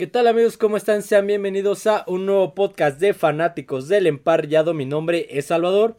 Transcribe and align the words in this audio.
¿Qué 0.00 0.06
tal 0.06 0.28
amigos? 0.28 0.56
¿Cómo 0.56 0.78
están? 0.78 1.02
Sean 1.02 1.26
bienvenidos 1.26 1.86
a 1.86 2.04
un 2.06 2.24
nuevo 2.24 2.54
podcast 2.54 2.98
de 2.98 3.12
fanáticos 3.12 3.86
del 3.86 4.06
emparrillado. 4.06 4.72
Mi 4.72 4.86
nombre 4.86 5.26
es 5.28 5.44
Salvador. 5.44 5.94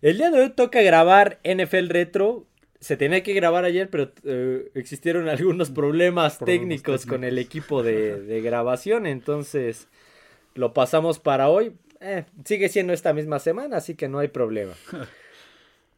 El 0.00 0.16
día 0.16 0.30
de 0.30 0.40
hoy 0.40 0.48
toca 0.48 0.80
grabar 0.80 1.38
NFL 1.44 1.90
Retro. 1.90 2.46
Se 2.80 2.96
tenía 2.96 3.22
que 3.22 3.34
grabar 3.34 3.66
ayer, 3.66 3.90
pero 3.90 4.10
eh, 4.24 4.70
existieron 4.74 5.28
algunos 5.28 5.68
problemas, 5.70 6.38
técnicos, 6.38 7.04
con 7.04 7.24
el 7.24 7.36
equipo 7.36 7.82
de, 7.82 8.22
de, 8.22 8.40
grabación. 8.40 9.06
Entonces 9.06 9.86
lo 10.54 10.72
pasamos 10.72 11.18
para 11.18 11.50
hoy. 11.50 11.74
Eh, 12.00 12.24
sigue 12.46 12.70
siendo 12.70 12.94
esta 12.94 13.12
misma 13.12 13.38
semana, 13.38 13.76
así 13.76 13.96
que 13.96 14.08
no 14.08 14.18
hay 14.18 14.28
problema. 14.28 14.72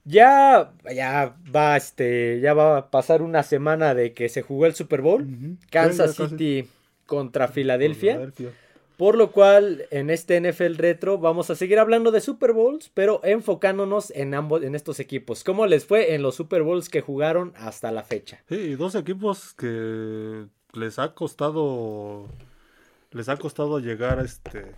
Ya, 0.06 0.74
ya 0.94 1.34
va, 1.54 1.78
este, 1.78 2.38
ya 2.40 2.52
va 2.52 2.76
a 2.76 2.90
pasar 2.90 3.22
una 3.22 3.42
semana 3.42 3.94
de 3.94 4.12
que 4.12 4.28
se 4.28 4.42
jugó 4.42 4.66
el 4.66 4.74
Super 4.74 5.00
Bowl. 5.00 5.26
Kansas 5.70 6.16
City 6.16 6.68
contra 7.06 7.48
Filadelfia. 7.48 8.32
Por 8.96 9.16
lo 9.16 9.32
cual, 9.32 9.86
en 9.90 10.08
este 10.08 10.40
NFL 10.40 10.76
Retro 10.76 11.18
vamos 11.18 11.50
a 11.50 11.56
seguir 11.56 11.80
hablando 11.80 12.12
de 12.12 12.20
Super 12.20 12.52
Bowls, 12.52 12.92
pero 12.94 13.20
enfocándonos 13.24 14.12
en 14.12 14.34
ambos, 14.34 14.62
en 14.62 14.76
estos 14.76 15.00
equipos. 15.00 15.42
¿Cómo 15.42 15.66
les 15.66 15.84
fue 15.84 16.14
en 16.14 16.22
los 16.22 16.36
Super 16.36 16.62
Bowls 16.62 16.88
que 16.88 17.00
jugaron 17.00 17.52
hasta 17.56 17.90
la 17.90 18.04
fecha? 18.04 18.44
Sí, 18.48 18.76
dos 18.76 18.94
equipos 18.94 19.52
que 19.54 20.46
les 20.74 20.98
ha 21.00 21.12
costado, 21.14 22.28
les 23.10 23.28
ha 23.28 23.36
costado 23.36 23.80
llegar 23.80 24.20
a 24.20 24.22
este, 24.22 24.76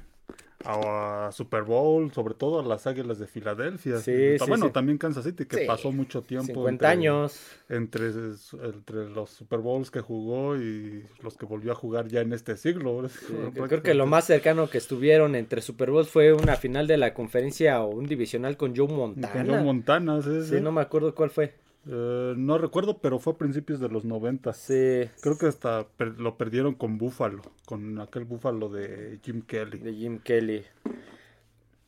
a, 0.64 1.30
Super 1.32 1.62
Bowl, 1.62 2.12
sobre 2.12 2.34
todo 2.34 2.60
a 2.60 2.62
las 2.62 2.86
Águilas 2.86 3.18
de 3.18 3.26
Filadelfia. 3.26 3.98
Sí, 3.98 4.36
bueno, 4.46 4.70
también 4.72 4.98
Kansas 4.98 5.24
City, 5.24 5.44
que 5.44 5.66
pasó 5.66 5.92
mucho 5.92 6.22
tiempo. 6.22 6.46
50 6.46 6.70
entre, 6.70 6.88
años. 6.88 7.40
Entre, 7.68 8.06
entre 8.06 9.08
los 9.10 9.30
Super 9.30 9.60
Bowls 9.60 9.90
que 9.90 10.00
jugó 10.00 10.56
y 10.56 11.04
los 11.22 11.36
que 11.36 11.46
volvió 11.46 11.72
a 11.72 11.74
jugar 11.74 12.08
ya 12.08 12.20
en 12.20 12.32
este 12.32 12.56
siglo. 12.56 13.02
creo 13.68 13.82
que 13.82 13.94
lo 13.94 14.06
más 14.06 14.24
cercano 14.24 14.68
que 14.68 14.78
estuvieron 14.78 15.34
entre 15.34 15.60
Super 15.62 15.90
Bowls 15.90 16.08
fue 16.08 16.32
una 16.32 16.56
final 16.56 16.86
de 16.86 16.96
la 16.96 17.14
conferencia 17.14 17.82
o 17.82 17.88
un 17.88 18.06
divisional 18.06 18.56
con 18.56 18.74
Joe 18.76 18.88
Montana. 18.88 19.32
Con 19.32 19.46
Joe 19.48 19.62
Montana, 19.62 20.22
sí, 20.22 20.42
sí. 20.48 20.60
no 20.60 20.72
me 20.72 20.80
acuerdo 20.80 21.14
cuál 21.14 21.30
fue. 21.30 21.54
Eh, 21.88 22.34
no 22.36 22.58
recuerdo, 22.58 22.98
pero 22.98 23.18
fue 23.18 23.34
a 23.34 23.36
principios 23.36 23.80
de 23.80 23.88
los 23.88 24.04
90. 24.04 24.52
Sí. 24.52 25.08
Creo 25.20 25.38
que 25.38 25.46
hasta 25.46 25.86
lo 25.98 26.36
perdieron 26.36 26.74
con 26.74 26.98
Buffalo, 26.98 27.42
con 27.64 28.00
aquel 28.00 28.24
Buffalo 28.24 28.68
de 28.68 29.18
Jim 29.22 29.42
Kelly. 29.42 29.78
De 29.78 29.94
Jim 29.94 30.18
Kelly. 30.18 30.64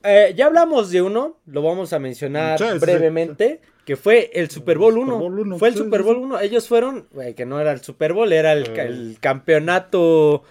Eh, 0.05 0.33
ya 0.37 0.47
hablamos 0.47 0.91
de 0.91 1.03
uno, 1.03 1.39
lo 1.47 1.63
vamos 1.63 1.93
a 1.93 1.99
mencionar 1.99 2.61
brevemente, 2.79 3.61
que 3.85 3.97
fue 3.97 4.31
el 4.33 4.49
Super 4.49 4.79
Bowl 4.79 4.97
1. 4.97 5.59
Fue 5.59 5.69
el 5.69 5.75
Super 5.75 6.05
Bowl 6.05 6.19
1. 6.19 6.41
Ellos 6.41 6.69
fueron, 6.69 7.09
que 7.37 7.45
no 7.45 7.61
era 7.61 7.73
el 7.73 7.81
Super 7.81 8.13
Bowl, 8.13 8.33
era 8.33 8.53
el, 8.53 8.67
eh. 8.69 8.83
el 8.83 9.19
campeonato 9.21 10.45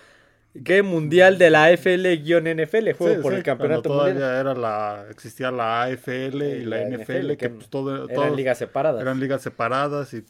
¿Qué 0.64 0.84
mundial 0.84 1.38
de 1.38 1.50
la 1.50 1.66
AFL-NFL? 1.66 2.94
Juego 2.98 3.22
por 3.22 3.34
el 3.34 3.44
campeonato 3.44 3.84
todavía 3.84 4.40
era 4.40 4.54
la, 4.54 5.06
existía 5.10 5.52
la 5.52 5.84
AFL 5.84 6.42
y 6.42 6.66
la, 6.66 6.90
NFL, 6.90 7.34
que, 7.38 7.50
pues 7.50 7.70
todo, 7.70 8.10
eran 8.10 8.36
ligas 8.36 8.58
separadas. 8.58 9.02
Eran 9.02 9.20
ligas 9.20 9.42
separadas 9.42 10.14
y 10.14 10.24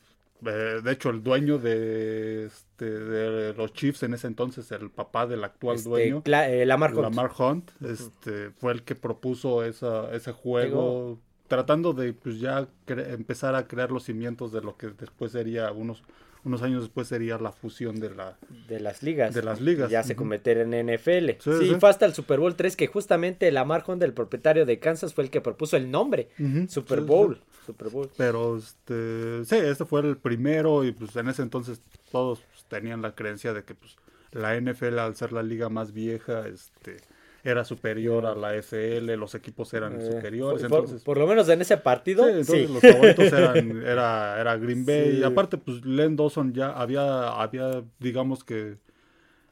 eh, 0.45 0.81
de 0.83 0.91
hecho 0.91 1.09
el 1.09 1.23
dueño 1.23 1.57
de, 1.57 2.45
este, 2.45 2.85
de 2.85 3.53
los 3.53 3.73
Chiefs 3.73 4.03
en 4.03 4.13
ese 4.13 4.27
entonces, 4.27 4.71
el 4.71 4.91
papá 4.91 5.25
del 5.25 5.43
actual 5.43 5.77
este, 5.77 5.89
dueño, 5.89 6.23
eh, 6.25 6.65
Lamar 6.65 6.93
Hunt, 6.93 7.01
Lamar 7.01 7.31
Hunt 7.37 7.71
este, 7.83 8.51
fue 8.51 8.73
el 8.73 8.83
que 8.83 8.95
propuso 8.95 9.63
esa, 9.63 10.13
ese 10.13 10.31
juego. 10.31 11.19
tratando 11.47 11.93
de 11.93 12.13
pues 12.13 12.39
ya 12.39 12.67
empezar 12.87 13.55
a 13.55 13.67
crear 13.67 13.91
los 13.91 14.03
cimientos 14.03 14.51
de 14.51 14.61
lo 14.61 14.77
que 14.77 14.87
después 14.89 15.31
sería 15.31 15.71
unos 15.71 16.03
unos 16.47 16.61
años 16.63 16.81
después 16.81 17.07
sería 17.07 17.37
la 17.37 17.51
fusión 17.51 17.99
de 17.99 18.09
la 18.09 18.37
de 18.67 18.79
las 18.79 19.03
ligas. 19.03 19.33
De 19.33 19.43
las 19.43 19.61
ligas. 19.61 19.89
Ya 19.91 20.03
se 20.03 20.15
convertir 20.15 20.57
en 20.57 20.71
NFL. 20.71 21.39
Sí, 21.39 21.75
fue 21.79 21.89
hasta 21.89 22.05
el 22.05 22.13
Super 22.13 22.39
Bowl 22.39 22.55
3 22.55 22.75
que 22.75 22.87
justamente 22.87 23.51
Lamar 23.51 23.83
Hunt, 23.85 24.01
el 24.03 24.13
propietario 24.13 24.65
de 24.65 24.79
Kansas, 24.79 25.13
fue 25.13 25.25
el 25.25 25.29
que 25.29 25.41
propuso 25.41 25.77
el 25.77 25.91
nombre. 25.91 26.29
Super 26.67 27.01
Bowl. 27.01 27.39
Super 27.65 27.89
Bowl. 27.89 28.09
Pero 28.17 28.57
este, 28.57 29.45
sí, 29.45 29.55
este 29.57 29.85
fue 29.85 30.01
el 30.01 30.17
primero 30.17 30.83
y 30.83 30.91
pues 30.91 31.15
en 31.15 31.27
ese 31.27 31.41
entonces 31.41 31.81
todos 32.11 32.41
tenían 32.69 33.01
la 33.01 33.13
creencia 33.13 33.53
de 33.53 33.63
que 33.63 33.75
pues 33.75 33.97
la 34.31 34.59
NFL 34.59 34.99
al 34.99 35.15
ser 35.15 35.33
la 35.33 35.43
liga 35.43 35.69
más 35.69 35.91
vieja, 35.91 36.47
este 36.47 36.97
era 37.43 37.63
superior 37.63 38.25
a 38.25 38.35
la 38.35 38.55
FL, 38.55 39.15
los 39.15 39.35
equipos 39.35 39.73
eran 39.73 39.99
eh, 39.99 40.05
superiores. 40.05 40.63
Por, 40.63 40.79
entonces, 40.79 41.03
por, 41.03 41.17
lo 41.17 41.27
menos 41.27 41.47
en 41.49 41.61
ese 41.61 41.77
partido. 41.77 42.23
Sí, 42.25 42.31
entonces 42.31 42.69
los 42.69 42.81
favoritos 42.81 43.33
eran, 43.33 43.81
era, 43.85 44.39
era 44.39 44.57
Green 44.57 44.85
Bay. 44.85 45.19
Y 45.19 45.23
aparte, 45.23 45.57
pues 45.57 45.85
Len 45.85 46.15
Dawson 46.15 46.53
ya 46.53 46.71
había, 46.71 47.29
había, 47.29 47.83
digamos 47.99 48.43
que 48.43 48.77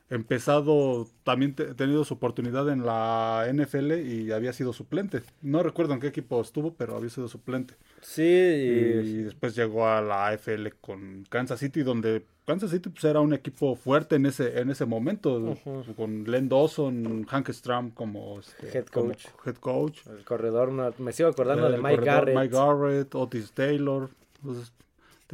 empezado, 0.10 1.08
también 1.24 1.56
tenido 1.56 2.06
su 2.06 2.14
oportunidad 2.14 2.70
en 2.70 2.86
la 2.86 3.48
NFL 3.52 3.94
y 3.94 4.32
había 4.32 4.54
sido 4.54 4.74
suplente. 4.74 5.22
No 5.42 5.64
recuerdo 5.64 5.94
en 5.94 6.00
qué 6.00 6.08
equipo 6.08 6.40
estuvo, 6.42 6.74
pero 6.74 6.96
había 6.96 7.10
sido 7.10 7.28
suplente. 7.28 7.76
Sí. 8.02 8.24
Y, 8.24 9.24
después 9.24 9.56
llegó 9.56 9.88
a 9.88 10.02
la 10.02 10.28
AFL 10.28 10.68
con 10.80 11.26
Kansas 11.30 11.60
City, 11.60 11.82
donde 11.82 12.24
Kansas 12.46 12.70
City 12.70 12.90
pues, 12.90 13.04
era 13.04 13.20
un 13.20 13.34
equipo 13.34 13.76
fuerte 13.76 14.16
en 14.16 14.28
ese, 14.28 14.60
en 14.60 14.70
ese 14.70 14.86
momento, 14.86 15.58
con 15.96 16.26
Len 16.26 16.50
Dawson, 16.50 17.26
Hank 17.26 17.50
Stram 17.50 17.90
como 17.90 18.40
este, 18.40 18.78
head, 18.78 18.86
coach. 18.86 19.26
head 19.46 19.56
coach. 19.56 20.06
El 20.08 20.24
corredor, 20.24 20.72
me 21.00 21.14
sigo 21.14 21.30
acordando 21.30 21.70
de 21.70 21.80
Mike 21.80 22.06
Garrett. 22.06 22.38
Mike 22.38 22.56
Garrett, 22.56 23.16
Otis 23.16 23.52
Taylor. 23.52 24.10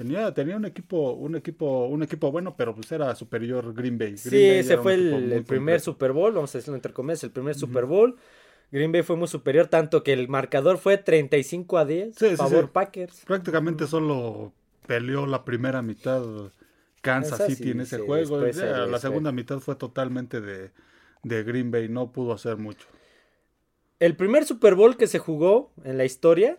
Tenía, 0.01 0.34
tenía 0.34 0.57
un 0.57 0.66
equipo, 0.66 1.12
un 1.13 1.35
equipo, 1.35 1.85
un 1.85 2.01
equipo 2.01 2.31
bueno, 2.31 2.56
pero 2.57 2.73
pues 2.73 2.91
era 2.91 3.13
superior 3.13 3.72
Green 3.73 4.00
Bay. 4.00 4.17
sí, 4.17 4.45
ese 4.45 4.78
fue 4.78 4.95
el, 4.95 5.44
primer 5.45 5.79
Super 5.79 6.12
Bowl, 6.12 6.34
vamos 6.34 6.53
a 6.56 6.57
decirlo 6.57 6.75
entre 6.75 6.91
comillas, 6.91 7.23
el 7.23 7.31
primer 7.31 7.56
Super 7.56 7.85
Bowl. 7.85 8.17
Green 8.72 8.91
Bay 8.91 9.03
fue 9.03 9.16
muy 9.16 9.28
superior, 9.28 9.67
tanto 9.67 10.01
que 10.01 10.13
el 10.13 10.28
marcador 10.28 10.78
fue 10.78 10.97
35 10.97 11.78
a 11.78 11.85
10, 11.85 12.17
favor 12.35 12.72
Packers. 12.72 13.23
Prácticamente 13.25 13.85
solo 13.85 14.53
peleó 14.88 15.28
la 15.28 15.45
primera 15.45 15.81
mitad 15.81 16.23
Kansas 17.01 17.45
City 17.45 17.72
en 17.72 17.81
ese 17.81 18.00
juego. 18.00 18.41
la 18.41 19.00
segunda 19.00 19.31
mitad 19.31 19.59
fue 19.59 19.75
totalmente 19.75 20.41
de, 20.41 20.72
Green 21.23 21.69
Bay, 21.69 21.90
no 21.90 22.11
pudo 22.11 22.34
hacer 22.34 22.57
mucho. 22.57 22.88
El 24.00 24.16
primer 24.16 24.45
Super 24.45 24.73
Bowl 24.73 24.97
que 24.97 25.06
se 25.06 25.19
jugó 25.19 25.72
en 25.84 25.97
la 25.97 26.06
historia, 26.06 26.57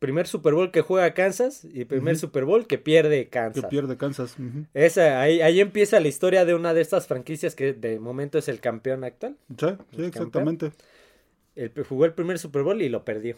primer 0.00 0.26
Super 0.26 0.54
Bowl 0.54 0.72
que 0.72 0.80
juega 0.80 1.14
Kansas 1.14 1.64
y 1.64 1.84
primer 1.84 2.16
Super 2.16 2.44
Bowl 2.44 2.66
que 2.66 2.78
pierde 2.78 3.28
Kansas. 3.28 3.62
Que 3.62 3.68
pierde 3.68 3.96
Kansas. 3.96 4.34
Esa, 4.74 5.20
ahí, 5.20 5.40
ahí, 5.42 5.60
empieza 5.60 6.00
la 6.00 6.08
historia 6.08 6.44
de 6.44 6.54
una 6.54 6.74
de 6.74 6.80
estas 6.80 7.06
franquicias 7.06 7.54
que 7.54 7.74
de 7.74 8.00
momento 8.00 8.38
es 8.38 8.48
el 8.48 8.60
campeón 8.60 9.04
actual. 9.04 9.36
Sí, 9.56 9.66
sí 9.94 10.04
exactamente. 10.04 10.72
El, 11.54 11.72
jugó 11.84 12.06
el 12.06 12.14
primer 12.14 12.38
Super 12.38 12.62
Bowl 12.62 12.80
y 12.80 12.88
lo 12.88 13.04
perdió. 13.04 13.36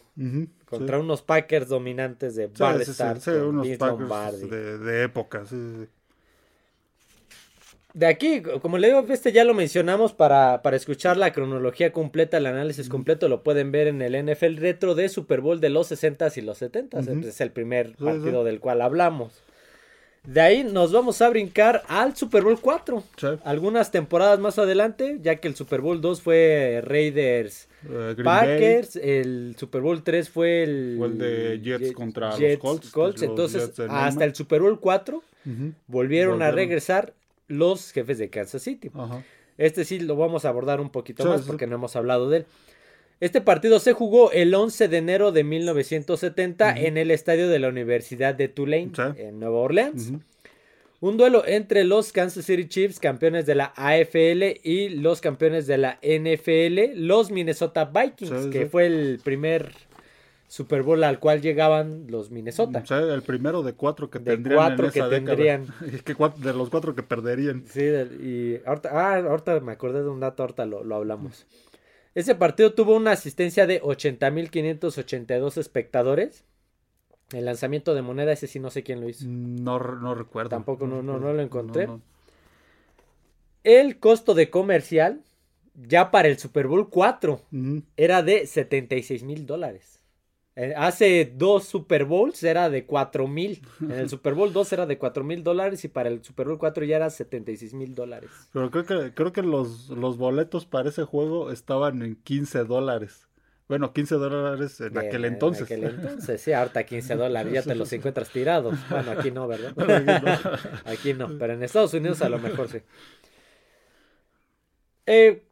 contra 0.64 0.98
unos 0.98 1.22
Packers 1.22 1.68
dominantes 1.68 2.36
de 2.36 2.46
Bart 2.46 2.86
unos 3.26 3.68
Packers 3.76 4.48
de, 4.48 4.78
de 4.78 5.02
época. 5.02 5.44
Sí, 5.44 5.88
de 7.94 8.06
aquí, 8.06 8.42
como 8.62 8.78
le 8.78 8.88
digo, 8.88 9.04
este 9.10 9.32
ya 9.32 9.44
lo 9.44 9.54
mencionamos 9.54 10.12
para, 10.12 10.62
para 10.62 10.76
escuchar 10.76 11.16
la 11.16 11.32
cronología 11.32 11.92
completa, 11.92 12.38
el 12.38 12.47
análisis 12.47 12.88
completo, 12.88 13.28
lo 13.28 13.42
pueden 13.42 13.70
ver 13.70 13.88
en 13.88 14.00
el 14.00 14.14
NFL 14.25 14.56
Retro 14.56 14.94
de 14.94 15.08
Super 15.08 15.41
Bowl 15.41 15.60
de 15.60 15.69
los 15.69 15.92
60s 15.92 16.36
y 16.38 16.41
los 16.41 16.62
70s. 16.62 17.25
Es 17.25 17.41
el 17.41 17.50
primer 17.50 17.92
partido 17.97 18.44
del 18.44 18.60
cual 18.60 18.81
hablamos. 18.81 19.42
De 20.25 20.41
ahí 20.41 20.62
nos 20.62 20.92
vamos 20.92 21.20
a 21.20 21.28
brincar 21.28 21.82
al 21.88 22.16
Super 22.16 22.44
Bowl 22.44 22.60
4. 22.60 23.02
Algunas 23.44 23.91
temporadas 23.91 24.38
más 24.38 24.58
adelante, 24.58 25.19
ya 25.20 25.36
que 25.36 25.48
el 25.48 25.56
Super 25.56 25.81
Bowl 25.81 26.00
2 26.00 26.22
fue 26.22 26.81
Raiders 26.84 27.69
eh, 27.91 28.14
Packers, 28.22 28.97
el 28.97 29.56
Super 29.58 29.81
Bowl 29.81 30.02
3 30.02 30.31
fue 30.31 30.62
el, 30.62 30.98
el 31.02 31.19
de 31.19 31.60
Jets, 31.60 31.92
contra 31.92 32.38
los 32.38 32.91
Colts. 32.92 33.22
entonces, 33.22 33.72
hasta 33.88 34.25
el 34.25 34.34
Super 34.34 34.62
Bowl 34.62 34.78
4 34.78 35.22
volvieron, 35.88 36.41
a 36.41 36.52
regresar 36.52 37.14
los 37.52 37.92
jefes 37.92 38.18
de 38.18 38.30
Kansas 38.30 38.62
City. 38.62 38.90
Este 39.58 39.84
sí 39.84 40.00
lo 40.00 40.16
vamos 40.16 40.44
a 40.44 40.49
abordar 40.49 40.81
un 40.81 40.90
poquito 40.90 41.25
más 41.25 41.43
porque 41.43 41.66
no 41.66 41.76
hemos 41.76 41.94
hablado 41.96 42.31
de 42.31 42.38
él. 42.38 42.46
Este 43.20 43.40
partido 43.40 43.78
se 43.78 43.93
jugó 43.93 44.32
el 44.32 44.52
11 44.52 44.88
de 44.88 44.96
enero 44.96 45.31
de 45.31 45.44
1970 45.44 46.76
en 46.76 46.96
el 46.96 47.12
estadio 47.12 47.49
de 47.49 47.60
la 47.60 47.69
Universidad 47.69 48.34
de 48.34 48.49
Tulane, 48.49 48.90
en 49.16 49.38
Nueva 49.38 49.58
Orleans. 49.58 50.12
Un 51.00 51.16
duelo 51.16 51.44
entre 51.46 51.84
los 51.84 52.12
Kansas 52.12 52.44
City 52.44 52.66
Chiefs, 52.66 52.99
campeones 52.99 53.46
de 53.46 53.54
la 53.54 53.72
AFL, 53.76 54.60
y 54.64 54.88
los 54.88 55.20
campeones 55.20 55.66
de 55.66 55.78
la 55.78 55.99
NFL, 56.02 56.96
los 56.96 57.31
Minnesota 57.31 57.84
Vikings, 57.84 58.46
que 58.46 58.66
fue 58.66 58.87
el 58.87 59.20
primer 59.22 59.72
Super 60.52 60.82
Bowl 60.82 61.02
al 61.02 61.19
cual 61.19 61.40
llegaban 61.40 62.08
los 62.08 62.31
Minnesota. 62.31 62.81
O 62.81 62.87
sea, 62.87 62.99
el 62.99 63.22
primero 63.22 63.62
de 63.62 63.72
cuatro 63.72 64.10
que 64.10 64.20
tendrían 64.20 64.78
en 64.78 64.84
esa 64.84 65.08
que 65.08 65.16
tendrían. 65.16 65.66
de 66.37 66.52
los 66.52 66.69
cuatro 66.69 66.94
que 66.94 67.02
perderían. 67.02 67.64
Sí, 67.66 67.81
y 67.81 68.60
ahorita, 68.66 68.90
ah, 68.93 69.16
ahorita 69.16 69.60
me 69.60 69.72
acordé 69.72 70.02
de 70.02 70.10
un 70.10 70.20
dato, 70.20 70.43
ahorita 70.43 70.66
lo, 70.66 70.84
lo 70.84 70.96
hablamos. 70.96 71.46
Ese 72.14 72.34
partido 72.34 72.75
tuvo 72.75 72.94
una 72.94 73.12
asistencia 73.12 73.66
de 73.66 73.81
80.582 73.81 75.56
espectadores. 75.56 76.44
El 77.32 77.46
lanzamiento 77.46 77.94
de 77.94 78.02
moneda, 78.02 78.32
ese 78.32 78.46
sí 78.46 78.60
no 78.60 78.69
sé 78.69 78.82
quién 78.82 79.00
lo 79.00 79.08
hizo. 79.08 79.25
No, 79.26 79.78
no 79.78 80.14
recuerdo. 80.14 80.50
Tampoco, 80.50 80.87
no, 80.87 81.02
no, 81.02 81.19
no 81.19 81.32
lo 81.32 81.40
encontré. 81.40 81.88
El 83.64 83.99
costo 83.99 84.34
de 84.34 84.50
comercial 84.50 85.22
ya 85.75 86.10
para 86.10 86.28
el 86.28 86.37
Super 86.37 86.66
Bowl 86.66 86.90
4 86.90 87.40
era 87.96 88.22
de 88.22 88.46
76 88.46 89.22
mil 89.22 89.46
dólares. 89.46 90.01
Eh, 90.54 90.75
hace 90.76 91.32
dos 91.34 91.64
Super 91.64 92.04
Bowls 92.04 92.43
era 92.43 92.69
de 92.69 92.84
4 92.84 93.26
mil. 93.26 93.62
En 93.81 93.93
el 93.93 94.08
Super 94.10 94.34
Bowl 94.34 94.52
2 94.52 94.72
era 94.72 94.87
de 94.87 94.99
4 94.99 95.25
mil 95.25 95.43
dólares 95.43 95.84
y 95.84 95.88
para 95.88 96.10
el 96.10 96.22
Super 96.22 96.46
Bowl 96.46 96.58
4 96.58 96.84
ya 96.84 96.96
era 96.96 97.10
76 97.10 97.72
mil 97.75 97.94
dólares. 97.94 98.31
Pero 98.52 98.70
creo 98.70 98.84
que, 98.84 99.14
creo 99.14 99.32
que 99.32 99.43
los, 99.43 99.88
los 99.88 100.19
boletos 100.19 100.66
para 100.66 100.90
ese 100.90 101.04
juego 101.04 101.50
estaban 101.50 102.02
en 102.02 102.16
15 102.16 102.64
dólares. 102.64 103.28
Bueno, 103.69 103.94
15 103.94 104.16
dólares 104.16 104.81
en 104.82 104.99
aquel 104.99 105.25
entonces. 105.25 105.70
En 105.70 105.84
aquel 105.84 105.94
entonces, 106.00 106.40
sí, 106.43 106.52
ahorita 106.52 106.84
15 106.84 107.16
dólares, 107.16 107.52
ya 107.52 107.62
te 107.62 107.75
los 107.75 107.90
encuentras 107.94 108.28
tirados. 108.28 108.78
Bueno, 108.90 109.12
aquí 109.12 109.31
no, 109.31 109.49
¿verdad? 109.49 109.72
aquí 110.84 111.14
no, 111.14 111.38
pero 111.38 111.54
en 111.54 111.62
Estados 111.62 111.94
Unidos 111.94 112.20
a 112.20 112.28
lo 112.28 112.38
mejor 112.38 112.69
sí. 112.69 112.78
Eh, 115.06 115.43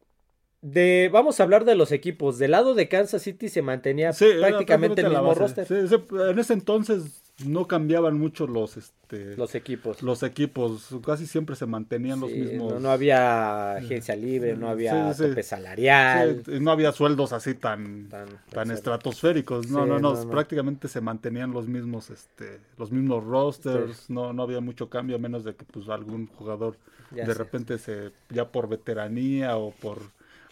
de, 0.63 1.09
vamos 1.13 1.41
a 1.41 1.43
hablar 1.43 1.65
de 1.65 1.75
los 1.75 1.91
equipos. 1.93 2.39
Del 2.39 2.51
lado 2.51 2.75
de 2.75 2.89
Kansas 2.89 3.23
City 3.23 3.49
se 3.49 3.63
mantenía 3.63 4.13
prácticamente 4.13 5.01
el 5.01 5.09
mismo 5.09 5.35
roster. 5.35 5.67
en 5.71 6.39
ese 6.39 6.53
entonces 6.53 7.23
no 7.47 7.67
cambiaban 7.67 8.19
mucho 8.19 8.47
los 8.47 8.77
este 8.77 9.37
los 9.37 9.55
equipos. 9.55 10.03
Los 10.03 10.23
equipos 10.23 10.89
casi 11.05 11.27
siempre 11.27 11.57
se 11.57 11.65
mantenían 11.65 12.21
los 12.21 12.31
mismos. 12.31 12.81
No, 12.81 12.91
había 12.91 13.77
agencia 13.77 14.15
libre, 14.15 14.55
no 14.57 14.69
había 14.69 15.15
tope 15.15 15.43
salarial. 15.43 16.43
no 16.61 16.71
había 16.71 16.93
sueldos 16.93 17.33
así 17.33 17.55
tan 17.55 18.11
tan, 18.53 18.71
estratosféricos. 18.71 19.71
No, 19.71 19.87
no, 19.87 19.99
no, 19.99 20.29
prácticamente 20.29 20.89
se 20.89 21.01
mantenían 21.01 21.53
los 21.53 21.67
mismos 21.69 22.11
este 22.11 22.61
los 22.77 22.93
mismos 22.93 23.25
rosters, 23.25 24.11
no 24.11 24.35
no 24.35 24.43
había 24.43 24.61
mucho 24.61 24.91
cambio 24.91 25.17
a 25.17 25.19
menos 25.19 25.45
de 25.45 25.55
que 25.55 25.65
pues 25.65 25.89
algún 25.89 26.27
jugador 26.27 26.77
de 27.11 27.35
repente 27.35 27.79
se 27.79 28.13
ya 28.29 28.53
por 28.53 28.69
veteranía 28.69 29.57
o 29.57 29.73
por 29.73 29.99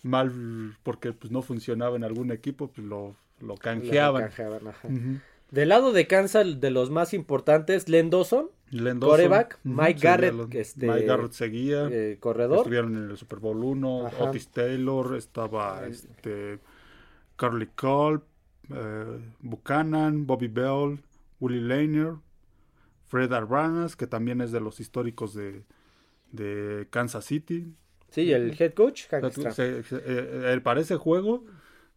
mal 0.02 0.76
porque 0.82 1.12
pues 1.12 1.32
no 1.32 1.42
funcionaba 1.42 1.96
en 1.96 2.04
algún 2.04 2.30
equipo, 2.30 2.68
pues 2.68 2.86
lo, 2.86 3.14
lo 3.40 3.56
canjeaban. 3.56 4.30
Del 5.50 5.70
lado 5.70 5.92
de 5.92 6.06
Kansas, 6.06 6.60
de 6.60 6.70
los 6.70 6.90
más 6.90 7.14
importantes, 7.14 7.88
Len 7.88 8.10
Dawson, 8.10 8.50
coreback, 9.00 9.58
Mike, 9.64 10.00
Garrett, 10.00 10.54
este, 10.54 10.86
Mike 10.86 11.06
Garrett 11.06 11.32
seguía, 11.32 11.88
eh, 11.90 12.18
corredor. 12.20 12.58
Estuvieron 12.58 12.96
en 12.96 13.10
el 13.10 13.16
Super 13.16 13.38
Bowl 13.38 13.64
1, 13.64 14.10
Otis 14.18 14.48
Taylor, 14.48 15.16
estaba 15.16 15.86
este, 15.86 16.58
Carly 17.36 17.66
Culp, 17.68 18.24
eh, 18.74 19.20
Buchanan, 19.40 20.26
Bobby 20.26 20.48
Bell, 20.48 21.00
Willie 21.40 21.62
Lanier, 21.62 22.16
Fred 23.06 23.32
Arbanas, 23.32 23.96
que 23.96 24.06
también 24.06 24.42
es 24.42 24.52
de 24.52 24.60
los 24.60 24.80
históricos 24.80 25.32
de, 25.32 25.64
de 26.30 26.86
Kansas 26.90 27.24
City. 27.24 27.72
Sí, 28.10 28.32
el 28.32 28.54
head 28.58 28.72
coach. 28.72 29.04
Se, 29.54 29.82
eh, 29.92 30.60
para 30.62 30.80
ese 30.80 30.96
juego 30.96 31.44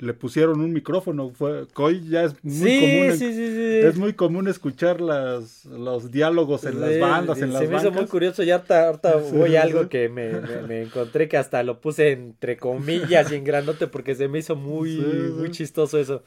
le 0.02 0.13
pusieron 0.13 0.60
un 0.60 0.74
micrófono. 0.74 1.30
Fue, 1.30 1.68
Coy 1.74 2.08
ya 2.10 2.24
es 2.24 2.34
muy 2.44 2.80
común. 2.80 3.18
Sí, 3.18 3.34
sí, 3.34 3.80
es 3.84 3.98
muy 3.98 4.13
común 4.13 4.48
escuchar 4.48 5.00
las, 5.00 5.66
los 5.66 6.12
diálogos 6.12 6.66
en 6.66 6.81
las 6.81 7.00
bandas, 7.00 7.42
en 7.42 7.54
las 7.54 7.62
Se 7.62 7.68
me 7.68 7.78
hizo 7.78 7.92
muy 7.92 8.08
curioso. 8.08 8.44
Ya 8.44 8.56
ahorita, 8.68 9.18
voy 9.31 9.56
a 9.56 9.62
algo 9.62 9.88
que 9.88 10.10
me, 10.10 10.42
me, 10.68 10.81
encontré 10.81 11.30
que 11.30 11.38
hasta 11.38 11.63
lo 11.63 11.80
puse 11.80 12.12
entre 12.12 12.58
comillas 12.58 13.31
y 13.31 13.36
en 13.36 13.44
grandote 13.44 13.88
porque 13.88 14.16
se 14.16 14.28
me 14.28 14.40
hizo 14.40 14.56
muy, 14.56 14.98
muy 14.98 15.52
chistoso 15.52 16.00
eso. 16.00 16.24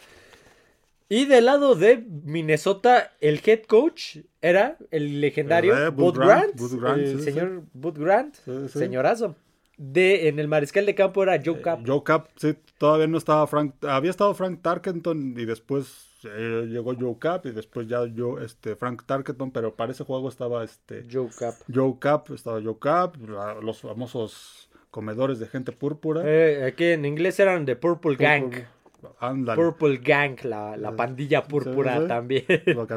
Y 1.08 1.26
del 1.26 1.44
lado 1.44 1.74
de 1.74 1.98
Minnesota, 2.24 3.12
el 3.20 3.40
head 3.44 3.64
coach 3.66 4.18
era 4.40 4.78
el 4.90 5.20
legendario 5.20 5.92
Bud 5.92 6.16
Grant, 6.16 6.58
el 6.96 7.20
señor 7.20 7.64
Bud 7.74 7.98
Grant, 7.98 8.36
señorazo 8.68 9.36
de 9.76 10.28
en 10.28 10.38
el 10.38 10.48
mariscal 10.48 10.86
de 10.86 10.94
campo 10.94 11.22
era 11.22 11.40
Joe 11.44 11.60
Cap. 11.60 11.80
Eh, 11.80 11.84
Joe 11.86 12.02
Cap, 12.04 12.28
sí, 12.36 12.54
todavía 12.78 13.06
no 13.06 13.18
estaba 13.18 13.46
Frank, 13.46 13.74
había 13.84 14.10
estado 14.10 14.34
Frank 14.34 14.60
Tarkenton 14.62 15.34
y 15.36 15.44
después 15.44 16.10
eh, 16.24 16.66
llegó 16.68 16.94
Joe 16.98 17.16
Cap 17.18 17.46
y 17.46 17.50
después 17.50 17.88
ya 17.88 18.06
yo, 18.06 18.40
este, 18.40 18.76
Frank 18.76 19.02
Tarkenton, 19.06 19.50
pero 19.50 19.74
para 19.74 19.92
ese 19.92 20.04
juego 20.04 20.28
estaba 20.28 20.64
este 20.64 21.04
Joe 21.10 21.28
Cap. 21.38 21.54
Joe 21.72 21.96
Cap, 21.98 22.30
estaba 22.30 22.60
Joe 22.62 22.78
Cap, 22.78 23.16
los 23.62 23.80
famosos 23.80 24.70
comedores 24.90 25.38
de 25.38 25.46
gente 25.46 25.72
púrpura. 25.72 26.22
Eh, 26.24 26.64
aquí 26.64 26.84
en 26.84 27.04
inglés 27.04 27.40
eran 27.40 27.66
The 27.66 27.76
Purple, 27.76 28.16
Gang. 28.16 28.52
Purple 29.54 29.98
Gang, 29.98 30.36
la, 30.44 30.76
la 30.76 30.96
pandilla 30.96 31.42
púrpura 31.44 32.06
también. 32.06 32.44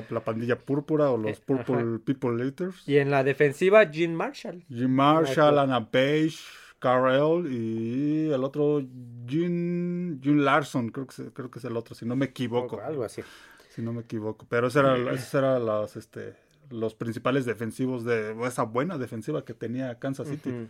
La, 0.10 0.20
pandilla 0.22 0.58
púrpura 0.58 1.12
o 1.12 1.18
los 1.18 1.40
Purple 1.40 2.00
People 2.00 2.36
Leaders. 2.38 2.88
Y 2.88 2.98
en 2.98 3.12
la 3.12 3.24
defensiva, 3.24 3.86
Gene 3.88 4.16
Marshall. 4.16 4.64
Gene 4.70 4.88
Marshall, 4.88 5.60
Anna 5.60 5.90
Page. 5.90 6.38
Carell 6.80 7.52
y 7.52 8.32
el 8.32 8.44
otro 8.44 8.84
Jim, 9.28 10.20
Larson, 10.24 10.90
creo 10.90 11.08
que, 11.08 11.32
creo 11.34 11.52
que 11.52 11.60
es 11.60 11.66
el 11.66 11.76
otro, 11.78 11.96
si 11.96 12.06
no 12.06 12.16
me 12.16 12.26
equivoco. 12.26 12.80
Algo 12.82 13.04
así. 13.04 13.22
Si 13.70 13.82
no 13.82 13.94
me 13.94 14.02
equivoco. 14.02 14.46
Pero 14.50 14.68
esos 14.68 14.84
eran, 14.84 15.08
esos 15.10 15.34
eran 15.34 15.66
los, 15.66 15.96
este, 15.96 16.36
los 16.70 16.96
principales 16.96 17.46
defensivos 17.46 18.04
de 18.04 18.36
esa 18.46 18.64
buena 18.64 18.98
defensiva 18.98 19.46
que 19.46 19.54
tenía 19.54 20.00
Kansas 20.00 20.28
City. 20.28 20.70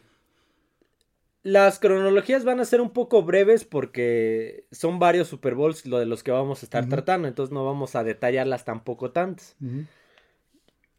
Las 1.44 1.80
cronologías 1.80 2.44
van 2.44 2.59
a 2.59 2.65
ser 2.65 2.81
un 2.81 2.89
poco 2.89 3.24
breves 3.24 3.63
porque 3.63 4.65
son 4.71 5.00
varios 5.00 5.30
Super 5.30 5.56
Bowls 5.56 5.86
lo 5.86 5.98
de 5.98 6.06
los 6.06 6.21
que 6.24 6.31
vamos 6.31 6.62
a 6.62 6.65
estar 6.65 6.89
tratando, 6.89 7.27
entonces 7.27 7.54
no 7.54 7.65
vamos 7.65 7.95
a 7.95 8.04
detallarlas 8.04 8.65
tampoco 8.65 9.12
tantas. 9.12 9.56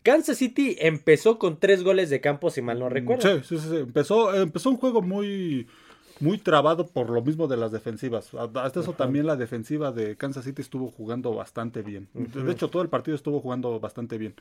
Kansas 0.09 0.39
City 0.39 0.75
empezó 0.81 1.39
con 1.39 1.61
tres 1.61 1.85
goles 1.85 2.09
de 2.09 2.23
campo, 2.23 2.49
si 2.49 2.63
mal 2.63 2.79
no 2.79 2.89
recuerdo. 2.89 3.43
Sí, 3.43 3.45
sí, 3.45 3.59
sí. 3.59 3.77
Empezó, 3.77 4.35
empezó 4.35 4.71
un 4.71 4.79
juego 4.79 5.03
muy, 5.03 5.67
muy 6.21 6.39
trabado 6.39 6.87
por 6.87 7.11
lo 7.11 7.21
mismo 7.21 7.47
de 7.47 7.59
las 7.59 7.73
defensivas. 7.73 8.33
Hasta 8.33 8.81
eso 8.81 8.95
también 8.95 9.27
la 9.27 9.37
defensiva 9.37 9.93
de 9.93 10.17
Kansas 10.17 10.47
City 10.47 10.63
estuvo 10.63 10.91
jugando 10.91 11.35
bastante 11.35 11.83
bien. 11.83 12.09
De 12.15 12.51
hecho, 12.51 12.69
todo 12.69 12.81
el 12.81 12.89
partido 12.89 13.17
estuvo 13.17 13.41
jugando 13.41 13.79
bastante 13.81 14.17
bien. 14.17 14.35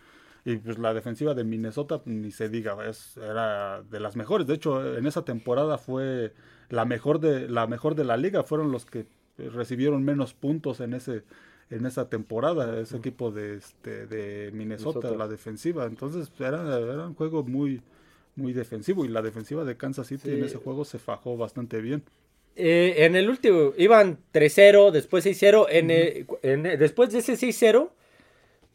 Y 0.45 0.55
pues 0.55 0.79
la 0.79 0.93
defensiva 0.93 1.33
de 1.33 1.43
Minnesota, 1.43 2.01
ni 2.05 2.31
se 2.31 2.47
diga, 2.47 2.77
es, 2.87 3.17
era 3.17 3.83
de 3.83 3.99
las 3.99 4.15
mejores. 4.15 4.47
De 4.47 4.53
hecho, 4.53 4.95
en 4.97 5.05
esa 5.05 5.25
temporada 5.25 5.77
fue 5.77 6.33
la 6.69 6.85
mejor 6.85 7.19
de 7.19 7.49
la 7.49 7.67
mejor 7.67 7.95
de 7.95 8.05
la 8.05 8.15
liga. 8.15 8.43
Fueron 8.43 8.71
los 8.71 8.85
que 8.85 9.05
recibieron 9.37 10.01
menos 10.05 10.33
puntos 10.33 10.79
en 10.79 10.93
ese 10.93 11.23
en 11.69 11.85
esa 11.85 12.09
temporada, 12.09 12.79
ese 12.79 12.97
equipo 12.97 13.31
de, 13.31 13.55
este, 13.55 14.07
de 14.07 14.51
Minnesota, 14.51 15.11
la 15.11 15.27
defensiva. 15.27 15.85
Entonces 15.85 16.31
era, 16.39 16.61
era 16.79 17.07
un 17.07 17.13
juego 17.13 17.43
muy, 17.43 17.81
muy 18.35 18.53
defensivo 18.53 19.03
y 19.03 19.09
la 19.09 19.21
defensiva 19.21 19.65
de 19.65 19.75
Kansas 19.75 20.07
City 20.07 20.29
en 20.31 20.43
ese 20.45 20.57
juego 20.57 20.85
se 20.85 20.99
fajó 20.99 21.35
bastante 21.37 21.81
bien. 21.81 22.03
Eh, 22.55 23.05
en 23.05 23.15
el 23.15 23.29
último 23.29 23.73
iban 23.77 24.17
3-0, 24.33 24.91
después 24.91 25.25
6-0. 25.25 25.67
En, 25.69 25.91
en 26.41 26.79
después 26.79 27.11
de 27.11 27.19
ese 27.19 27.33
6-0, 27.33 27.89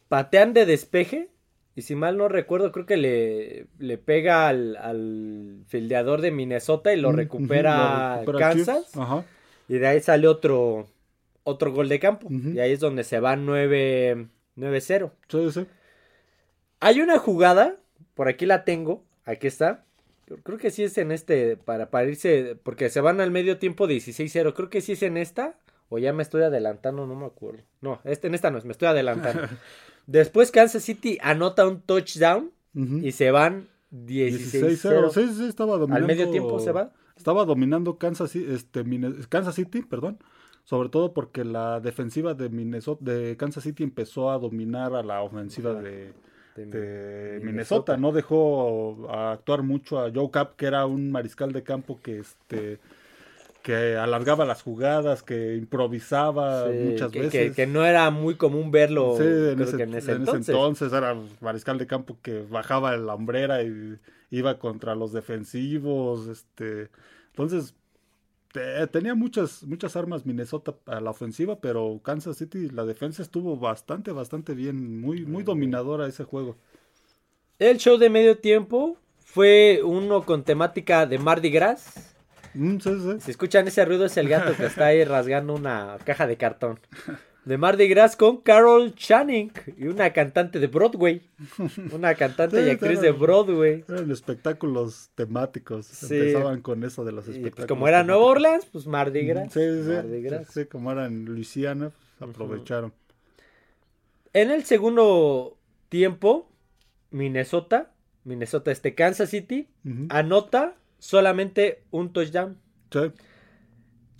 patean 0.07 0.53
de 0.53 0.65
despeje. 0.65 1.29
Y 1.75 1.81
si 1.81 1.95
mal 1.95 2.17
no 2.17 2.27
recuerdo, 2.27 2.71
creo 2.71 2.85
que 2.85 2.97
le, 2.97 3.65
le 3.79 3.97
pega 3.97 4.47
al, 4.47 4.77
al 4.77 5.63
fildeador 5.67 6.21
de 6.21 6.29
Minnesota 6.29 6.93
y 6.93 7.01
lo 7.01 7.11
recupera, 7.11 8.21
Kansas. 8.37 8.91
Y 9.67 9.79
de 9.79 9.87
ahí 9.87 9.99
sale 9.99 10.27
otro, 10.27 10.87
otro 11.43 11.71
gol 11.71 11.89
de 11.89 11.99
campo. 11.99 12.27
Y 12.29 12.59
ahí 12.59 12.71
es 12.71 12.79
donde 12.79 13.03
se 13.03 13.19
va 13.19 13.35
9-0. 13.35 15.11
Sí, 15.27 15.51
sí. 15.51 15.65
Hay 16.79 17.01
una 17.01 17.17
jugada, 17.17 17.75
por 18.13 18.27
aquí 18.27 18.45
la 18.45 18.65
tengo, 18.65 19.03
aquí 19.25 19.47
está. 19.47 19.85
Creo 20.43 20.57
que 20.57 20.71
sí 20.71 20.83
es 20.83 20.97
en 20.97 21.11
este, 21.11 21.57
para, 21.57 21.89
para 21.89 22.07
irse, 22.07 22.57
porque 22.63 22.89
se 22.89 23.01
van 23.01 23.21
al 23.21 23.31
medio 23.31 23.57
tiempo 23.57 23.87
16-0. 23.87 24.53
Creo 24.53 24.69
que 24.69 24.81
sí 24.81 24.93
es 24.93 25.03
en 25.03 25.17
esta, 25.17 25.55
o 25.89 25.99
ya 25.99 26.13
me 26.13 26.23
estoy 26.23 26.43
adelantando, 26.43 27.05
no 27.05 27.15
me 27.15 27.25
acuerdo. 27.25 27.61
No, 27.81 27.99
este, 28.03 28.27
en 28.27 28.35
esta 28.35 28.49
no 28.51 28.57
es, 28.57 28.65
me 28.65 28.71
estoy 28.71 28.87
adelantando. 28.87 29.43
Después 30.07 30.51
Kansas 30.51 30.83
City 30.83 31.17
anota 31.21 31.67
un 31.67 31.81
touchdown 31.81 32.51
y 32.73 33.11
se 33.11 33.31
van 33.31 33.67
16-0. 33.91 35.11
Sí, 35.11 35.33
sí, 35.37 35.47
estaba 35.47 35.77
dominando. 35.77 35.95
Al 35.95 36.07
medio 36.07 36.29
tiempo 36.31 36.59
se 36.59 36.71
va. 36.71 36.91
Estaba 37.15 37.45
dominando 37.45 37.97
Kansas, 37.97 38.35
este, 38.35 38.83
Kansas 39.29 39.55
City, 39.55 39.83
perdón 39.83 40.17
sobre 40.63 40.89
todo 40.89 41.13
porque 41.13 41.43
la 41.43 41.79
defensiva 41.79 42.33
de 42.33 42.49
Minnesota, 42.49 43.11
de 43.11 43.35
Kansas 43.37 43.63
City 43.63 43.83
empezó 43.83 44.31
a 44.31 44.37
dominar 44.39 44.95
a 44.95 45.03
la 45.03 45.21
ofensiva 45.21 45.73
de, 45.73 46.13
Minnesota. 47.41 47.97
no 47.97 48.11
dejó 48.11 49.09
actuar 49.09 49.63
mucho 49.63 49.99
a 49.99 50.11
Joe 50.13 50.29
Cap, 50.31 50.55
que 50.55 50.65
era 50.67 50.85
un 50.85 51.11
mariscal 51.11 51.51
de 51.51 51.63
campo 51.63 51.99
que 52.01 52.19
este 52.19 52.79
que 53.63 53.95
alargaba 53.95 54.43
las 54.43 54.61
jugadas, 54.61 55.23
que 55.23 55.55
improvisaba 55.55 56.67
muchas 56.67 57.11
veces. 57.13 57.55
Que, 57.55 57.65
no 57.65 57.85
era 57.85 58.11
muy 58.11 58.35
común 58.35 58.71
verlo 58.71 59.15
en, 59.21 59.61
ese, 59.61 60.11
entonces. 60.11 60.91
era 60.91 61.15
mariscal 61.39 61.77
de 61.77 61.87
campo 61.87 62.17
que 62.21 62.41
bajaba 62.41 62.95
la 62.97 63.15
hombrera 63.15 63.63
y 63.63 63.97
iba 64.31 64.59
contra 64.59 64.95
los 64.95 65.13
defensivos, 65.13 66.27
este, 66.27 66.89
entonces 67.27 67.73
tenía 68.91 69.15
muchas, 69.15 69.63
muchas 69.63 69.95
armas 69.95 70.25
Minnesota 70.25 70.75
a 70.85 70.99
la 70.99 71.11
ofensiva, 71.11 71.59
pero 71.59 71.99
Kansas 72.03 72.37
City, 72.37 72.69
la 72.69 72.85
defensa 72.85 73.21
estuvo 73.21 73.57
bastante, 73.57 74.11
bastante 74.11 74.53
bien, 74.53 75.01
muy, 75.01 75.25
muy 75.25 75.43
dominadora 75.43 76.07
ese 76.07 76.23
juego. 76.23 76.55
El 77.59 77.77
show 77.77 77.97
de 77.97 78.09
medio 78.09 78.37
tiempo 78.37 78.97
fue 79.19 79.81
uno 79.83 80.23
con 80.23 80.43
temática 80.43 81.05
de 81.05 81.17
Mardi 81.17 81.49
Gras. 81.49 82.15
Mm, 82.53 82.77
sí, 82.79 82.89
sí. 82.99 83.19
Si 83.19 83.31
escuchan 83.31 83.67
ese 83.67 83.83
ruido 83.85 84.05
es 84.05 84.17
el 84.17 84.29
gato 84.29 84.55
que 84.55 84.65
está 84.67 84.87
ahí 84.87 85.03
rasgando 85.03 85.53
una 85.55 85.97
caja 86.05 86.27
de 86.27 86.37
cartón. 86.37 86.79
De 87.45 87.57
Mardi 87.57 87.89
Gras 87.89 88.15
con 88.15 88.37
Carol 88.37 88.95
Channing 88.95 89.51
y 89.77 89.87
una 89.87 90.13
cantante 90.13 90.59
de 90.59 90.67
Broadway. 90.67 91.21
Una 91.91 92.15
cantante 92.15 92.65
y 92.65 92.69
actriz 92.69 92.91
eran- 92.99 93.01
de 93.03 93.11
Broadway. 93.11 93.83
Eran 93.89 94.09
espectáculos 94.11 95.09
temáticos. 95.15 95.85
Sí. 95.87 96.15
Empezaban 96.15 96.61
con 96.61 96.85
eso 96.85 97.03
de 97.03 97.11
los 97.11 97.27
Y 97.27 97.31
espectáculos. 97.31 97.55
pues 97.57 97.67
como 97.67 97.87
era 97.89 98.03
Nueva 98.03 98.21
temáticos. 98.21 98.31
Orleans, 98.47 98.65
pues 98.71 98.87
Mardi 98.87 99.25
Gras. 99.25 99.51
Sí, 99.51 99.59
sí, 99.59 99.83
sí. 99.83 99.89
Mardi 99.91 100.21
Gras. 100.21 100.47
Sí, 100.53 100.65
como 100.67 100.91
era 100.93 101.05
en 101.05 101.25
Luisiana, 101.25 101.91
pues, 102.17 102.29
aprovecharon. 102.31 102.93
En 104.31 104.49
el 104.49 104.63
segundo 104.63 105.57
tiempo, 105.89 106.49
Minnesota, 107.11 107.91
Minnesota 108.23 108.71
este 108.71 108.95
Kansas 108.95 109.29
City, 109.29 109.67
anota 110.09 110.75
solamente 110.97 111.83
un 111.91 112.13
touchdown. 112.13 112.57
Sí. 112.91 112.99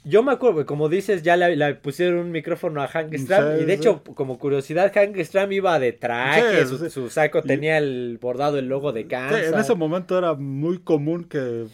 Yo 0.05 0.22
me 0.24 0.31
acuerdo, 0.33 0.65
como 0.65 0.89
dices, 0.89 1.24
ya 1.24 1.38
le, 1.38 1.55
le 1.55 1.75
pusieron 1.75 2.19
un 2.19 2.31
micrófono 2.31 2.81
a 2.81 2.88
Hank 2.88 3.13
Stram. 3.15 3.57
Sí, 3.57 3.63
y 3.63 3.65
de 3.65 3.74
sí. 3.74 3.79
hecho, 3.79 4.03
como 4.03 4.38
curiosidad, 4.38 4.91
Hank 4.93 5.17
Stram 5.19 5.51
iba 5.53 5.79
de 5.79 5.93
traje, 5.93 6.65
Sí, 6.65 6.89
su, 6.89 7.10
saco 7.10 7.39
Y- 7.39 7.48
tenía 7.48 7.77
el 7.77 8.17
bordado 8.22 8.57
el 8.57 8.67
logo 8.67 8.91
de 8.91 9.07
Kansas. 9.07 9.53
en 9.53 9.60
ese 9.60 9.75
momento 9.75 10.17
era 10.17 10.33
muy 10.33 10.79
común 10.79 11.24
que 11.24 11.67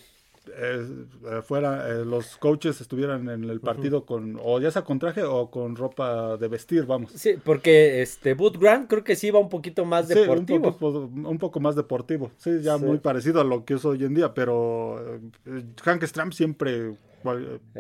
eh, 0.61 0.87
eh, 1.31 1.41
fuera, 1.43 1.87
eh, 1.89 2.03
los 2.05 2.35
coaches 2.37 2.81
estuvieran 2.81 3.29
en 3.29 3.43
el 3.43 3.59
partido 3.59 4.05
con, 4.05 4.39
o 4.43 4.59
ya 4.59 4.71
sea 4.71 4.81
con 4.81 4.97
traje 4.97 5.21
o 5.21 5.51
con 5.51 5.75
ropa 5.75 6.37
de 6.37 6.47
vestir, 6.47 6.85
vamos. 6.85 7.11
Sí, 7.13 7.35
porque 7.43 8.01
este 8.01 8.33
Boot 8.33 8.57
Grant 8.59 8.89
creo 8.89 9.03
que 9.03 9.15
sí 9.15 9.27
iba 9.27 9.37
un 9.39 9.49
poquito 9.49 9.85
más 9.85 10.07
Sí, 10.07 10.15
deportivo. 10.15 10.67
un, 10.69 10.73
poco, 10.73 10.99
un 11.29 11.37
poco 11.37 11.59
más 11.59 11.75
deportivo. 11.75 12.31
Sí, 12.37 12.61
ya 12.61 12.77
Sí. 12.79 12.83
muy 12.85 12.97
parecido 12.97 13.41
a 13.41 13.43
lo 13.43 13.63
que 13.63 13.75
es 13.75 13.85
hoy 13.85 14.03
en 14.03 14.15
día, 14.15 14.33
pero 14.33 15.19
eh, 15.45 15.63
Hank 15.83 16.03
Stram 16.05 16.31
siempre, 16.31 16.95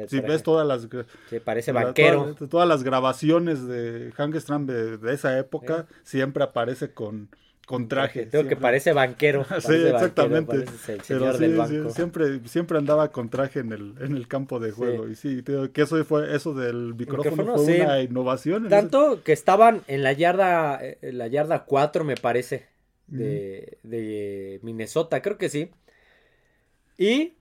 si 0.07 0.21
traje. 0.21 0.21
ves 0.21 0.43
todas 0.43 0.67
las, 0.67 0.87
Sí, 1.29 1.39
parece 1.39 1.71
banquero. 1.71 2.33
todas, 2.35 2.49
todas 2.49 2.67
las 2.67 2.83
grabaciones 2.83 3.67
de 3.67 4.11
Hank 4.15 4.35
Stram 4.35 4.65
de, 4.65 4.97
de 4.97 5.13
esa 5.13 5.37
época, 5.37 5.87
siempre 6.03 6.43
aparece 6.43 6.93
con, 6.93 7.29
con 7.65 7.87
traje. 7.87 8.25
Tengo 8.25 8.47
que 8.49 8.55
parece 8.55 8.93
banquero. 8.93 9.43
Sí, 9.59 9.67
parece 9.67 9.91
banquero, 9.91 9.95
exactamente. 9.97 10.59
parece 10.65 10.93
el 10.93 11.01
Pero 11.07 11.19
señor 11.19 11.33
sí, 11.35 11.39
del 11.41 11.51
sí, 11.51 11.57
banco. 11.57 11.89
siempre, 11.91 12.39
siempre 12.47 12.77
andaba 12.77 13.11
con 13.11 13.29
traje 13.29 13.59
en 13.59 13.71
el, 13.71 13.95
en 13.99 14.15
el 14.15 14.27
campo 14.27 14.59
de 14.59 14.71
juego. 14.71 15.07
Y 15.07 15.15
sí, 15.15 15.41
te 15.43 15.51
digo 15.53 15.71
que 15.71 15.81
eso 15.83 16.03
fue, 16.05 16.35
eso 16.35 16.53
del 16.53 16.95
micrófono, 16.95 17.55
fue 17.57 17.65
sí. 17.75 17.81
una 17.81 18.01
innovación. 18.01 18.65
en 18.65 18.65
ese- 18.67 18.75
Tanto 18.75 19.23
que 19.23 19.33
estaban 19.33 19.81
en 19.87 20.03
la 20.03 20.13
yarda, 20.13 20.79
eh, 20.83 20.97
en 21.01 21.17
la 21.17 21.27
yarda 21.27 21.65
4, 21.65 22.03
me 22.03 22.15
parece, 22.15 22.67
de, 23.07 23.77
de 23.83 24.59
Minnesota, 24.63 25.21
creo 25.21 25.37
que 25.37 25.49
sí. 25.49 25.71
Y 26.97 27.33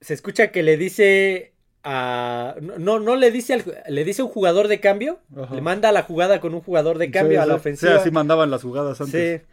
se 0.00 0.14
escucha 0.14 0.50
que 0.52 0.62
le 0.62 0.76
dice 0.76 1.52
a... 1.84 2.56
No, 2.60 2.98
no 3.00 3.16
le 3.16 3.30
dice 3.30 3.54
al, 3.54 3.64
le 3.88 4.04
dice 4.04 4.22
un 4.22 4.28
jugador 4.28 4.68
de 4.68 4.80
cambio, 4.80 5.20
Ajá. 5.36 5.54
le 5.54 5.60
manda 5.60 5.92
la 5.92 6.02
jugada 6.02 6.40
con 6.40 6.54
un 6.54 6.60
jugador 6.60 6.98
de 6.98 7.10
cambio 7.10 7.38
Sí, 7.38 7.42
a 7.42 7.46
la 7.46 7.54
ofensiva. 7.54 7.92
Sí, 7.92 7.98
así 7.98 8.10
mandaban 8.10 8.50
las 8.50 8.62
jugadas 8.62 9.00
antes. 9.00 9.40
Sí. 9.42 9.46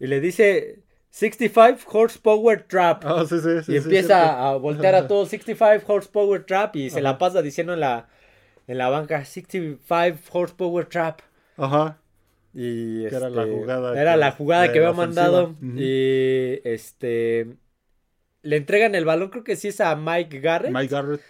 Y 0.00 0.06
le 0.06 0.20
dice 0.20 0.80
65 1.10 1.80
horsepower 1.98 2.62
trap. 2.62 3.04
Ah, 3.06 3.24
sí, 3.28 3.36
sí, 3.40 3.62
sí, 3.64 3.72
y 3.72 3.76
empieza 3.76 4.48
a 4.48 4.56
voltear 4.56 4.94
a 4.94 5.08
todos 5.08 5.28
65 5.30 5.92
horsepower 5.92 6.44
trap 6.44 6.76
y 6.76 6.90
se 6.90 7.00
la 7.00 7.18
pasa 7.18 7.42
diciendo 7.42 7.72
en 7.74 7.80
la, 7.80 8.08
en 8.66 8.78
la 8.78 8.88
banca 8.88 9.24
65 9.24 10.18
horsepower 10.32 10.86
trap. 10.86 11.20
Ajá. 11.56 11.98
Y 12.54 13.02
Que 13.08 13.14
era 13.16 13.28
la 13.30 13.42
este, 13.42 13.54
jugada 13.54 14.00
era 14.00 14.12
que- 14.12 14.18
la 14.18 14.32
jugada 14.32 14.72
que 14.72 14.78
había 14.78 14.92
mandado. 14.92 15.54
Y 15.62 16.60
este 16.64 17.46
le 18.42 18.56
entregan 18.56 18.94
el 18.94 19.04
balón, 19.04 19.30
creo 19.30 19.44
que 19.44 19.56
sí 19.56 19.68
es 19.68 19.80
a 19.80 19.94
Mike 19.96 20.40
Garrett. 20.40 20.72
Mike 20.72 20.92
Garrett. 20.94 21.20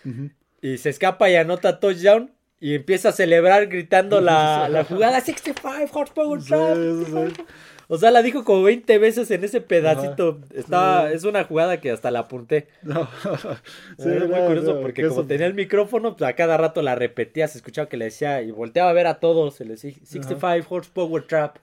Y 0.61 0.79
se 0.79 0.91
escapa 0.91 1.31
y 1.31 1.37
anota 1.37 1.81
touchdown. 1.81 2.31
Y 2.61 2.75
empieza 2.75 3.11
a 3.11 3.13
celebrar 3.13 3.69
gritando 3.69 4.21
la, 4.21 4.69
la 4.71 4.83
jugada 4.85 5.21
65 5.21 5.97
horsepower 5.97 6.41
Sí, 6.43 6.49
trap. 6.49 6.75
sí, 6.75 7.05
65". 7.05 7.31
sí. 7.37 7.43
O 7.91 7.97
sea, 7.97 8.11
la 8.11 8.21
dijo 8.21 8.45
como 8.45 8.65
20 8.65 8.99
veces 8.99 9.31
en 9.31 9.45
ese 9.45 9.61
pedacito. 9.63 10.41
Estaba, 10.55 11.09
Sí. 11.09 11.15
es 11.17 11.25
una 11.25 11.45
jugada 11.45 11.81
que 11.81 11.91
hasta 11.91 12.11
la 12.11 12.19
apunté. 12.21 12.67
No. 12.83 13.09
Sí, 13.99 14.09
era 14.09 14.27
muy 14.27 14.39
no, 14.41 14.47
curioso 14.47 14.75
no, 14.75 14.81
porque 14.83 15.03
que 15.03 15.09
como 15.09 15.21
eso- 15.21 15.29
tenía 15.29 15.47
el 15.47 15.55
micrófono, 15.55 16.17
pues 16.17 16.29
a 16.29 16.35
cada 16.35 16.57
rato 16.57 16.83
la 16.83 16.97
repetía, 16.97 17.49
se 17.49 17.59
escuchaba 17.59 17.89
que 17.89 17.97
le 17.97 18.07
decía 18.07 18.43
y 18.43 18.51
volteaba 18.51 18.91
a 18.91 18.93
ver 18.93 19.07
a 19.07 19.21
todos, 19.21 19.55
se 19.55 19.65
le 19.65 19.71
decía 19.71 19.93
65 20.05 20.75
horsepower 20.75 21.23
trap. 21.27 21.57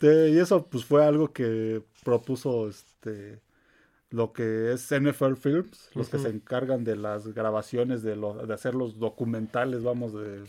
Sí, 0.00 0.06
y 0.06 0.38
eso 0.38 0.66
pues 0.66 0.84
fue 0.84 1.04
algo 1.04 1.32
que 1.32 1.80
propuso 2.04 2.68
este 2.68 3.40
lo 4.12 4.32
que 4.32 4.72
es 4.72 4.92
NFL 4.92 5.34
Films, 5.36 5.90
los 5.94 6.08
que 6.08 6.18
se 6.18 6.28
encargan 6.28 6.84
de 6.84 6.96
las 6.96 7.26
grabaciones, 7.34 8.02
de, 8.02 8.14
lo, 8.14 8.46
de 8.46 8.54
hacer 8.54 8.74
los 8.74 8.98
documentales, 8.98 9.82
vamos, 9.82 10.12
de, 10.12 10.44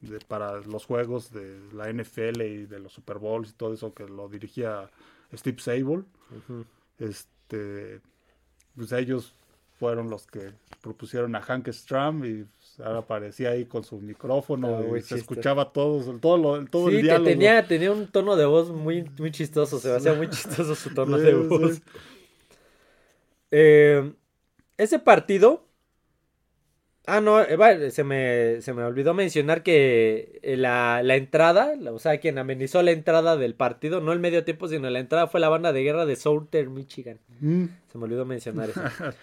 de- 0.00 0.20
para 0.26 0.60
los 0.60 0.86
juegos 0.86 1.32
de 1.32 1.58
la 1.74 1.90
NFL 1.90 2.40
y 2.46 2.66
de 2.66 2.78
los 2.78 2.92
Super 2.92 3.18
Bowls 3.18 3.50
y 3.50 3.52
todo 3.54 3.74
eso 3.74 3.92
que 3.92 4.04
lo 4.04 4.28
dirigía 4.28 4.88
Steve 5.34 5.58
Sable. 5.58 6.04
Este, 6.98 8.00
pues 8.76 8.92
ellos 8.92 9.34
fueron 9.78 10.10
los 10.10 10.26
que 10.26 10.52
propusieron 10.80 11.34
a 11.36 11.40
Hank 11.40 11.68
Stram 11.68 12.24
y 12.24 12.44
ahora 12.84 12.98
aparecía 13.00 13.50
ahí 13.50 13.64
con 13.66 13.84
su 13.84 13.98
micrófono 13.98 14.78
Ah, 14.94 14.98
y 14.98 15.02
se 15.02 15.16
escuchaba 15.16 15.72
todo, 15.72 16.18
todo, 16.18 16.36
lo- 16.36 16.64
todo 16.66 16.88
sí, 16.88 16.94
el 16.94 17.00
que 17.00 17.02
diálogo. 17.04 17.24
tenía, 17.30 17.66
tenía 17.66 17.92
un 17.92 18.06
tono 18.08 18.34
de 18.36 18.44
voz 18.46 18.70
muy, 18.70 19.04
muy 19.18 19.30
chistoso, 19.30 19.78
se 19.78 19.88
me 19.88 19.94
hacía 19.96 20.14
muy 20.14 20.28
chistoso 20.30 20.74
su 20.74 20.90
tono 20.90 21.16
Sí, 21.18 21.24
de 21.24 21.74
sí. 21.74 21.82
Eh, 23.50 24.12
ese 24.76 24.98
partido. 24.98 25.64
Ah, 27.06 27.22
no, 27.22 27.40
eh, 27.40 27.90
se 27.90 28.04
me, 28.04 28.60
se 28.60 28.74
me 28.74 28.82
olvidó 28.82 29.14
mencionar 29.14 29.62
que 29.62 30.40
eh, 30.42 30.58
la, 30.58 31.02
la 31.02 31.16
entrada, 31.16 31.74
la- 31.76 31.92
o 31.92 31.98
sea, 31.98 32.18
quien 32.18 32.36
amenizó 32.36 32.82
la 32.82 32.90
entrada 32.90 33.38
del 33.38 33.54
partido, 33.54 34.02
no 34.02 34.12
el 34.12 34.18
medio 34.18 34.44
tiempo, 34.44 34.68
sino 34.68 34.90
la 34.90 34.98
entrada 34.98 35.26
fue 35.26 35.40
la 35.40 35.48
banda 35.48 35.72
de 35.72 35.82
guerra 35.82 36.04
de 36.04 36.16
Southern 36.16 36.74
Michigan. 36.74 37.18
Mm. 37.40 37.64
Se 37.90 37.96
me 37.96 38.04
olvidó 38.04 38.26
mencionar 38.26 38.68
eso. 38.70 38.82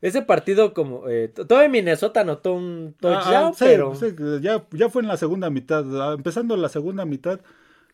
Ese 0.00 0.22
partido, 0.22 0.72
como. 0.74 1.08
Eh, 1.08 1.28
todavía 1.28 1.68
Minnesota 1.68 2.22
anotó 2.22 2.54
un 2.54 2.96
touchdown, 2.98 3.34
Ah, 3.34 3.48
ah, 3.48 3.52
sí, 3.54 3.64
pero. 3.64 3.94
sí, 3.94 4.06
ya, 4.40 4.66
ya 4.72 4.88
fue 4.88 5.02
en 5.02 5.08
la 5.08 5.16
segunda 5.18 5.50
mitad. 5.50 5.84
ah, 6.02 6.14
Empezando 6.14 6.54
en 6.54 6.62
la 6.62 6.68
segunda 6.70 7.04
mitad, 7.04 7.38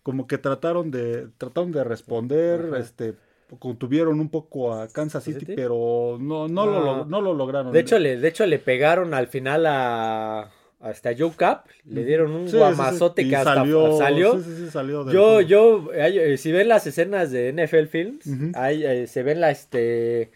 como 0.05 0.27
que 0.29 0.39
trataron 0.39 0.91
de, 0.93 1.29
trataron 1.37 1.73
de 1.73 1.83
responder, 1.85 2.67
Ajá. 2.69 2.79
este, 2.79 3.17
contuvieron 3.59 4.19
un 4.21 4.29
poco 4.29 4.73
a 4.75 4.89
Kansas 4.89 5.23
City, 5.25 5.41
City? 5.41 5.53
pero 5.57 6.17
no, 6.21 6.49
no, 6.49 6.67
No. 6.67 6.81
Lo, 6.81 7.05
no 7.05 7.21
lo 7.21 7.35
lograron. 7.35 7.73
De 7.73 7.81
hecho, 7.81 7.99
le, 7.99 8.19
de 8.19 8.29
hecho, 8.29 8.45
le 8.47 8.59
pegaron 8.59 9.15
al 9.15 9.29
final 9.29 9.67
a. 9.67 10.51
Hasta 10.79 11.13
Joe 11.17 11.33
Cap. 11.35 11.67
Le 11.87 12.05
dieron 12.05 12.33
un 12.33 12.43
Sí, 12.43 12.47
sí, 12.49 12.51
sí, 12.53 12.59
guamazote 12.59 13.29
que 13.29 13.35
hasta 13.35 13.55
salió. 13.55 13.97
salió. 13.97 15.11
Yo, 15.11 15.41
yo, 15.41 15.89
hay, 16.01 16.19
eh, 16.19 16.37
si 16.37 16.53
ven 16.53 16.69
las 16.69 16.87
escenas 16.87 17.31
de 17.33 17.53
NFL 17.53 17.87
Films, 17.87 18.27
hay, 18.55 18.85
eh, 18.85 19.07
se 19.07 19.23
ven 19.23 19.41
la, 19.41 19.51
este, 19.51 20.31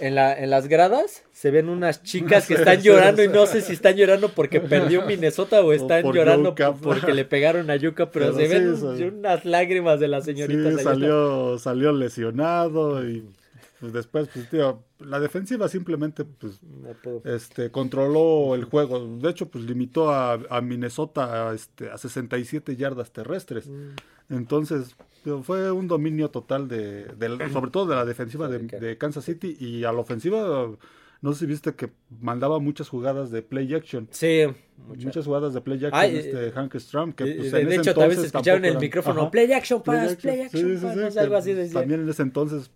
en 0.00 0.14
la, 0.14 0.38
en 0.38 0.50
las 0.50 0.68
gradas, 0.68 1.22
se 1.32 1.50
ven 1.50 1.68
unas 1.68 2.02
chicas 2.02 2.46
que 2.46 2.54
están 2.54 2.80
llorando 2.82 3.22
y 3.22 3.28
no 3.28 3.46
sé 3.46 3.60
si 3.60 3.72
están 3.72 3.96
llorando 3.96 4.28
porque 4.30 4.60
perdió 4.60 5.02
Minnesota 5.02 5.60
o 5.62 5.72
están 5.72 6.10
llorando 6.12 6.54
porque 6.80 7.12
le 7.12 7.24
pegaron 7.24 7.70
a 7.70 7.76
Yuka, 7.76 8.10
pero, 8.10 8.32
Pero 8.34 8.36
se 8.36 8.46
sí, 8.46 9.02
ven 9.02 9.18
unas 9.18 9.44
lágrimas 9.44 10.00
de 10.00 10.08
las 10.08 10.24
señoritas. 10.24 10.72
Sí, 10.72 10.78
ahí 10.78 10.84
salió, 10.84 11.58
salió 11.58 11.92
lesionado 11.92 13.06
y 13.08 13.24
pues, 13.82 13.92
después, 13.92 14.28
pues, 14.32 14.48
tío, 14.48 14.84
la 15.00 15.18
defensiva 15.18 15.66
simplemente, 15.68 16.24
pues, 16.24 16.60
este, 17.24 17.72
controló 17.72 18.54
el 18.54 18.62
juego. 18.64 19.18
De 19.18 19.28
hecho, 19.28 19.48
pues 19.50 19.64
limitó 19.64 20.10
a, 20.10 20.34
a 20.48 20.60
Minnesota 20.60 21.50
a, 21.50 21.54
este, 21.54 21.90
a 21.90 21.98
67 21.98 22.76
yardas 22.76 23.10
terrestres. 23.12 23.68
Mm. 23.68 23.90
Entonces, 24.30 24.94
fue 25.42 25.72
un 25.72 25.88
dominio 25.88 26.30
total 26.30 26.68
de, 26.68 27.06
sobre 27.52 27.72
todo 27.72 27.86
de 27.86 27.96
la 27.96 28.04
defensiva 28.04 28.48
de, 28.48 28.60
de 28.60 28.96
Kansas 28.96 29.24
City 29.24 29.56
y 29.58 29.82
a 29.82 29.90
la 29.92 29.98
ofensiva, 29.98 30.70
no 31.20 31.32
sé 31.32 31.40
si 31.40 31.46
viste 31.46 31.74
que 31.74 31.90
mandaba 32.20 32.58
muchas 32.60 32.88
jugadas 32.88 33.30
de 33.32 33.42
play 33.42 33.74
action. 33.74 34.06
Sí, 34.12 34.44
Muchas 34.88 35.26
jugadas 35.26 35.54
de 35.54 35.60
play 35.60 35.76
action 35.76 35.92
Ay, 35.94 36.16
este 36.16 36.50
Hank 36.50 36.74
Stram 36.76 37.12
que 37.12 37.22
de, 37.24 37.34
pues, 37.34 37.52
de- 37.52 37.60
en 37.60 37.68
de 37.68 37.72
ese 37.74 37.82
hecho, 37.82 37.94
tal 37.94 38.08
vez 38.08 38.18
entonces 38.18 38.24
escucharon 38.34 38.64
el 38.64 38.70
eran- 38.72 38.80
micrófono, 38.80 39.20
Ajá. 39.22 39.30
play 39.30 39.52
action 39.52 39.80
Play 39.82 39.96
pass, 39.98 40.12
action. 40.12 40.32
play 40.32 40.40
action 40.46 40.62
Sí, 40.70 40.76
sí, 40.78 40.82
pass, 40.86 41.12
sí, 41.12 41.18
algo 41.20 41.36
así 41.36 41.52
decía. 41.52 41.80
También 41.80 42.00
en 42.00 42.08
ese 42.08 42.22
entonces 42.22 42.70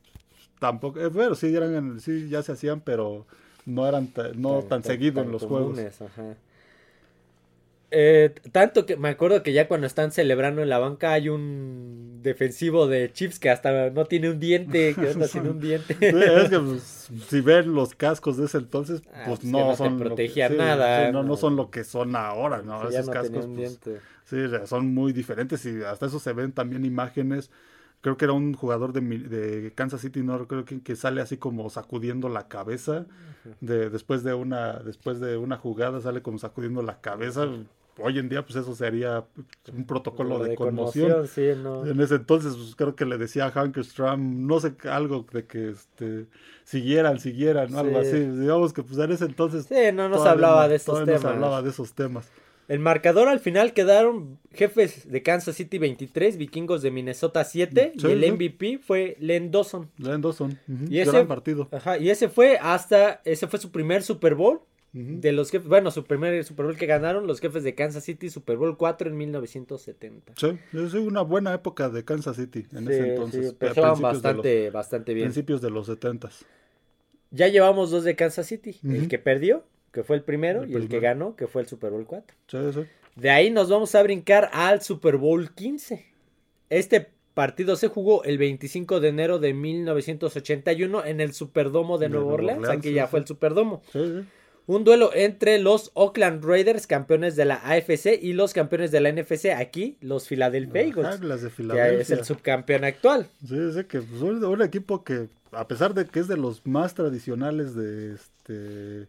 tampoco, 0.59 1.01
eh, 1.01 1.09
bueno, 1.09 1.35
sí, 1.35 1.55
eran, 1.55 2.01
sí 2.01 2.29
ya 2.29 2.43
se 2.43 2.53
hacían, 2.53 2.81
pero 2.81 3.27
no 3.67 3.87
eran 3.87 4.09
no 4.37 4.63
tan, 4.63 4.83
seguido 4.85 5.23
en 5.23 5.33
los 5.33 5.45
juegos. 5.45 5.79
ajá. 6.01 6.37
Eh, 7.93 8.35
tanto 8.51 8.85
que 8.85 8.97
me 8.97 9.09
acuerdo 9.11 9.45
que 9.45 9.53
ya 9.53 9.69
cuando 9.69 9.87
están 9.87 10.11
celebrando 10.11 10.61
en 10.61 10.69
la 10.69 10.79
banca 10.79 11.13
hay 11.13 11.29
un 11.29 12.19
defensivo 12.21 12.89
de 12.89 13.13
Chiefs 13.13 13.39
que 13.39 13.49
hasta 13.49 13.91
no 13.91 14.07
tiene 14.07 14.29
un 14.29 14.41
diente, 14.41 14.97
que 14.99 15.09
anda 15.09 15.29
sin 15.29 15.47
un 15.47 15.61
diente. 15.61 15.97
Sí, 16.01 16.17
es 16.17 16.49
que 16.51 16.59
pues, 16.59 17.09
si 17.29 17.41
ven 17.41 17.75
los 17.75 17.95
cascos 17.95 18.37
de 18.37 18.47
ese 18.47 18.59
entonces, 18.59 19.03
Ah, 19.15 19.25
pues 19.25 19.41
pues 19.41 19.53
no, 19.53 19.65
no 19.67 19.77
son 19.77 19.99
que- 20.17 20.29
sí, 20.49 20.55
nada, 20.55 21.07
sí, 21.07 21.13
no, 21.13 21.23
no 21.23 21.29
no. 21.29 21.37
son 21.37 21.57
lo 21.57 21.71
que 21.71 21.85
son 21.85 22.17
ahora, 22.17 22.63
¿no? 22.63 22.89
Esos 22.89 23.09
cascos 23.09 23.47
pues, 23.55 23.79
sí, 24.25 24.37
son 24.67 24.93
muy 24.93 25.13
diferentes 25.13 25.65
y 25.65 25.83
hasta 25.85 26.07
eso 26.07 26.19
se 26.19 26.33
ven 26.33 26.53
también 26.53 26.85
imágenes 26.85 27.51
creo 28.07 28.17
que 28.17 28.25
era 28.27 28.35
un 28.35 28.55
jugador 28.55 28.93
de, 28.93 29.01
de 29.01 29.73
Kansas 29.75 30.01
City, 30.01 30.23
no 30.23 30.47
creo 30.47 30.65
que, 30.65 30.81
que 30.81 30.95
sale 30.95 31.21
así 31.21 31.39
como 31.39 31.69
sacudiendo 31.71 32.29
la 32.29 32.47
cabeza 32.47 33.05
de, 33.61 33.91
después 33.91 34.23
de 34.23 34.33
una 34.33 34.75
después 34.75 35.19
de 35.19 35.37
una 35.37 35.57
jugada 35.57 36.01
sale 36.01 36.23
como 36.23 36.39
sacudiendo 36.39 36.83
la 36.83 37.01
cabeza. 37.01 37.49
Hoy 37.99 38.21
en 38.21 38.29
día 38.29 38.45
pues 38.45 38.55
eso 38.55 38.77
sería 38.77 39.25
un 39.73 39.87
protocolo 39.87 40.39
de, 40.39 40.55
conmoción, 40.55 41.27
en 41.37 42.01
ese 42.01 42.15
entonces 42.15 42.55
pues, 42.55 42.77
creo 42.77 42.95
que 42.95 43.07
le 43.07 43.19
decía 43.19 43.47
a 43.47 43.51
Hank 43.51 43.77
Stram 43.79 44.47
no 44.47 44.61
sé 44.61 44.75
algo 44.89 45.27
de 45.33 45.47
que 45.47 45.71
este 45.71 46.27
siguieran 46.63 47.19
siguieran 47.19 47.75
algo 47.75 47.99
así. 47.99 48.21
Digamos 48.21 48.73
que 48.73 48.85
pues 48.85 49.01
en 49.01 49.11
ese 49.11 49.25
entonces 49.25 49.67
sí 49.67 49.93
no 49.93 50.09
nos 50.09 50.25
hablaba 50.25 50.69
de 50.69 50.77
esos 50.77 51.05
temas. 51.05 51.25
hablaba 51.25 51.61
de 51.61 51.71
esos 51.71 51.93
temas 51.93 52.31
el 52.69 52.79
marcador 52.81 53.29
al 53.29 53.41
final 53.41 53.73
quedaron 53.73 54.39
jefes 54.53 55.11
de 55.11 55.23
Kansas 55.23 55.57
City 55.57 55.79
23, 55.79 56.37
vikingos 56.37 56.83
de 56.83 56.91
Minnesota 56.91 57.45
7 57.45 57.93
y 57.95 58.07
el 58.07 58.33
MVP 58.33 58.79
fue 58.79 59.17
Len 59.21 59.51
Dawson. 59.51 59.91
Len 59.99 60.21
Dawson, 60.21 60.59
y 60.89 60.99
ese 60.99 61.25
partido. 61.25 61.69
Ajá, 61.71 61.99
y 61.99 62.11
ese 62.11 62.29
fue 62.29 62.59
hasta 62.61 63.21
ese 63.25 63.47
fue 63.47 63.61
su 63.61 63.71
primer 63.71 64.03
Super 64.03 64.35
Bowl 64.35 64.61
de 64.93 65.33
los 65.33 65.51
jefes, 65.51 65.69
bueno, 65.69 65.91
su 65.91 66.05
primer 66.05 66.43
Super 66.43 66.65
Bowl 66.65 66.77
que 66.77 66.87
ganaron 66.87 67.27
los 67.27 67.39
jefes 67.41 67.63
de 67.65 67.75
Kansas 67.75 68.03
City, 68.03 68.31
Super 68.31 68.57
Bowl 68.57 68.79
4 68.79 69.11
en 69.11 69.17
1970. 69.19 70.33
Sí, 70.37 70.59
es 70.73 70.95
una 70.95 71.21
buena 71.21 71.53
época 71.53 71.91
de 71.91 72.03
Kansas 72.03 72.37
City 72.37 72.67
en 72.73 72.89
ese 72.89 73.11
entonces. 73.11 73.55
Sí, 73.61 73.81
bastante, 74.01 74.71
bastante 74.71 75.13
bien. 75.13 75.27
Principios 75.27 75.61
de 75.61 75.69
los 75.69 75.87
70 75.87 76.31
Ya 77.31 77.49
llevamos 77.49 77.91
dos 77.91 78.05
de 78.05 78.17
Kansas 78.17 78.47
City, 78.47 78.79
el 78.85 79.09
que 79.09 79.19
perdió 79.19 79.65
que 79.97 80.03
fue 80.03 80.17
el 80.17 80.23
primero, 80.23 80.67
y 80.67 80.75
el 80.75 80.91
que 80.91 81.01
ganó, 81.01 81.37
que 81.37 81.47
fue 81.47 81.63
el 81.63 81.69
Super 81.69 81.91
Bowl 81.91 82.05
4. 82.05 82.37
Sí, 82.49 82.59
sí. 82.75 82.87
De 83.15 83.31
ahí 83.31 83.51
nos 83.51 83.71
vamos 83.71 83.95
a 83.95 84.03
brincar 84.03 84.51
al 84.53 84.83
Super 84.83 85.17
Bowl 85.17 85.55
15. 85.55 86.05
Este 86.69 87.09
partido 87.33 87.77
se 87.77 87.89
jugó 87.89 88.23
el 88.25 88.37
25 88.37 89.01
de 89.01 89.09
enero 89.09 89.39
de 89.39 89.55
1981 89.55 91.03
en 91.07 91.23
el 91.23 91.33
Superdomo 91.33 91.97
de, 91.97 92.11
Nueva 92.11 92.35
Orleans. 92.35 92.69
Aquí 92.69 92.93
ya 92.93 93.07
fue 93.07 93.21
el 93.21 93.27
Superdomo. 93.27 93.81
Un 94.67 94.85
duelo 94.85 95.13
entre 95.15 95.59
los 95.61 95.93
Oakland 95.95 96.45
Raiders, 96.45 96.87
campeones 96.87 97.35
de 97.35 97.47
la 97.47 97.55
AFC, 97.55 98.19
y 98.21 98.35
los 98.35 98.53
campeones 98.53 98.91
de 98.91 99.01
la 99.01 99.11
NFC. 99.11 99.47
Aquí, 99.57 99.97
los 100.03 100.29
Philadelphia 100.29 100.83
Eagles. 100.83 101.21
Que 101.73 102.01
es 102.01 102.11
el 102.11 102.23
subcampeón 102.23 102.85
actual. 102.85 103.29
Sí, 103.49 103.73
sí, 103.73 103.85
que 103.85 103.97
es 103.97 104.21
un 104.21 104.61
equipo 104.61 105.03
que, 105.05 105.29
a 105.53 105.67
pesar 105.67 105.95
de 105.95 106.05
que 106.05 106.21
es 106.21 106.29
de 106.29 106.37
los 106.37 106.67
más 106.67 106.93
tradicionales 106.93 107.75
de 107.75 108.13
este 108.13 109.09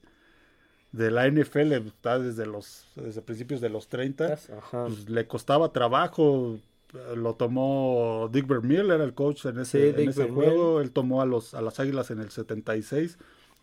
de 0.97 1.11
la 1.11 1.29
NFL 1.29 1.73
está 1.73 2.19
desde 2.19 2.45
los 2.45 2.85
desde 2.95 3.21
principios 3.21 3.61
de 3.61 3.69
los 3.69 3.87
30 3.87 4.39
pues, 4.71 5.09
le 5.09 5.27
costaba 5.27 5.71
trabajo. 5.71 6.57
Lo 7.15 7.35
tomó 7.35 8.29
Dick 8.31 8.47
Vermeil 8.47 8.91
era 8.91 9.03
el 9.03 9.13
coach 9.13 9.45
en 9.45 9.59
ese, 9.59 9.89
en 9.89 10.09
ese 10.09 10.29
juego. 10.29 10.81
Él 10.81 10.91
tomó 10.91 11.21
a 11.21 11.25
los 11.25 11.53
a 11.53 11.61
las 11.61 11.79
Águilas 11.79 12.11
en 12.11 12.19
el 12.19 12.31
76 12.31 13.17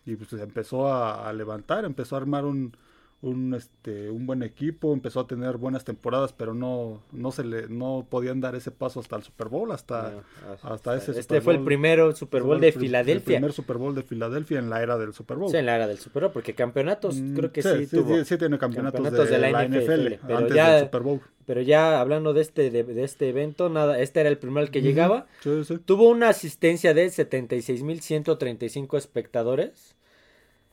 y 0.05 0.15
pues 0.15 0.33
empezó 0.33 0.93
a 0.93 1.31
levantar 1.33 1.85
empezó 1.85 2.15
a 2.15 2.19
armar 2.19 2.45
un, 2.45 2.75
un 3.25 3.55
este 3.55 4.09
un 4.11 4.27
buen 4.27 4.43
equipo, 4.43 4.93
empezó 4.93 5.21
a 5.21 5.27
tener 5.27 5.57
buenas 5.57 5.83
temporadas, 5.83 6.31
pero 6.31 6.53
no 6.53 7.01
no 7.11 7.31
se 7.31 7.43
le 7.43 7.67
no 7.67 8.05
podían 8.09 8.39
dar 8.39 8.55
ese 8.55 8.71
paso 8.71 8.99
hasta 8.99 9.15
el 9.15 9.23
Super 9.23 9.47
Bowl, 9.47 9.71
hasta 9.71 10.13
hasta 10.61 10.95
ese 10.95 11.19
Este 11.19 11.41
fue 11.41 11.55
el 11.55 11.63
primero 11.63 12.15
Super 12.15 12.43
Bowl 12.43 12.61
de 12.61 12.71
Filadelfia. 12.71 13.37
El 13.37 13.41
primer 13.41 13.53
Super 13.53 13.77
Bowl 13.77 13.95
de 13.95 14.03
Filadelfia 14.03 14.59
en 14.59 14.69
la 14.69 14.81
era 14.81 14.97
del 14.97 15.13
Super 15.13 15.37
Bowl. 15.37 15.49
Sí, 15.49 15.57
en 15.57 15.65
la 15.65 15.75
era 15.75 15.87
del 15.87 15.97
Super 15.97 16.23
Bowl, 16.23 16.33
porque 16.33 16.53
campeonatos 16.53 17.19
mm, 17.19 17.35
creo 17.35 17.51
que 17.51 17.63
sí, 17.63 17.85
sí, 17.87 17.97
tuvo. 17.97 18.23
Sí, 18.23 18.37
tiene 18.37 18.59
campeonatos, 18.59 19.03
de, 19.29 19.37
la, 19.39 19.67
NFL, 19.67 20.25
pero 20.25 20.37
antes 20.37 20.55
ya, 20.55 20.75
del 20.75 20.83
Super 20.85 21.01
Bowl. 21.01 21.21
Pero 21.47 21.61
ya 21.61 21.99
hablando 21.99 22.33
de 22.33 22.41
este 22.41 22.69
de, 22.69 23.03
este 23.03 23.29
evento, 23.29 23.69
nada, 23.69 23.99
este 23.99 24.19
era 24.19 24.29
el 24.29 24.37
primero 24.37 24.61
al 24.61 24.71
que 24.71 24.81
llegaba. 24.81 25.25
Tuvo 25.85 26.09
una 26.09 26.29
asistencia 26.29 26.93
de 26.93 27.07
76.135 27.07 28.97
espectadores 28.97 29.94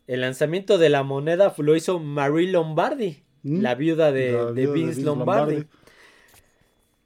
el 0.07 0.21
lanzamiento 0.21 0.79
de 0.79 0.89
la 0.89 1.03
moneda 1.03 1.55
lo 1.59 1.77
hizo 1.77 1.99
Marie 1.99 2.51
Lombardi, 2.51 3.23
mm. 3.43 3.61
la 3.61 3.75
viuda 3.75 4.13
de, 4.13 4.67
Vince, 4.73 5.03
Lombardi. 5.03 5.67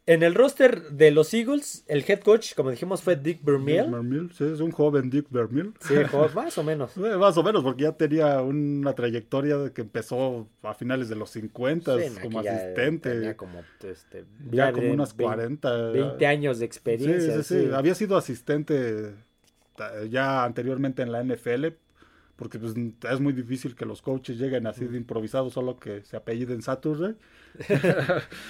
En 0.09 0.23
el 0.23 0.37
roster 0.37 0.93
de 0.93 1.11
los 1.11 1.35
Eagles, 1.35 1.85
el 1.89 2.05
head 2.07 2.21
coach, 2.21 2.55
como 2.55 2.71
dijimos, 2.71 3.03
fue 3.03 3.17
Dick 3.17 3.45
Vermeil. 3.45 4.31
sí, 4.33 4.45
es 4.45 4.61
un 4.61 4.71
joven 4.71 5.11
Dick 5.11 5.27
Vermeil. 5.31 5.75
Sí, 5.81 5.95
más 6.35 6.57
o 6.59 6.63
menos. 6.63 6.97
más 6.97 7.37
o 7.37 7.43
menos, 7.43 7.65
porque 7.65 7.83
ya 7.83 7.93
tenía 7.93 8.41
una 8.41 8.95
trayectoria 8.95 9.73
que 9.75 9.81
empezó 9.81 10.49
a 10.63 10.75
finales 10.75 11.09
de 11.09 11.17
los 11.17 11.31
50 11.31 11.97
como 12.23 12.39
asistente. 12.39 13.11
Tenía 13.11 13.37
como, 13.37 13.65
este, 13.83 14.25
ya, 14.53 14.73
como 14.73 14.93
unas 14.93 15.13
40. 15.13 15.91
20 15.91 16.27
años 16.27 16.61
de 16.61 16.67
experiencia. 16.67 17.43
Sí, 17.43 17.43
sí, 17.43 17.67
sí. 17.67 17.71
Había 17.75 17.97
sido 17.97 18.17
asistente 18.17 19.09
eh, 19.79 20.09
ya 20.09 20.45
anteriormente 20.45 21.03
en 21.03 21.11
la 21.11 21.23
NFL, 21.23 21.67
porque 22.37 22.59
pues, 22.59 22.75
es 22.77 23.21
muy 23.21 23.33
difícil 23.33 23.75
que 23.75 23.87
los 23.87 24.03
coaches 24.03 24.39
lleguen 24.39 24.67
así 24.67 24.85
de 24.85 24.97
improvisados, 24.99 25.55
solo 25.55 25.79
que 25.79 26.03
se 26.03 26.17
apelliden 26.17 26.63
Saturday. 26.63 27.15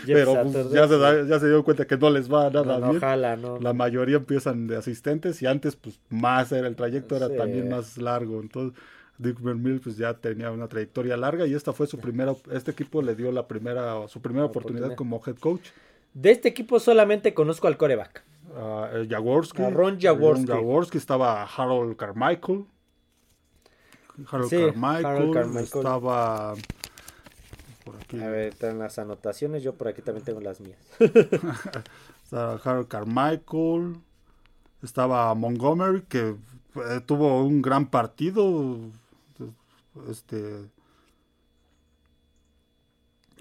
Pero 0.06 0.42
pues, 0.42 0.70
ya, 0.72 0.88
se 0.88 1.28
ya 1.28 1.38
se 1.38 1.48
dio 1.48 1.62
cuenta 1.62 1.86
que 1.86 1.96
no 1.96 2.10
les 2.10 2.32
va 2.32 2.50
nada 2.50 2.90
bien. 2.90 3.62
La 3.62 3.72
mayoría 3.72 4.16
empiezan 4.16 4.66
de 4.66 4.76
asistentes 4.76 5.40
y 5.42 5.46
antes 5.46 5.76
pues 5.76 6.00
más 6.10 6.50
era 6.50 6.66
el 6.66 6.74
trayecto 6.74 7.16
era 7.16 7.28
también 7.28 7.68
más 7.68 7.96
largo. 7.98 8.40
Entonces 8.40 8.76
Dick 9.18 9.40
Vermeil 9.40 9.80
pues 9.80 9.96
ya 9.96 10.14
tenía 10.14 10.50
una 10.50 10.66
trayectoria 10.66 11.16
larga 11.16 11.46
y 11.46 11.54
esta 11.54 11.72
fue 11.72 11.86
su 11.86 11.98
primera, 11.98 12.34
este 12.52 12.72
equipo 12.72 13.00
le 13.02 13.14
dio 13.14 13.30
la 13.30 13.46
primera, 13.46 14.08
su 14.08 14.20
primera 14.20 14.46
oportunidad, 14.46 14.94
como 14.96 15.22
head 15.24 15.36
coach. 15.36 15.68
De 16.12 16.30
este 16.30 16.48
equipo 16.48 16.80
solamente 16.80 17.34
conozco 17.34 17.68
al 17.68 17.76
coreback. 17.76 18.24
Uh, 18.48 19.06
Jaworski. 19.08 19.62
Ron 19.70 20.00
Jaworski. 20.00 20.46
Jaworski 20.46 20.98
estaba 20.98 21.44
Harold 21.44 21.96
Carmichael. 21.96 22.64
Harold, 24.30 24.50
Carmichael, 25.34 25.64
estaba 25.64 26.54
por 27.84 27.96
aquí. 27.96 28.20
A 28.20 28.28
ver, 28.28 28.48
están 28.48 28.78
las 28.78 28.98
anotaciones, 28.98 29.62
yo 29.62 29.74
por 29.74 29.88
aquí 29.88 30.02
también 30.02 30.24
tengo 30.24 30.40
las 30.40 30.60
mías. 30.60 30.78
estaba 32.24 32.60
Harold 32.64 32.88
Carmichael, 32.88 33.96
estaba 34.82 35.34
Montgomery, 35.34 36.02
que 36.02 36.34
eh, 36.76 37.00
tuvo 37.04 37.44
un 37.44 37.62
gran 37.62 37.86
partido. 37.86 38.78
Este 40.08 40.68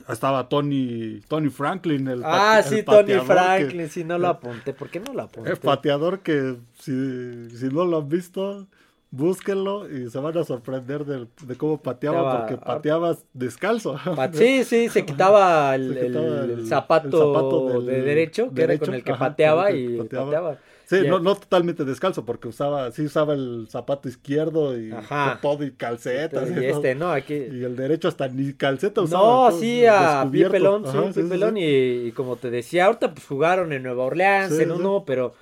estaba 0.07 0.47
Tony 0.49 1.21
Tony 1.27 1.49
Franklin 1.49 2.07
el 2.07 2.21
ah 2.23 2.61
sí 2.63 2.83
Tony 2.83 3.13
Franklin 3.25 3.89
si 3.89 4.03
no 4.03 4.19
lo 4.19 4.27
apunté 4.27 4.73
¿por 4.73 4.89
qué 4.89 4.99
no 4.99 5.13
lo 5.13 5.23
apunté? 5.23 5.49
el 5.49 5.57
pateador 5.57 6.19
que 6.19 6.57
si, 6.79 7.49
si 7.49 7.65
no 7.69 7.85
lo 7.85 7.97
han 7.97 8.09
visto 8.09 8.67
búsquenlo 9.15 9.89
y 9.89 10.09
se 10.09 10.19
van 10.19 10.37
a 10.37 10.43
sorprender 10.43 11.05
de, 11.05 11.27
cómo 11.55 11.81
pateaba, 11.81 12.39
porque 12.39 12.57
pateaba 12.57 13.15
descalzo. 13.33 13.95
Sí, 14.33 14.63
sí, 14.63 14.89
se 14.89 15.05
quitaba 15.05 15.75
el, 15.75 16.65
zapato, 16.67 17.81
de 17.81 18.01
derecho, 18.01 18.51
que 18.53 18.63
era 18.63 18.77
con 18.77 18.93
el 18.93 19.03
que 19.03 19.13
pateaba 19.13 19.71
y 19.71 19.97
pateaba. 19.97 20.57
Sí, 20.85 20.97
no, 21.07 21.19
no 21.19 21.35
totalmente 21.35 21.83
descalzo, 21.83 22.25
porque 22.25 22.47
usaba, 22.47 22.91
sí 22.91 23.05
usaba 23.05 23.33
el 23.33 23.67
zapato 23.69 24.07
izquierdo 24.07 24.77
y 24.77 24.93
todo 25.41 25.63
y 25.63 25.71
calcetas. 25.71 26.49
Y, 26.51 26.65
este, 26.65 26.93
¿no? 26.93 27.11
Aquí... 27.11 27.33
Y 27.33 27.63
el 27.63 27.75
derecho 27.75 28.07
hasta 28.07 28.27
ni 28.27 28.53
calceta 28.53 29.01
usaba. 29.01 29.49
No, 29.49 29.57
sí, 29.57 29.85
a 29.85 30.27
pie 30.31 30.49
pelón, 30.49 30.85
sí, 31.13 31.23
pelón. 31.23 31.55
Y, 31.57 32.11
como 32.11 32.35
te 32.35 32.51
decía, 32.51 32.85
ahorita 32.85 33.13
pues 33.13 33.25
jugaron 33.25 33.73
en 33.73 33.81
Nueva 33.83 34.03
Orleans, 34.03 34.59
en 34.59 34.71
uno, 34.71 35.03
pero 35.07 35.33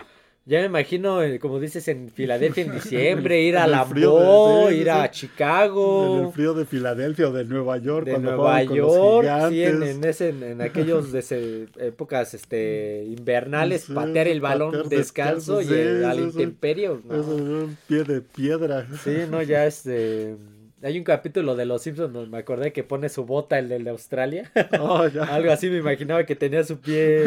ya 0.46 0.60
me 0.60 0.66
imagino, 0.66 1.24
eh, 1.24 1.40
como 1.40 1.58
dices, 1.60 1.88
en 1.88 2.10
Filadelfia 2.10 2.66
en 2.66 2.72
diciembre, 2.74 3.42
ir 3.42 3.58
a 3.58 3.66
Lambeau, 3.66 4.70
ir 4.72 4.90
a 4.90 5.10
Chicago. 5.10 6.18
En 6.20 6.26
el 6.26 6.34
frío 6.34 6.54
de 6.54 6.66
Filadelfia 6.66 7.30
o 7.30 7.32
de 7.32 7.46
Nueva 7.46 7.78
York. 7.78 8.06
De 8.06 8.20
Nueva 8.20 8.62
York, 8.64 9.28
sí, 9.50 9.64
en, 9.64 10.04
ese, 10.04 10.30
en, 10.30 10.62
aquellos 10.62 11.14
de 11.14 11.68
épocas 11.80 12.34
este, 12.34 13.06
invernales, 13.06 13.86
patear 13.94 14.28
el 14.28 14.42
balón 14.42 14.90
descalzo, 14.90 15.62
y 15.62 16.04
al 16.04 16.20
intemperio. 16.20 17.02
un 17.08 17.78
pie 17.88 18.04
de 18.04 18.22
piedra. 18.22 18.86
Sí, 19.04 19.20
no, 19.30 19.42
ya 19.42 19.66
este... 19.66 20.36
Hay 20.84 20.98
un 20.98 21.06
capítulo 21.06 21.56
de 21.56 21.66
Los 21.66 21.84
Simpsons 21.84 22.12
donde 22.12 22.30
me 22.30 22.40
acordé 22.40 22.74
que 22.74 22.84
pone 22.84 23.08
su 23.08 23.26
bota 23.26 23.58
el 23.58 23.70
de 23.70 23.90
Australia. 23.90 24.52
Oh, 24.80 24.98
Algo 25.30 25.52
así 25.52 25.70
me 25.70 25.78
imaginaba 25.78 26.26
que 26.26 26.36
tenía 26.36 26.64
su 26.66 26.80
pie 26.80 27.24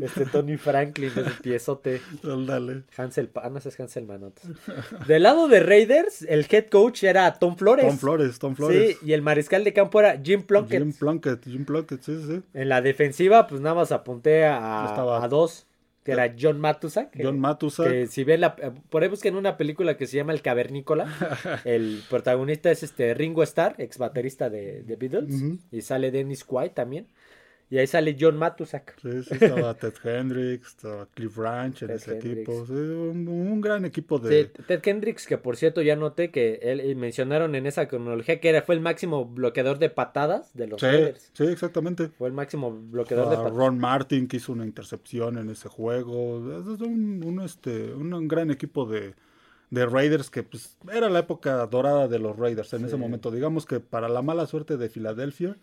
este 0.00 0.26
Tony 0.26 0.56
Franklin 0.56 1.12
de 1.12 1.24
su 1.28 1.42
piezote. 1.42 2.00
Dale. 2.22 2.84
Hansel, 2.96 3.30
ah, 3.34 3.50
no 3.50 3.58
es 3.58 3.80
Hansel 3.80 4.06
Manot. 4.06 4.40
Del 5.06 5.24
lado 5.24 5.48
de 5.48 5.60
Raiders, 5.60 6.22
el 6.22 6.46
head 6.48 6.66
coach 6.66 7.02
era 7.02 7.32
Tom 7.34 7.56
Flores. 7.56 7.84
Tom 7.84 7.98
Flores, 7.98 8.38
Tom 8.38 8.54
Flores. 8.54 8.98
Sí, 9.00 9.06
y 9.08 9.12
el 9.12 9.22
mariscal 9.22 9.64
de 9.64 9.72
campo 9.72 9.98
era 9.98 10.20
Jim 10.22 10.42
Plunkett. 10.44 10.80
Jim 10.80 10.92
Plunkett, 10.92 11.44
Jim 11.44 11.64
Plunkett, 11.64 12.02
sí, 12.02 12.16
sí. 12.28 12.42
En 12.54 12.68
la 12.68 12.80
defensiva, 12.80 13.48
pues 13.48 13.60
nada 13.60 13.74
más 13.74 13.90
apunté 13.90 14.46
a, 14.46 15.22
a 15.22 15.28
dos 15.28 15.66
que 16.02 16.12
era 16.12 16.34
John 16.38 16.58
Matusak. 16.58 17.16
John 17.20 17.38
Matusak. 17.38 17.88
Que 17.88 18.06
si 18.06 18.24
ven 18.24 18.40
la, 18.40 18.56
por 18.56 19.02
ahí 19.02 19.08
busquen 19.08 19.36
una 19.36 19.56
película 19.56 19.96
que 19.96 20.06
se 20.06 20.16
llama 20.16 20.32
El 20.32 20.42
Cavernícola. 20.42 21.06
el 21.64 22.02
protagonista 22.10 22.70
es 22.70 22.82
este 22.82 23.14
Ringo 23.14 23.42
Starr, 23.42 23.74
ex 23.78 23.98
baterista 23.98 24.50
de, 24.50 24.82
de 24.82 24.96
Beatles. 24.96 25.60
Y 25.70 25.80
sale 25.82 26.10
Dennis 26.10 26.44
Quaid 26.44 26.72
también. 26.72 27.06
Y 27.72 27.78
ahí 27.78 27.86
sale 27.86 28.14
John 28.20 28.36
Matusak. 28.36 29.00
Sí, 29.00 29.22
sí, 29.22 29.32
estaba 29.32 29.72
Ted 29.78 29.94
Hendricks, 30.04 30.68
estaba 30.68 31.06
Cliff 31.06 31.38
Ranch 31.38 31.84
en 31.84 31.92
ese 31.92 32.18
equipo. 32.18 32.66
un, 32.68 33.62
gran 33.62 33.86
equipo 33.86 34.18
de. 34.18 34.44
Sí, 34.44 34.62
Ted 34.66 34.82
Hendricks, 34.84 35.26
que 35.26 35.38
por 35.38 35.56
cierto 35.56 35.80
ya 35.80 35.96
noté 35.96 36.30
que 36.30 36.60
él 36.60 36.94
mencionaron 36.96 37.54
en 37.54 37.64
esa 37.64 37.88
cronología 37.88 38.40
que 38.40 38.50
era, 38.50 38.60
fue 38.60 38.74
el 38.74 38.82
máximo 38.82 39.24
bloqueador 39.24 39.78
de 39.78 39.88
patadas 39.88 40.52
de 40.52 40.66
los 40.66 40.82
sí, 40.82 40.86
Sí, 41.32 41.44
exactamente. 41.44 42.08
Fue 42.08 42.28
el 42.28 42.34
máximo 42.34 42.70
bloqueador 42.70 43.30
de 43.30 43.36
patadas. 43.36 43.54
Ron 43.54 43.78
Martin, 43.78 44.28
que 44.28 44.36
hizo 44.36 44.52
una 44.52 44.66
intercepción 44.66 45.38
en 45.38 45.48
ese 45.48 45.70
juego. 45.70 46.42
Es 46.60 46.78
un, 46.82 47.24
un 47.24 47.40
este, 47.40 47.94
un, 47.94 48.28
gran 48.28 48.50
equipo 48.50 48.84
de, 48.84 49.14
de 49.70 49.86
Raiders 49.86 50.28
que 50.28 50.42
pues 50.42 50.76
era 50.92 51.08
la 51.08 51.20
época 51.20 51.66
dorada 51.68 52.06
de 52.06 52.18
los 52.18 52.36
Raiders 52.36 52.74
en 52.74 52.84
ese 52.84 52.98
momento. 52.98 53.30
Digamos 53.30 53.64
que 53.64 53.80
para 53.80 54.10
la 54.10 54.20
mala 54.20 54.44
suerte 54.44 54.76
de 54.76 54.90
Filadelfia 54.90 55.56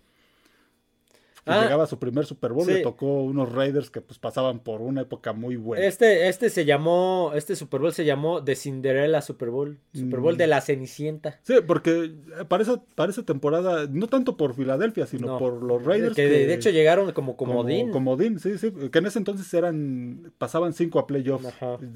Ah, 1.50 1.64
llegaba 1.64 1.84
a 1.84 1.88
su 1.88 2.00
primer 2.00 2.26
Super 2.26 2.54
Bowl, 2.54 2.68
le 2.68 2.82
tocó 2.82 3.24
unos 3.24 3.52
Raiders 3.52 3.90
que 3.90 4.02
pues 4.02 4.20
pasaban 4.20 4.60
por 4.60 4.82
una 4.82 5.02
época 5.02 5.34
muy 5.34 5.56
buena. 5.56 5.86
Este, 5.86 6.28
este 6.28 6.50
se 6.50 6.66
llamó, 6.66 7.32
este 7.36 7.56
Super 7.56 7.82
Bowl 7.82 7.94
se 7.94 8.06
llamó 8.06 8.44
The 8.44 8.56
Cinderella 8.56 9.22
Super 9.22 9.50
Bowl, 9.50 9.80
Super 9.94 10.20
Bowl 10.20 10.38
de 10.38 10.48
mm. 10.48 10.50
la 10.50 10.62
Cenicienta. 10.62 11.40
Sí, 11.44 11.56
porque 11.66 12.12
para 12.48 12.64
esa, 12.64 12.82
para 12.96 13.12
esa 13.12 13.24
temporada, 13.24 13.88
no 13.90 14.08
tanto 14.08 14.38
por 14.38 14.54
Filadelfia, 14.54 15.08
sino 15.08 15.38
por 15.38 15.64
los 15.64 15.84
Raiders. 15.84 16.16
Que, 16.16 16.28
de 16.28 16.54
hecho 16.54 16.70
llegaron 16.70 17.12
como 17.12 17.36
comodín. 17.36 17.92
Como, 17.92 18.12
comodín, 18.12 18.40
sí, 18.40 18.58
sí, 18.58 18.72
que 18.92 19.00
en 19.00 19.06
ese 19.06 19.20
entonces 19.20 19.54
eran, 19.54 20.32
pasaban 20.38 20.74
cinco 20.74 21.00
a 21.00 21.08
playoffs, 21.08 21.48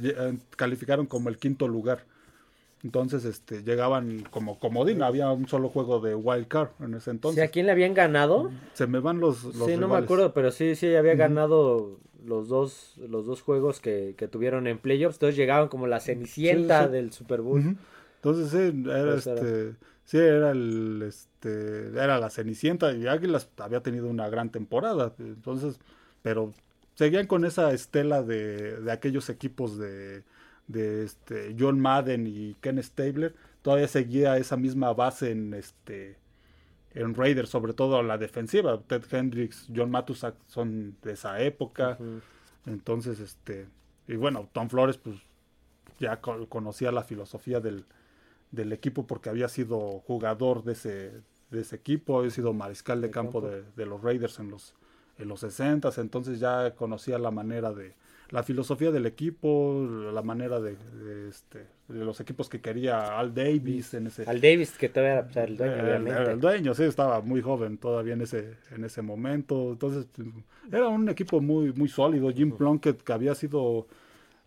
eh, 0.03 0.37
calificaron 0.55 1.05
como 1.05 1.29
el 1.29 1.37
quinto 1.37 1.67
lugar. 1.67 2.05
Entonces, 2.83 3.23
este, 3.23 3.63
llegaban 3.63 4.23
como 4.29 4.59
comodín, 4.59 5.03
había 5.03 5.31
un 5.31 5.47
solo 5.47 5.69
juego 5.69 6.01
de 6.01 6.15
wild 6.15 6.47
card 6.49 6.69
en 6.81 6.95
ese 6.95 7.11
entonces. 7.11 7.41
¿Sí, 7.41 7.47
¿A 7.47 7.49
quién 7.49 7.65
le 7.65 7.71
habían 7.71 7.93
ganado? 7.93 8.51
Se 8.73 8.87
me 8.87 8.99
van 8.99 9.21
los, 9.21 9.43
los 9.55 9.67
Sí, 9.67 9.77
no 9.77 9.87
me 9.87 9.95
acuerdo, 9.95 10.33
pero 10.33 10.51
sí, 10.51 10.75
sí, 10.75 10.93
había 10.93 11.15
ganado 11.15 11.97
los 12.25 12.49
dos, 12.49 12.95
los 12.97 13.25
dos 13.25 13.41
juegos 13.41 13.79
que, 13.79 14.15
que, 14.17 14.27
tuvieron 14.27 14.67
en 14.67 14.77
playoffs. 14.79 15.15
Entonces 15.15 15.37
llegaban 15.37 15.69
como 15.69 15.87
la 15.87 16.01
cenicienta 16.01 16.89
del 16.89 17.13
Super 17.13 17.41
Bowl. 17.41 17.77
Entonces 18.15 18.49
sí, 18.51 18.83
era 18.89 19.15
este, 19.15 19.75
sí, 20.03 20.17
era 20.17 20.51
el, 20.51 21.03
este, 21.07 21.87
era 21.89 22.19
la 22.19 22.29
cenicienta 22.29 22.93
y 22.93 23.07
Águilas 23.07 23.49
había 23.57 23.81
tenido 23.81 24.07
una 24.07 24.27
gran 24.27 24.49
temporada. 24.49 25.13
Entonces, 25.19 25.79
pero 26.21 26.53
seguían 26.95 27.27
con 27.27 27.45
esa 27.45 27.73
estela 27.73 28.23
de, 28.23 28.81
de 28.81 28.91
aquellos 28.91 29.29
equipos 29.29 29.77
de 29.77 30.23
de 30.67 31.03
este 31.03 31.55
John 31.57 31.79
Madden 31.79 32.27
y 32.27 32.55
Ken 32.61 32.81
Stabler, 32.81 33.35
todavía 33.61 33.87
seguía 33.87 34.37
esa 34.37 34.57
misma 34.57 34.93
base 34.93 35.31
en 35.31 35.53
este 35.53 36.17
en 36.93 37.15
Raiders, 37.15 37.49
sobre 37.49 37.73
todo 37.73 38.03
la 38.03 38.17
defensiva. 38.17 38.79
Ted 38.81 39.03
Hendricks, 39.09 39.67
John 39.75 39.89
Matusak 39.89 40.35
son 40.47 40.95
de 41.01 41.13
esa 41.13 41.39
época. 41.41 41.97
Entonces, 42.65 43.19
este, 43.19 43.67
y 44.07 44.15
bueno, 44.15 44.47
Tom 44.53 44.69
Flores, 44.69 44.97
pues 44.97 45.17
ya 45.99 46.21
conocía 46.21 46.91
la 46.91 47.03
filosofía 47.03 47.59
del, 47.59 47.85
del, 48.51 48.73
equipo 48.73 49.07
porque 49.07 49.29
había 49.29 49.47
sido 49.47 49.99
jugador 50.01 50.63
de 50.63 50.73
ese, 50.73 51.21
de 51.49 51.61
ese 51.61 51.75
equipo, 51.75 52.19
había 52.19 52.31
sido 52.31 52.53
mariscal 52.53 53.01
de, 53.01 53.09
campo, 53.09 53.41
De, 53.41 53.63
de, 53.75 53.85
los 53.85 54.01
Raiders 54.01 54.39
en 54.39 54.49
los, 54.49 54.75
en 55.17 55.27
los 55.27 55.39
60 55.41 55.89
entonces 55.97 56.39
ya 56.39 56.75
conocía 56.75 57.17
la 57.19 57.31
manera 57.31 57.71
de, 57.73 57.93
la 58.33 58.41
filosofía 58.41 58.89
del 58.89 59.05
equipo, 59.05 59.87
la 60.11 60.23
manera 60.23 60.59
de, 60.59 60.75
este, 61.29 61.67
de 61.87 62.03
los 62.03 62.19
equipos 62.19 62.49
que 62.49 62.61
quería 62.61 63.19
Al 63.19 63.31
Davis 63.31 63.93
en 63.93 64.07
ese 64.07 64.23
Al 64.23 64.41
Davis 64.41 64.71
que 64.71 64.89
todavía 64.89 65.19
era 65.19 65.27
pues, 65.27 65.37
el 65.37 65.55
dueño, 65.55 66.31
el, 66.31 66.39
dueño, 66.39 66.73
sí, 66.73 66.83
estaba 66.83 67.21
muy 67.21 67.43
joven 67.43 67.77
todavía 67.77 68.15
en 68.15 68.21
ese 68.21 68.55
en 68.71 68.85
ese 68.85 69.03
momento, 69.03 69.73
entonces 69.73 70.07
era 70.71 70.87
un 70.87 71.09
equipo 71.09 71.41
muy 71.41 71.73
muy 71.73 71.87
sólido, 71.87 72.31
Jim 72.31 72.51
Plunkett 72.57 73.03
que 73.03 73.13
había 73.13 73.35
sido 73.35 73.85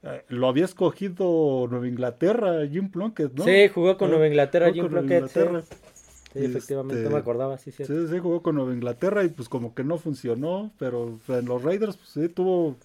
eh, 0.02 0.24
lo 0.30 0.48
había 0.48 0.64
escogido 0.64 1.68
Nueva 1.70 1.86
Inglaterra, 1.86 2.66
Jim 2.66 2.90
Plunkett, 2.90 3.34
¿no? 3.34 3.44
Sí, 3.44 3.68
jugó 3.68 3.96
con 3.96 4.10
Nueva 4.10 4.26
Inglaterra, 4.26 4.72
Jim 4.72 4.88
Plunkett. 4.88 5.28
Sí. 5.28 6.44
efectivamente, 6.44 7.02
no 7.04 7.10
me 7.10 7.18
acordaba, 7.18 7.56
sí, 7.56 7.70
sí. 7.70 7.84
Sí, 7.84 7.94
sí, 8.10 8.18
jugó 8.18 8.42
con 8.42 8.56
Nueva 8.56 8.74
Inglaterra 8.74 9.22
y 9.22 9.28
pues 9.28 9.48
como 9.48 9.74
que 9.76 9.84
no 9.84 9.96
funcionó, 9.96 10.72
pero 10.76 11.20
en 11.28 11.46
los 11.46 11.62
Raiders 11.62 11.96
pues, 11.96 12.08
sí 12.08 12.28
tuvo 12.28 12.76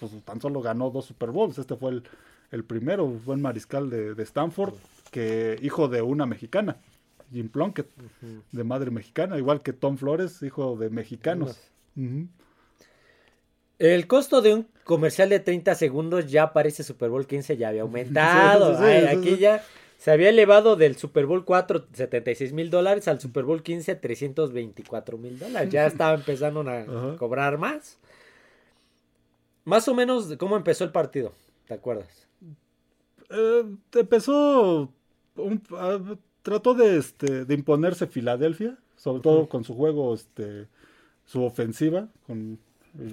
pues 0.00 0.12
tan 0.24 0.40
solo 0.40 0.60
ganó 0.60 0.90
dos 0.90 1.06
Super 1.06 1.30
Bowls. 1.30 1.58
Este 1.58 1.76
fue 1.76 2.02
el, 2.50 2.64
primero, 2.64 3.06
buen 3.06 3.40
mariscal 3.40 3.90
de, 3.90 4.22
Stanford, 4.22 4.74
que 5.10 5.58
hijo 5.62 5.88
de 5.88 6.02
una 6.02 6.26
mexicana, 6.26 6.76
Jim 7.32 7.48
Plunkett, 7.48 7.88
de 8.52 8.64
madre 8.64 8.90
mexicana, 8.90 9.38
igual 9.38 9.62
que 9.62 9.72
Tom 9.72 9.96
Flores, 9.96 10.42
hijo 10.42 10.76
de 10.76 10.90
mexicanos. 10.90 11.58
El 13.78 14.06
costo 14.06 14.40
de 14.40 14.54
un 14.54 14.68
comercial 14.84 15.28
de 15.28 15.40
30 15.40 15.74
segundos 15.74 16.30
ya 16.30 16.52
para 16.52 16.68
ese 16.68 16.84
Super 16.84 17.10
Bowl 17.10 17.26
15 17.26 17.56
ya 17.56 17.68
había 17.68 17.82
aumentado. 17.82 18.78
aquí 19.08 19.36
ya 19.38 19.62
se 20.04 20.10
había 20.10 20.28
elevado 20.28 20.76
del 20.76 20.96
Super 20.96 21.24
Bowl 21.24 21.46
4, 21.46 21.86
76 21.94 22.52
mil 22.52 22.68
dólares, 22.68 23.08
al 23.08 23.20
Super 23.20 23.44
Bowl 23.44 23.62
15, 23.62 23.94
324 23.94 25.16
mil 25.16 25.38
dólares. 25.38 25.70
Ya 25.70 25.86
estaba 25.86 26.14
empezando 26.14 26.60
a 26.60 27.16
cobrar 27.16 27.56
más. 27.56 27.96
Más 29.64 29.88
o 29.88 29.94
menos, 29.94 30.34
¿cómo 30.38 30.56
empezó 30.56 30.84
el 30.84 30.92
partido? 30.92 31.32
¿Te 31.66 31.74
acuerdas? 31.74 32.26
Eh, 33.30 33.64
empezó. 33.94 34.92
trató 36.42 36.74
de, 36.74 36.98
este, 36.98 37.44
de 37.44 37.54
imponerse 37.54 38.06
Filadelfia, 38.06 38.76
sobre 38.96 39.22
todo 39.22 39.48
con 39.48 39.64
su 39.64 39.74
juego, 39.74 40.14
este, 40.14 40.68
su 41.24 41.42
ofensiva, 41.42 42.08
con 42.26 42.58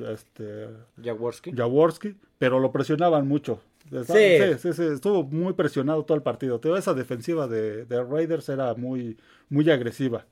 este 0.08 0.68
Jaworski. 1.02 1.54
Jaworski, 1.54 2.16
pero 2.38 2.60
lo 2.60 2.72
presionaban 2.72 3.28
mucho. 3.28 3.62
Sí. 3.90 4.58
Sí, 4.60 4.74
sí, 4.74 4.84
estuvo 4.84 5.24
muy 5.24 5.54
presionado 5.54 6.06
todo 6.06 6.16
el 6.16 6.24
partido. 6.24 6.62
Esa 6.78 6.94
defensiva 6.94 7.48
de, 7.48 7.86
de 7.86 8.04
Raiders 8.04 8.48
era 8.50 8.76
muy, 8.76 9.18
muy 9.50 9.70
agresiva 9.70 10.26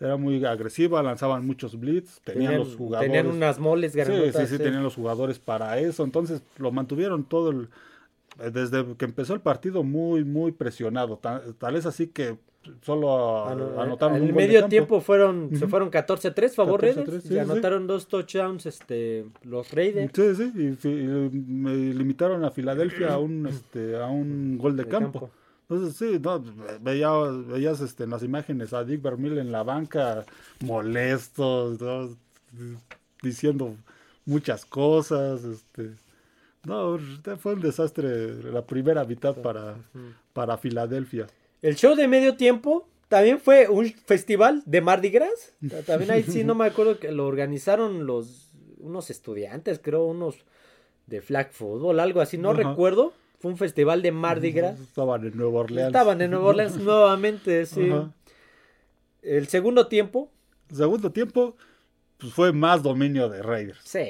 era 0.00 0.16
muy 0.16 0.42
agresiva, 0.44 1.02
lanzaban 1.02 1.46
muchos 1.46 1.78
blitz, 1.78 2.20
tenían, 2.24 2.56
los 2.56 2.74
jugadores. 2.74 3.12
Tenían 3.12 3.26
unas 3.26 3.58
moles 3.58 3.92
Sí, 3.92 4.00
sí, 4.32 4.46
sí, 4.46 4.58
tenían 4.58 4.82
los 4.82 4.94
jugadores 4.94 5.38
para 5.38 5.78
eso. 5.78 6.04
Entonces 6.04 6.42
lo 6.56 6.72
mantuvieron 6.72 7.24
todo 7.24 7.50
el. 7.50 7.68
Desde 8.52 8.96
que 8.96 9.04
empezó 9.04 9.34
el 9.34 9.40
partido 9.40 9.82
muy, 9.82 10.24
muy 10.24 10.52
presionado. 10.52 11.18
Tal, 11.18 11.76
es 11.76 11.84
así 11.84 12.06
que 12.06 12.38
solo 12.80 13.46
anotaron. 13.78 14.16
En 14.16 14.28
el 14.28 14.32
medio 14.32 14.66
tiempo 14.68 15.02
fueron, 15.02 15.54
se 15.54 15.68
fueron 15.68 15.90
14-3 15.90 16.54
favor 16.54 16.80
Raiders. 16.80 17.30
y 17.30 17.38
anotaron 17.38 17.86
dos 17.86 18.08
touchdowns 18.08 18.64
este, 18.64 19.26
los 19.42 19.70
Raiders. 19.70 20.12
Sí, 20.14 20.34
sí, 20.34 20.88
y, 20.88 21.36
me 21.36 21.74
limitaron 21.74 22.42
a 22.44 22.50
Filadelfia 22.50 23.12
a 23.12 23.18
un, 23.18 23.46
este, 23.46 24.00
a 24.00 24.06
un 24.06 24.56
gol 24.56 24.76
de, 24.78 24.86
campo. 24.86 25.30
Entonces, 25.70 25.96
sí, 25.96 26.18
no, 26.20 26.42
veías 26.80 27.80
este, 27.80 28.02
en 28.02 28.10
las 28.10 28.24
imágenes 28.24 28.72
a 28.72 28.82
Dick 28.82 29.00
Vermeil 29.00 29.38
en 29.38 29.52
la 29.52 29.62
banca 29.62 30.26
molesto, 30.64 31.76
diciendo 33.22 33.76
muchas 34.24 34.64
cosas. 34.64 35.44
Este, 35.44 35.92
no, 36.64 36.98
fue 37.38 37.54
un 37.54 37.60
desastre 37.60 38.42
la 38.42 38.62
primera 38.62 39.04
mitad 39.04 39.36
para, 39.36 39.76
para 40.32 40.58
Filadelfia. 40.58 41.28
El 41.62 41.76
show 41.76 41.94
de 41.94 42.08
medio 42.08 42.34
tiempo 42.34 42.88
también 43.06 43.38
fue 43.38 43.68
un 43.68 43.86
festival 43.92 44.64
de 44.66 44.80
Mardi 44.80 45.10
Gras. 45.10 45.52
También 45.86 46.10
ahí 46.10 46.24
sí 46.24 46.42
no 46.42 46.56
me 46.56 46.66
acuerdo 46.66 46.98
que 46.98 47.12
lo 47.12 47.28
organizaron 47.28 48.06
los 48.06 48.50
unos 48.78 49.08
estudiantes, 49.10 49.78
creo, 49.80 50.04
unos 50.04 50.34
de 51.06 51.20
flag 51.20 51.52
football, 51.52 52.00
algo 52.00 52.20
así, 52.20 52.38
no 52.38 52.54
recuerdo. 52.54 53.12
Fue 53.40 53.50
un 53.50 53.56
festival 53.56 54.02
de 54.02 54.12
Mardi 54.12 54.52
Gras. 54.52 54.78
Estaban 54.78 55.24
en 55.24 55.36
Nueva 55.36 55.60
Orleans. 55.60 55.86
Estaban 55.88 56.20
en 56.20 56.30
Nueva 56.30 56.48
Orleans 56.48 56.76
nuevamente, 56.76 57.64
sí. 57.64 57.90
El 59.22 59.48
segundo 59.48 59.86
tiempo. 59.86 60.30
El 60.68 60.76
segundo 60.76 61.10
tiempo 61.10 61.56
pues 62.18 62.34
fue 62.34 62.52
más 62.52 62.82
dominio 62.82 63.30
de 63.30 63.42
Raiders. 63.42 63.80
Sí. 63.82 64.00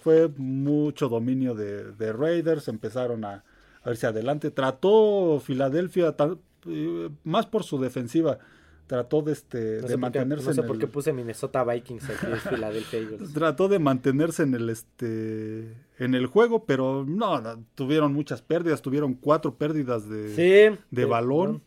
fue 0.00 0.28
mucho 0.36 1.08
dominio 1.08 1.54
de, 1.54 1.92
de, 1.92 2.12
Raiders. 2.12 2.66
Empezaron 2.66 3.24
a, 3.24 3.44
a 3.84 3.90
irse 3.90 4.08
adelante. 4.08 4.50
Trató 4.50 5.40
Filadelfia, 5.44 6.16
eh, 6.66 7.10
más 7.22 7.46
por 7.46 7.62
su 7.62 7.80
defensiva 7.80 8.40
trató 8.88 9.22
de 9.22 9.32
este 9.32 9.80
de 9.80 9.96
mantenerse 9.96 10.48
no 10.48 10.54
sé 10.54 10.62
por 10.64 10.78
qué 10.78 10.88
puse 10.88 11.12
Minnesota 11.12 11.62
Vikings 11.62 12.10
aquí 12.10 12.26
en 12.26 12.40
Philadelphia 12.40 12.98
Eagles. 12.98 13.32
trató 13.34 13.68
de 13.68 13.78
mantenerse 13.78 14.42
en 14.42 14.54
el 14.54 14.70
este 14.70 15.76
en 15.98 16.14
el 16.14 16.26
juego 16.26 16.64
pero 16.64 17.04
no, 17.06 17.40
tuvieron 17.76 18.12
muchas 18.12 18.42
pérdidas 18.42 18.82
tuvieron 18.82 19.14
cuatro 19.14 19.54
pérdidas 19.54 20.08
de, 20.08 20.76
de, 20.90 21.04
balón. 21.04 21.62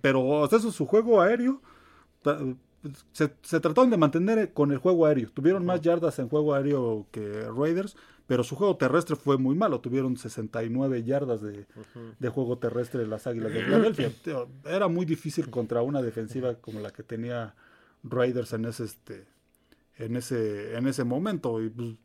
pero 0.00 0.44
eso 0.44 0.70
su 0.70 0.86
juego 0.86 1.20
aéreo. 1.20 1.60
Se, 3.12 3.32
se, 3.42 3.60
trataron 3.60 3.90
de 3.90 3.96
mantener 3.96 4.52
con 4.52 4.72
el 4.72 4.78
juego 4.78 5.06
aéreo. 5.06 5.30
Tuvieron 5.32 5.64
más 5.64 5.80
yardas 5.80 6.18
en 6.18 6.28
juego 6.28 6.54
aéreo 6.54 7.06
que 7.12 7.48
Raiders 7.56 7.96
pero 8.26 8.44
su 8.44 8.56
juego 8.56 8.76
terrestre 8.76 9.16
fue 9.16 9.38
muy 9.38 9.54
malo. 9.54 9.80
Tuvieron 9.80 10.16
69 10.16 11.02
yardas 11.04 11.42
de, 11.42 11.66
de 12.18 12.28
juego 12.28 12.58
terrestre 12.58 13.06
las 13.06 13.26
Águilas 13.26 13.52
de 13.52 13.64
Filadelfia. 13.64 14.12
Era 14.64 14.88
muy 14.88 15.04
difícil 15.04 15.50
contra 15.50 15.82
una 15.82 16.02
defensiva 16.02 16.54
como 16.54 16.80
la 16.80 16.90
que 16.90 17.02
tenía 17.02 17.54
Raiders 18.04 18.52
en 18.52 18.64
ese, 18.64 18.84
este, 18.84 19.26
en 19.96 20.16
ese, 20.16 20.76
en 20.76 20.86
ese 20.86 21.04
momento. 21.04 21.62
Y 21.62 21.70
pues, 21.70 21.96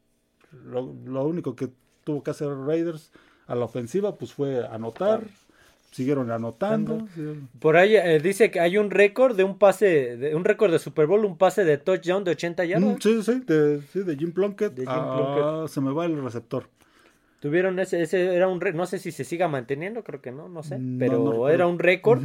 lo, 0.66 0.96
lo 1.06 1.26
único 1.26 1.56
que 1.56 1.70
tuvo 2.04 2.24
que 2.24 2.32
hacer 2.32 2.50
Raiders 2.50 3.12
a 3.48 3.56
la 3.56 3.66
ofensiva 3.66 4.18
pues 4.18 4.34
fue 4.34 4.66
anotar. 4.66 5.28
Siguieron 5.92 6.30
anotando. 6.32 7.08
Por 7.60 7.78
ahí 7.78 7.96
eh, 7.96 8.20
dice 8.20 8.52
que 8.52 8.60
hay 8.60 8.78
un 8.78 8.92
récord 8.92 9.36
de 9.36 9.44
un 9.44 9.58
pase, 9.58 10.18
de, 10.18 10.36
un 10.36 10.44
récord 10.44 10.72
de 10.72 10.80
Super 10.80 11.08
Bowl, 11.08 11.26
un 11.26 11.38
pase 11.38 11.64
de 11.64 11.78
touchdown 11.78 12.24
de 12.24 12.32
80 12.32 12.66
yardas. 12.66 12.90
Mm, 12.90 13.02
sí, 13.02 13.24
sí, 13.24 13.42
de, 13.48 13.82
sí, 13.94 14.00
de 14.04 14.16
Jim 14.16 14.32
Plunkett. 14.32 14.74
De 14.74 14.82
Jim 14.82 14.92
ah, 14.92 15.66
se 15.68 15.82
me 15.82 15.92
va 15.94 16.06
el 16.06 16.22
receptor. 16.22 16.70
Tuvieron 17.40 17.80
ese, 17.80 18.02
ese 18.02 18.36
era 18.36 18.48
un, 18.48 18.60
no 18.74 18.86
sé 18.86 18.98
si 18.98 19.12
se 19.12 19.24
siga 19.24 19.48
manteniendo, 19.48 20.04
creo 20.04 20.22
que 20.22 20.32
no, 20.32 20.50
no 20.50 20.64
sé, 20.64 20.80
pero 20.98 21.50
era 21.50 21.68
un 21.68 21.78
récord 21.78 22.22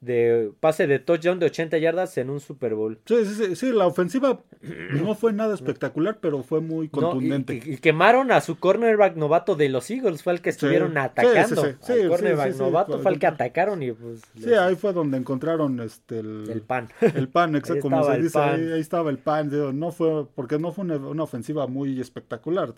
de 0.00 0.52
pase 0.60 0.86
de 0.86 0.98
touchdown 1.00 1.38
de 1.38 1.46
80 1.46 1.78
yardas 1.78 2.16
en 2.18 2.30
un 2.30 2.40
Super 2.40 2.74
Bowl. 2.74 2.98
Sí, 3.04 3.24
sí, 3.24 3.56
sí, 3.56 3.72
la 3.72 3.86
ofensiva 3.86 4.40
no 4.92 5.14
fue 5.14 5.32
nada 5.32 5.54
espectacular, 5.54 6.18
pero 6.20 6.42
fue 6.42 6.60
muy 6.60 6.88
contundente. 6.88 7.60
y, 7.64 7.78
quemaron 7.78 8.30
a 8.30 8.40
su 8.40 8.58
cornerback 8.58 9.16
novato 9.16 9.56
de 9.56 9.68
los 9.68 9.90
Eagles, 9.90 10.22
fue 10.22 10.34
el 10.34 10.40
que 10.40 10.50
estuvieron 10.50 10.96
atacando. 10.98 11.64
Sí, 11.80 11.92
el 11.92 12.08
cornerback 12.08 12.56
novato 12.56 12.98
fue 13.00 13.12
el 13.12 13.18
que 13.18 13.26
atacaron 13.26 13.82
y 13.82 13.92
pues... 13.92 14.22
Sí, 14.38 14.52
ahí 14.54 14.76
fue 14.76 14.92
donde 14.92 15.18
encontraron 15.18 15.80
este 15.80 16.20
el, 16.20 16.62
pan. 16.66 16.88
El 17.00 17.28
pan, 17.28 17.56
exacto, 17.56 17.82
como 17.82 18.04
se 18.04 18.18
dice, 18.18 18.38
ahí, 18.38 18.80
estaba 18.80 19.10
el 19.10 19.18
pan, 19.18 19.50
no 19.78 19.90
fue, 19.90 20.26
porque 20.34 20.58
no 20.58 20.72
fue 20.72 20.84
una, 20.84 21.22
ofensiva 21.22 21.66
muy 21.66 22.00
espectacular. 22.00 22.74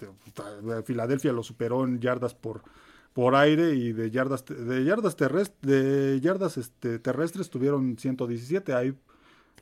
Filadelfia 0.85 1.33
lo 1.33 1.42
superó 1.42 1.85
en 1.85 2.00
yardas 2.00 2.35
por 2.35 2.62
por 3.12 3.35
aire 3.35 3.75
y 3.75 3.92
de 3.92 4.11
yardas 4.11 4.44
de 4.44 4.85
yardas 4.85 5.16
terrestres 5.16 5.61
de 5.62 6.20
yardas 6.20 6.57
este, 6.57 6.99
terrestres 6.99 7.51
tuvieron 7.51 7.96
117 7.99 8.73
ahí 8.73 8.94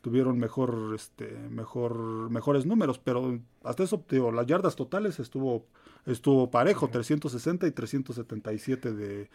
tuvieron 0.00 0.38
mejor 0.38 0.92
este 0.94 1.28
mejor 1.50 2.30
mejores 2.30 2.66
números 2.66 2.98
pero 2.98 3.38
hasta 3.64 3.82
eso 3.82 4.04
digo, 4.08 4.30
las 4.32 4.46
yardas 4.46 4.76
totales 4.76 5.18
estuvo 5.18 5.66
estuvo 6.06 6.50
parejo 6.50 6.88
360 6.88 7.66
y 7.66 7.70
377 7.70 8.92
de 8.92 9.28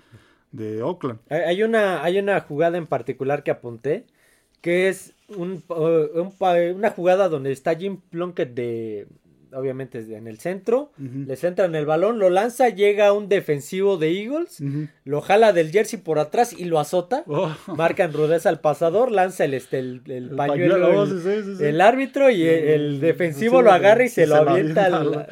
de 0.54 0.84
Oakland. 0.84 1.20
Hay 1.30 1.64
una 1.64 2.04
hay 2.04 2.20
una 2.20 2.40
jugada 2.40 2.78
en 2.78 2.88
particular 2.88 3.44
que 3.44 3.52
apunté 3.52 4.06
que 4.62 4.88
es 4.88 5.14
un, 5.28 5.62
una 5.68 6.90
jugada 6.92 7.28
donde 7.28 7.52
está 7.52 7.76
Jim 7.76 8.00
Plunkett 8.10 8.54
de 8.54 9.08
obviamente 9.56 10.00
en 10.00 10.28
el 10.28 10.40
centro, 10.40 10.92
le 10.98 11.36
centra 11.36 11.66
en 11.66 11.76
el 11.76 11.86
balón, 11.86 12.20
lo 12.20 12.30
lanza, 12.30 12.70
llega 12.70 13.14
un 13.14 13.30
defensivo 13.30 13.98
de 13.98 14.12
Eagles, 14.12 14.62
lo 15.06 15.22
jala 15.22 15.54
del 15.54 15.72
jersey 15.72 16.00
por 16.00 16.20
atrás 16.20 16.54
y 16.54 16.66
lo 16.66 16.80
azota, 16.80 17.24
oh. 17.28 17.56
marca 17.76 18.04
en 18.04 18.14
rudeza 18.14 18.50
al 18.50 18.60
pasador, 18.60 19.12
lanza 19.12 19.46
el, 19.46 19.54
este, 19.54 19.80
el, 19.80 20.32
pañuelo, 20.36 21.02
oh, 21.02 21.04
el, 21.04 21.82
árbitro 21.82 22.30
y 22.30 22.44
el, 22.44 23.00
defensivo 23.00 23.62
lo 23.62 23.72
agarra 23.72 24.06
y 24.06 24.10
se, 24.10 24.28
lo 24.28 24.36
avienta 24.36 24.86
al... 24.86 25.28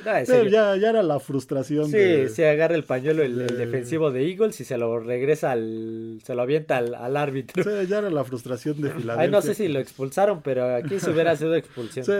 ya, 0.49 0.75
ya, 0.75 0.89
era 0.89 1.03
la 1.03 1.19
frustración. 1.19 1.89
Sí, 1.89 2.29
se 2.29 2.49
agarra 2.49 2.75
el 2.75 2.83
pañuelo 2.83 3.23
el, 3.23 3.47
defensivo 3.57 4.11
de 4.11 4.29
Eagles 4.29 4.59
y 4.61 4.65
se 4.65 4.77
lo 4.77 4.99
regresa 4.99 5.51
al... 5.51 6.19
se 6.23 6.35
lo 6.35 6.41
avienta 6.41 6.77
al, 6.77 7.17
árbitro. 7.17 7.63
Sí, 7.63 7.87
ya 7.87 7.99
era 7.99 8.09
la 8.09 8.23
frustración 8.23 8.81
de 8.81 8.89
Filadelfia. 8.89 9.21
Ay, 9.21 9.29
no 9.29 9.41
sé 9.41 9.53
si 9.53 9.67
lo 9.67 9.79
expulsaron, 9.79 10.41
pero 10.41 10.75
aquí 10.75 10.99
se 10.99 11.09
hubiera 11.11 11.35
sido 11.35 11.55
expulsión. 11.55 12.05
Sí, 12.05 12.11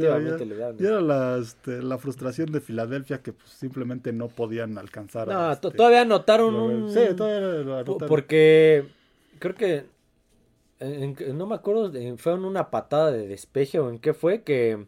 ya, 0.00 0.18
ya, 0.78 1.00
las 1.00 1.47
este, 1.48 1.82
la 1.82 1.98
frustración 1.98 2.52
de 2.52 2.60
Filadelfia 2.60 3.22
que 3.22 3.32
pues, 3.32 3.50
simplemente 3.50 4.12
no 4.12 4.28
podían 4.28 4.78
alcanzar. 4.78 5.28
No, 5.28 5.52
este, 5.52 5.70
todavía 5.70 6.02
anotaron 6.02 6.54
un... 6.54 6.92
Sí, 6.92 7.00
todavía 7.16 7.84
Porque 8.06 8.86
creo 9.38 9.54
que... 9.54 9.84
no 11.32 11.46
me 11.46 11.54
acuerdo, 11.54 11.92
fue 12.16 12.32
en 12.32 12.44
una 12.44 12.70
patada 12.70 13.10
de 13.10 13.26
despeje 13.26 13.78
o 13.78 13.90
en 13.90 13.98
qué 13.98 14.14
fue 14.14 14.42
que 14.42 14.86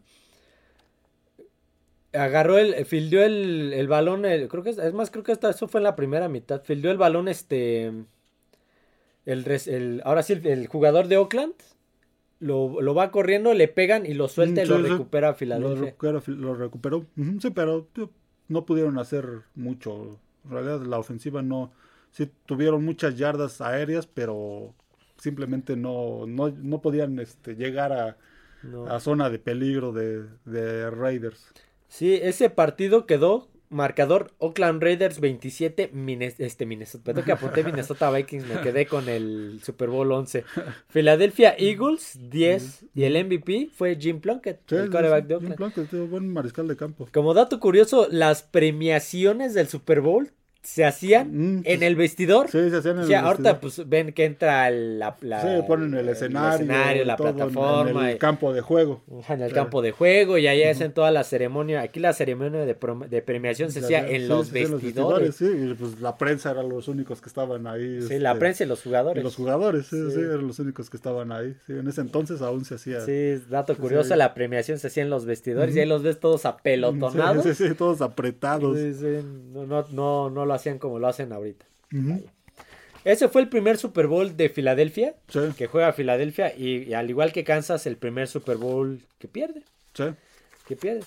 agarró 2.12 2.58
el, 2.58 2.84
fildió 2.86 3.22
el, 3.24 3.72
el 3.72 3.88
balón, 3.88 4.22
creo 4.22 4.62
que 4.62 4.70
es, 4.70 4.92
más, 4.92 5.10
creo 5.10 5.24
que 5.24 5.32
eso 5.32 5.68
fue 5.68 5.80
en 5.80 5.84
la 5.84 5.96
primera 5.96 6.28
mitad, 6.28 6.62
fildió 6.62 6.90
el 6.90 6.98
balón 6.98 7.28
este, 7.28 7.92
el, 9.26 9.46
el 9.66 10.02
ahora 10.04 10.22
sí, 10.22 10.40
el, 10.44 10.66
jugador 10.66 11.08
de 11.08 11.16
Oakland, 11.16 11.54
lo, 12.40 12.80
lo, 12.80 12.94
va 12.94 13.10
corriendo, 13.10 13.54
le 13.54 13.68
pegan 13.68 14.06
y 14.06 14.14
lo 14.14 14.28
suelta 14.28 14.62
y 14.62 14.66
lo 14.66 14.78
recupera 14.78 15.30
a 15.30 15.34
Filadelfia. 15.34 15.94
Lo, 16.26 16.54
recuperó, 16.54 17.06
sí, 17.40 17.50
pero 17.50 17.86
no 18.48 18.66
pudieron 18.66 18.98
hacer 18.98 19.42
mucho. 19.54 20.18
En 20.44 20.50
realidad 20.50 20.80
la 20.82 20.98
ofensiva 20.98 21.42
no, 21.42 21.72
sí 22.10 22.30
tuvieron 22.46 22.84
muchas 22.84 23.16
yardas 23.16 23.60
aéreas, 23.60 24.06
pero 24.06 24.74
simplemente 25.18 25.76
no, 25.76 26.26
no, 26.26 26.48
no 26.50 26.80
podían 26.80 27.18
este, 27.18 27.54
llegar 27.54 27.92
a, 27.92 28.16
a 28.88 29.00
zona 29.00 29.30
de 29.30 29.38
peligro 29.38 29.92
de, 29.92 30.24
de 30.46 30.90
Raiders. 30.90 31.52
Sí, 31.88 32.14
ese 32.14 32.50
partido 32.50 33.04
quedó 33.06 33.48
Marcador 33.70 34.32
Oakland 34.38 34.82
Raiders 34.82 35.20
27, 35.20 35.92
este 36.38 36.66
Minnesota, 36.66 37.14
que 37.24 37.32
apunté 37.32 37.62
Minnesota 37.62 38.10
Vikings, 38.10 38.46
me 38.46 38.60
quedé 38.60 38.86
con 38.86 39.08
el 39.08 39.60
Super 39.62 39.88
Bowl 39.88 40.10
11. 40.10 40.44
Philadelphia 40.92 41.54
Eagles 41.56 42.18
10 42.20 42.86
y 42.94 43.04
el 43.04 43.24
MVP 43.24 43.70
fue 43.72 43.96
Jim 43.96 44.20
Plunkett, 44.20 44.70
el 44.72 44.90
quarterback 44.90 45.26
de 45.26 45.34
Oakland. 45.36 45.56
Jim 45.56 45.70
Plunkett, 45.72 46.10
buen 46.10 46.32
mariscal 46.32 46.66
de 46.66 46.76
campo. 46.76 47.08
Como 47.12 47.32
dato 47.32 47.60
curioso, 47.60 48.08
las 48.10 48.42
premiaciones 48.42 49.54
del 49.54 49.68
Super 49.68 50.00
Bowl 50.00 50.32
se 50.62 50.84
hacían 50.84 51.30
mm, 51.32 51.56
en 51.58 51.62
pues, 51.62 51.82
el 51.82 51.96
vestidor. 51.96 52.50
Sí, 52.50 52.70
se 52.70 52.76
hacían 52.76 52.96
en 52.96 53.02
el 53.02 53.08
vestidor. 53.08 53.24
ahorita 53.24 53.60
pues 53.60 53.88
ven 53.88 54.12
que 54.12 54.26
entra 54.26 54.70
la, 54.70 55.16
la 55.22 55.40
sí, 55.40 55.48
ponen 55.66 55.94
el 55.94 56.08
escenario, 56.08 57.04
la 57.04 57.16
plataforma, 57.16 58.02
en 58.02 58.08
el 58.10 58.18
campo 58.18 58.52
de 58.52 58.60
juego. 58.60 59.02
En 59.28 59.40
el 59.40 59.52
campo 59.52 59.80
de 59.80 59.92
juego 59.92 60.36
y 60.38 60.46
ahí 60.46 60.62
hacen 60.64 60.92
toda 60.92 61.10
la 61.10 61.24
ceremonia. 61.24 61.80
Aquí 61.80 61.98
la 61.98 62.12
ceremonia 62.12 62.60
de, 62.66 62.76
de 63.08 63.22
premiación 63.22 63.70
se 63.70 63.80
hacía 63.80 64.06
en, 64.06 64.28
los 64.28 64.50
vestidores. 64.50 65.36
Sí, 65.36 65.46
y 65.46 65.74
pues 65.74 66.00
la 66.00 66.16
prensa 66.18 66.50
eran 66.50 66.68
los 66.68 66.88
únicos 66.88 67.20
que 67.20 67.28
estaban 67.28 67.66
ahí. 67.66 68.02
Sí, 68.02 68.18
la 68.18 68.32
este, 68.32 68.40
prensa 68.40 68.64
y 68.64 68.66
los 68.66 68.82
jugadores. 68.82 69.24
los 69.24 69.36
jugadores, 69.36 69.86
sí, 69.86 69.96
sí, 70.10 70.20
eran 70.20 70.46
los 70.46 70.58
únicos 70.58 70.90
que 70.90 70.96
estaban 70.96 71.32
ahí. 71.32 71.56
Sí, 71.66 71.72
en 71.72 71.88
ese 71.88 72.02
entonces 72.02 72.42
aún 72.42 72.64
se 72.64 72.74
hacía. 72.74 73.00
Sí, 73.00 73.42
dato 73.48 73.76
curioso, 73.76 74.14
la 74.14 74.34
premiación 74.34 74.78
se 74.78 74.88
hacía 74.88 75.02
en 75.04 75.10
los 75.10 75.24
vestidores 75.24 75.74
y 75.74 75.80
ahí 75.80 75.86
los 75.86 76.02
ves 76.02 76.20
todos 76.20 76.44
apelotonados. 76.44 77.44
Sí, 77.44 77.54
sí, 77.54 77.74
todos 77.74 78.02
apretados. 78.02 78.76
Sí, 78.76 78.94
sí, 78.94 79.24
no, 79.52 79.64
no, 79.66 79.86
no, 79.90 80.30
no 80.30 80.49
lo 80.50 80.54
hacían 80.54 80.78
como 80.78 80.98
lo 80.98 81.06
hacen 81.06 81.32
ahorita. 81.32 81.64
Ese 83.04 83.28
fue 83.28 83.40
el 83.40 83.48
primer 83.48 83.78
Super 83.78 84.08
Bowl 84.08 84.36
de 84.36 84.48
Filadelfia, 84.48 85.14
que 85.56 85.66
juega 85.66 85.92
Filadelfia, 85.92 86.54
y, 86.54 86.92
al 86.92 87.08
igual 87.08 87.32
que 87.32 87.44
Kansas, 87.44 87.86
el 87.86 87.96
primer 87.96 88.26
Super 88.28 88.56
Bowl 88.56 89.00
que 89.18 89.28
pierde. 89.28 89.62
Que 90.66 90.76
pierde. 90.76 91.02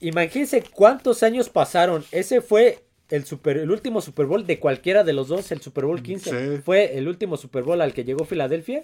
Imagínense 0.00 0.62
cuántos 0.72 1.22
años 1.22 1.48
pasaron. 1.48 2.04
Ese 2.12 2.40
fue 2.40 2.84
el, 3.10 3.24
super, 3.24 3.58
el 3.58 3.70
último 3.70 4.00
Super 4.00 4.26
Bowl 4.26 4.46
de 4.46 4.60
cualquiera 4.60 5.02
de 5.02 5.12
los 5.12 5.28
dos, 5.28 5.50
el 5.50 5.60
Super 5.60 5.86
Bowl 5.86 6.02
15. 6.02 6.58
Fue 6.62 6.96
el 6.96 7.08
último 7.08 7.36
Super 7.36 7.64
Bowl 7.64 7.80
al 7.80 7.92
que 7.92 8.04
llegó 8.04 8.24
Filadelfia. 8.24 8.82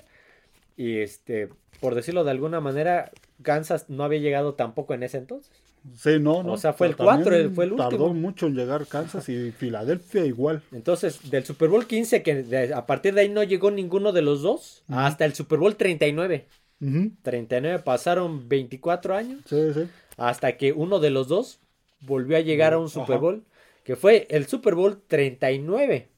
Y 0.77 0.99
este, 0.99 1.49
por 1.81 1.95
decirlo 1.95 2.25
de 2.25 2.33
alguna 2.33 2.61
manera, 2.61 3.13
Kansas 3.43 3.89
no 3.89 4.03
había 4.03 4.19
llegado 4.19 4.55
tampoco 4.55 4.93
en 4.93 5.05
ese 5.05 5.19
entonces. 5.19 5.53
Sí, 5.97 6.19
no, 6.19 6.43
no. 6.43 6.53
O 6.53 6.57
sea, 6.57 6.73
fue 6.73 6.87
el 6.87 6.97
4, 6.97 7.51
fue 7.51 7.65
el 7.65 7.73
último. 7.73 7.89
Tardó 7.89 8.15
mucho 8.15 8.47
en 8.47 8.55
llegar 8.55 8.87
Kansas 8.87 9.29
y 9.29 9.53
Filadelfia 9.53 10.25
igual. 10.25 10.63
Entonces, 10.73 11.31
del 11.31 11.45
Super 11.45 11.69
Bowl 11.69 11.87
15, 11.87 12.23
que 12.23 12.73
a 12.75 12.87
partir 12.87 13.15
de 13.15 13.23
ahí 13.23 13.29
no 13.29 13.43
llegó 13.43 13.71
ninguno 13.71 14.13
de 14.13 14.23
los 14.23 14.43
dos, 14.43 14.83
hasta 14.89 15.25
el 15.25 15.35
Super 15.35 15.59
Bowl 15.59 15.77
39. 15.77 16.47
39, 17.23 17.83
pasaron 17.83 18.49
24 18.49 19.15
años. 19.15 19.41
Sí, 19.47 19.73
sí. 19.73 19.87
Hasta 20.17 20.57
que 20.57 20.73
uno 20.73 21.01
de 21.01 21.11
los 21.11 21.29
dos 21.29 21.61
volvió 22.01 22.37
a 22.37 22.41
llegar 22.41 22.73
a 22.73 22.79
un 22.79 22.89
Super 22.89 23.19
Bowl, 23.19 23.45
que 23.85 23.97
fue 23.97 24.27
el 24.31 24.47
Super 24.47 24.75
Bowl 24.75 25.01
39. 25.07 26.09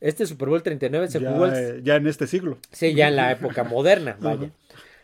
Este 0.00 0.26
Super 0.26 0.48
Bowl 0.48 0.62
39 0.62 1.08
se 1.08 1.18
jugó. 1.18 1.46
Eh, 1.46 1.80
ya 1.82 1.96
en 1.96 2.06
este 2.06 2.26
siglo. 2.26 2.58
Sí, 2.72 2.94
ya 2.94 3.08
en 3.08 3.16
la 3.16 3.32
época 3.32 3.64
moderna, 3.64 4.16
vaya. 4.20 4.50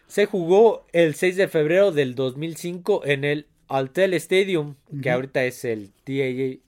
Se 0.06 0.26
jugó 0.26 0.86
el 0.92 1.14
6 1.14 1.36
de 1.36 1.48
febrero 1.48 1.90
del 1.92 2.14
2005 2.14 3.02
en 3.04 3.24
el 3.24 3.46
Altel 3.68 4.14
Stadium, 4.14 4.76
que 5.02 5.10
ahorita 5.10 5.44
es 5.44 5.64
el 5.64 5.92
TEAA 6.04 6.58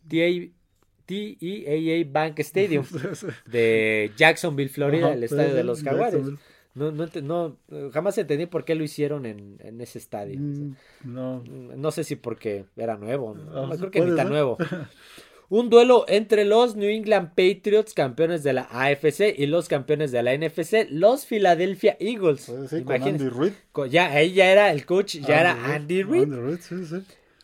Bank 2.10 2.38
Stadium 2.40 2.84
de 3.46 4.10
Jacksonville, 4.16 4.68
Florida, 4.68 5.12
el 5.12 5.24
estadio 5.24 5.54
de 5.54 5.64
los 5.64 5.82
Jaguares. 5.82 6.26
No, 6.74 6.92
no, 6.92 7.08
no, 7.22 7.56
jamás 7.92 8.18
entendí 8.18 8.46
por 8.46 8.64
qué 8.64 8.76
lo 8.76 8.84
hicieron 8.84 9.26
en, 9.26 9.56
en 9.60 9.80
ese 9.80 9.98
estadio. 9.98 10.38
Mm, 10.38 10.76
no. 11.04 11.42
no 11.42 11.90
sé 11.90 12.04
si 12.04 12.14
porque 12.14 12.66
era 12.76 12.96
nuevo, 12.96 13.34
no, 13.34 13.68
creo 13.70 13.90
que 13.90 14.00
ni 14.00 14.14
tan 14.14 14.28
nuevo. 14.28 14.56
Un 15.50 15.70
duelo 15.70 16.04
entre 16.08 16.44
los 16.44 16.76
New 16.76 16.90
England 16.90 17.30
Patriots, 17.30 17.94
campeones 17.94 18.42
de 18.42 18.52
la 18.52 18.68
AFC, 18.70 19.34
y 19.34 19.46
los 19.46 19.68
campeones 19.68 20.12
de 20.12 20.22
la 20.22 20.36
NFC, 20.36 20.86
los 20.90 21.24
Philadelphia 21.24 21.96
Eagles. 22.00 22.50
Andy 22.50 23.28
Reid. 23.30 23.52
Ya, 23.90 24.10
ahí 24.10 24.34
ya 24.34 24.52
era 24.52 24.70
el 24.72 24.84
coach, 24.84 25.16
ya 25.16 25.40
era 25.40 25.74
Andy 25.74 26.02
Reid. 26.02 26.28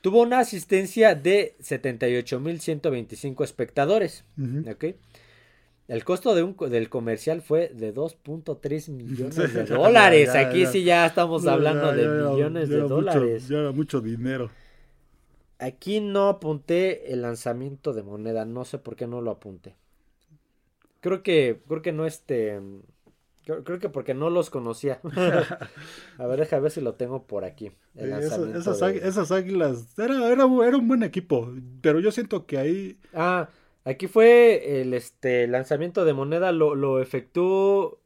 Tuvo 0.03 0.21
una 0.21 0.41
asistencia 0.41 1.15
de 1.15 1.57
78.125 1.63 3.43
espectadores. 3.43 4.25
El 5.89 6.05
costo 6.05 6.35
de 6.35 6.43
un, 6.43 6.57
del 6.71 6.91
comercial 6.91 7.41
fue 7.41 7.71
de 7.75 7.95
2.3 7.95 8.91
millones 8.91 9.55
de 9.55 9.65
dólares. 9.75 10.29
Aquí 10.35 10.67
sí 10.67 10.85
ya 10.85 11.07
estamos 11.07 11.47
hablando 11.47 11.93
de 11.93 12.07
millones 12.07 12.69
de 12.69 12.81
dólares. 12.81 13.49
ya 13.49 13.61
era 13.61 13.73
mucho 13.73 14.03
dinero. 14.03 14.51
Aquí 15.65 16.01
no 16.01 16.29
apunté 16.29 17.11
el 17.15 17.23
lanzamiento 17.23 17.95
de 17.95 18.03
moneda. 18.03 18.45
No 18.45 18.67
sé 18.67 18.79
por 18.79 18.97
qué 18.97 19.07
no 19.07 19.23
lo 19.23 19.31
apunté. 19.31 19.77
Creo 21.01 21.23
que, 21.23 21.63
creo 21.67 21.81
que 21.81 21.93
no 21.93 22.05
este. 22.05 22.61
Creo, 23.45 23.79
que 23.79 23.89
porque 23.89 24.13
no 24.13 24.29
los 24.29 24.51
conocía. 24.51 25.01
a 26.19 26.27
ver, 26.27 26.41
déjame 26.41 26.63
ver 26.63 26.71
si 26.71 26.83
lo 26.83 26.97
tengo 26.97 27.27
por 27.27 27.45
aquí. 27.45 27.73
esas, 27.95 29.33
águilas. 29.33 29.99
Era, 29.99 30.29
era, 30.31 30.45
un 30.45 30.89
buen 30.89 31.03
equipo. 31.03 31.51
Pero 31.81 31.99
yo 31.99 32.11
siento 32.11 32.45
que 32.45 32.59
ahí. 32.59 32.99
Ah, 33.15 33.49
aquí 33.85 34.07
fue 34.07 34.81
el 34.83 34.93
este 34.93 35.47
lanzamiento 35.47 36.05
de 36.05 36.13
moneda. 36.13 36.53
Lo, 36.53 36.75
lo 36.75 37.01
efectuó 37.01 38.01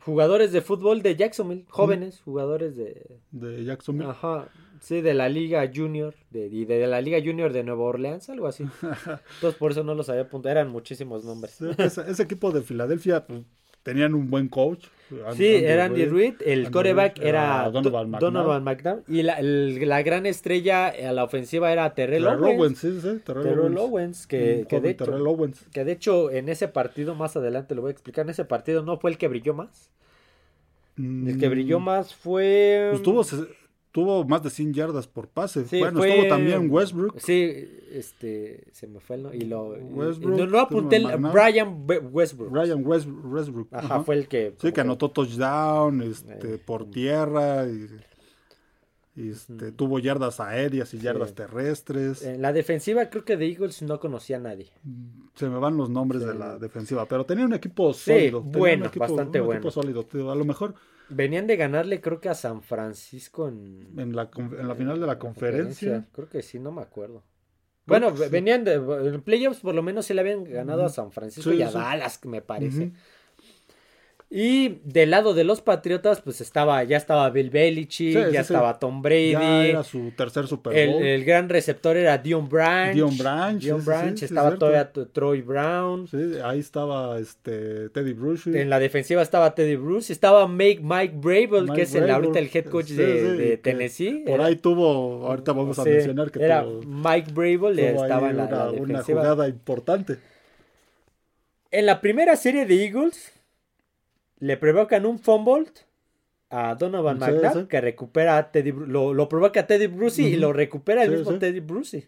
jugadores 0.00 0.50
de 0.50 0.62
fútbol 0.62 1.00
de 1.02 1.14
Jacksonville. 1.14 1.64
Jóvenes 1.68 2.20
jugadores 2.22 2.74
de. 2.74 3.20
De 3.30 3.64
Jacksonville. 3.64 4.10
Ajá. 4.10 4.48
Sí, 4.84 5.00
de 5.00 5.14
la 5.14 5.30
Liga 5.30 5.70
Junior, 5.74 6.14
de, 6.28 6.50
de, 6.50 6.86
la 6.86 7.00
Liga 7.00 7.18
Junior 7.24 7.54
de 7.54 7.64
Nueva 7.64 7.84
Orleans, 7.84 8.28
algo 8.28 8.46
así. 8.46 8.64
Entonces 8.82 9.54
por 9.58 9.70
eso 9.70 9.82
no 9.82 9.94
los 9.94 10.10
había 10.10 10.22
apuntado, 10.22 10.52
eran 10.52 10.68
muchísimos 10.68 11.24
nombres. 11.24 11.58
ese, 11.78 12.22
equipo 12.22 12.52
de 12.52 12.60
Filadelfia 12.60 13.24
pues, 13.26 13.40
tenían 13.82 14.14
un 14.14 14.28
buen 14.28 14.48
coach. 14.48 14.84
sí, 15.36 15.46
era 15.46 15.86
Andy 15.86 16.04
Reid, 16.04 16.34
el 16.44 16.70
coreback 16.70 17.18
era, 17.22 17.70
Donovan, 17.70 18.10
McNabb. 18.62 19.04
y 19.08 19.22
la, 19.22 19.40
la, 19.40 20.02
gran 20.02 20.26
estrella 20.26 20.88
a 20.88 21.12
la 21.12 21.24
ofensiva 21.24 21.72
era 21.72 21.94
Terrell, 21.94 22.26
Owens. 22.26 22.78
sí, 22.78 23.00
sí, 23.00 23.20
Terrell, 23.24 23.78
Owens. 23.78 24.26
que, 24.26 24.66
que, 24.68 24.82
de 24.82 24.90
hecho, 24.90 25.36
que 25.72 25.84
de 25.86 25.92
hecho 25.92 26.30
en 26.30 26.50
ese 26.50 26.68
partido, 26.68 27.14
más 27.14 27.38
adelante 27.38 27.74
lo 27.74 27.80
voy 27.80 27.88
a 27.88 27.92
explicar, 27.92 28.26
en 28.26 28.30
ese 28.32 28.44
partido 28.44 28.82
no 28.82 28.98
fue 28.98 29.12
el 29.12 29.16
que 29.16 29.28
brilló 29.28 29.54
más. 29.54 29.90
El 30.98 31.38
que 31.40 31.48
brilló 31.48 31.80
mm. 31.80 31.84
más 31.84 32.14
fue... 32.14 32.88
Pues 32.90 33.02
tuvo 33.02 33.24
tuvo 33.94 34.24
más 34.24 34.42
de 34.42 34.50
100 34.50 34.74
yardas 34.74 35.06
por 35.06 35.28
pase. 35.28 35.64
bueno, 35.78 36.04
estuvo 36.04 36.26
también 36.26 36.68
Westbrook. 36.68 37.20
Sí, 37.20 37.54
este, 37.92 38.64
se 38.72 38.88
me 38.88 38.98
fue 38.98 39.14
el 39.14 39.40
y 39.40 39.44
lo 39.44 39.68
Westbrook, 39.68 40.36
no, 40.36 40.46
no, 40.46 40.58
apunté 40.58 40.96
el 40.96 41.16
Brian 41.16 41.86
Westbrook. 42.10 42.50
Brian 42.50 42.84
Westbrook. 42.84 43.68
Ajá, 43.70 44.02
fue 44.02 44.16
el 44.16 44.26
que 44.26 44.52
Sí, 44.60 44.72
que 44.72 44.80
anotó 44.80 45.12
touchdown 45.12 46.02
este, 46.02 46.58
por 46.58 46.90
tierra 46.90 47.68
y, 47.68 49.30
este, 49.30 49.70
tuvo 49.70 50.00
yardas 50.00 50.40
aéreas 50.40 50.92
y 50.92 50.98
yardas 50.98 51.32
terrestres. 51.32 52.24
En 52.24 52.42
la 52.42 52.52
defensiva 52.52 53.08
creo 53.10 53.24
que 53.24 53.36
de 53.36 53.46
Eagles 53.46 53.80
no 53.82 54.00
conocía 54.00 54.38
a 54.38 54.40
nadie. 54.40 54.72
Se 55.36 55.48
me 55.48 55.60
van 55.60 55.76
los 55.76 55.88
nombres 55.88 56.26
de 56.26 56.34
la 56.34 56.58
defensiva, 56.58 57.06
pero 57.06 57.24
tenía 57.24 57.44
un 57.44 57.54
equipo 57.54 57.94
sólido. 57.94 58.40
bueno, 58.42 58.90
bastante 58.96 59.40
un 59.40 59.46
bueno. 59.46 59.60
Equipo 59.60 59.70
sólido. 59.70 60.32
A 60.32 60.34
lo 60.34 60.44
mejor 60.44 60.74
Venían 61.14 61.46
de 61.46 61.56
ganarle, 61.56 62.00
creo 62.00 62.20
que 62.20 62.28
a 62.28 62.34
San 62.34 62.62
Francisco 62.62 63.48
en, 63.48 63.88
en, 63.96 64.14
la, 64.14 64.30
en 64.36 64.68
la 64.68 64.74
final 64.74 65.00
de 65.00 65.06
la 65.06 65.18
conferencia. 65.18 66.06
Creo 66.12 66.28
que 66.28 66.42
sí, 66.42 66.58
no 66.58 66.72
me 66.72 66.82
acuerdo. 66.82 67.22
Bueno, 67.86 68.12
venían 68.30 68.64
de. 68.64 68.74
En 68.74 69.22
playoffs 69.22 69.60
por 69.60 69.74
lo 69.74 69.82
menos 69.82 70.06
se 70.06 70.14
le 70.14 70.20
habían 70.22 70.44
ganado 70.44 70.84
a 70.84 70.88
San 70.88 71.12
Francisco 71.12 71.52
y 71.52 71.62
a 71.62 71.70
Dallas, 71.70 72.24
me 72.24 72.40
parece. 72.40 72.92
Y 74.36 74.80
del 74.82 75.10
lado 75.10 75.32
de 75.32 75.44
los 75.44 75.60
Patriotas, 75.60 76.20
pues 76.20 76.40
estaba, 76.40 76.82
ya 76.82 76.96
estaba 76.96 77.30
Bill 77.30 77.50
Belichick, 77.50 78.32
ya 78.32 78.40
estaba 78.40 78.80
Tom 78.80 79.00
Brady. 79.00 79.30
Ya 79.30 79.64
era 79.64 79.84
su 79.84 80.10
tercer 80.10 80.48
Super 80.48 80.72
Bowl. 80.72 81.04
El, 81.04 81.24
gran 81.24 81.48
receptor 81.48 81.96
era 81.96 82.18
Dion 82.18 82.48
Branch. 82.48 82.94
Dion 82.94 83.16
Branch. 83.16 83.62
Dion 83.62 83.84
Branch, 83.84 84.20
estaba 84.20 84.56
todavía 84.56 84.90
Troy 84.90 85.40
Brown. 85.40 86.08
Sí, 86.08 86.32
ahí 86.42 86.58
estaba 86.58 87.20
este 87.20 87.90
Teddy 87.90 88.12
Bruce. 88.12 88.60
En 88.60 88.70
la 88.70 88.80
defensiva 88.80 89.22
estaba 89.22 89.54
Teddy 89.54 89.76
Bruce. 89.76 90.12
Estaba 90.12 90.48
Mike, 90.48 90.82
Mike 90.82 91.14
Brable, 91.16 91.72
que 91.72 91.82
es 91.82 91.94
el, 91.94 92.10
ahorita 92.10 92.40
el 92.40 92.50
head 92.52 92.64
coach 92.64 92.88
de, 92.88 93.56
Tennessee. 93.58 94.24
Por 94.26 94.40
ahí 94.40 94.56
tuvo, 94.56 95.28
ahorita 95.28 95.52
vamos 95.52 95.78
a 95.78 95.84
mencionar 95.84 96.32
que 96.32 96.42
era 96.42 96.64
Mike 96.64 97.30
Brable, 97.32 97.88
estaba 97.88 98.30
en 98.30 98.36
la, 98.38 98.46
una, 98.46 98.64
defensiva. 98.72 99.20
Una 99.20 99.30
jugada 99.30 99.48
importante. 99.48 100.18
En 101.70 101.86
la 101.86 102.00
primera 102.00 102.34
serie 102.34 102.66
de 102.66 102.84
Eagles 102.84 103.32
le 104.38 104.56
provocan 104.56 105.06
un 105.06 105.18
fumble 105.18 105.66
a 106.50 106.74
Donovan 106.74 107.18
McNabb 107.18 107.66
que 107.68 107.80
recupera 107.80 108.36
a 108.36 108.50
Teddy 108.52 108.72
lo, 108.72 109.12
lo 109.12 109.28
provoca 109.28 109.60
a 109.60 109.66
Teddy 109.66 109.86
Brucey 109.88 110.26
y 110.26 110.36
lo 110.36 110.52
recupera 110.52 111.02
el 111.02 111.10
mismo 111.18 111.38
Teddy 111.38 111.60
Brucey. 111.60 112.06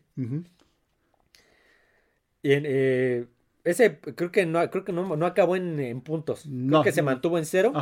Y 2.43 2.53
en, 2.53 2.65
eh, 2.67 3.27
ese 3.65 3.99
creo 3.99 4.31
que 4.31 4.47
no 4.47 4.71
creo 4.71 4.85
que 4.85 4.93
no, 4.93 5.17
no 5.17 5.27
acabó 5.27 5.57
en, 5.57 6.01
puntos. 6.01 6.45
creo 6.69 6.83
que 6.83 6.93
se 6.93 7.03
mantuvo 7.03 7.39
en 7.39 7.47
cero. 7.47 7.73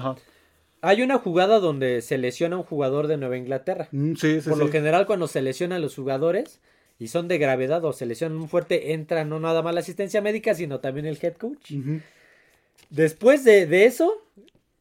Hay 0.81 1.03
una 1.03 1.19
jugada 1.19 1.61
donde 1.61 2.03
se 2.03 2.19
lesiona 2.19 2.57
un 2.59 2.63
jugador 2.63 3.07
de 3.07 3.17
Nueva 3.17 3.39
Inglaterra. 3.39 3.89
Mm, 3.91 4.15
Por 4.47 4.59
lo 4.59 4.69
general, 4.69 5.07
cuando 5.07 5.29
se 5.29 5.41
lesionan 5.41 5.81
los 5.81 5.95
jugadores 5.95 6.61
y 6.99 7.09
son 7.09 7.27
de 7.27 7.39
gravedad 7.39 7.83
o 7.85 7.93
se 7.95 8.05
lesionan 8.05 8.37
muy 8.37 8.49
fuerte, 8.49 8.93
entra 8.93 9.25
no 9.25 9.41
nada 9.41 9.63
más 9.63 9.75
la 9.75 9.81
asistencia 9.81 10.21
médica, 10.21 10.55
sino 10.55 10.81
también 10.81 11.07
el 11.07 11.19
head 11.21 11.35
coach. 11.35 11.73
Después 12.91 13.45
de, 13.45 13.67
de, 13.67 13.87
eso, 13.87 14.23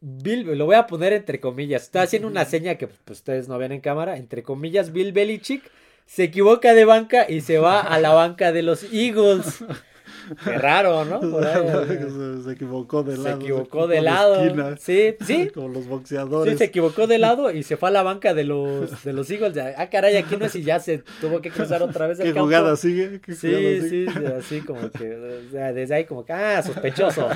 Bill, 0.01 0.57
lo 0.57 0.65
voy 0.65 0.75
a 0.75 0.87
poner 0.87 1.13
entre 1.13 1.39
comillas. 1.39 1.83
Está 1.83 2.01
haciendo 2.03 2.27
una 2.27 2.45
seña 2.45 2.75
que 2.75 2.87
pues, 2.87 3.19
ustedes 3.19 3.47
no 3.47 3.57
ven 3.57 3.71
en 3.71 3.81
cámara. 3.81 4.17
Entre 4.17 4.43
comillas, 4.43 4.91
Bill 4.91 5.13
Belichick 5.13 5.63
se 6.05 6.23
equivoca 6.23 6.73
de 6.73 6.85
banca 6.85 7.25
y 7.29 7.41
se 7.41 7.57
va 7.57 7.81
a 7.81 7.99
la 7.99 8.13
banca 8.13 8.51
de 8.51 8.63
los 8.63 8.83
Eagles. 8.93 9.63
Qué 10.43 10.57
raro, 10.57 11.05
¿no? 11.05 11.21
se, 12.43 12.51
equivocó 12.51 13.03
de 13.03 13.17
lado. 13.17 13.39
Se 13.39 13.43
equivocó 13.43 13.87
de 13.87 14.01
lado. 14.01 14.75
Sí, 14.77 15.15
sí. 15.25 15.49
Como 15.53 15.69
los 15.69 15.87
boxeadores. 15.87 16.53
Sí, 16.53 16.57
se 16.57 16.65
equivocó 16.65 17.07
de 17.07 17.17
lado 17.17 17.51
y 17.51 17.63
se 17.63 17.77
fue 17.77 17.89
a 17.89 17.91
la 17.91 18.03
banca 18.03 18.33
de 18.33 18.43
los, 18.43 19.03
de 19.03 19.13
los 19.13 19.29
Eagles. 19.29 19.57
Ah, 19.77 19.89
caray, 19.89 20.15
aquí 20.17 20.37
no 20.37 20.45
es 20.45 20.55
y 20.55 20.63
ya 20.63 20.79
se 20.79 21.03
tuvo 21.19 21.41
que 21.41 21.49
cruzar 21.49 21.83
otra 21.83 22.07
vez 22.07 22.19
el 22.19 22.33
¿Qué 22.33 22.39
jugada 22.39 22.75
sigue? 22.75 23.19
sí, 23.27 23.89
sí, 23.89 24.05
así 24.37 24.61
como 24.61 24.89
que, 24.91 25.15
o 25.47 25.51
sea, 25.51 25.73
desde 25.73 25.95
ahí 25.95 26.05
como 26.05 26.25
que, 26.25 26.33
ah, 26.33 26.61
sospechoso. 26.63 27.29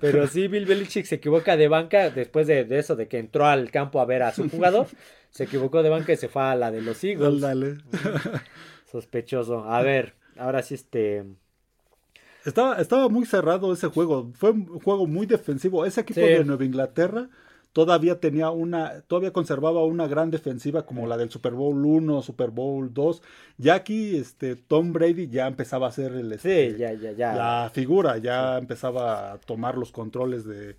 Pero 0.00 0.26
sí, 0.26 0.48
Bill 0.48 0.66
Belichick 0.66 1.04
se 1.04 1.16
equivoca 1.16 1.56
de 1.56 1.68
banca 1.68 2.10
después 2.10 2.46
de, 2.46 2.64
de 2.64 2.78
eso, 2.78 2.96
de 2.96 3.08
que 3.08 3.18
entró 3.18 3.46
al 3.46 3.70
campo 3.70 4.00
a 4.00 4.04
ver 4.04 4.22
a 4.22 4.32
su 4.32 4.48
jugador. 4.48 4.86
Se 5.30 5.44
equivocó 5.44 5.82
de 5.82 5.90
banca 5.90 6.12
y 6.12 6.16
se 6.16 6.28
fue 6.28 6.42
a 6.42 6.54
la 6.54 6.70
de 6.70 6.80
los 6.82 7.02
Eagles. 7.04 7.40
Dale. 7.40 7.78
Sospechoso. 8.90 9.64
A 9.64 9.82
ver, 9.82 10.14
ahora 10.36 10.62
sí 10.62 10.74
este... 10.74 11.24
Estaba, 12.48 12.80
estaba 12.80 13.08
muy 13.08 13.26
cerrado 13.26 13.72
ese 13.72 13.88
juego. 13.88 14.30
Fue 14.34 14.50
un 14.50 14.66
juego 14.80 15.06
muy 15.06 15.26
defensivo. 15.26 15.84
Ese 15.84 16.00
equipo 16.00 16.20
de 16.20 16.44
Nueva 16.44 16.64
Inglaterra 16.64 17.28
todavía 17.72 18.18
tenía 18.18 18.50
una, 18.50 19.02
todavía 19.02 19.32
conservaba 19.32 19.84
una 19.84 20.08
gran 20.08 20.30
defensiva 20.30 20.84
como 20.86 21.06
la 21.06 21.16
del 21.16 21.30
Super 21.30 21.52
Bowl 21.52 21.84
1, 21.84 22.22
Super 22.22 22.50
Bowl 22.50 22.92
2. 22.92 23.22
Ya 23.58 23.74
aquí, 23.74 24.16
este, 24.16 24.56
Tom 24.56 24.92
Brady 24.92 25.28
ya 25.28 25.46
empezaba 25.46 25.88
a 25.88 25.92
ser 25.92 26.12
el, 26.12 26.32
este, 26.32 26.76
ya, 26.76 26.92
ya, 26.94 27.12
ya. 27.12 27.34
la 27.34 27.70
figura, 27.72 28.18
ya 28.18 28.58
empezaba 28.58 29.32
a 29.32 29.38
tomar 29.38 29.76
los 29.76 29.92
controles 29.92 30.44
de, 30.44 30.76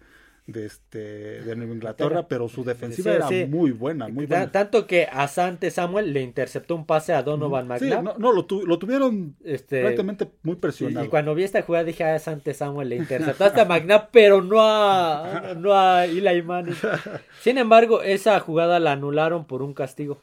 de 0.51 0.65
este 0.65 1.41
de 1.41 1.55
Nueva 1.55 1.73
Inglaterra, 1.73 2.27
pero 2.27 2.47
su 2.49 2.63
defensiva 2.63 3.13
era 3.13 3.29
muy 3.47 3.71
buena, 3.71 4.07
muy 4.07 4.25
buena. 4.25 4.51
Tanto 4.51 4.87
que 4.87 5.07
a 5.11 5.27
Sante 5.27 5.71
Samuel 5.71 6.13
le 6.13 6.21
interceptó 6.21 6.75
un 6.75 6.85
pase 6.85 7.13
a 7.13 7.23
Donovan 7.23 7.67
McNabb. 7.67 8.03
no, 8.03 8.15
no 8.17 8.31
lo, 8.31 8.45
tuvieron 8.45 9.35
este, 9.43 9.81
prácticamente 9.81 10.29
muy 10.43 10.55
presionado. 10.55 11.05
Y, 11.05 11.09
cuando 11.09 11.35
vi 11.35 11.43
esta 11.43 11.61
jugada 11.61 11.83
dije 11.85 12.03
a 12.03 12.19
Sante 12.19 12.53
Samuel 12.53 12.89
le 12.89 12.95
interceptó 12.97 13.45
hasta 13.45 13.65
McNabb, 13.65 14.09
pero 14.11 14.41
no 14.41 14.57
a 14.61 15.55
no 15.57 15.73
a 15.73 16.05
Eli 16.05 16.41
Manning. 16.41 16.75
Sin 17.41 17.57
embargo, 17.57 18.01
esa 18.01 18.39
jugada 18.39 18.79
la 18.79 18.93
anularon 18.93 19.45
por 19.45 19.61
un 19.61 19.73
castigo. 19.73 20.21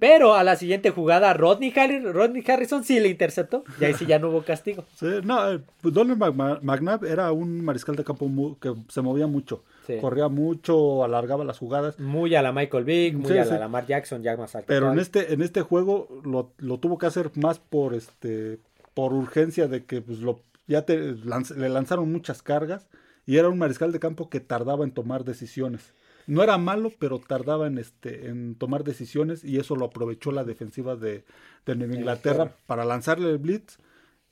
Pero 0.00 0.34
a 0.34 0.42
la 0.44 0.56
siguiente 0.56 0.90
jugada, 0.90 1.34
Rodney, 1.34 1.72
Rodney, 2.02 2.42
Harrison 2.46 2.84
sí 2.84 2.98
le 3.00 3.08
interceptó. 3.08 3.64
Y 3.80 3.84
ahí 3.84 3.94
sí 3.94 4.06
ya 4.06 4.18
no 4.18 4.30
hubo 4.30 4.42
castigo. 4.42 4.84
no, 5.24 5.52
eh, 5.52 5.60
pues 5.80 5.94
Donald 5.94 6.18
McNabb 6.62 7.04
era 7.04 7.30
un 7.32 7.62
mariscal 7.62 7.96
de 7.96 8.04
campo 8.04 8.56
que 8.60 8.74
se 8.88 9.02
movía 9.02 9.26
mucho. 9.26 9.62
Corría 10.00 10.28
mucho, 10.28 11.02
alargaba 11.02 11.44
las 11.44 11.58
jugadas. 11.58 11.98
Muy 11.98 12.34
a 12.34 12.42
la 12.42 12.52
Michael 12.52 12.84
Vick, 12.84 13.14
muy 13.14 13.36
a 13.38 13.44
la 13.44 13.58
Lamar 13.58 13.86
Jackson, 13.86 14.22
ya 14.22 14.36
más 14.36 14.56
Pero 14.66 14.92
en 14.92 14.98
este, 14.98 15.32
en 15.32 15.42
este 15.42 15.62
juego 15.62 16.08
lo, 16.24 16.52
lo, 16.58 16.78
tuvo 16.78 16.96
que 16.96 17.06
hacer 17.06 17.32
más 17.34 17.58
por 17.58 17.94
este 17.94 18.60
por 18.94 19.12
urgencia 19.12 19.68
de 19.68 19.84
que 19.84 20.00
pues 20.00 20.20
lo 20.20 20.40
ya 20.66 20.84
le 20.86 21.68
lanzaron 21.68 22.10
muchas 22.12 22.42
cargas 22.42 22.86
y 23.26 23.36
era 23.36 23.48
un 23.48 23.58
mariscal 23.58 23.92
de 23.92 23.98
campo 23.98 24.28
que 24.28 24.40
tardaba 24.40 24.84
en 24.84 24.92
tomar 24.92 25.24
decisiones 25.24 25.92
no 26.26 26.42
era 26.42 26.58
malo, 26.58 26.92
pero 26.98 27.18
tardaba 27.18 27.66
en, 27.66 27.78
este, 27.78 28.28
en 28.28 28.54
tomar 28.54 28.84
decisiones 28.84 29.44
y 29.44 29.58
eso 29.58 29.76
lo 29.76 29.86
aprovechó 29.86 30.32
la 30.32 30.44
defensiva 30.44 30.96
de, 30.96 31.24
de 31.66 31.76
Nueva 31.76 31.94
Inglaterra 31.94 32.56
para 32.66 32.84
lanzarle 32.84 33.30
el 33.30 33.38
blitz. 33.38 33.78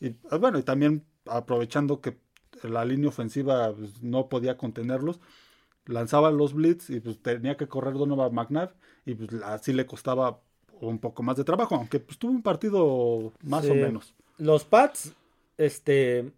Y 0.01 0.15
ah, 0.31 0.37
bueno, 0.37 0.59
y 0.59 0.63
también 0.63 1.05
aprovechando 1.27 2.01
que 2.01 2.19
la 2.63 2.85
línea 2.85 3.09
ofensiva 3.09 3.75
pues, 3.75 4.03
no 4.03 4.29
podía 4.29 4.57
contenerlos, 4.57 5.21
lanzaba 5.87 6.31
los 6.31 6.55
blitz 6.55 6.91
y 6.91 7.01
pues 7.01 7.21
tenía 7.21 7.57
que 7.57 7.69
correr 7.69 7.95
Donovan 7.95 8.35
McNabb 8.35 8.75
y 9.05 9.15
pues 9.15 9.43
así 9.43 9.73
le 9.73 9.87
costaba 9.87 10.41
un 10.81 10.99
poco 10.99 11.23
más 11.23 11.37
de 11.37 11.45
trabajo, 11.45 11.75
aunque 11.75 11.99
pues 11.99 12.19
tuvo 12.19 12.33
un 12.33 12.43
partido 12.43 13.33
más 13.43 13.65
o 13.67 13.75
menos. 13.75 14.15
Los 14.39 14.65
Pats, 14.65 15.13
este, 15.57 16.33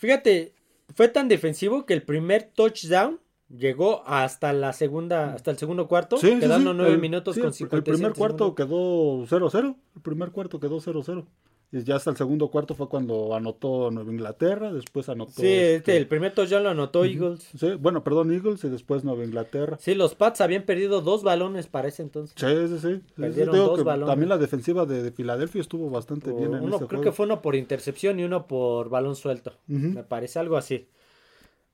Fíjate, 0.00 0.54
fue 0.94 1.08
tan 1.08 1.28
defensivo 1.28 1.84
que 1.84 1.92
el 1.92 2.02
primer 2.02 2.44
touchdown 2.54 3.20
llegó 3.56 4.02
hasta 4.06 4.52
la 4.52 4.72
segunda, 4.72 5.34
hasta 5.34 5.50
el 5.50 5.58
segundo 5.58 5.88
cuarto, 5.88 6.16
Sí, 6.16 6.28
sí, 6.34 6.40
quedando 6.40 6.70
sí, 6.70 6.76
nueve 6.76 6.94
el- 6.94 7.00
minutos 7.00 7.34
sí, 7.34 7.40
con 7.40 7.48
el- 7.48 7.54
57 7.54 7.90
El 7.90 7.96
primer 7.96 8.16
cuarto 8.18 8.54
quedó 8.54 9.26
0-0. 9.26 9.76
El 9.96 10.02
primer 10.02 10.30
cuarto 10.30 10.60
quedó 10.60 10.80
0-0. 10.80 11.26
Y 11.72 11.84
ya 11.84 11.94
hasta 11.94 12.10
el 12.10 12.16
segundo 12.16 12.48
cuarto 12.48 12.74
fue 12.74 12.88
cuando 12.88 13.32
anotó 13.32 13.92
Nueva 13.92 14.10
Inglaterra, 14.10 14.72
después 14.72 15.08
anotó... 15.08 15.30
Sí, 15.36 15.46
este, 15.46 15.76
este, 15.76 15.96
el 15.98 16.08
primer 16.08 16.34
touchdown 16.34 16.64
lo 16.64 16.70
anotó 16.70 17.04
Eagles. 17.04 17.48
sí, 17.56 17.74
bueno, 17.78 18.02
perdón, 18.02 18.32
Eagles 18.32 18.64
y 18.64 18.68
después 18.68 19.04
Nueva 19.04 19.22
Inglaterra. 19.24 19.76
Sí, 19.80 19.94
los 19.94 20.16
Pats 20.16 20.40
habían 20.40 20.64
perdido 20.64 21.00
dos 21.00 21.22
balones 21.22 21.68
para 21.68 21.86
ese 21.86 22.02
entonces. 22.02 22.34
Sí, 22.36 22.46
sí, 22.66 22.74
sí. 22.74 22.78
Sí, 22.80 23.02
sí, 23.06 23.12
Perdieron 23.20 23.54
digo 23.54 23.66
dos 23.68 23.78
que 23.78 23.84
balones. 23.84 24.10
También 24.10 24.28
la 24.30 24.38
defensiva 24.38 24.84
de, 24.84 25.00
de 25.00 25.12
Filadelfia 25.12 25.60
estuvo 25.60 25.88
bastante 25.90 26.32
bien 26.32 26.54
en 26.54 26.62
uno, 26.64 26.74
ese 26.74 26.86
creo 26.86 26.88
juego. 26.88 27.02
que 27.04 27.12
fue 27.12 27.26
uno 27.26 27.40
por 27.40 27.54
intercepción 27.54 28.18
y 28.18 28.24
uno 28.24 28.48
por 28.48 28.88
balón 28.88 29.14
suelto. 29.14 29.52
Ujú. 29.68 29.78
Me 29.78 30.02
parece 30.02 30.40
algo 30.40 30.56
así. 30.56 30.88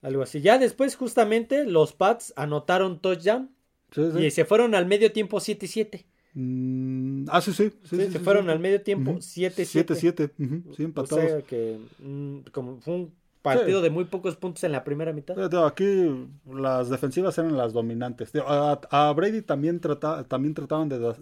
Algo 0.01 0.21
así. 0.21 0.41
Ya 0.41 0.57
después, 0.59 0.95
justamente, 0.95 1.65
los 1.65 1.93
Pats 1.93 2.33
anotaron 2.35 2.99
touchdown 3.01 3.49
Sí, 3.91 4.01
sí. 4.13 4.25
y 4.25 4.31
se 4.31 4.45
fueron 4.45 4.75
al 4.75 4.85
medio 4.85 5.11
tiempo 5.11 5.39
7-7. 5.39 6.05
Mm, 6.33 7.25
ah, 7.29 7.41
sí, 7.41 7.51
sí. 7.53 7.69
sí, 7.69 7.79
Sí, 7.83 7.95
sí, 8.05 8.11
se 8.11 8.19
sí, 8.19 8.23
fueron 8.23 8.45
sí. 8.45 8.51
al 8.51 8.59
medio 8.59 8.81
tiempo 8.81 9.11
Ujú. 9.11 9.21
7-7. 9.21 9.95
7-7. 9.95 10.31
ujú, 10.37 10.73
Sí, 10.75 10.83
O 10.83 10.85
empatados. 10.85 11.23
sea 11.25 11.41
que 11.41 11.79
mm, 11.99 12.39
como 12.51 12.79
fue 12.79 12.93
un 12.93 13.13
partido 13.41 13.79
Sí. 13.79 13.83
de 13.83 13.89
muy 13.89 14.05
pocos 14.05 14.35
puntos 14.35 14.63
en 14.65 14.71
la 14.73 14.83
primera 14.83 15.13
mitad. 15.13 15.35
Eh, 15.39 15.65
Aquí 15.65 16.29
las 16.45 16.89
defensivas 16.89 17.37
eran 17.37 17.57
las 17.57 17.73
dominantes. 17.73 18.31
A, 18.45 18.79
a 18.91 19.13
Brady 19.13 19.41
también, 19.41 19.79
trata, 19.79 20.25
también 20.25 20.53
trataban 20.53 20.89
de 20.89 21.15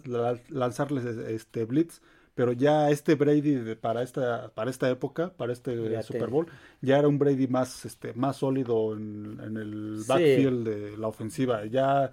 lanzarles 0.50 1.04
este 1.04 1.64
blitz, 1.64 2.00
pero 2.36 2.52
ya 2.52 2.90
este 2.90 3.16
Brady 3.16 3.54
de- 3.56 3.74
para 3.76 4.02
esta 4.04 4.50
para 4.54 4.70
esta 4.70 4.88
época, 4.88 5.32
para 5.36 5.52
este 5.52 5.72
Super 6.04 6.28
Bowl, 6.28 6.46
ya 6.80 6.98
era 6.98 7.08
un 7.08 7.18
Brady 7.18 7.48
más 7.48 7.84
este 7.84 8.12
más 8.14 8.36
sólido 8.36 8.94
en, 8.94 9.40
en 9.42 9.56
el 9.56 9.96
Sí. 10.02 10.08
backfield 10.08 10.68
de 10.68 10.96
la 10.96 11.08
ofensiva. 11.08 11.64
Ya 11.66 12.12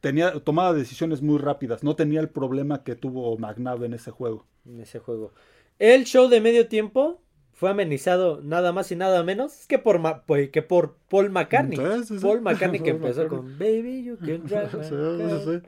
tenía 0.00 0.32
tomaba 0.40 0.72
decisiones 0.72 1.20
muy 1.20 1.38
rápidas, 1.38 1.82
no 1.82 1.94
tenía 1.96 2.20
el 2.20 2.30
problema 2.30 2.82
que 2.84 2.94
tuvo 2.96 3.36
McNabb 3.36 3.84
en 3.84 3.92
ese 3.94 4.10
juego. 4.10 4.46
en 4.64 4.80
ese 4.80 4.98
juego. 4.98 5.32
El 5.78 6.04
show 6.04 6.28
de 6.28 6.40
medio 6.40 6.68
tiempo 6.68 7.20
fue 7.52 7.68
amenizado 7.70 8.40
nada 8.42 8.72
más 8.72 8.90
y 8.92 8.96
nada 8.96 9.22
menos 9.22 9.66
que 9.66 9.78
por, 9.78 9.98
Ma- 9.98 10.22
pues, 10.24 10.48
que 10.50 10.62
por 10.62 10.96
Paul 11.10 11.30
McCartney. 11.30 11.78
Paul 12.22 12.40
McCartney 12.40 12.80
que 12.84 12.90
empezó 12.90 13.26
con 13.28 13.58
Baby, 13.58 14.04
you 14.04 14.16
can 14.18 14.42
drive 14.46 15.62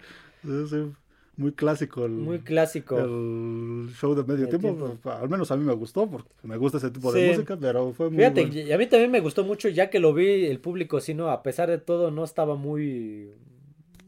my 1.37 1.49
Sí, 1.49 1.55
car". 1.55 1.77
sí, 1.77 1.85
sí, 1.85 1.93
sí. 1.97 1.97
Muy 1.97 1.99
clásico 1.99 2.05
el, 2.05 2.13
Muy 2.13 2.39
clásico. 2.41 2.99
el 2.99 3.89
show 3.95 4.15
de 4.15 4.25
medio 4.25 4.49
tiempo. 4.49 4.69
tiempo. 4.75 5.11
Al 5.11 5.29
menos 5.29 5.51
a 5.51 5.57
mí 5.57 5.65
me 5.65 5.73
gustó 5.75 6.09
porque 6.11 6.29
me 6.43 6.57
gusta 6.57 6.79
ese 6.79 6.91
tipo 6.91 7.11
Sí. 7.13 7.21
de 7.21 7.29
música, 7.31 7.57
pero 7.59 7.93
fue 7.93 8.09
muy 8.11 8.19
Fíjate, 8.19 8.47
bueno. 8.47 8.61
y 8.61 8.73
a 8.73 8.79
mí 8.79 8.87
también 8.87 9.11
me 9.11 9.21
gustó 9.21 9.43
mucho, 9.45 9.69
ya 9.69 9.89
que 9.91 9.99
lo 9.99 10.13
vi, 10.13 10.47
el 10.47 10.61
público, 10.61 11.01
sí, 11.01 11.15
no, 11.15 11.31
a 11.31 11.43
pesar 11.43 11.69
de 11.71 11.79
todo, 11.79 12.11
no 12.11 12.23
estaba 12.25 12.55
muy, 12.57 13.31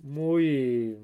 muy, 0.03 0.97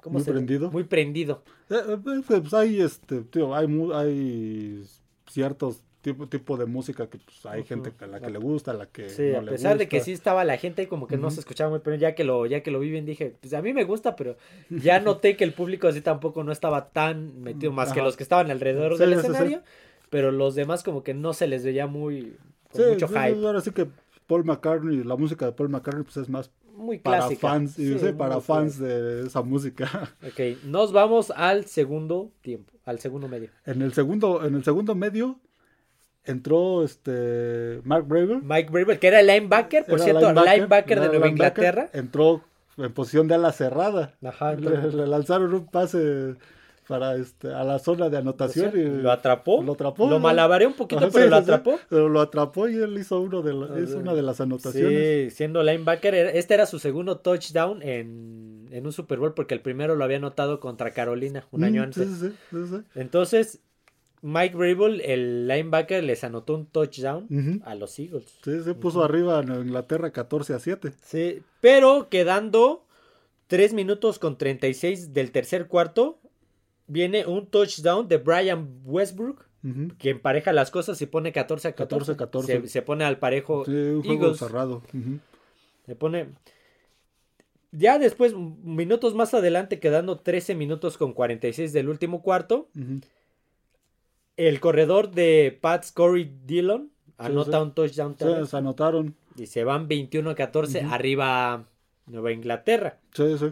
¿cómo 0.00 0.14
Muy 0.14 0.22
se- 0.24 0.32
prendido. 0.32 0.70
Muy 0.70 0.84
prendido. 0.84 1.42
Eh, 1.70 1.74
eh, 1.88 2.20
pues 2.26 2.54
hay 2.54 2.80
este, 2.80 3.22
tío, 3.22 3.54
hay 3.54 3.66
hay 3.94 4.82
ciertos 5.28 5.82
tipo, 6.04 6.28
tipo 6.28 6.56
de 6.56 6.66
música 6.66 7.08
que 7.08 7.18
pues, 7.18 7.46
hay 7.46 7.64
gente 7.64 7.92
a 7.98 8.06
la 8.06 8.20
que 8.20 8.30
le 8.30 8.38
gusta, 8.38 8.70
a 8.72 8.74
la 8.74 8.86
que 8.86 9.08
Sí, 9.08 9.32
no 9.32 9.38
a 9.38 9.42
le 9.42 9.50
pesar 9.52 9.78
de 9.78 9.88
que 9.88 10.00
sí 10.00 10.12
estaba 10.12 10.44
la 10.44 10.56
gente 10.58 10.82
y 10.82 10.86
como 10.86 11.06
que 11.08 11.16
no 11.16 11.30
se 11.30 11.40
escuchaba 11.40 11.70
muy, 11.70 11.80
pero 11.80 11.96
ya 11.96 12.14
que 12.14 12.24
lo, 12.24 12.46
ya 12.46 12.62
que 12.62 12.70
lo 12.70 12.78
vi 12.80 12.90
bien 12.90 13.06
dije, 13.06 13.34
pues 13.40 13.54
a 13.54 13.62
mí 13.62 13.72
me 13.72 13.84
gusta, 13.84 14.14
pero 14.16 14.36
ya 14.70 15.00
noté 15.00 15.36
que 15.36 15.44
el 15.44 15.52
público 15.52 15.88
así 15.88 16.00
tampoco 16.00 16.44
no 16.44 16.52
estaba 16.52 16.90
tan 16.90 17.42
metido, 17.42 17.72
más 17.72 17.92
que 17.92 18.02
los 18.02 18.16
que 18.16 18.22
estaban 18.22 18.50
alrededor 18.50 18.92
Sí, 18.94 18.98
del 18.98 19.12
sí, 19.12 19.16
escenario, 19.18 19.62
pero 20.10 20.30
los 20.30 20.54
demás 20.54 20.82
como 20.82 21.02
que 21.02 21.14
no 21.14 21.32
se 21.32 21.46
les 21.46 21.64
veía 21.64 21.86
muy, 21.86 22.36
con 22.70 22.82
Sí, 22.82 22.88
mucho 22.90 23.08
hype, 23.08 23.46
ahora 23.46 23.60
sí 23.60 23.70
que 23.70 23.86
Paul 24.26 24.44
McCartney, 24.44 25.02
la 25.04 25.16
música 25.16 25.46
de 25.46 25.52
Paul 25.52 25.68
McCartney 25.70 26.04
pues 26.04 26.16
es 26.16 26.28
más 26.28 26.50
muy 26.76 26.98
para 26.98 27.18
clásica. 27.18 27.48
fans, 27.48 27.78
y 27.78 27.98
Sí, 27.98 28.12
para 28.18 28.40
fans 28.40 28.78
de 28.78 29.26
esa 29.26 29.42
música. 29.42 29.88
Ok, 30.26 30.40
nos 30.64 30.92
vamos 30.92 31.30
al 31.30 31.66
segundo 31.66 32.32
tiempo, 32.40 32.72
al 32.84 32.98
segundo 32.98 33.28
medio. 33.28 33.50
En 33.66 33.82
el 33.82 33.92
segundo, 33.92 34.44
en 34.44 34.54
el 34.54 34.64
segundo 34.64 34.94
medio 34.94 35.38
entró 36.24 36.84
este 36.84 37.80
Mark 37.84 38.06
Braver. 38.06 38.40
Mike 38.42 38.70
Braver, 38.70 38.98
que 38.98 39.06
era 39.08 39.20
el 39.20 39.26
linebacker, 39.26 39.84
por 39.84 39.94
Era 39.94 40.04
cierto, 40.04 40.20
linebacker, 40.28 40.58
linebacker, 40.60 41.00
de 41.00 41.08
Nueva 41.08 41.28
Inglaterra. 41.28 41.88
Entró 41.92 42.42
en 42.76 42.92
posición 42.92 43.28
de 43.28 43.34
ala 43.34 43.52
cerrada. 43.52 44.14
Ajá, 44.24 44.52
Le, 44.54 44.70
le 44.92 45.06
lanzaron 45.06 45.52
un 45.54 45.66
pase 45.66 46.34
para 46.88 47.16
este 47.16 47.48
a 47.52 47.64
la 47.64 47.78
zona 47.78 48.10
de 48.10 48.18
anotación 48.18 48.72
y 48.78 49.02
lo 49.02 49.10
atrapó, 49.10 49.62
Lo 49.62 49.72
atrapó. 49.72 50.04
lo 50.06 50.10
¿no? 50.16 50.18
malabareó 50.20 50.68
un 50.68 50.74
poquito, 50.74 51.00
Ajá, 51.02 51.10
pero 51.12 51.24
sí, 51.24 51.30
lo 51.30 51.36
atrapó. 51.36 51.78
Pero 51.88 52.08
lo 52.08 52.20
atrapó 52.20 52.68
y 52.68 52.74
él 52.76 52.98
hizo 52.98 53.20
uno 53.20 53.40
de 53.42 53.54
la- 53.54 53.78
es 53.78 53.94
una 53.94 54.14
de 54.14 54.22
las 54.22 54.40
anotaciones. 54.40 55.30
Sí, 55.30 55.34
siendo 55.34 55.62
linebacker, 55.62 56.14
este 56.14 56.54
era 56.54 56.66
su 56.66 56.78
segundo 56.78 57.18
touchdown 57.18 57.82
en, 57.82 58.68
en 58.70 58.84
un 58.86 58.92
Super 58.92 59.18
Bowl 59.18 59.32
porque 59.34 59.54
el 59.54 59.60
primero 59.60 59.94
lo 59.94 60.04
había 60.04 60.18
anotado 60.18 60.60
contra 60.60 60.90
Carolina 60.90 61.46
un 61.52 61.62
Mm, 61.62 61.64
año 61.64 61.82
antes. 61.82 62.08
sí, 62.08 62.32
sí. 62.50 62.82
Entonces, 62.94 63.60
Mike 64.26 64.56
Vrabel, 64.56 65.02
el 65.02 65.46
linebacker, 65.46 66.02
les 66.02 66.24
anotó 66.24 66.54
un 66.54 66.64
touchdown 66.64 67.26
Ujú. 67.30 67.60
a 67.68 67.74
los 67.74 67.98
Eagles. 67.98 68.38
Sí, 68.42 68.62
se 68.62 68.74
puso 68.74 69.04
arriba 69.04 69.40
en 69.40 69.52
Inglaterra 69.52 70.10
14 70.12 70.54
a 70.54 70.58
7. 70.58 70.92
Sí, 71.04 71.42
pero 71.60 72.08
quedando 72.08 72.86
3 73.48 73.74
minutos 73.74 74.18
con 74.18 74.38
36 74.38 75.12
del 75.12 75.30
tercer 75.30 75.66
cuarto, 75.68 76.18
viene 76.86 77.26
un 77.26 77.46
touchdown 77.46 78.08
de 78.08 78.16
Brian 78.16 78.80
Westbrook, 78.84 79.44
Ujú. 79.62 79.88
que 79.98 80.08
empareja 80.10 80.54
las 80.54 80.70
cosas 80.70 81.00
y 81.02 81.06
pone 81.06 81.30
14 81.32 81.68
a 81.68 81.72
14. 81.74 82.14
14-14. 82.16 82.46
Se, 82.62 82.68
se 82.68 82.82
pone 82.82 83.04
al 83.04 83.18
parejo 83.18 83.64
Sí, 83.66 83.72
un 83.72 84.02
juego 84.02 84.22
Eagles. 84.24 84.38
cerrado. 84.38 84.82
Se 85.84 85.96
pone. 85.96 86.28
Ya 87.72 87.98
después, 87.98 88.34
minutos 88.34 89.14
más 89.14 89.34
adelante, 89.34 89.80
quedando 89.80 90.18
13 90.20 90.54
minutos 90.54 90.96
con 90.96 91.12
46 91.12 91.72
del 91.74 91.88
último 91.90 92.22
cuarto. 92.22 92.68
El 94.36 94.60
corredor 94.60 95.10
de 95.10 95.56
Pats, 95.60 95.92
Corey 95.92 96.32
Dillon, 96.44 96.90
anota 97.18 97.58
sí. 97.58 97.62
un 97.62 97.74
touchdown 97.74 98.16
Sí, 98.18 98.24
se 98.46 98.56
anotaron. 98.56 99.14
y 99.36 99.46
se 99.46 99.64
van 99.64 99.88
21 99.88 100.30
a 100.30 100.34
14 100.34 100.80
Ujú. 100.84 100.94
arriba 100.94 101.64
Nueva 102.06 102.32
Inglaterra. 102.32 102.98
Sí, 103.12 103.36
sí. 103.38 103.46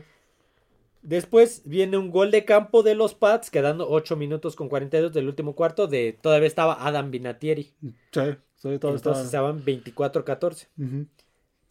Después 1.03 1.62
viene 1.64 1.97
un 1.97 2.11
gol 2.11 2.30
de 2.30 2.45
campo 2.45 2.83
de 2.85 2.95
los 2.95 3.14
Pats, 3.14 3.51
quedando 3.51 3.89
8 3.91 4.14
minutos 4.16 4.55
con 4.55 4.68
42 4.68 5.12
del 5.12 5.26
último 5.26 5.55
cuarto, 5.57 5.89
de 5.89 6.16
todavía 6.20 6.47
estaba 6.47 6.87
Adam 6.87 7.11
Vinatieri. 7.11 7.74
Sí, 8.12 8.20
sí, 8.55 8.78
todo 8.78 8.95
Entonces 8.95 9.18
se 9.18 9.24
estaba- 9.24 9.51
van 9.51 9.64
24 9.64 10.22
a 10.22 10.24
14. 10.24 10.68
Ujú. 10.78 11.07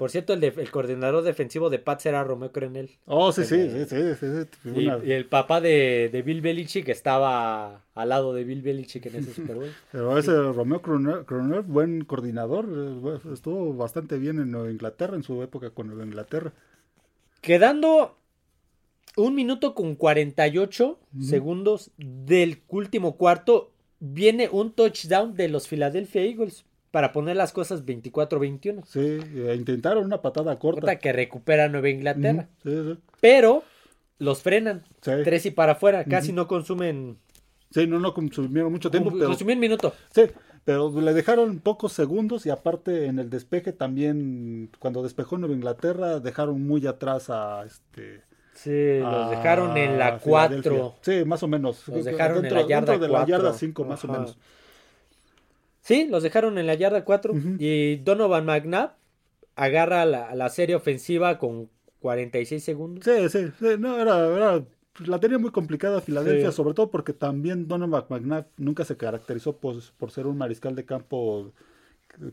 Por 0.02 0.10
cierto, 0.10 0.34
el, 0.34 0.40
de- 0.40 0.48
el 0.58 0.72
coordinador 0.72 1.24
defensivo 1.24 1.70
de 1.70 1.78
Pats 1.78 2.08
era 2.08 2.24
Romeo 2.24 2.52
Crenel. 2.52 2.90
Oh, 3.06 3.32
sí, 3.32 3.46
sí, 3.46 3.70
sí, 3.70 3.86
sí, 3.88 3.96
sí. 4.20 4.28
Y, 4.76 4.88
Una- 4.88 4.98
y 5.06 5.12
el 5.12 5.28
papá 5.28 5.62
de, 5.62 6.10
de 6.12 6.22
Bill 6.24 6.42
Belichick 6.42 6.90
estaba 6.90 7.84
al 7.94 8.10
lado 8.10 8.34
de 8.34 8.44
Bill 8.44 8.64
Belichick 8.64 9.06
en 9.06 9.18
ese 9.18 9.32
Super 9.32 9.58
Bowl. 9.58 9.72
Pero 9.92 10.18
ese 10.18 10.32
Romeo 10.34 10.82
Croner, 10.82 11.62
buen 11.62 12.04
coordinador, 12.06 12.66
eh, 12.66 12.96
bu- 13.00 13.32
estuvo 13.32 13.76
bastante 13.76 14.18
bien 14.18 14.40
en 14.40 14.50
Nueva 14.50 14.72
Inglaterra, 14.72 15.16
en 15.16 15.22
su 15.22 15.44
época 15.44 15.70
con 15.70 15.86
Nueva 15.86 16.04
Inglaterra. 16.04 16.52
Quedando 17.42 18.18
un 19.18 19.36
minuto 19.36 19.76
con 19.76 19.94
48 19.94 20.98
Ujú. 21.14 21.24
segundos 21.24 21.92
del 21.98 22.64
último 22.70 23.18
cuarto, 23.18 23.72
viene 24.00 24.50
un 24.52 24.72
touchdown 24.72 25.36
de 25.36 25.48
los 25.48 25.68
Philadelphia 25.68 26.24
Eagles 26.24 26.66
para 26.92 27.14
poner 27.14 27.38
las 27.38 27.54
cosas 27.54 27.86
24-21. 27.86 28.84
Sí, 28.86 29.00
eh, 29.00 29.56
intentaron 29.58 30.06
una 30.06 30.22
patada 30.22 30.60
corta. 30.60 30.82
Corta 30.82 31.00
que 31.00 31.14
recupera 31.14 31.70
Nueva 31.70 31.90
Inglaterra. 31.90 32.48
Sí, 32.64 32.70
sí. 32.70 33.00
Pero 33.22 33.64
los 34.20 34.42
frenan. 34.42 34.84
Sí. 35.02 35.12
Tres 35.24 35.46
y 35.46 35.52
para 35.52 35.74
afuera. 35.74 36.04
Casi 36.04 36.34
no 36.34 36.48
consumen. 36.48 37.18
Sí, 37.72 37.88
no, 37.88 38.00
no 38.00 38.14
consumieron 38.14 38.72
mucho 38.72 38.92
tiempo, 38.92 39.12
pero, 39.12 39.28
Consumió 39.28 39.56
un 39.56 39.62
minuto. 39.62 39.94
sí, 40.14 40.24
pero 40.66 40.92
le 41.00 41.14
dejaron 41.14 41.60
pocos 41.60 41.94
segundos 41.94 42.46
y 42.46 42.50
aparte 42.50 43.06
en 43.06 43.18
el 43.18 43.30
despeje 43.30 43.72
también, 43.72 44.70
cuando 44.78 45.02
despejó 45.02 45.38
Nueva 45.38 45.56
Inglaterra, 45.56 46.20
dejaron 46.20 46.62
muy 46.62 46.86
atrás 46.86 47.30
a 47.30 47.64
este... 47.66 48.24
Sí, 48.54 49.00
los 49.00 49.30
dejaron 49.30 49.78
en 49.78 49.98
la 49.98 50.20
Filadelfia. 50.20 50.72
4. 50.72 50.96
Sí, 51.02 51.24
más 51.26 51.42
o 51.42 51.48
menos. 51.48 51.88
Los 51.88 52.04
dejaron 52.04 52.46
en 52.46 52.54
la 52.54 52.68
yarda 52.68 52.92
dentro 52.92 53.08
de 53.08 53.08
la 53.08 53.26
yarda 53.26 53.54
5, 53.54 53.86
más 53.86 54.04
o 54.04 54.08
menos. 54.10 54.38
Sí, 55.82 56.08
los 56.10 56.24
dejaron 56.24 56.58
en 56.58 56.68
la 56.68 56.76
yarda 56.76 57.04
4. 57.04 57.34
Ujú. 57.34 57.56
Y 57.60 57.98
Donovan 57.98 58.46
McNabb 58.46 58.94
agarra 59.56 60.06
la, 60.06 60.34
la 60.36 60.50
serie 60.50 60.76
ofensiva 60.76 61.38
con 61.38 61.70
46 62.00 62.64
segundos. 62.64 63.04
Sí, 63.06 63.30
sí, 63.30 63.52
sí, 63.60 63.66
no, 63.80 64.00
era, 64.00 64.26
era- 64.28 64.66
la 65.06 65.20
tenía 65.20 65.38
muy 65.40 65.52
complicada 65.52 66.02
Filadelfia, 66.02 66.52
Sí. 66.52 66.58
sobre 66.58 66.74
todo 66.74 66.92
porque 66.92 67.14
también 67.14 67.68
Donovan 67.68 68.06
McNabb 68.10 68.46
nunca 68.58 68.86
se 68.86 68.98
caracterizó 68.98 69.58
por, 69.58 69.76
por 69.98 70.12
ser 70.12 70.28
un 70.28 70.38
mariscal 70.38 70.76
de 70.76 70.86
campo 70.86 71.52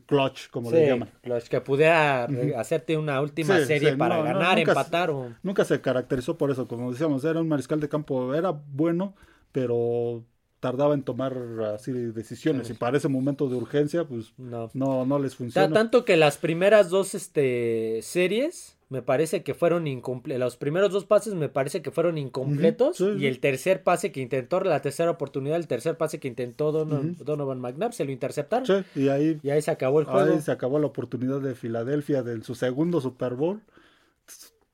clutch, 0.06 0.50
como 0.50 0.70
le 0.70 0.80
Sí, 0.80 0.86
llaman. 0.86 1.10
los 1.22 1.48
que 1.48 1.60
pudiera 1.60 2.24
hacerte 2.58 2.96
una 2.96 3.20
última 3.20 3.58
Sí, 3.58 3.66
serie 3.66 3.90
sí, 3.92 3.96
para 3.96 4.18
no, 4.18 4.24
ganar, 4.24 4.58
empatar 4.58 5.10
o... 5.10 5.32
Nunca 5.42 5.64
se 5.64 5.80
caracterizó 5.80 6.36
por 6.36 6.50
eso, 6.50 6.66
como 6.66 6.90
decíamos, 6.90 7.24
era 7.24 7.40
un 7.40 7.48
mariscal 7.48 7.80
de 7.80 7.88
campo, 7.88 8.34
era 8.34 8.50
bueno, 8.50 9.14
pero 9.52 10.24
tardaba 10.60 10.94
en 10.94 11.02
tomar 11.02 11.36
así 11.74 11.92
decisiones. 11.92 12.68
Y 12.70 12.74
para 12.74 12.96
ese 12.96 13.08
momento 13.08 13.48
de 13.48 13.56
urgencia, 13.56 14.04
pues 14.04 14.32
No. 14.38 14.70
no, 14.74 15.06
no 15.06 15.18
les 15.18 15.34
funciona. 15.36 15.72
tanto 15.72 16.04
que 16.04 16.16
las 16.16 16.36
primeras 16.38 16.90
dos 16.90 17.14
este, 17.14 18.00
series 18.02 18.74
me 18.90 19.02
parece 19.02 19.42
que 19.42 19.52
fueron 19.52 19.86
incompletos. 19.86 20.40
Los 20.40 20.56
primeros 20.56 20.90
dos 20.90 21.04
pases 21.04 21.34
me 21.34 21.50
parece 21.50 21.82
que 21.82 21.90
fueron 21.90 22.16
incompletos. 22.16 22.96
Sí, 22.96 23.04
y 23.04 23.18
sí. 23.20 23.26
el 23.26 23.38
tercer 23.38 23.82
pase 23.82 24.10
que 24.12 24.20
intentó, 24.20 24.60
la 24.60 24.80
tercera 24.80 25.10
oportunidad, 25.10 25.56
el 25.58 25.66
tercer 25.66 25.96
pase 25.98 26.18
que 26.18 26.26
intentó 26.26 26.72
Donovan. 26.72 27.14
Donovan 27.22 27.60
McNabb, 27.60 27.92
se 27.92 28.04
lo 28.06 28.12
interceptaron. 28.12 28.66
Sí, 28.66 29.00
y 29.02 29.08
ahí, 29.08 29.38
Y 29.42 29.50
ahí 29.50 29.60
se 29.60 29.70
acabó 29.70 30.00
el 30.00 30.06
juego. 30.06 30.32
ahí 30.32 30.40
se 30.40 30.50
acabó 30.52 30.78
la 30.78 30.86
oportunidad 30.86 31.40
de 31.42 31.54
Filadelfia 31.54 32.22
de 32.22 32.42
su 32.42 32.54
segundo 32.54 33.00
Super 33.02 33.34
Bowl. 33.34 33.60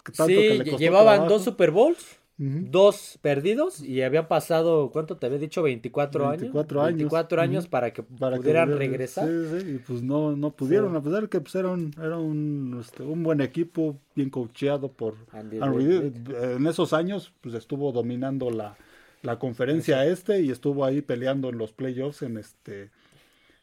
Tanto 0.05 0.27
sí, 0.27 0.35
que 0.35 0.55
le 0.59 0.65
costó 0.65 0.79
llevaban 0.79 1.15
trabajo. 1.15 1.33
dos 1.35 1.45
Super 1.45 1.71
Bowls, 1.73 2.19
Dos 2.37 3.17
perdidos 3.23 3.81
y 3.81 4.03
habían 4.03 4.27
pasado, 4.27 4.91
¿cuánto 4.91 5.17
te 5.17 5.27
había 5.27 5.39
dicho? 5.39 5.63
24, 5.63 6.31
24 6.31 6.81
años. 6.81 6.89
años. 6.89 6.97
24 6.99 7.41
años 7.41 7.69
para 7.69 7.93
que 7.93 8.03
para 8.03 8.37
que 8.37 8.41
pudieran 8.43 8.77
regresar. 8.77 9.29
Sí, 9.29 9.61
sí, 9.61 9.71
y 9.75 9.79
pues 9.79 10.03
no, 10.03 10.35
no 10.35 10.51
pudieron, 10.51 10.91
Sí. 10.91 10.97
a 10.97 11.01
pesar 11.01 11.23
de 11.23 11.29
que 11.29 11.41
pues, 11.41 11.55
era, 11.55 11.69
un, 11.69 11.95
era 11.97 12.19
un, 12.19 12.79
este, 12.81 13.05
un 13.05 13.23
buen 13.23 13.41
equipo, 13.41 14.01
bien 14.17 14.31
coacheado 14.31 14.91
por 14.91 15.15
Andy. 15.31 15.61
Reid. 15.61 16.29
En 16.57 16.67
esos 16.67 16.93
años, 16.93 17.33
pues 17.41 17.55
estuvo 17.55 17.93
dominando 17.93 18.51
la, 18.51 18.77
la 19.23 19.39
conferencia 19.39 20.05
este 20.05 20.41
y 20.41 20.51
estuvo 20.51 20.85
ahí 20.85 21.03
peleando 21.03 21.51
en 21.51 21.59
los 21.59 21.73
playoffs 21.73 22.23
en 22.23 22.37
este 22.39 22.91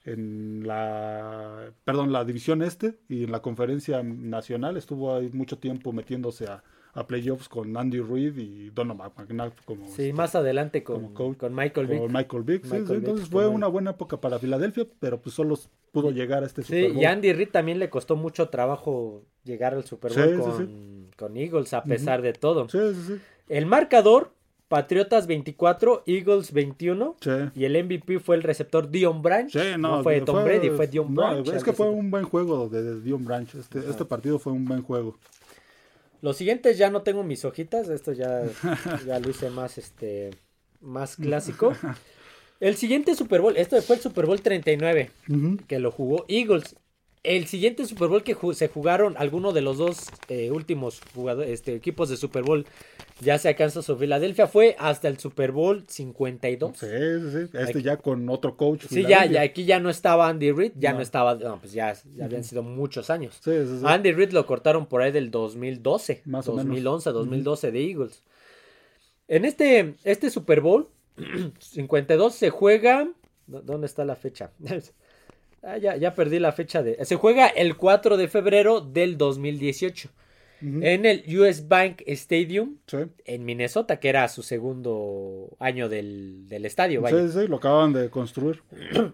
en 0.05 0.65
la 0.65 1.71
perdón 1.83 2.11
la 2.13 2.23
división 2.25 2.61
este 2.63 2.97
y 3.09 3.25
en 3.25 3.31
la 3.31 3.41
conferencia 3.41 4.01
nacional 4.01 4.77
estuvo 4.77 5.13
ahí 5.13 5.29
mucho 5.33 5.59
tiempo 5.59 5.91
metiéndose 5.93 6.45
a, 6.47 6.63
a 6.93 7.07
playoffs 7.07 7.47
con 7.47 7.75
Andy 7.77 7.99
Reid 8.01 8.37
y 8.37 8.69
Donovan 8.71 9.11
McNabb 9.17 9.53
como 9.65 9.87
Sí, 9.87 10.11
más 10.13 10.35
adelante 10.35 10.83
con, 10.83 10.95
como 11.01 11.13
coach. 11.13 11.37
con 11.37 11.55
Michael 11.55 11.87
Vick. 11.87 11.99
con 11.99 12.11
Michael 12.13 12.43
Vick, 12.43 12.63
sí, 12.63 12.69
Michael 12.71 12.87
sí, 12.87 12.93
Vick, 12.93 13.03
entonces 13.03 13.29
fue 13.29 13.47
una 13.47 13.67
buena 13.67 13.91
época 13.91 14.17
para 14.19 14.39
Filadelfia, 14.39 14.85
pero 14.99 15.21
pues 15.21 15.33
solo 15.35 15.57
pudo 15.91 16.11
llegar 16.11 16.43
a 16.43 16.47
este 16.47 16.63
Super 16.63 16.79
Sí, 16.81 16.87
Bowl. 16.93 17.01
y 17.01 17.05
Andy 17.05 17.33
Reid 17.33 17.49
también 17.49 17.79
le 17.79 17.89
costó 17.89 18.15
mucho 18.15 18.49
trabajo 18.49 19.23
llegar 19.43 19.73
al 19.73 19.85
Super 19.85 20.13
Bowl 20.13 20.29
sí, 20.29 20.37
con, 20.37 21.07
con 21.17 21.37
Eagles 21.37 21.73
a 21.73 21.83
pesar 21.83 22.21
de 22.21 22.33
todo. 22.33 22.67
Sí, 22.69 22.77
sí, 22.93 23.01
sí. 23.07 23.13
El 23.49 23.65
marcador, 23.65 24.31
Patriotas 24.67 25.27
24, 25.27 26.03
Eagles 26.05 26.53
21. 26.53 27.17
Sí. 27.19 27.29
Y 27.55 27.65
el 27.65 27.83
MVP 27.83 28.19
fue 28.19 28.37
el 28.37 28.43
receptor 28.43 28.89
Dion 28.89 29.21
Branch. 29.21 29.51
Sí, 29.51 29.59
no, 29.77 30.01
fue 30.01 30.21
Tom 30.21 30.45
Brady, 30.45 30.69
fue 30.69 30.87
Dion 30.87 31.13
no, 31.13 31.21
Branch. 31.21 31.47
Es 31.49 31.63
que 31.63 31.73
fue 31.73 31.89
un 31.89 32.09
buen 32.09 32.23
juego 32.23 32.69
de, 32.69 32.81
de 32.81 33.01
Dion 33.01 33.25
Branch. 33.25 33.53
Este, 33.53 33.79
este 33.79 34.05
partido 34.05 34.39
fue 34.39 34.53
un 34.53 34.63
buen 34.63 34.81
juego. 34.81 35.17
Los 36.21 36.37
siguientes 36.37 36.77
ya 36.77 36.89
no 36.89 37.01
tengo 37.01 37.23
mis 37.23 37.43
hojitas, 37.45 37.89
esto 37.89 38.13
ya, 38.13 38.43
ya 39.07 39.19
lo 39.19 39.29
hice 39.29 39.49
más, 39.49 39.77
este, 39.77 40.31
más 40.79 41.15
clásico. 41.17 41.75
El 42.59 42.75
siguiente 42.75 43.15
Super 43.15 43.41
Bowl, 43.41 43.57
este 43.57 43.81
fue 43.81 43.95
el 43.95 44.01
Super 44.01 44.25
Bowl 44.27 44.39
39, 44.41 45.09
Ujú. 45.29 45.57
que 45.67 45.79
lo 45.79 45.91
jugó 45.91 46.25
Eagles. 46.27 46.75
El 47.23 47.45
siguiente 47.47 47.85
Super 47.85 48.07
Bowl 48.07 48.23
que 48.23 48.35
ju- 48.35 48.53
se 48.53 48.67
jugaron, 48.67 49.15
alguno 49.17 49.51
de 49.51 49.61
los 49.61 49.77
dos 49.77 50.07
eh, 50.27 50.49
últimos 50.51 51.01
jugadores, 51.13 51.51
este, 51.51 51.75
equipos 51.75 52.09
de 52.09 52.17
Super 52.17 52.43
Bowl, 52.43 52.65
ya 53.21 53.37
sea 53.37 53.55
Kansas 53.55 53.89
o 53.89 53.95
Filadelfia, 53.97 54.47
fue 54.47 54.75
hasta 54.79 55.07
el 55.07 55.17
Super 55.19 55.51
Bowl 55.51 55.85
52. 55.87 56.77
Sí, 56.77 56.85
sí, 56.87 57.31
sí. 57.31 57.37
Este 57.57 57.57
Aquí- 57.63 57.81
ya 57.83 57.97
con 57.97 58.27
otro 58.29 58.57
coach. 58.57 58.85
Sí, 58.89 59.03
ya, 59.07 59.25
ya 59.25 59.41
aquí 59.41 59.63
ya 59.65 59.79
no 59.79 59.89
estaba 59.89 60.27
Andy 60.27 60.51
Reid, 60.51 60.73
ya 60.75 60.91
no, 60.91 60.97
No. 60.97 61.03
estaba, 61.03 61.35
no, 61.35 61.59
pues 61.59 61.71
ya, 61.73 61.93
ya 62.15 62.25
habían 62.25 62.43
sido 62.43 62.63
muchos 62.63 63.09
años. 63.09 63.39
Sí, 63.43 63.51
sí, 63.51 63.77
sí. 63.79 63.83
Andy 63.85 64.11
Reid 64.11 64.31
lo 64.31 64.45
cortaron 64.45 64.85
por 64.87 65.01
ahí 65.01 65.11
del 65.11 65.31
2012, 65.31 66.21
Más 66.25 66.47
o 66.47 66.51
menos. 66.51 66.65
2011, 66.67 67.11
2012 67.11 67.71
de 67.71 67.83
Eagles. 67.87 68.23
En 69.27 69.45
este, 69.45 69.95
este 70.03 70.29
Super 70.29 70.59
Bowl 70.61 70.89
52 71.59 72.33
se 72.35 72.49
juega, 72.49 73.07
¿dó- 73.47 73.61
¿dónde 73.61 73.87
está 73.87 74.03
la 74.05 74.15
fecha? 74.15 74.51
Ah, 75.63 75.77
ya, 75.77 75.95
ya 75.95 76.15
perdí 76.15 76.39
la 76.39 76.53
fecha 76.53 76.81
de, 76.81 77.05
se 77.05 77.17
juega 77.17 77.45
el 77.45 77.77
4 77.77 78.17
de 78.17 78.27
febrero 78.27 78.81
del 78.81 79.15
2018 79.19 80.09
En 80.61 81.05
el 81.05 81.23
US 81.39 81.67
Bank 81.67 82.01
Stadium 82.05 82.77
Sí. 82.87 82.97
en 83.25 83.45
Minnesota, 83.45 83.99
que 83.99 84.09
era 84.09 84.27
su 84.27 84.43
segundo 84.43 85.49
año 85.59 85.89
del, 85.89 86.47
del 86.47 86.65
estadio. 86.65 87.01
vaya. 87.01 87.27
Sí, 87.27 87.39
sí, 87.41 87.47
lo 87.47 87.57
acaban 87.57 87.93
de 87.93 88.09
construir. 88.09 88.61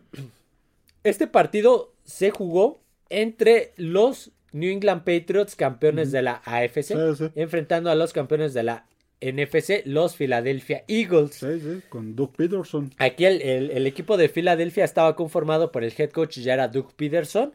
Este 1.03 1.27
partido 1.27 1.93
se 2.03 2.31
jugó 2.31 2.81
entre 3.09 3.73
los 3.77 4.31
New 4.51 4.69
England 4.71 5.03
Patriots, 5.03 5.55
campeones 5.55 6.11
de 6.11 6.21
la 6.21 6.41
AFC, 6.45 6.83
Sí, 6.83 6.95
sí. 7.17 7.25
enfrentando 7.35 7.89
a 7.89 7.95
los 7.95 8.11
campeones 8.13 8.53
de 8.53 8.63
la 8.63 8.85
NFC, 9.21 9.83
los 9.85 10.15
Philadelphia 10.15 10.83
Eagles. 10.87 11.35
Sí, 11.35 11.59
sí, 11.59 11.81
con 11.89 12.15
Doug 12.15 12.33
Peterson. 12.35 12.91
Aquí 12.97 13.25
el, 13.25 13.41
el- 13.41 13.71
el 13.71 13.87
equipo 13.87 14.17
de 14.17 14.29
Filadelfia 14.29 14.83
estaba 14.83 15.15
conformado 15.15 15.71
por 15.71 15.83
el 15.83 15.93
head 15.97 16.11
coach, 16.11 16.37
ya 16.39 16.53
era 16.53 16.67
Doug 16.67 16.93
Peterson. 16.95 17.51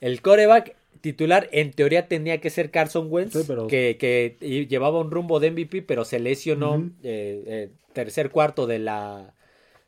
El 0.00 0.22
coreback 0.22 0.76
titular 1.02 1.48
en 1.52 1.72
teoría 1.72 2.08
tenía 2.08 2.40
que 2.40 2.48
ser 2.48 2.70
Carson 2.70 3.08
Wentz, 3.10 3.34
Sí, 3.34 3.44
pero- 3.46 3.66
que, 3.66 4.36
llevaba 4.70 4.98
un 5.00 5.10
rumbo 5.10 5.38
de 5.40 5.50
MVP, 5.50 5.82
pero 5.82 6.06
se 6.06 6.18
lesionó 6.18 6.90
eh, 7.02 7.44
eh, 7.46 7.68
tercer 7.92 8.30
cuarto 8.30 8.66
de 8.66 8.78
la, 8.78 9.34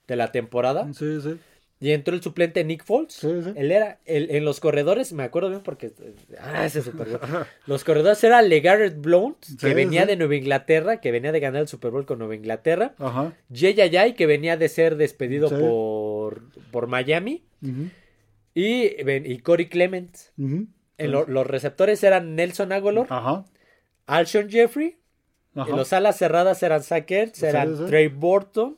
de 0.07 0.17
la 0.17 0.31
temporada. 0.33 0.93
Sí, 0.93 1.21
sí. 1.23 1.37
Y 1.81 1.91
entró 1.91 2.15
el 2.15 2.23
suplente 2.23 2.65
Nick 2.65 2.85
Foles. 2.85 3.13
Sí, 3.13 3.29
sí. 3.45 3.53
Él 3.57 3.71
era, 3.71 3.99
el- 4.07 4.31
en 4.31 4.45
los 4.45 4.59
corredores, 4.61 5.13
me 5.13 5.23
acuerdo 5.23 5.51
bien 5.51 5.61
porque. 5.63 5.93
Ah, 6.41 6.65
ese 6.65 6.81
Super 6.83 7.09
Bowl. 7.09 7.21
Los 7.67 7.85
corredores 7.85 8.23
era 8.25 8.41
LeGarrette 8.41 8.97
Blount, 8.99 9.37
que 9.61 9.75
venía 9.75 10.07
de 10.07 10.17
Nueva 10.17 10.37
Inglaterra, 10.37 11.01
que 11.01 11.11
venía 11.11 11.31
de 11.33 11.41
ganar 11.41 11.61
el 11.63 11.69
Super 11.69 11.91
Bowl 11.91 12.07
con 12.07 12.19
Nueva 12.21 12.37
Inglaterra. 12.37 12.95
Ajá. 12.99 13.35
Jay 13.53 13.79
Ayay, 13.81 14.15
que 14.15 14.27
venía 14.27 14.57
de 14.57 14.69
ser 14.71 14.97
despedido 14.97 15.51
por, 15.51 16.45
por 16.71 16.87
Miami. 16.87 17.43
Ujú. 17.63 17.89
Y, 18.55 18.85
y 19.33 19.39
Corey 19.41 19.67
Clement. 19.67 20.17
Ujú. 20.39 20.67
En 20.99 21.11
lo- 21.13 21.27
los 21.27 21.47
receptores 21.47 22.03
eran 22.05 22.37
Nelson 22.37 22.73
Aguilar, 22.73 23.07
Ajá. 23.11 23.45
Alshon 24.07 24.49
Jeffrey. 24.51 24.97
Ajá. 25.55 25.71
En 25.71 25.77
los 25.77 25.93
alas 25.93 26.17
cerradas 26.19 26.63
eran 26.63 26.83
Sí, 27.39 27.47
eran 27.47 27.77
sí. 27.77 27.85
Trey 27.87 28.09
Burton. 28.09 28.77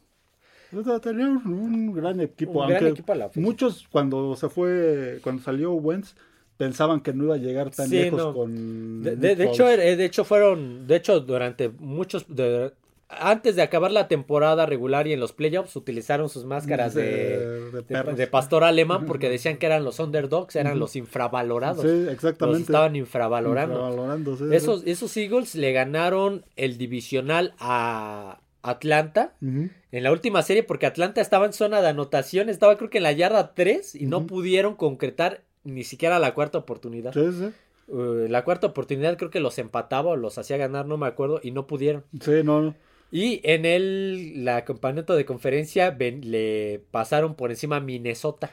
Tenía 1.00 1.26
un, 1.26 1.46
un 1.46 1.94
gran 1.94 2.20
equipo. 2.20 2.60
Un 2.60 2.68
gran 2.68 2.82
aunque 2.84 2.88
equipo 2.90 3.12
a 3.12 3.16
la 3.16 3.28
fecha. 3.28 3.40
muchos 3.40 3.86
cuando 3.90 4.34
se 4.36 4.48
fue, 4.48 5.20
cuando 5.22 5.42
salió 5.42 5.72
Wentz, 5.72 6.14
pensaban 6.58 7.00
que 7.00 7.12
no 7.14 7.24
iba 7.24 7.34
a 7.36 7.38
llegar 7.38 7.70
tan 7.70 7.88
Sí, 7.88 7.96
lejos 7.96 8.18
no. 8.18 8.34
con. 8.34 9.02
De, 9.02 9.10
Nick 9.12 9.20
de- 9.20 9.36
de 9.36 9.44
hecho, 9.44 9.70
eh, 9.70 9.96
de 9.96 10.04
hecho 10.04 10.24
fueron, 10.24 10.86
de 10.86 10.96
hecho 10.96 11.20
durante 11.20 11.68
muchos, 11.70 12.26
de- 12.28 12.72
antes 13.08 13.54
de 13.56 13.62
acabar 13.62 13.92
la 13.92 14.08
temporada 14.08 14.66
regular 14.66 15.06
y 15.06 15.12
en 15.12 15.20
los 15.20 15.32
playoffs 15.32 15.76
utilizaron 15.76 16.28
sus 16.28 16.44
máscaras 16.44 16.94
de, 16.94 17.38
de, 17.38 17.70
de, 17.70 17.82
perros. 17.82 18.16
de 18.16 18.26
pastor 18.26 18.64
alemán 18.64 19.04
porque 19.06 19.28
decían 19.28 19.58
que 19.58 19.66
eran 19.66 19.84
los 19.84 20.00
underdogs, 20.00 20.56
eran 20.56 20.78
los 20.78 20.96
infravalorados. 20.96 21.82
Sí, 21.82 22.04
los 22.04 22.12
exactamente. 22.12 22.62
estaban 22.62 22.96
infravalorando. 22.96 23.74
Infravalorando, 23.74 24.36
sí, 24.36 24.44
Esos, 24.52 24.82
esos 24.86 25.16
Eagles 25.16 25.54
le 25.54 25.72
ganaron 25.72 26.44
el 26.56 26.78
divisional 26.78 27.54
a 27.58 28.40
Atlanta 28.62 29.34
en 29.40 30.02
la 30.02 30.10
última 30.10 30.42
serie 30.42 30.64
porque 30.64 30.86
Atlanta 30.86 31.20
estaba 31.20 31.46
en 31.46 31.52
zona 31.52 31.80
de 31.80 31.88
anotación, 31.88 32.48
estaba 32.48 32.76
creo 32.76 32.90
que 32.90 32.98
en 32.98 33.04
la 33.04 33.12
yarda 33.12 33.54
3 33.54 33.94
y 33.94 34.06
no 34.06 34.26
pudieron 34.26 34.74
concretar 34.74 35.42
ni 35.62 35.84
siquiera 35.84 36.18
la 36.18 36.34
cuarta 36.34 36.58
oportunidad. 36.58 37.12
Sí, 37.12 37.26
sí. 37.32 37.52
Uh, 37.88 38.26
la 38.28 38.42
cuarta 38.42 38.66
oportunidad 38.66 39.16
creo 39.16 39.30
que 39.30 39.38
los 39.38 39.58
empataba 39.58 40.10
o 40.10 40.16
los 40.16 40.38
hacía 40.38 40.56
ganar, 40.56 40.86
no 40.86 40.96
me 40.96 41.06
acuerdo, 41.06 41.38
y 41.42 41.52
no 41.52 41.68
pudieron. 41.68 42.04
Sí, 42.20 42.42
no, 42.42 42.60
no. 42.60 42.74
Y 43.12 43.40
en 43.44 43.64
el 43.64 44.44
la 44.44 44.64
campeonato 44.64 45.14
de 45.14 45.24
conferencia 45.24 45.90
ven- 45.90 46.30
le 46.30 46.82
pasaron 46.90 47.34
por 47.36 47.50
encima 47.50 47.76
a 47.76 47.80
Minnesota, 47.80 48.50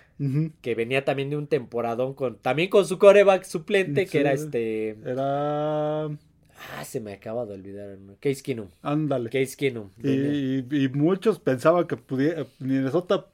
que 0.62 0.76
venía 0.76 1.04
también 1.06 1.30
de 1.32 1.38
un 1.38 1.48
temporadón 1.48 2.14
con 2.14 2.38
también 2.38 2.70
con 2.70 2.86
su 2.86 3.00
coreback 3.00 3.44
suplente, 3.44 4.06
que 4.06 4.20
era 4.20 4.32
este 4.34 4.90
Era. 5.06 6.06
ah, 6.06 6.84
se 6.86 7.00
me 7.02 7.14
acaba 7.14 7.46
de 7.46 7.56
olvidar. 7.56 7.98
Case 8.20 8.42
Keenum. 8.44 8.68
Ándale. 8.84 9.30
Case 9.30 9.56
Keenum. 9.58 9.90
Y, 10.04 10.10
y- 10.12 10.66
y 10.72 10.90
muchos 10.90 11.40
pensaban 11.40 11.88
que 11.88 11.98
pudiera, 11.98 12.46
Minnesota 12.60 13.26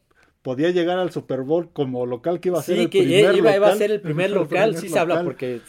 podía 0.42 0.70
llegar 0.72 0.98
al 1.00 1.12
Super 1.12 1.42
Bowl 1.42 1.70
como 1.74 2.06
local 2.06 2.40
que 2.40 2.48
iba 2.48 2.60
a 2.60 2.64
ser 2.64 2.76
Sí, 2.78 2.82
el 2.84 2.90
que 2.90 3.02
primer 3.04 3.36
iba, 3.36 3.56
iba 3.56 3.68
a 3.68 3.70
local. 3.72 3.78
ser 3.78 3.92
el 3.92 4.00
primer 4.02 4.28
El 4.28 4.36
local, 4.36 4.70
primer 4.70 4.78
sí 4.82 4.88
se 4.90 4.98
habla 4.98 5.16
local. 5.16 5.26
porque 5.26 5.62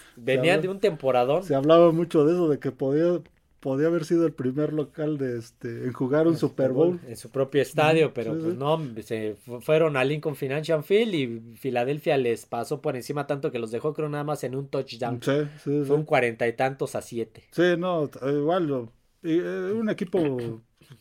habla. 0.53 0.59
de 0.62 0.68
un 0.68 0.78
temporadón. 0.78 1.42
Se 1.42 1.57
hablaba 1.57 1.90
mucho 1.90 2.24
de 2.24 2.34
eso, 2.34 2.48
de 2.48 2.61
que 2.61 2.70
podía, 2.70 3.20
podía 3.61 3.88
haber 3.88 4.04
sido 4.06 4.26
el 4.26 4.32
primer 4.32 4.72
local 4.72 5.18
de 5.18 5.38
este 5.38 5.84
en 5.84 5.92
jugar 5.92 6.26
un 6.26 6.36
Super 6.36 6.72
Bowl. 6.72 6.98
en 7.06 7.16
su 7.16 7.30
propio 7.30 7.61
estadio, 7.62 8.12
pero 8.14 8.34
sí, 8.34 8.40
pues 8.40 8.52
sí. 8.54 8.58
no, 8.58 9.02
se 9.02 9.34
fu- 9.36 9.61
fueron 9.61 9.96
a 9.96 10.04
Lincoln 10.04 10.34
Financial 10.34 10.82
Field 10.82 11.14
y 11.14 11.56
Filadelfia 11.56 12.16
les 12.16 12.46
pasó 12.46 12.80
por 12.80 12.96
encima 12.96 13.26
tanto 13.26 13.52
que 13.52 13.58
los 13.58 13.70
dejó 13.70 13.92
creo 13.94 14.08
nada 14.08 14.24
más 14.24 14.42
en 14.44 14.54
un 14.56 14.68
touchdown. 14.68 15.20
Sí, 15.22 15.32
sí. 15.62 15.82
Fue 15.86 15.96
un 15.96 16.04
cuarenta 16.04 16.48
y 16.48 16.54
tantos 16.54 16.94
a 16.94 17.02
siete. 17.02 17.44
Sí, 17.52 17.62
no, 17.78 18.08
igual 18.22 18.88
eh, 19.22 19.72
un 19.76 19.90
equipo 19.90 20.18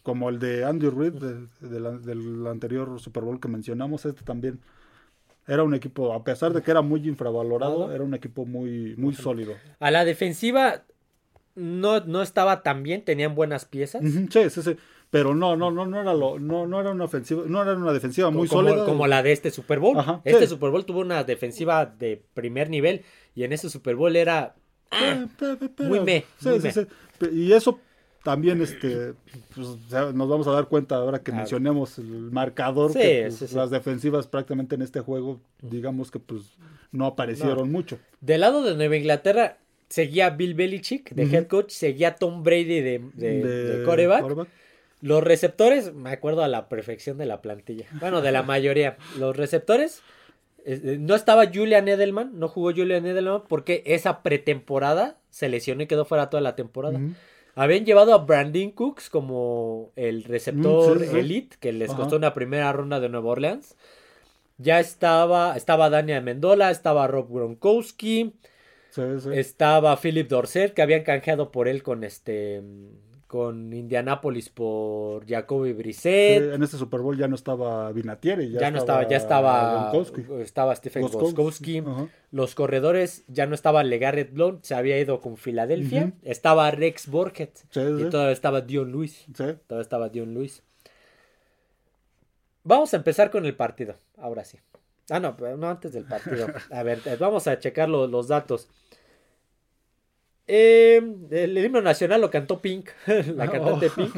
como 0.03 0.30
el 0.30 0.38
de 0.39 0.66
Andy 0.66 0.89
Reid 0.89 1.14
de- 1.14 1.47
de 1.68 1.80
la- 1.80 1.97
del 1.97 2.45
anterior 2.45 2.99
Super 2.99 3.24
Bowl 3.24 3.39
que 3.39 3.47
mencionamos, 3.47 4.05
este 4.05 4.24
también 4.24 4.60
era 5.47 5.64
un 5.64 5.74
equipo, 5.74 6.14
a 6.14 6.24
pesar 6.24 6.53
de 6.53 6.62
que 6.62 6.70
era 6.70 6.82
muy 6.82 7.07
infravalorado, 7.07 7.91
era 7.91 8.03
un 8.03 8.14
equipo 8.14 8.45
muy, 8.45 8.95
muy 8.97 9.16
sólido. 9.16 9.53
A 9.80 9.89
la 9.89 10.05
defensiva 10.05 10.84
no, 11.56 12.00
no 12.02 12.22
estaba 12.22 12.64
tan 12.64 12.84
bien, 12.84 13.04
tenían 13.04 13.36
buenas 13.36 13.66
piezas. 13.66 14.02
Sí, 14.04 14.50
sí, 14.50 14.62
sí. 14.62 14.76
pero 15.10 15.36
no, 15.36 15.56
no, 15.56 15.72
no, 15.72 15.86
no 15.86 16.02
era 16.02 16.14
lo, 16.14 16.39
no, 16.39 16.68
no 16.68 16.80
era 16.80 16.91
una 16.91 17.06
ofensiva, 17.06 17.43
no 17.45 17.62
era 17.62 17.74
una 17.74 17.93
defensiva 17.93 18.30
muy 18.30 18.47
como, 18.47 18.62
sólida. 18.62 18.86
Como 18.86 19.08
la 19.08 19.24
de 19.24 19.32
este 19.32 19.52
Super 19.52 19.80
Bowl. 19.80 19.97
Ajá, 19.97 20.22
este 20.24 20.41
sí. 20.41 20.47
Super 20.47 20.70
Bowl 20.70 20.86
tuvo 20.86 21.00
una 21.00 21.24
defensiva 21.24 21.86
de 21.86 22.22
primer 22.34 22.70
nivel 22.70 23.04
y 23.36 23.43
en 23.43 23.54
ese 23.54 23.70
Super 23.70 23.95
Bowl 23.95 24.16
era 24.16 24.56
ah, 24.91 25.28
muy 25.80 26.00
me, 26.02 26.26
sí, 26.39 26.50
muy 26.50 26.72
sí, 26.72 26.80
me. 27.20 27.32
Y 27.32 27.52
eso 27.54 27.80
también, 28.24 28.62
este, 28.62 29.14
pues, 29.56 29.68
nos 30.14 30.30
vamos 30.30 30.47
a 30.47 30.52
dar 30.52 30.68
cuenta 30.68 30.95
ahora 30.95 31.20
que 31.20 31.32
mencionemos 31.32 31.97
el 32.00 32.32
marcador, 32.32 32.91
Sí, 32.91 33.00
que 33.00 33.22
pues, 33.24 33.36
sí, 33.38 33.47
sí. 33.47 33.56
las 33.56 33.70
defensivas 33.70 34.28
prácticamente 34.28 34.76
en 34.76 34.82
este 34.82 35.00
juego, 35.00 35.39
digamos 35.62 36.12
que 36.12 36.20
pues 36.20 36.58
no 36.91 37.06
aparecieron 37.06 37.72
mucho. 37.72 37.97
Del 38.20 38.41
lado 38.41 38.62
de 38.64 38.76
Nueva 38.76 38.97
Inglaterra 38.97 39.58
seguía 39.90 40.30
Bill 40.30 40.54
Belichick 40.54 41.12
de 41.12 41.24
head 41.24 41.48
coach, 41.48 41.72
seguía 41.72 42.16
Tom 42.16 42.44
Brady 42.44 42.82
de, 42.82 43.02
de, 43.14 43.82
quarterback. 43.84 44.48
Los 45.02 45.24
receptores, 45.24 45.94
me 45.94 46.12
acuerdo 46.12 46.44
a 46.44 46.48
la 46.48 46.68
perfección 46.68 47.18
de 47.18 47.26
la 47.26 47.42
plantilla. 47.42 47.86
Bueno, 48.00 48.22
de 48.22 48.32
la 48.34 48.44
mayoría. 48.44 48.98
Los 49.18 49.36
receptores, 49.36 50.02
eh, 50.66 50.98
no 51.00 51.16
estaba 51.16 51.48
Julian 51.48 51.88
Edelman, 51.88 52.38
no 52.38 52.50
jugó 52.50 52.72
Julian 52.72 53.06
Edelman 53.06 53.44
porque 53.48 53.82
esa 53.86 54.22
pretemporada 54.24 55.18
se 55.30 55.48
lesionó 55.48 55.84
y 55.84 55.88
quedó 55.88 56.04
fuera 56.06 56.30
toda 56.30 56.42
la 56.42 56.56
temporada. 56.56 57.00
Habían 57.56 57.86
llevado 57.86 58.14
a 58.14 58.20
Brandon 58.20 58.72
Cooks 58.72 59.10
como 59.10 59.92
el 59.96 60.24
receptor 60.24 60.98
Mm, 60.98 61.00
sí, 61.00 61.06
sí, 61.06 61.12
sí. 61.12 61.20
elite, 61.20 61.58
que 61.60 61.74
les 61.74 61.90
Ajá. 61.90 62.00
costó 62.00 62.16
una 62.18 62.34
primera 62.34 62.72
ronda 62.72 63.00
de 63.00 63.10
Nueva 63.10 63.32
Orleans. 63.32 63.76
Ya 64.58 64.80
estaba, 64.82 65.56
estaba 65.56 65.90
Daniel 65.90 66.24
Mendola, 66.24 66.72
estaba 66.72 67.08
Rob 67.08 67.30
Gronkowski, 67.30 68.34
Sí, 69.20 69.30
sí. 69.30 69.30
estaba 69.39 69.95
Philip 69.97 70.28
Dorset, 70.30 70.74
que 70.74 70.82
habían 70.82 71.04
canjeado 71.04 71.52
por 71.52 71.68
él 71.68 71.84
con 71.84 72.04
este 72.04 72.62
con 73.28 73.72
Indianapolis 73.74 74.50
por 74.50 75.24
Jacoby 75.28 75.70
Sí, 75.70 75.74
Brissett. 75.76 76.54
en 76.56 76.64
este 76.64 76.78
Super 76.78 77.00
Bowl 77.02 77.16
ya 77.16 77.28
no 77.28 77.36
estaba 77.36 77.91
Vinatieri, 77.91 78.50
ya, 78.52 78.72
no 78.72 78.80
estaba, 78.80 79.08
ya 79.08 79.18
estaba, 79.18 79.91
estaba 80.41 80.76
Stephen. 80.76 81.04
Goskowski. 81.04 81.84
Los 82.32 82.56
corredores 82.56 83.26
ya 83.28 83.45
no 83.45 83.54
estaba 83.54 83.84
LeGarrette 83.84 84.34
Blount, 84.34 84.64
se 84.64 84.74
había 84.74 84.97
ido 85.00 85.22
con 85.22 85.38
Filadelfia. 85.38 86.14
Estaba 86.24 86.72
Rex 86.72 87.04
Sí, 87.70 87.80
y 87.82 88.10
todavía 88.10 88.32
estaba 88.32 88.62
Dion 88.62 88.91
Lewis. 88.91 89.28
Todavía 89.36 89.82
estaba 89.82 90.10
Dion 90.10 90.34
Lewis. 90.34 90.64
Vamos 92.64 92.93
a 92.93 92.97
empezar 92.97 93.30
con 93.30 93.45
el 93.45 93.56
partido, 93.56 93.95
ahora 94.18 94.43
sí. 94.43 94.58
Ah, 95.12 95.20
no, 95.20 95.36
no 95.58 95.70
antes 95.70 95.93
del 95.93 96.06
partido. 96.06 96.47
A 96.72 96.84
ver, 96.84 97.00
eh, 97.06 97.16
vamos 97.20 97.47
a 97.47 97.58
checar 97.60 97.89
lo- 97.89 98.08
los 98.08 98.28
datos. 98.28 98.70
Eh, 100.52 101.00
el 101.30 101.56
himno 101.60 101.80
nacional 101.82 102.22
lo 102.22 102.32
cantó 102.32 102.60
Pink, 102.60 102.89
la 103.36 103.47
cantante 103.52 103.88
Oh. 103.88 103.93
Pink. 103.95 104.16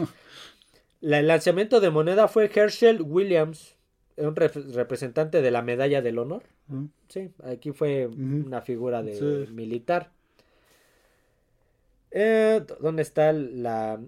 La- 1.01 1.19
el 1.19 1.27
lanzamiento 1.27 1.81
de 1.81 1.89
moneda 1.89 2.29
fue 2.29 2.49
Herschel 2.53 3.01
Williams, 3.01 3.75
un 4.15 4.33
rep- 4.35 4.71
representante 4.73 5.41
de 5.41 5.51
la 5.51 5.61
medalla 5.61 6.01
del 6.01 6.19
honor. 6.19 6.43
Ujú. 6.69 6.87
Sí, 7.09 7.31
aquí 7.43 7.73
fue 7.73 8.07
una 8.07 8.61
figura 8.61 9.03
de 9.03 9.45
Sí. 9.47 9.51
militar. 9.51 10.11
Eh, 12.11 12.61
¿Dónde 12.79 13.01
está 13.01 13.33
la...? 13.33 13.99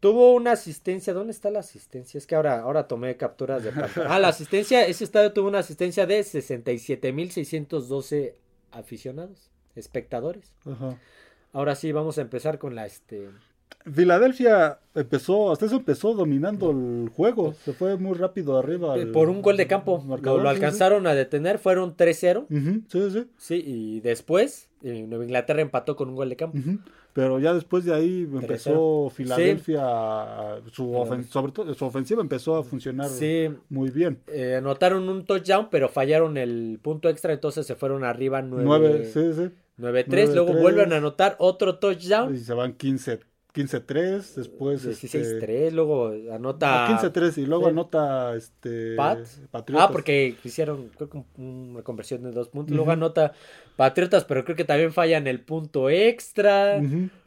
Tuvo 0.00 0.34
una 0.34 0.52
asistencia. 0.52 1.12
¿Dónde 1.12 1.32
está 1.32 1.50
la 1.50 1.60
asistencia? 1.60 2.18
Es 2.18 2.26
que 2.26 2.34
ahora, 2.34 2.60
ahora 2.60 2.86
tomé 2.88 3.16
capturas 3.16 3.62
de 3.64 3.70
pantalla. 3.72 4.06
Ah, 4.14 4.18
la 4.18 4.28
asistencia. 4.28 4.84
Ese 4.86 5.04
estadio 5.04 5.32
tuvo 5.32 5.48
una 5.48 5.60
asistencia 5.60 6.06
de 6.06 6.20
67.612 6.20 8.34
aficionados, 8.72 9.50
espectadores. 9.76 10.54
Ajá. 10.64 10.98
Ahora 11.52 11.74
sí, 11.74 11.92
vamos 11.92 12.18
a 12.18 12.22
empezar 12.22 12.58
con 12.58 12.74
la 12.74 12.86
este. 12.86 13.28
Filadelfia 13.90 14.80
empezó, 14.94 15.52
hasta 15.52 15.66
eso 15.66 15.76
empezó 15.76 16.12
dominando 16.14 16.70
el 16.72 17.08
juego. 17.08 17.52
Se 17.64 17.72
fue 17.72 17.96
muy 17.96 18.14
rápido 18.18 18.58
arriba. 18.58 18.94
al- 18.94 19.12
Por 19.12 19.28
un 19.28 19.42
gol 19.42 19.56
de 19.56 19.66
campo. 19.68 19.98
Lo, 20.02 20.08
marcador, 20.08 20.42
lo 20.42 20.50
sí, 20.50 20.56
sí. 20.56 20.64
alcanzaron 20.64 21.06
a 21.06 21.14
detener. 21.14 21.58
Fueron 21.58 21.96
3-0. 21.96 22.46
Ujú, 22.50 22.82
sí, 22.88 23.10
sí. 23.10 23.26
Sí, 23.36 23.62
y 23.64 24.00
después 24.00 24.68
eh, 24.82 25.04
Nueva 25.08 25.24
Inglaterra 25.24 25.62
empató 25.62 25.94
con 25.94 26.08
un 26.08 26.16
gol 26.16 26.28
de 26.28 26.36
campo. 26.36 26.58
Pero 27.12 27.38
ya 27.38 27.54
después 27.54 27.84
de 27.84 27.94
ahí 27.94 28.28
empezó 28.30 29.08
Filadelfia, 29.10 29.80
su 30.72 30.92
ofen- 30.92 31.24
sobre 31.24 31.52
todo 31.52 31.72
su 31.74 31.84
ofensiva 31.86 32.20
empezó 32.20 32.56
a 32.56 32.62
funcionar 32.64 33.08
Sí, 33.08 33.48
muy 33.70 33.90
bien. 33.90 34.18
eh, 34.26 34.56
anotaron 34.56 35.08
un 35.08 35.24
touchdown, 35.24 35.68
pero 35.70 35.88
fallaron 35.88 36.36
el 36.36 36.78
punto 36.82 37.08
extra, 37.08 37.32
entonces 37.32 37.66
se 37.66 37.74
fueron 37.74 38.04
arriba 38.04 38.42
9 38.42 38.64
Nueve, 38.66 39.04
sí, 39.06 39.32
sí. 39.32 39.50
9-3. 39.78 40.32
Luego 40.34 40.52
9-3. 40.54 40.60
vuelven 40.60 40.92
a 40.92 40.96
anotar 40.96 41.36
otro 41.38 41.78
touchdown. 41.78 42.34
Y 42.34 42.38
se 42.38 42.54
van 42.54 42.72
15 42.74 43.20
15-3, 43.56 44.34
después 44.34 44.84
este, 44.84 45.08
16-3. 45.08 45.70
Luego 45.72 46.12
anota. 46.30 46.88
no, 46.90 46.98
15-3 47.00 47.38
y 47.38 47.46
luego 47.46 47.64
sí. 47.64 47.70
anota 47.70 48.36
este 48.36 48.94
Pat. 48.96 49.20
Patriotas. 49.50 49.88
Ah, 49.88 49.92
porque 49.92 50.34
hicieron, 50.44 50.90
creo 50.94 51.08
que 51.08 51.16
un- 51.38 51.70
una 51.70 51.82
conversión 51.82 52.22
de 52.22 52.32
dos 52.32 52.48
puntos. 52.50 52.76
Luego 52.76 52.90
anota 52.90 53.32
Patriotas, 53.76 54.26
pero 54.26 54.44
creo 54.44 54.56
que 54.56 54.64
también 54.64 54.92
fallan 54.92 55.26
el 55.26 55.40
punto 55.40 55.88
extra. 55.88 56.82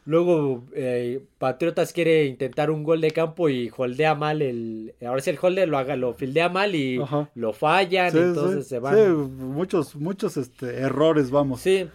Luego 0.06 0.66
eh, 0.74 1.24
Patriotas 1.39 1.93
quiere 1.93 2.26
intentar 2.26 2.70
un 2.70 2.84
gol 2.84 3.02
de 3.02 3.10
campo 3.10 3.50
y 3.50 3.72
holdea 3.76 4.14
mal 4.14 4.43
el. 4.43 4.93
Ahora 5.04 5.22
sí 5.22 5.32
el 5.32 5.39
holder 5.41 5.68
lo 5.68 5.80
haga, 5.80 5.95
lo 5.95 6.14
fildea 6.14 6.47
mal 6.50 6.76
y 6.76 7.02
Ajá. 7.02 7.30
lo 7.34 7.54
fallan. 7.54 8.12
Sí, 8.12 8.18
entonces 8.20 8.66
sí, 8.66 8.70
se 8.70 8.80
van. 8.80 8.95
sí, 8.95 9.02
muchos 9.10 9.95
muchos 9.95 10.38
este, 10.38 10.78
errores, 10.78 11.32
vamos. 11.32 11.62
Sí. 11.62 11.88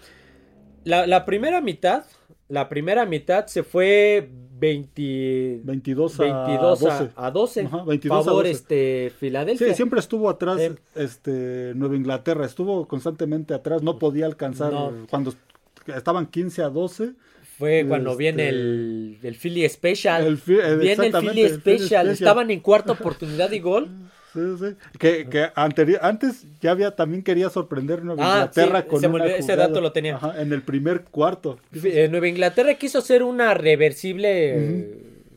La, 0.85 1.07
la 1.07 1.24
primera 1.24 1.61
mitad, 1.61 2.05
la 2.49 2.68
primera 2.68 3.07
mitad 3.07 3.47
se 3.47 3.62
fue 3.62 4.28
20, 4.57 5.61
22 5.64 6.20
a 6.20 6.22
22 6.24 6.82
a 6.85 6.89
12. 6.99 7.11
a 7.16 7.30
12. 7.30 7.61
Ajá, 7.62 7.85
22 7.85 8.18
a 8.20 8.24
favor 8.24 8.45
12. 8.45 8.51
este 8.51 9.12
Filadelfia. 9.18 9.68
Sí, 9.68 9.74
siempre 9.74 10.01
estuvo 10.01 10.28
atrás 10.30 10.61
Sí. 10.61 10.70
este 10.95 11.72
Nueva 11.74 11.97
Inglaterra, 11.97 12.47
estuvo 12.47 12.87
constantemente 12.87 13.55
atrás, 13.55 13.82
no 13.82 13.99
podía 13.99 14.26
alcanzar 14.26 14.72
No. 14.72 14.93
cuando 15.11 15.35
estaban 15.87 16.26
15 16.26 16.62
a 16.62 16.68
12. 16.68 17.12
Fue 17.59 17.85
cuando 17.87 18.11
Este- 18.11 18.18
viene 18.22 18.49
el, 18.49 19.18
el 19.22 19.35
Philly 19.37 19.68
Special. 19.68 20.24
El 20.26 20.35
eh, 20.35 20.76
viene 20.76 21.07
el 21.07 21.12
Philly. 21.14 21.49
Special. 21.51 22.09
Estaban 22.09 22.51
en 22.51 22.61
cuarta 22.61 22.93
oportunidad 23.01 23.51
y 23.53 23.61
gol. 23.61 23.89
Sí, 24.35 24.41
sí. 24.59 24.76
Que, 24.99 25.26
que 25.28 25.45
anteri- 25.55 25.99
antes 26.03 26.45
ya 26.61 26.72
había 26.72 26.91
también 26.97 27.22
quería 27.22 27.49
sorprender 27.49 28.03
Nueva 28.05 28.22
Ah, 28.24 28.37
Inglaterra 28.41 28.82
sí, 28.82 28.89
con 28.89 29.01
se 29.01 29.07
una 29.07 29.26
ese 29.26 29.55
dato 29.57 29.80
lo 29.80 29.93
tenía. 29.93 30.16
Ajá, 30.16 30.41
en 30.43 30.53
el 30.53 30.61
primer 30.62 31.05
cuarto. 31.05 31.59
Eh, 31.85 32.09
Nueva 32.11 32.28
Inglaterra 32.28 32.74
quiso 32.74 32.99
hacer 32.99 33.22
una 33.22 33.55
reversible. 33.55 34.89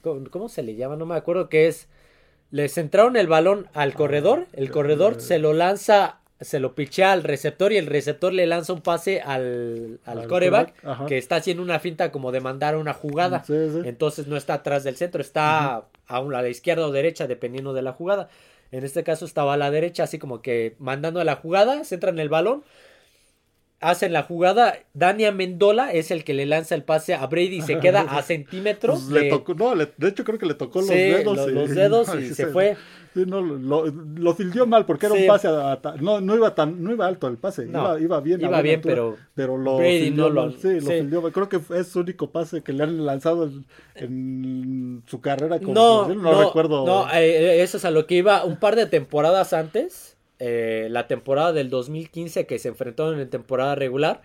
¿cómo, 0.02 0.30
cómo 0.30 0.50
se 0.50 0.64
le 0.64 0.76
llama? 0.76 0.96
No 0.96 1.06
me 1.06 1.16
acuerdo 1.16 1.48
qué 1.50 1.68
es. 1.68 1.88
Les 2.52 2.74
centraron 2.74 3.18
el 3.18 3.28
balón 3.28 3.68
al 3.74 3.94
corredor. 3.94 4.46
El 4.54 4.72
corredor 4.72 5.20
se 5.22 5.38
lo 5.38 5.52
lanza, 5.54 6.20
se 6.40 6.60
lo 6.62 6.76
pichea 6.76 7.12
al 7.12 7.24
receptor 7.24 7.74
y 7.74 7.78
el 7.78 7.88
receptor 7.88 8.32
le 8.34 8.48
lanza 8.48 8.72
un 8.72 8.82
pase 8.82 9.20
al, 9.22 10.00
al 10.06 10.20
Al 10.20 10.28
coreback 10.28 10.74
que 11.08 11.18
está 11.18 11.36
haciendo 11.36 11.62
una 11.62 11.80
finta 11.80 12.10
como 12.12 12.32
de 12.32 12.40
mandar 12.40 12.78
una 12.78 12.94
jugada. 12.94 13.44
Entonces 13.86 14.28
no 14.28 14.38
está 14.38 14.54
atrás 14.56 14.84
del 14.86 14.96
centro, 14.96 15.20
está 15.22 15.84
a, 16.08 16.20
un- 16.22 16.34
a 16.36 16.42
la 16.42 16.48
izquierda 16.50 16.88
o 16.88 16.92
derecha 16.92 17.28
dependiendo 17.28 17.74
de 17.74 17.82
la 17.82 17.92
jugada. 17.92 18.30
En 18.72 18.84
este 18.84 19.04
caso 19.04 19.26
estaba 19.26 19.54
a 19.54 19.58
la 19.58 19.72
derecha, 19.72 20.04
así 20.04 20.20
como 20.20 20.42
que 20.42 20.76
mandando 20.80 21.20
a 21.20 21.24
la 21.24 21.36
jugada, 21.36 21.84
centran 21.84 22.20
el 22.20 22.30
balón, 22.30 22.64
hacen 23.80 24.12
la 24.14 24.24
jugada. 24.24 24.76
Dani 24.94 25.26
Amendola 25.26 25.92
es 25.94 26.10
el 26.12 26.24
que 26.24 26.34
le 26.34 26.46
lanza 26.46 26.74
el 26.76 26.84
pase 26.84 27.14
a 27.14 27.26
Brady 27.28 27.58
y 27.58 27.62
se 27.62 27.80
queda 27.80 28.02
a 28.02 28.22
centímetros. 28.24 29.02
Pues 29.02 29.12
le 29.12 29.22
de- 29.26 29.30
tocó, 29.30 29.54
no, 29.54 29.76
le- 29.76 29.92
de 29.98 30.08
hecho 30.10 30.24
creo 30.24 30.40
que 30.40 30.46
le 30.46 30.54
tocó 30.56 30.80
los 30.80 30.90
Sí, 30.90 30.96
dedos. 30.96 31.38
lo- 31.38 31.50
y- 31.50 31.54
los 31.54 31.70
dedos 31.70 32.08
y 32.20 32.34
se 32.34 32.48
fue. 32.48 32.76
sí, 33.14 33.24
no, 33.28 33.42
lo, 33.42 33.86
lo 33.86 34.34
fildió 34.36 34.66
mal 34.66 34.86
porque 34.86 35.06
era 35.08 35.16
un 35.16 35.28
pase 35.28 35.48
a- 35.48 35.74
a- 35.74 35.96
no, 36.02 36.22
no 36.22 36.36
iba 36.36 36.54
tan, 36.56 36.84
no 36.84 36.92
iba 36.92 37.06
alto 37.08 37.28
el 37.28 37.38
pase, 37.38 37.66
No, 37.66 37.98
iba, 37.98 38.00
iba 38.02 38.20
bien. 38.22 38.42
iba 38.42 38.62
bien, 38.62 38.76
altura, 38.78 38.94
pero 38.96 39.18
pero 39.36 39.58
lo 39.58 39.78
Brady 39.78 40.06
fildió 40.06 40.24
no 40.24 40.30
lo- 40.30 40.42
mal, 40.48 40.56
sí, 40.60 40.80
lo 40.80 40.88
fildió. 40.92 41.32
Creo 41.32 41.50
que 41.50 41.60
es 41.76 41.88
su 41.88 42.00
único 42.00 42.32
pase 42.32 42.62
que 42.64 42.74
le 42.74 42.84
han 42.84 43.06
lanzado 43.06 43.44
en, 43.46 43.66
en 43.96 45.04
su 45.08 45.22
carrera 45.22 45.60
como 45.60 45.74
No, 45.74 46.08
no, 46.16 46.44
recuerdo. 46.46 46.86
no, 46.86 47.08
eh, 47.14 47.62
eso 47.62 47.78
es 47.78 47.86
a 47.86 47.92
lo 47.92 48.06
que 48.08 48.16
iba 48.16 48.44
un 48.44 48.58
par 48.58 48.76
de 48.76 48.86
temporadas 48.88 49.54
antes, 49.54 50.17
eh, 50.40 50.88
la 50.92 51.08
temporada 51.08 51.54
del 51.54 51.70
2015 51.70 52.46
que 52.46 52.60
se 52.60 52.68
enfrentaron 52.70 53.20
en 53.20 53.30
temporada 53.30 53.76
regular, 53.76 54.22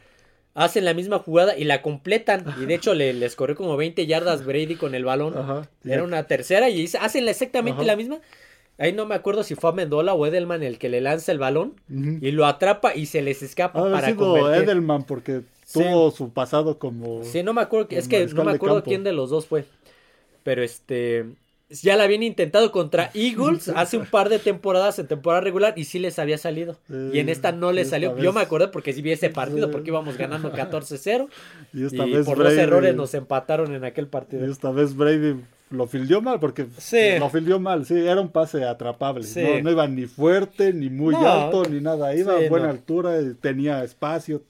hacen 0.54 0.84
la 0.84 0.92
misma 0.94 1.18
jugada 1.18 1.56
y 1.56 1.64
la 1.64 1.80
completan 1.82 2.44
y 2.60 2.66
de 2.66 2.74
hecho 2.74 2.92
le, 2.94 3.14
les 3.14 3.36
corrió 3.36 3.56
como 3.56 3.76
20 3.76 4.06
yardas 4.06 4.44
Brady 4.44 4.76
con 4.76 4.94
el 4.94 5.04
balón, 5.04 5.36
Ajá, 5.36 5.68
era 5.84 6.04
una 6.04 6.24
tercera 6.24 6.68
y 6.68 6.84
hacen 7.00 7.26
exactamente 7.28 7.78
Ajá. 7.80 7.86
la 7.86 7.96
misma, 7.96 8.20
ahí 8.76 8.92
no 8.92 9.06
me 9.06 9.14
acuerdo 9.14 9.44
si 9.44 9.54
fue 9.54 9.70
a 9.70 9.72
Mendola 9.72 10.12
o 10.12 10.26
Edelman 10.26 10.62
el 10.62 10.78
que 10.78 10.90
le 10.90 11.00
lanza 11.00 11.32
el 11.32 11.38
balón 11.38 11.74
y 11.88 12.30
lo 12.32 12.44
atrapa 12.46 12.94
y 12.94 13.06
se 13.06 13.22
les 13.22 13.42
escapa 13.42 13.78
Ha 13.78 13.82
haber 13.82 13.94
para 13.94 14.06
sido 14.08 14.18
convertir. 14.18 14.64
Edelman 14.64 15.04
porque 15.04 15.40
Sí. 15.64 15.78
tuvo 15.78 16.10
su 16.10 16.30
pasado 16.30 16.78
como 16.78 17.24
Sí, 17.24 17.42
no 17.42 17.54
me 17.54 17.62
acuerdo, 17.62 17.86
es 17.92 18.06
que 18.06 18.26
no 18.26 18.44
me 18.44 18.52
acuerdo 18.52 18.76
campo. 18.76 18.88
quién 18.90 19.04
de 19.04 19.12
los 19.12 19.30
dos 19.30 19.46
fue. 19.46 19.64
Pero 20.42 20.62
este 20.62 21.24
ya 21.80 21.96
la 21.96 22.04
habían 22.04 22.22
intentado 22.22 22.70
contra 22.72 23.10
Eagles 23.14 23.68
hace 23.70 23.96
un 23.96 24.06
par 24.06 24.28
de 24.28 24.38
temporadas 24.38 24.98
en 24.98 25.06
temporada 25.06 25.40
regular 25.40 25.72
y 25.76 25.84
sí 25.84 25.98
les 25.98 26.18
había 26.18 26.36
salido. 26.38 26.76
y 27.12 27.18
en 27.18 27.28
esta 27.28 27.52
no 27.52 27.72
les 27.72 27.88
salió. 27.90 28.14
vez- 28.14 28.22
Yo 28.24 28.32
me 28.32 28.40
acordé 28.42 28.68
porque 28.68 28.92
sí 28.92 29.00
vi 29.00 29.12
ese 29.12 29.30
partido 29.30 29.70
porque 29.70 29.88
íbamos 29.90 30.18
ganando 30.18 30.52
14-0 30.52 31.28
y 31.72 31.80
y 31.82 31.86
esta 31.86 32.04
vez 32.04 32.26
por 32.26 32.36
Brady, 32.38 32.54
dos 32.56 32.62
errores 32.64 32.94
nos 32.94 33.14
empataron 33.14 33.74
en 33.74 33.84
aquel 33.84 34.04
y 34.04 34.08
partido. 34.08 34.44
esta 34.50 34.70
vez 34.70 34.94
Brady 34.96 35.36
lo 35.70 35.86
fildió 35.86 36.20
mal 36.20 36.38
porque 36.38 36.66
Sí. 36.76 37.18
lo 37.18 37.30
fildió 37.30 37.58
mal, 37.58 37.86
sí, 37.86 37.94
era 37.94 38.20
un 38.20 38.28
pase 38.28 38.62
atrapable. 38.64 39.24
Sí. 39.24 39.42
No, 39.42 39.62
no 39.62 39.70
iba 39.70 39.86
ni 39.88 40.04
fuerte, 40.06 40.72
ni 40.74 40.90
muy 40.90 41.14
No. 41.14 41.26
alto, 41.26 41.64
ni 41.64 41.80
nada. 41.80 42.14
Iba 42.14 42.38
Sí, 42.38 42.44
a 42.44 42.48
buena 42.50 42.66
no. 42.66 42.72
altura, 42.72 43.20
y 43.22 43.32
tenía 43.34 43.82
espacio, 43.82 44.42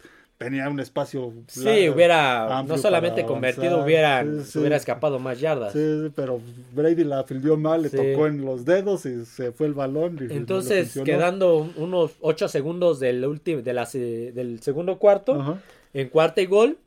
tenía 0.42 0.68
un 0.68 0.80
espacio. 0.80 1.32
Sí, 1.48 1.64
largo, 1.64 1.94
hubiera, 1.94 2.62
no 2.62 2.78
solamente 2.78 3.24
convertido, 3.24 3.82
hubiera, 3.84 4.22
Sí, 4.24 4.44
sí. 4.44 4.58
hubiera 4.58 4.76
escapado 4.76 5.18
más 5.18 5.40
yardas. 5.40 5.72
Sí, 5.72 5.78
sí, 6.04 6.12
pero 6.14 6.40
Brady 6.74 7.04
la 7.04 7.24
fildió 7.24 7.56
mal, 7.56 7.82
le 7.82 7.90
tocó 7.90 8.26
en 8.26 8.44
los 8.44 8.64
dedos 8.64 9.06
y 9.06 9.24
se 9.24 9.52
fue 9.52 9.66
el 9.66 9.74
balón. 9.74 10.18
y- 10.28 10.32
Entonces, 10.32 10.98
quedando 11.04 11.56
un- 11.58 11.72
unos 11.76 12.12
8 12.20 12.48
segundos 12.48 13.00
del, 13.00 13.24
último, 13.24 13.62
de 13.62 13.72
la 13.72 13.86
se- 13.86 14.32
del 14.32 14.60
segundo 14.62 14.98
cuarto, 14.98 15.40
Ajá. 15.40 15.58
en 15.94 16.08
cuarta 16.08 16.40
y 16.40 16.46
gol, 16.46 16.78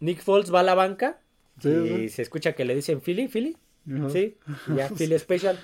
Nick 0.00 0.22
Foles 0.22 0.52
va 0.52 0.60
a 0.60 0.62
la 0.62 0.74
banca 0.74 1.18
y 1.62 2.08
se 2.08 2.22
escucha 2.22 2.52
que 2.54 2.64
le 2.64 2.74
dicen 2.74 3.00
Philly, 3.00 3.28
Philly, 3.28 3.56
Sí, 4.10 4.36
y 4.68 4.76
ya 4.76 4.88
Philly 4.96 5.18
Special. 5.18 5.58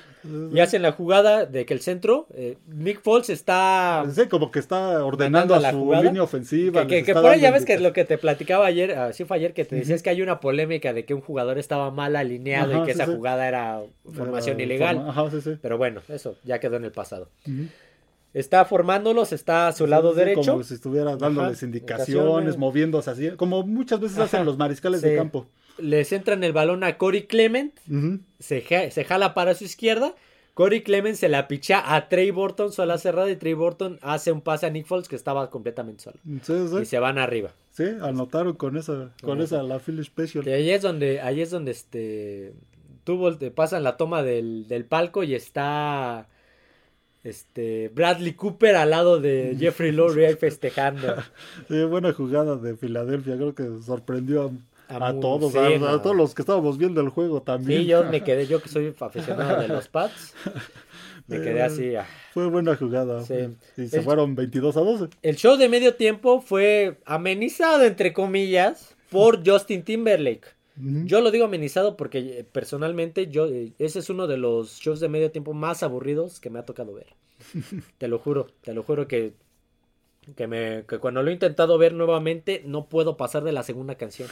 Y 0.53 0.59
hacen 0.59 0.83
la 0.83 0.91
jugada 0.91 1.47
de 1.47 1.65
que 1.65 1.73
el 1.75 1.81
centro, 1.81 2.27
eh, 2.35 2.59
Nick 2.67 3.01
Foles 3.03 3.31
está... 3.31 4.05
Sí, 4.13 4.27
como 4.27 4.51
que 4.51 4.59
está 4.59 5.05
ordenando 5.05 5.55
a 5.55 5.71
su 5.71 5.79
jugada. 5.79 6.03
línea 6.03 6.23
ofensiva. 6.25 6.87
Que, 6.89 7.05
por 7.15 7.27
ahí 7.27 7.41
ya 7.41 7.53
ves 7.53 7.65
que 7.65 7.79
lo 7.79 7.93
que 7.93 8.05
te 8.05 8.19
platicaba 8.19 8.67
ayer, 8.67 8.93
así 8.99 9.25
fue 9.25 9.37
ayer, 9.37 9.55
que 9.55 9.65
te 9.65 9.77
decías 9.77 10.03
que 10.03 10.11
hay 10.11 10.23
una 10.23 10.41
polémica 10.41 10.93
de 10.93 11.05
que 11.05 11.15
un 11.15 11.21
jugador 11.21 11.59
estaba 11.59 11.91
mal 11.93 12.17
alineado 12.17 12.73
Ajá, 12.75 12.83
y 12.83 12.87
que 12.87 12.95
sí, 12.95 13.01
esa 13.01 13.07
sí. 13.11 13.15
jugada 13.17 13.47
era 13.47 13.81
formación 14.13 14.57
Era 14.57 14.65
ilegal. 14.65 14.97
forma- 14.97 15.11
Ajá, 15.11 15.31
sí, 15.31 15.41
sí. 15.43 15.59
Pero 15.63 15.79
bueno, 15.79 16.01
eso 16.09 16.37
ya 16.43 16.59
quedó 16.59 16.77
en 16.77 16.85
el 16.85 16.93
pasado. 16.93 17.29
Está 18.35 18.65
formándolos, 18.67 19.33
está 19.33 19.69
a 19.69 19.73
su 19.73 19.87
lado 19.87 20.13
derecho. 20.13 20.53
Como 20.53 20.63
si 20.65 20.75
estuviera 20.75 21.17
dándoles 21.17 21.57
Ajá, 21.59 21.67
indicaciones, 21.67 22.59
moviéndose 22.59 23.11
así, 23.11 23.31
como 23.31 23.63
muchas 23.63 23.99
veces 24.01 24.17
Ajá, 24.19 24.25
hacen 24.27 24.45
los 24.45 24.59
mariscales 24.59 25.01
de 25.01 25.17
campo. 25.17 25.47
Les 25.79 26.13
entran 26.13 26.43
el 26.45 26.53
balón 26.53 26.85
a 26.85 26.97
Corey 26.99 27.27
Clement, 27.27 27.73
se, 28.39 28.63
ja- 28.63 28.91
se 28.91 29.05
jala 29.05 29.35
para 29.35 29.55
su 29.55 29.65
izquierda. 29.65 30.15
Corey 30.55 30.83
Clement 30.83 31.17
se 31.17 31.29
la 31.29 31.49
picha 31.49 31.95
a 31.95 32.09
Trey 32.09 32.31
Burton 32.31 32.73
su 32.73 32.81
ala 32.81 32.97
cerrada 32.97 33.31
y 33.31 33.37
Trey 33.37 33.53
Burton 33.53 33.99
hace 34.01 34.33
un 34.33 34.41
pase 34.41 34.65
a 34.65 34.71
Nick 34.71 34.87
Foles 34.87 35.07
que 35.07 35.15
estaba 35.17 35.51
completamente 35.51 36.03
solo. 36.05 36.17
Sí, 36.43 36.55
sí. 36.71 36.77
Y 36.81 36.85
se 36.87 36.99
van 36.99 37.19
arriba. 37.19 37.51
Sí, 37.73 37.85
anotaron 38.01 38.55
con 38.55 38.79
esa, 38.79 39.11
con 39.23 39.43
esa 39.43 39.63
la 39.63 39.79
Philly 39.81 40.03
Special. 40.03 40.43
Que 40.45 40.55
ahí 40.55 40.71
es 40.71 40.81
donde, 40.81 41.21
ahí 41.21 41.43
es 41.43 41.51
donde 41.51 41.73
este 41.73 42.55
tú 43.05 43.19
volte- 43.19 43.51
pasan 43.51 43.85
la 43.85 43.99
toma 43.99 44.23
del, 44.23 44.67
del 44.67 44.87
palco 44.87 45.23
y 45.25 45.35
está 45.35 46.27
este 47.23 47.91
Bradley 47.95 48.33
Cooper 48.35 48.77
al 48.77 48.91
lado 48.91 49.21
de 49.21 49.57
Jeffrey 49.61 49.93
Lurie 49.93 50.37
festejando. 50.37 51.17
Sí, 51.69 51.85
buena 51.85 52.13
jugada 52.15 52.57
de 52.57 52.77
Filadelfia, 52.77 53.37
creo 53.37 53.55
que 53.55 53.69
sorprendió 53.85 54.45
a, 54.45 54.51
A 54.89 55.13
todos, 55.15 55.53
sí, 55.53 55.59
a, 55.59 56.01
todos 56.03 56.15
los 56.15 56.35
que 56.35 56.43
estábamos 56.43 56.79
viendo 56.79 57.01
el 57.01 57.09
juego 57.09 57.43
también. 57.43 57.83
Sí, 57.83 57.87
yo 57.87 58.05
me 58.05 58.23
quedé, 58.23 58.47
yo 58.47 58.63
que 58.63 58.69
soy 58.69 58.95
aficionado 58.99 59.61
de 59.61 59.69
los 59.69 59.89
Pats, 59.89 60.35
me 61.27 61.41
quedé 61.41 61.63
así. 61.63 61.97
ah. 61.97 62.07
Fue 62.33 62.47
buena 62.47 62.77
jugada. 62.77 63.23
Sí. 63.25 63.57
Y 63.77 63.89
se 63.89 64.03
fueron 64.03 64.35
22 64.35 64.77
a 64.77 64.81
12. 64.81 65.09
El 65.23 65.37
show 65.37 65.57
de 65.57 65.69
medio 65.69 65.95
tiempo 65.95 66.41
fue 66.41 66.99
amenizado, 67.05 67.83
entre 67.83 68.13
comillas, 68.13 68.95
por 69.11 69.43
Justin 69.47 69.83
Timberlake. 69.83 70.57
Yo 70.79 71.23
lo 71.23 71.31
digo 71.31 71.47
amenizado 71.47 71.97
porque 71.97 72.19
eh, 72.19 72.45
personalmente 72.45 73.29
yo 73.29 73.47
eh, 73.47 73.73
ese 73.79 74.01
es 74.01 74.11
uno 74.11 74.27
de 74.27 74.37
los 74.37 74.79
shows 74.79 75.01
de 75.01 75.09
medio 75.09 75.31
tiempo 75.31 75.55
más 75.55 75.83
aburridos 75.83 76.39
que 76.39 76.51
me 76.51 76.59
ha 76.59 76.67
tocado 76.67 76.93
ver. 76.93 77.15
te 77.99 78.09
lo 78.09 78.19
juro, 78.19 78.49
te 78.61 78.75
lo 78.75 78.83
juro 78.83 79.09
que 79.09 79.33
que 80.35 80.47
me 80.47 80.85
que 80.89 80.99
cuando 80.99 81.23
lo 81.23 81.31
he 81.31 81.35
intentado 81.35 81.79
ver 81.79 81.93
nuevamente 81.93 82.63
no 82.65 82.87
puedo 82.89 83.17
pasar 83.17 83.45
de 83.45 83.53
la 83.53 83.63
segunda 83.63 83.95
canción 83.95 84.29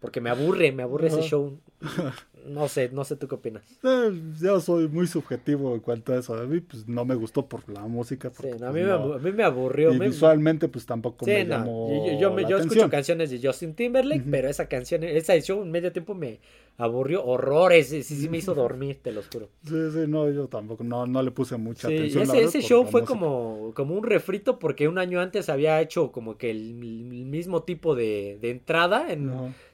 porque 0.00 0.20
me 0.20 0.30
aburre, 0.30 0.72
me 0.72 0.82
aburre 0.82 1.08
ese 1.08 1.22
show. 1.22 1.58
No 2.46 2.68
sé, 2.68 2.88
no 2.92 3.04
sé 3.04 3.16
tú 3.16 3.28
qué 3.28 3.34
opinas. 3.34 3.62
Eh, 3.82 4.10
yo 4.40 4.60
soy 4.60 4.88
muy 4.88 5.06
subjetivo 5.06 5.74
en 5.74 5.80
cuanto 5.80 6.12
a 6.12 6.18
eso. 6.18 6.34
A 6.34 6.44
mí 6.44 6.60
pues 6.60 6.88
no 6.88 7.04
me 7.04 7.14
gustó 7.14 7.46
por 7.48 7.68
la 7.68 7.82
música. 7.82 8.30
Sí, 8.30 8.36
porque, 8.36 8.58
no, 8.58 8.66
a, 8.68 8.70
pues, 8.70 8.74
mí 8.74 8.80
me, 8.80 8.88
no. 8.88 9.12
a 9.14 9.18
mí 9.18 9.32
me 9.32 9.42
aburrió. 9.44 9.92
Y 9.92 9.98
me- 9.98 10.06
visualmente 10.08 10.68
pues 10.68 10.86
tampoco 10.86 11.24
Sí, 11.24 11.32
me 11.32 11.44
no, 11.44 11.58
llamó 11.58 12.18
yo, 12.18 12.32
me- 12.32 12.42
la 12.42 12.48
yo 12.48 12.58
escucho 12.58 12.88
canciones 12.90 13.30
de 13.30 13.40
Justin 13.46 13.74
Timberlake, 13.74 14.24
pero 14.30 14.48
esa 14.48 14.66
canción, 14.68 15.04
esa 15.04 15.38
show 15.40 15.62
en 15.62 15.70
medio 15.70 15.92
tiempo 15.92 16.14
me 16.14 16.40
aburrió 16.78 17.24
horrores, 17.24 17.88
sí, 17.88 18.02
sí 18.02 18.28
me 18.28 18.38
hizo 18.38 18.54
dormir, 18.54 19.00
te 19.02 19.10
lo 19.12 19.22
juro. 19.22 19.48
Sí, 19.64 19.74
sí, 19.92 19.98
no, 20.06 20.30
yo 20.30 20.46
tampoco, 20.46 20.84
no, 20.84 21.06
no 21.06 21.22
le 21.22 21.30
puse 21.32 21.56
mucha 21.56 21.88
Sí, 21.88 21.94
atención. 21.94 22.22
ese, 22.36 22.62
show 22.62 22.84
fue 22.84 23.00
música. 23.02 23.06
como, 23.18 23.72
como 23.74 23.94
un 23.96 24.04
refrito 24.04 24.58
porque 24.58 24.86
un 24.88 24.98
año 24.98 25.20
antes 25.20 25.48
había 25.48 25.80
hecho 25.80 26.12
como 26.12 26.38
que 26.38 26.50
el, 26.50 26.70
el 26.82 27.24
mismo 27.26 27.64
tipo 27.64 27.94
de, 27.94 28.38
de 28.40 28.50
entrada 28.50 29.12
en, 29.12 29.30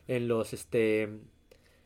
en 0.09 0.29
los 0.29 0.53
este 0.55 1.11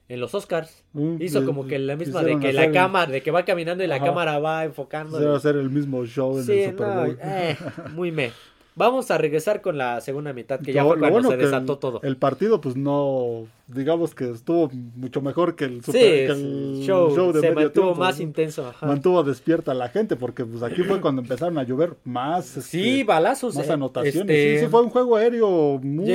en 0.08 0.20
los 0.20 0.34
Oscars. 0.34 0.84
Mm, 0.94 1.20
Hizo 1.20 1.44
como 1.44 1.66
que 1.66 1.78
la 1.78 1.96
misma 1.96 2.22
de 2.22 2.38
que 2.38 2.52
la 2.52 2.70
cámara, 2.72 3.10
de 3.12 3.22
que 3.22 3.30
va 3.30 3.44
caminando 3.44 3.84
y 3.84 3.86
la 3.86 3.96
Ajá. 3.96 4.06
cámara 4.06 4.38
va 4.38 4.64
enfocando. 4.64 5.12
Quisieron 5.12 5.36
hacer 5.36 5.56
el 5.56 5.70
mismo 5.70 6.04
show 6.06 6.38
en 6.38 6.44
Sí, 6.44 6.52
el 6.60 6.70
Super 6.70 6.86
no, 6.88 6.94
Bowl. 6.94 7.18
eh, 7.22 7.56
muy 7.94 8.10
me. 8.12 8.32
Vamos 8.74 9.10
a 9.10 9.18
regresar 9.18 9.60
con 9.60 9.76
la 9.76 10.00
segunda 10.00 10.32
mitad, 10.32 10.60
que 10.60 10.72
ya 10.72 10.82
Lo- 10.84 10.90
fue 10.90 10.98
cuando 11.00 11.14
bueno 11.14 11.30
se 11.30 11.36
desató 11.36 11.78
todo. 11.78 12.00
El 12.04 12.16
partido, 12.16 12.60
pues 12.60 12.76
no, 12.76 13.48
digamos 13.66 14.14
que 14.14 14.30
estuvo 14.30 14.70
mucho 14.94 15.20
mejor 15.20 15.56
que 15.56 15.64
el, 15.64 15.82
super, 15.84 16.00
sí, 16.00 16.06
que 16.06 16.26
el 16.26 16.74
show, 16.86 17.12
show, 17.12 17.32
de 17.32 17.40
se 17.40 17.48
medio 17.50 17.62
mantuvo 17.66 17.84
tiempo, 17.86 18.00
más 18.00 18.18
¿no? 18.18 18.22
intenso. 18.22 18.68
ajá. 18.68 18.86
Mantuvo 18.86 19.24
despierta 19.24 19.72
a 19.72 19.74
la 19.74 19.88
gente, 19.88 20.14
porque 20.14 20.44
pues 20.44 20.62
aquí 20.62 20.84
fue 20.84 21.00
cuando 21.00 21.22
empezaron 21.22 21.58
a 21.58 21.64
llover 21.64 21.96
más. 22.04 22.44
Sí, 22.46 23.00
este, 23.00 23.04
balazos. 23.04 23.56
más 23.56 23.68
eh, 23.68 23.72
anotaciones. 23.72 24.20
este, 24.20 24.54
Sí, 24.58 24.64
sí, 24.64 24.70
fue 24.70 24.80
un 24.80 24.90
juego 24.90 25.16
aéreo 25.16 25.80
muy. 25.82 26.08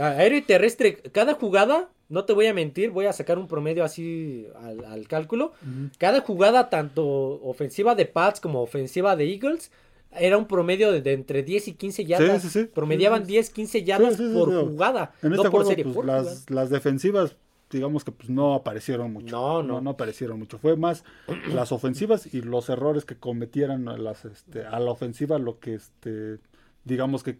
aéreo 0.00 0.38
y 0.38 0.42
terrestre. 0.42 0.96
Cada 1.12 1.34
jugada, 1.34 1.90
no 2.08 2.24
te 2.24 2.32
voy 2.32 2.46
a 2.46 2.54
mentir, 2.54 2.90
voy 2.90 3.06
a 3.06 3.12
sacar 3.12 3.38
un 3.38 3.48
promedio 3.48 3.84
así 3.84 4.46
al, 4.60 4.84
al 4.84 5.08
cálculo. 5.08 5.52
Cada 5.98 6.20
jugada, 6.20 6.70
tanto 6.70 7.04
ofensiva 7.42 7.94
de 7.94 8.06
Pats 8.06 8.40
como 8.40 8.62
ofensiva 8.62 9.16
de 9.16 9.32
Eagles, 9.32 9.70
era 10.12 10.38
un 10.38 10.46
promedio 10.46 10.92
de, 10.92 11.02
de 11.02 11.12
entre 11.12 11.42
10 11.42 11.68
y 11.68 11.72
15 11.74 12.04
yardas. 12.04 12.42
sí, 12.42 12.48
sí. 12.48 12.64
Promediaban 12.64 13.20
Sí, 13.22 13.26
sí. 13.26 13.32
10, 13.32 13.50
15 13.50 13.84
yardas 13.84 14.16
por 14.16 14.68
jugada. 14.68 15.12
En 15.22 15.30
no 15.30 15.36
este 15.36 15.50
por 15.50 15.62
juego, 15.62 15.68
serie, 15.68 15.84
pues, 15.84 15.96
por 15.96 16.04
las, 16.04 16.48
las 16.48 16.70
defensivas, 16.70 17.36
digamos 17.70 18.04
que 18.04 18.12
pues 18.12 18.30
no 18.30 18.54
aparecieron 18.54 19.12
mucho. 19.12 19.36
No, 19.36 19.62
no. 19.62 19.80
no. 19.80 19.90
aparecieron 19.90 20.38
mucho. 20.38 20.58
Fue 20.58 20.76
más 20.76 21.04
las 21.52 21.72
ofensivas 21.72 22.32
y 22.32 22.42
los 22.42 22.68
errores 22.68 23.04
que 23.04 23.16
cometieran 23.16 23.88
a, 23.88 23.98
las, 23.98 24.24
este, 24.24 24.64
a 24.64 24.78
la 24.78 24.90
ofensiva 24.90 25.38
lo 25.38 25.58
que, 25.58 25.74
este, 25.74 26.38
digamos 26.84 27.22
que 27.22 27.36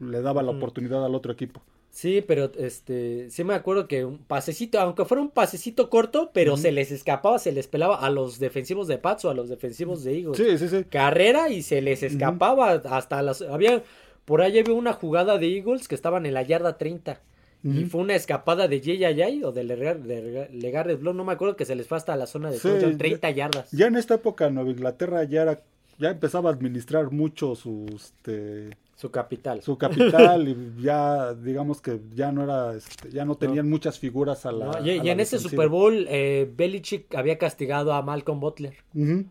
le 0.00 0.20
daba 0.22 0.42
la 0.42 0.50
oportunidad 0.50 1.04
al 1.04 1.14
otro 1.14 1.32
equipo. 1.32 1.62
Sí, 1.90 2.22
pero 2.26 2.52
este, 2.58 3.28
sí 3.30 3.42
me 3.44 3.54
acuerdo 3.54 3.88
que 3.88 4.04
un 4.04 4.18
pasecito, 4.18 4.78
aunque 4.78 5.04
fuera 5.04 5.20
un 5.22 5.30
pasecito 5.30 5.88
corto, 5.90 6.30
pero 6.32 6.56
se 6.56 6.70
les 6.70 6.92
escapaba, 6.92 7.38
se 7.38 7.50
les 7.50 7.66
pelaba 7.66 7.96
a 7.96 8.10
los 8.10 8.38
defensivos 8.38 8.86
de 8.86 8.98
Pats 8.98 9.24
o 9.24 9.30
a 9.30 9.34
los 9.34 9.48
defensivos 9.48 10.04
de 10.04 10.18
Eagles. 10.18 10.36
Sí, 10.36 10.58
sí, 10.58 10.68
sí. 10.68 10.84
Carrera 10.84 11.48
y 11.48 11.62
se 11.62 11.80
les 11.80 12.02
escapaba 12.02 12.70
hasta 12.72 13.22
las 13.22 13.42
había 13.42 13.82
por 14.24 14.42
ahí 14.42 14.58
había 14.58 14.74
una 14.74 14.92
jugada 14.92 15.38
de 15.38 15.56
Eagles 15.56 15.88
que 15.88 15.94
estaban 15.94 16.26
en 16.26 16.34
la 16.34 16.42
yarda 16.42 16.76
30 16.78 17.20
y 17.64 17.86
fue 17.86 18.02
una 18.02 18.14
escapada 18.14 18.68
de 18.68 18.80
Jay 18.80 19.42
o 19.42 19.50
de 19.50 19.64
Legar 19.64 19.98
de 20.00 20.48
Legar 20.52 20.86
de 20.86 20.94
Blon, 20.94 21.16
no 21.16 21.24
me 21.24 21.32
acuerdo 21.32 21.56
que 21.56 21.64
se 21.64 21.74
les 21.74 21.88
fue 21.88 21.96
hasta 21.96 22.14
la 22.14 22.26
zona 22.26 22.50
de 22.52 22.58
Sí, 22.58 22.68
touchdown, 22.68 22.92
ya- 22.92 22.98
30 22.98 23.30
yardas. 23.30 23.70
Ya 23.72 23.86
en 23.86 23.96
esta 23.96 24.14
época 24.14 24.48
Nueva 24.50 24.70
Inglaterra 24.70 25.24
ya 25.24 25.42
era, 25.42 25.60
ya 25.98 26.10
empezaba 26.10 26.50
a 26.50 26.52
administrar 26.52 27.10
mucho 27.10 27.56
su, 27.56 27.86
este, 27.92 28.70
Su 28.98 29.12
capital. 29.12 29.62
su 29.62 29.78
capital 29.78 30.48
y 30.48 30.82
ya 30.82 31.32
digamos 31.32 31.80
que 31.80 32.00
ya 32.16 32.32
no 32.32 32.42
era, 32.42 32.74
este, 32.74 33.12
ya 33.12 33.24
no 33.24 33.36
tenían 33.36 33.70
muchas 33.70 33.96
figuras 33.96 34.44
a 34.44 34.50
la. 34.50 34.64
¿no? 34.66 34.72
a 34.72 34.80
Y, 34.80 34.98
la 34.98 35.12
en 35.12 35.20
ese. 35.20 35.38
Super 35.38 35.68
Bowl 35.68 36.04
eh, 36.08 36.52
Belichick 36.52 37.14
había 37.14 37.38
castigado 37.38 37.92
a 37.92 38.02
Malcolm 38.02 38.40
Butler. 38.40 38.74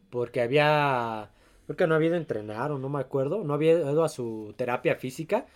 Porque 0.10 0.40
había, 0.40 1.32
creo 1.66 1.76
que 1.76 1.86
no 1.86 1.96
había 1.96 2.08
ido 2.08 2.16
a 2.16 2.20
entrenar 2.20 2.72
o 2.72 2.80
no 2.80 2.88
me 2.88 3.02
acuerdo, 3.02 3.44
no 3.44 3.54
había 3.54 3.74
ido 3.74 4.06
a 4.06 4.10
su 4.10 4.54
terapia 4.56 4.96
física, 4.96 5.48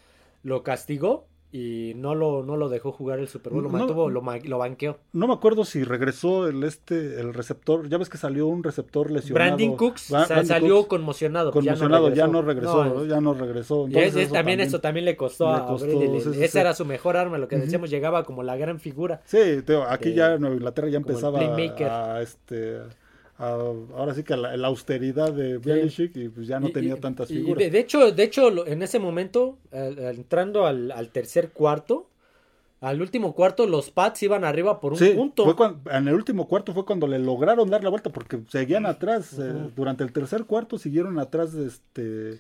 lo 0.43 0.62
castigó 0.62 1.28
y 1.53 1.93
no 1.97 2.15
lo, 2.15 2.43
no 2.43 2.55
lo 2.55 2.69
dejó 2.69 2.93
jugar 2.93 3.19
el 3.19 3.27
Super 3.27 3.51
Bowl, 3.51 3.63
lo 3.63 3.69
No. 3.69 3.77
mantuvo, 3.77 4.09
lo, 4.09 4.21
ma- 4.21 4.37
lo 4.37 4.57
banqueó. 4.57 4.97
No 5.11 5.27
me 5.27 5.33
acuerdo 5.33 5.65
si 5.65 5.83
regresó 5.83 6.47
el 6.47 6.63
este 6.63 7.19
el 7.19 7.33
receptor, 7.33 7.89
ya 7.89 7.97
ves 7.97 8.07
que 8.07 8.17
salió 8.17 8.47
un 8.47 8.63
receptor 8.63 9.11
lesionado. 9.11 9.33
Brandon 9.57 9.75
Cooks 9.75 10.11
Bra- 10.11 10.21
sa- 10.21 10.27
Brandon 10.27 10.45
salió 10.45 10.75
Cooks, 10.77 10.87
conmocionado, 10.89 11.51
conmocionado, 11.51 12.09
ya 12.13 12.27
no 12.27 12.41
regresó. 12.41 12.83
regresó, 12.83 12.99
No, 12.99 13.05
ya 13.05 13.19
no 13.21 13.33
regresó. 13.33 13.87
es- 13.91 14.15
es- 14.15 14.31
también 14.31 14.61
eso 14.61 14.79
también 14.79 15.05
le 15.05 15.17
costó 15.17 15.45
le 15.51 15.57
a 15.57 15.65
Brady, 15.73 16.07
le- 16.07 16.21
sí, 16.21 16.29
sí, 16.33 16.43
esa 16.43 16.51
sí. 16.53 16.59
era 16.59 16.73
su 16.73 16.85
mejor 16.85 17.17
arma, 17.17 17.37
lo 17.37 17.47
que 17.49 17.57
decíamos, 17.57 17.89
llegaba 17.89 18.23
como 18.23 18.43
la 18.43 18.55
gran 18.55 18.79
figura. 18.79 19.21
Sí, 19.25 19.37
aquí 19.89 20.09
Eh, 20.09 20.13
ya 20.13 20.37
Nueva 20.37 20.55
Inglaterra 20.55 20.87
ya 20.87 20.97
empezaba 20.97 21.37
playmaker. 21.39 21.87
a, 21.89 22.21
este 22.21 22.79
a- 23.41 23.97
ahora 23.97 24.13
sí 24.13 24.23
que 24.23 24.35
la, 24.37 24.55
la 24.55 24.67
austeridad 24.67 25.31
de 25.33 25.57
Belichick 25.57 26.15
y 26.15 26.29
pues 26.29 26.47
ya 26.47 26.59
no 26.59 26.67
Y- 26.69 26.73
tenía 26.73 26.95
y- 26.95 26.99
tantas 26.99 27.29
y 27.31 27.35
figuras. 27.35 27.57
de, 27.59 27.69
de 27.71 27.79
hecho, 27.79 28.11
de 28.11 28.23
hecho, 28.23 28.67
en 28.67 28.81
ese 28.83 28.99
momento, 28.99 29.57
entrando 29.71 30.65
al, 30.65 30.91
al 30.91 31.09
tercer 31.09 31.49
cuarto, 31.51 32.07
al 32.81 32.99
último 33.01 33.35
cuarto, 33.35 33.67
los 33.67 33.91
Pats 33.91 34.23
iban 34.23 34.43
arriba 34.43 34.79
por 34.79 34.93
un 34.93 34.97
Sí, 34.99 35.11
punto. 35.15 35.43
fue 35.45 35.55
cuan- 35.55 35.81
en 35.91 36.07
el 36.07 36.15
último 36.15 36.47
cuarto 36.47 36.73
fue 36.73 36.83
cuando 36.85 37.05
le 37.07 37.19
lograron 37.19 37.69
dar 37.69 37.83
la 37.83 37.89
vuelta 37.91 38.09
porque 38.11 38.39
seguían 38.49 38.85
atrás. 38.87 39.37
eh, 39.39 39.53
durante 39.75 40.03
el 40.03 40.11
tercer 40.11 40.45
cuarto 40.45 40.77
siguieron 40.79 41.19
atrás 41.19 41.53
de 41.53 41.67
este 41.67 42.39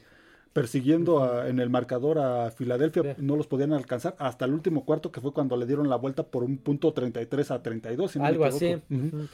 persiguiendo 0.53 1.23
a- 1.23 1.47
en 1.47 1.59
el 1.59 1.69
marcador 1.69 2.17
a 2.19 2.51
Filadelfia, 2.51 3.15
no 3.19 3.37
los 3.37 3.47
podían 3.47 3.71
alcanzar 3.71 4.15
hasta 4.19 4.43
el 4.45 4.53
último 4.53 4.83
cuarto, 4.83 5.09
que 5.11 5.21
fue 5.21 5.31
cuando 5.31 5.55
le 5.55 5.65
dieron 5.65 5.87
la 5.89 5.95
vuelta 5.95 6.23
por 6.23 6.43
un 6.43 6.57
punto 6.57 6.91
33 6.91 7.51
a 7.51 7.61
32. 7.63 8.11
si 8.11 8.19
no 8.19 8.25
Algo 8.25 8.43
así. 8.43 8.65
equivoco. 8.65 9.07
Ujú. 9.17 9.27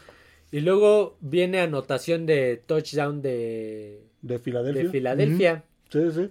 Y 0.51 0.61
luego 0.61 1.17
viene 1.19 1.59
anotación 1.59 2.25
de 2.25 2.57
touchdown 2.65 3.21
de, 3.21 4.01
De 4.21 4.39
Filadelfia. 4.39 4.83
de 4.83 4.89
Filadelfia. 4.89 5.63
Sí, 5.89 6.11
sí. 6.11 6.29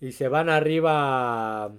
Y 0.00 0.12
se 0.12 0.28
van 0.28 0.48
arriba. 0.48 1.72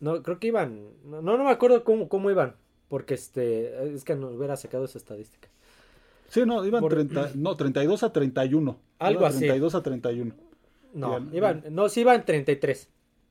No, 0.00 0.22
creo 0.22 0.38
que 0.38 0.48
iban. 0.48 0.90
No, 1.04 1.22
no 1.22 1.44
me 1.44 1.50
acuerdo 1.50 1.82
cómo, 1.82 2.08
cómo 2.08 2.30
iban. 2.30 2.54
Porque 2.88 3.14
este. 3.14 3.94
Es 3.94 4.04
que 4.04 4.14
no 4.14 4.28
hubiera 4.28 4.56
sacado 4.56 4.84
esa 4.84 4.98
estadística. 4.98 5.48
Sí, 6.28 6.44
no, 6.44 6.64
iban 6.64 6.80
Por- 6.80 6.92
30, 6.92 7.30
no, 7.34 7.56
32 7.56 8.02
a 8.02 8.12
31. 8.12 8.78
Algo 8.98 9.20
Iban 9.20 9.30
así. 9.30 9.38
32 9.40 9.74
a 9.74 9.82
31. 9.82 10.34
No, 10.94 11.18
iban. 11.32 11.64
No, 11.70 11.88
sí 11.88 12.00
iban 12.00 12.24
33. 12.24 12.88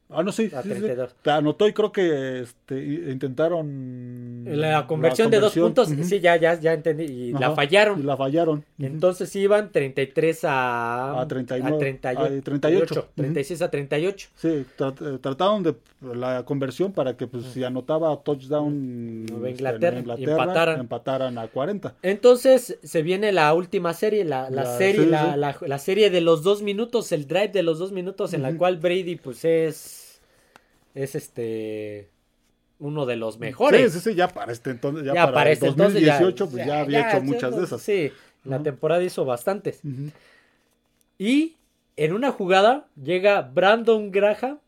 Ah, 0.09 0.21
no, 0.21 0.31
sí. 0.31 0.51
A 0.55 0.61
sí, 0.61 0.69
sí. 0.69 0.75
32. 0.75 1.15
Te 1.23 1.31
anotó 1.31 1.67
y 1.67 1.73
creo 1.73 1.91
que 1.91 2.41
este, 2.41 2.77
intentaron. 3.11 4.43
La 4.45 4.85
conversión 4.87 5.31
de 5.31 5.39
dos 5.39 5.53
conversión, 5.53 5.65
puntos, 5.87 5.89
ujú. 5.91 6.03
sí, 6.07 6.19
ya, 6.19 6.35
ya, 6.37 6.59
ya 6.59 6.73
entendí. 6.73 7.03
Y 7.05 7.31
la 7.33 7.47
Ajá, 7.47 7.55
fallaron. 7.55 7.99
Y 7.99 8.03
la 8.03 8.15
fallaron. 8.15 8.59
Ujú. 8.77 8.85
Entonces 8.87 9.35
iban 9.35 9.71
33 9.71 10.43
a, 10.45 11.21
A 11.21 11.27
39, 11.27 11.75
a 11.75 11.79
38, 11.79 12.21
a 12.39 12.41
38. 12.43 13.07
36 13.15 13.61
a 13.63 13.71
38. 13.71 14.29
Sí, 14.35 14.65
tra- 14.77 15.19
trataron 15.19 15.63
de 15.63 15.75
la 16.13 16.43
conversión 16.45 16.91
para 16.91 17.17
que 17.17 17.25
pues, 17.25 17.45
si 17.47 17.63
anotaba 17.63 18.15
touchdown 18.21 19.25
Nueva 19.25 19.49
este, 19.49 19.61
Inglaterra, 19.63 19.97
empataran. 20.17 20.79
empataran 20.81 21.37
a 21.39 21.47
40. 21.47 21.95
Entonces 22.03 22.77
se 22.83 23.01
viene 23.01 23.31
la 23.31 23.53
última 23.53 23.93
serie, 23.93 24.23
la, 24.23 24.49
la 24.51 24.63
La- 24.65 24.77
serie, 24.77 25.03
sí, 25.05 25.09
la, 25.09 25.33
sí. 25.33 25.39
la- 25.39 25.57
la 25.67 25.79
serie 25.79 26.09
de 26.11 26.21
los 26.21 26.43
dos 26.43 26.61
minutos, 26.61 27.11
el 27.11 27.27
drive 27.27 27.49
de 27.49 27.63
los 27.63 27.79
dos 27.79 27.91
minutos, 27.91 28.33
en 28.33 28.43
la 28.43 28.55
cual 28.55 28.77
Brady, 28.77 29.15
pues 29.15 29.43
es, 29.45 29.94
es 30.95 31.13
este, 31.13 32.09
uno 32.79 33.05
de 33.05 33.15
los 33.17 33.37
mejores. 33.37 33.93
Sí, 33.93 33.99
sí, 33.99 34.09
sí, 34.09 34.15
ya 34.15 34.27
para 34.29 34.51
este 34.51 34.71
entonces, 34.71 35.05
ya, 35.05 35.13
Ya 35.13 35.21
para 35.25 35.33
para 35.35 35.49
el 35.51 35.53
este 35.53 35.67
entonces 35.67 36.01
ya- 36.01 36.13
2018, 36.19 36.49
pues 36.49 36.65
ya, 36.65 36.79
había 36.81 37.07
hecho 37.09 37.21
muchas 37.21 37.55
de 37.55 37.63
esas. 37.63 37.81
Sí, 37.83 38.11
la 38.43 38.55
Ujú. 38.55 38.63
temporada 38.63 39.03
hizo 39.03 39.23
bastantes. 39.25 39.81
Y 41.17 41.55
en 41.95 42.13
una 42.13 42.31
jugada 42.31 42.87
llega 43.01 43.41
Brandon 43.41 44.11
Graham 44.11 44.59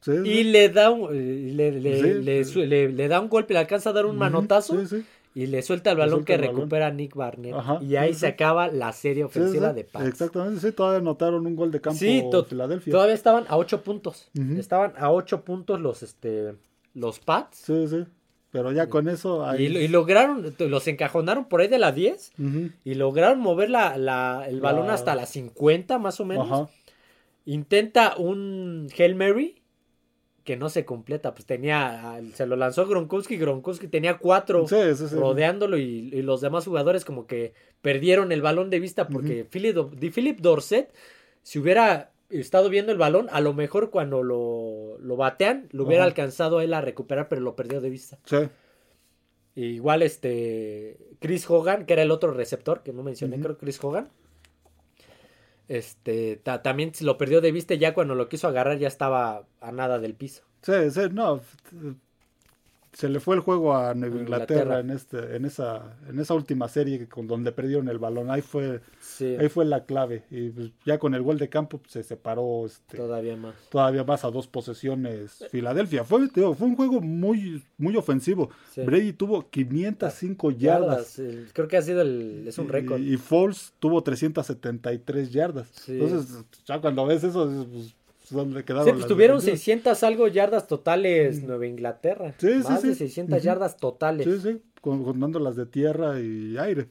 Sí, 0.00 0.12
sí. 0.24 0.28
y 0.30 0.44
le 0.44 0.68
da 0.68 0.90
un, 0.90 1.08
eh, 1.14 1.52
le, 1.54 1.72
le- 1.72 2.88
le 2.92 3.08
da 3.08 3.20
un 3.20 3.28
golpe, 3.28 3.52
le 3.52 3.60
alcanza 3.60 3.90
a 3.90 3.92
dar 3.92 4.06
un 4.06 4.16
manotazo. 4.16 4.80
Sí, 4.80 4.86
sí. 4.98 5.04
Y 5.38 5.46
le 5.46 5.62
suelta 5.62 5.90
el 5.92 5.98
balón 5.98 6.10
suelta 6.16 6.26
que 6.26 6.34
el 6.34 6.40
balón. 6.40 6.56
recupera 6.56 6.90
Nick 6.90 7.14
Barnett. 7.14 7.54
Ajá, 7.54 7.78
y 7.80 7.94
ahí 7.96 8.12
sí, 8.12 8.20
se 8.20 8.26
sí. 8.26 8.32
acaba 8.32 8.68
la 8.68 8.92
serie 8.92 9.24
ofensiva 9.24 9.70
sí, 9.70 9.76
de 9.76 9.84
Pats. 9.84 10.06
Exactamente, 10.06 10.60
sí, 10.60 10.72
todavía 10.72 10.98
anotaron 10.98 11.46
un 11.46 11.54
gol 11.54 11.70
de 11.70 11.80
campo 11.80 11.98
Sí, 11.98 12.24
Filadelfia. 12.48 12.90
Todavía 12.92 13.14
estaban 13.14 13.44
a 13.48 13.56
8 13.56 13.82
puntos. 13.82 14.30
Estaban 14.56 14.94
a 14.96 15.12
8 15.12 15.44
puntos 15.44 15.80
los, 15.80 16.02
este, 16.02 16.54
los 16.94 17.20
Pats. 17.20 17.58
Sí, 17.58 17.86
sí. 17.88 18.04
Pero 18.50 18.72
ya 18.72 18.88
con 18.88 19.08
eso. 19.08 19.44
ahí- 19.46 19.66
Y, 19.66 19.76
y 19.76 19.88
lograron, 19.88 20.54
los 20.58 20.88
encajonaron 20.88 21.44
por 21.48 21.60
ahí 21.60 21.68
de 21.68 21.78
la 21.78 21.92
10. 21.92 22.32
Ujú. 22.38 22.70
Y 22.82 22.94
lograron 22.94 23.38
mover 23.40 23.68
la, 23.70 23.96
la- 23.98 24.44
el 24.48 24.60
balón 24.60 24.86
La- 24.88 24.94
hasta 24.94 25.14
la 25.14 25.26
50 25.26 25.98
más 25.98 26.18
o 26.18 26.24
menos. 26.24 26.50
Ajá. 26.50 26.68
Intenta 27.44 28.14
un 28.16 28.88
Hail 28.98 29.14
Mary 29.14 29.57
que 30.48 30.56
no 30.56 30.70
se 30.70 30.86
completa. 30.86 31.34
Pues 31.34 31.44
tenía, 31.44 32.18
se 32.32 32.46
lo 32.46 32.56
lanzó 32.56 32.86
Gronkowski. 32.86 33.36
Gronkowski 33.36 33.86
tenía 33.88 34.16
cuatro 34.16 34.66
Sí, 34.66 34.76
sí, 34.96 35.08
sí. 35.08 35.14
rodeándolo 35.14 35.76
y, 35.76 36.08
y 36.10 36.22
los 36.22 36.40
demás 36.40 36.64
jugadores 36.64 37.04
como 37.04 37.26
que 37.26 37.52
perdieron 37.82 38.32
el 38.32 38.40
balón 38.40 38.70
de 38.70 38.80
vista 38.80 39.08
porque 39.08 39.44
Philip, 39.44 39.74
Do- 39.74 39.90
Di- 39.94 40.10
Philip 40.10 40.40
Dorset, 40.40 40.90
si 41.42 41.58
hubiera 41.58 42.12
estado 42.30 42.70
viendo 42.70 42.92
el 42.92 42.98
balón, 42.98 43.26
a 43.30 43.40
lo 43.42 43.52
mejor 43.52 43.90
cuando 43.90 44.22
lo, 44.22 44.96
lo 45.00 45.16
batean, 45.16 45.68
lo 45.72 45.84
hubiera 45.84 46.04
alcanzado 46.04 46.62
él 46.62 46.72
a 46.72 46.80
recuperar, 46.80 47.28
pero 47.28 47.42
lo 47.42 47.54
perdió 47.54 47.80
de 47.82 47.90
vista. 47.90 48.18
Sí. 48.24 48.38
Y 49.54 49.64
igual 49.66 50.02
este 50.02 50.96
Chris 51.20 51.48
Hogan, 51.50 51.84
que 51.84 51.92
era 51.92 52.02
el 52.02 52.10
otro 52.10 52.32
receptor 52.32 52.82
que 52.82 52.92
no 52.94 53.02
mencioné, 53.02 53.36
Ujú. 53.36 53.44
creo 53.44 53.58
Chris 53.58 53.82
Hogan. 53.84 54.08
Este 55.68 56.36
ta- 56.36 56.62
también 56.62 56.92
lo 57.02 57.18
perdió 57.18 57.40
de 57.40 57.52
vista 57.52 57.74
ya 57.74 57.94
cuando 57.94 58.14
lo 58.14 58.28
quiso 58.28 58.48
agarrar 58.48 58.78
ya 58.78 58.88
estaba 58.88 59.46
a 59.60 59.72
nada 59.72 59.98
del 59.98 60.14
piso. 60.14 60.42
Sí, 60.62 60.90
sí, 60.90 61.02
no. 61.12 61.40
Se 62.98 63.08
le 63.08 63.20
fue 63.20 63.36
el 63.36 63.42
juego 63.42 63.76
a 63.76 63.94
Nueva 63.94 64.18
Inglaterra. 64.18 64.60
Inglaterra, 64.62 64.80
en 64.80 64.90
este, 64.90 65.36
en 65.36 65.44
esa, 65.44 65.96
en 66.08 66.18
esa 66.18 66.34
última 66.34 66.66
serie 66.68 67.08
con 67.08 67.28
donde 67.28 67.52
perdieron 67.52 67.88
el 67.88 67.98
balón. 67.98 68.28
Ahí 68.28 68.42
fue, 68.42 68.80
Sí, 68.98 69.36
ahí 69.38 69.48
fue 69.48 69.64
la 69.66 69.84
clave. 69.84 70.24
Y 70.32 70.48
pues, 70.50 70.72
ya 70.84 70.98
con 70.98 71.14
el 71.14 71.22
gol 71.22 71.38
de 71.38 71.48
campo 71.48 71.78
pues, 71.78 71.92
se 71.92 72.02
separó 72.02 72.66
este, 72.66 72.96
todavía 72.96 73.36
más. 73.36 73.54
todavía 73.70 74.02
más 74.02 74.24
a 74.24 74.32
dos 74.32 74.48
posesiones 74.48 75.44
Filadelfia. 75.48 76.02
Fue, 76.02 76.26
digo, 76.34 76.54
fue 76.56 76.66
un 76.66 76.74
juego 76.74 77.00
muy, 77.00 77.62
muy 77.76 77.96
ofensivo. 77.96 78.50
Sí. 78.72 78.82
Brady 78.82 79.12
tuvo 79.12 79.48
505 79.48 80.50
yardas. 80.50 81.20
el- 81.20 81.50
creo 81.52 81.68
que 81.68 81.76
ha 81.76 81.82
sido 81.82 82.02
el 82.02 82.46
es 82.48 82.58
un 82.58 82.68
récord. 82.68 82.98
Y, 83.00 83.14
y 83.14 83.16
Foles 83.16 83.74
tuvo 83.78 84.02
373 84.02 85.30
yardas. 85.30 85.68
Sí. 85.72 85.92
Entonces, 85.92 86.44
ya 86.66 86.80
cuando 86.80 87.06
ves 87.06 87.22
eso, 87.22 87.48
pues, 87.72 87.94
¿dónde 88.30 88.64
quedaron 88.64 88.84
Sí, 88.86 88.90
pues 88.92 89.00
las 89.02 89.08
tuvieron 89.08 89.36
defensivas? 89.38 89.60
600 89.60 90.02
algo 90.02 90.28
yardas 90.28 90.66
totales 90.66 91.42
Nueva 91.42 91.66
Inglaterra. 91.66 92.34
Sí, 92.38 92.62
sí, 92.62 92.68
Más 92.68 92.82
de 92.82 92.92
sí. 92.92 92.98
600 92.98 93.36
Ujú. 93.38 93.44
yardas 93.44 93.76
totales. 93.76 94.26
Sí, 94.26 94.40
sí, 94.40 94.62
con- 94.80 95.04
contando 95.04 95.38
las 95.38 95.56
de 95.56 95.66
tierra 95.66 96.20
y 96.20 96.56
aire. 96.58 96.88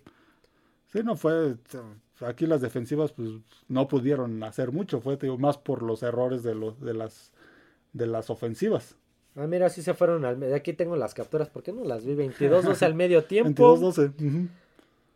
Sí, 0.91 0.99
no 1.03 1.15
fue. 1.15 1.55
Aquí 2.21 2.47
las 2.47 2.61
defensivas, 2.61 3.11
pues, 3.11 3.29
no 3.67 3.87
pudieron 3.87 4.41
hacer 4.43 4.71
mucho. 4.71 5.01
Fue, 5.01 5.17
digo, 5.17 5.37
más 5.37 5.57
por 5.57 5.83
los 5.83 6.01
errores 6.01 6.41
de, 6.43 6.55
los, 6.55 6.79
de, 6.81 6.93
las, 6.93 7.31
de 7.93 8.07
las 8.07 8.29
ofensivas. 8.29 8.95
Ah, 9.35 9.45
mira, 9.45 9.69
sí 9.69 9.83
se 9.83 9.93
fueron 9.93 10.25
al 10.25 10.35
medio. 10.37 10.55
Aquí 10.55 10.73
tengo 10.73 10.95
las 10.95 11.13
capturas. 11.13 11.47
¿Por 11.49 11.61
qué 11.61 11.71
no 11.71 11.83
las 11.83 12.03
vi? 12.05 12.15
22-12 12.15 12.81
al 12.85 12.95
medio 12.95 13.23
tiempo. 13.25 13.77
22-12. 13.77 14.13
ujú. 14.19 14.47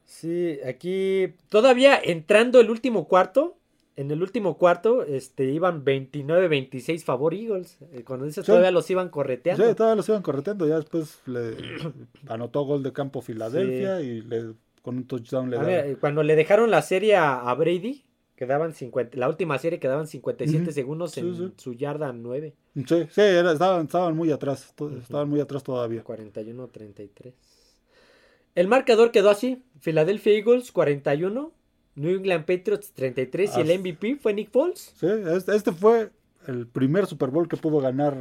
Sí, 0.06 0.60
aquí 0.68 1.34
todavía 1.50 1.98
entrando 2.04 2.60
el 2.60 2.70
último 2.70 3.08
cuarto. 3.08 3.58
En 3.98 4.10
el 4.10 4.22
último 4.22 4.58
cuarto, 4.58 5.04
este, 5.04 5.46
iban 5.52 5.84
29-26 5.84 7.04
favor 7.04 7.34
Eagles. 7.34 7.78
Eh, 7.92 8.04
Cuando 8.06 8.26
dice 8.26 8.42
Sí. 8.42 8.48
todavía 8.48 8.72
los 8.72 8.90
iban 8.90 9.10
correteando. 9.10 9.68
Sí, 9.68 9.76
todavía 9.76 9.96
los 9.98 10.08
iban 10.10 10.22
correteando. 10.22 10.66
Ya 10.68 10.78
después 10.78 11.20
le 11.26 11.56
anotó 12.28 12.62
gol 12.64 12.84
de 12.84 12.94
campo 12.94 13.22
Filadelfia 13.22 14.00
y 14.02 14.22
le, 14.22 14.54
con 14.82 14.98
un 14.98 15.04
touchdown 15.06 15.50
le 15.50 15.58
ver, 15.58 15.86
eh, 15.88 15.98
cuando 16.00 16.24
le 16.24 16.36
dejaron 16.36 16.72
la 16.72 16.82
serie 16.82 17.16
a, 17.18 17.54
Brady, 17.54 18.04
quedaban 18.38 18.74
50, 18.74 19.18
la 19.18 19.28
última 19.28 19.60
serie 19.60 19.80
quedaban 19.80 20.08
57 20.08 20.64
Ujú. 20.64 20.72
segundos 20.72 21.12
Sí, 21.12 21.20
en 21.20 21.36
sí. 21.38 21.54
su 21.58 21.74
yarda 21.74 22.12
9, 22.14 22.56
Sí, 22.88 23.06
sí, 23.12 23.22
era- 23.22 23.52
estaban, 23.52 23.86
estaban 23.86 24.16
muy 24.16 24.32
atrás. 24.32 24.74
to- 24.76 24.90
Estaban 24.98 25.30
muy 25.30 25.42
atrás 25.42 25.64
todavía. 25.64 26.04
41-33. 26.04 27.34
El 28.56 28.68
marcador 28.68 29.12
quedó 29.12 29.30
así: 29.30 29.62
Philadelphia 29.82 30.34
Eagles 30.34 30.72
41, 30.72 31.52
New 31.96 32.16
England 32.18 32.46
Patriots 32.46 32.92
33 32.94 33.58
y 33.58 33.62
el 33.62 33.80
MVP 33.80 34.16
fue 34.16 34.34
Nick 34.34 34.50
Foles. 34.52 34.94
Sí, 34.96 35.08
este, 35.08 35.56
este 35.56 35.72
fue 35.72 36.10
el 36.48 36.66
primer 36.68 37.06
Super 37.06 37.30
Bowl 37.30 37.48
que 37.48 37.58
pudo 37.58 37.80
ganar 37.80 38.16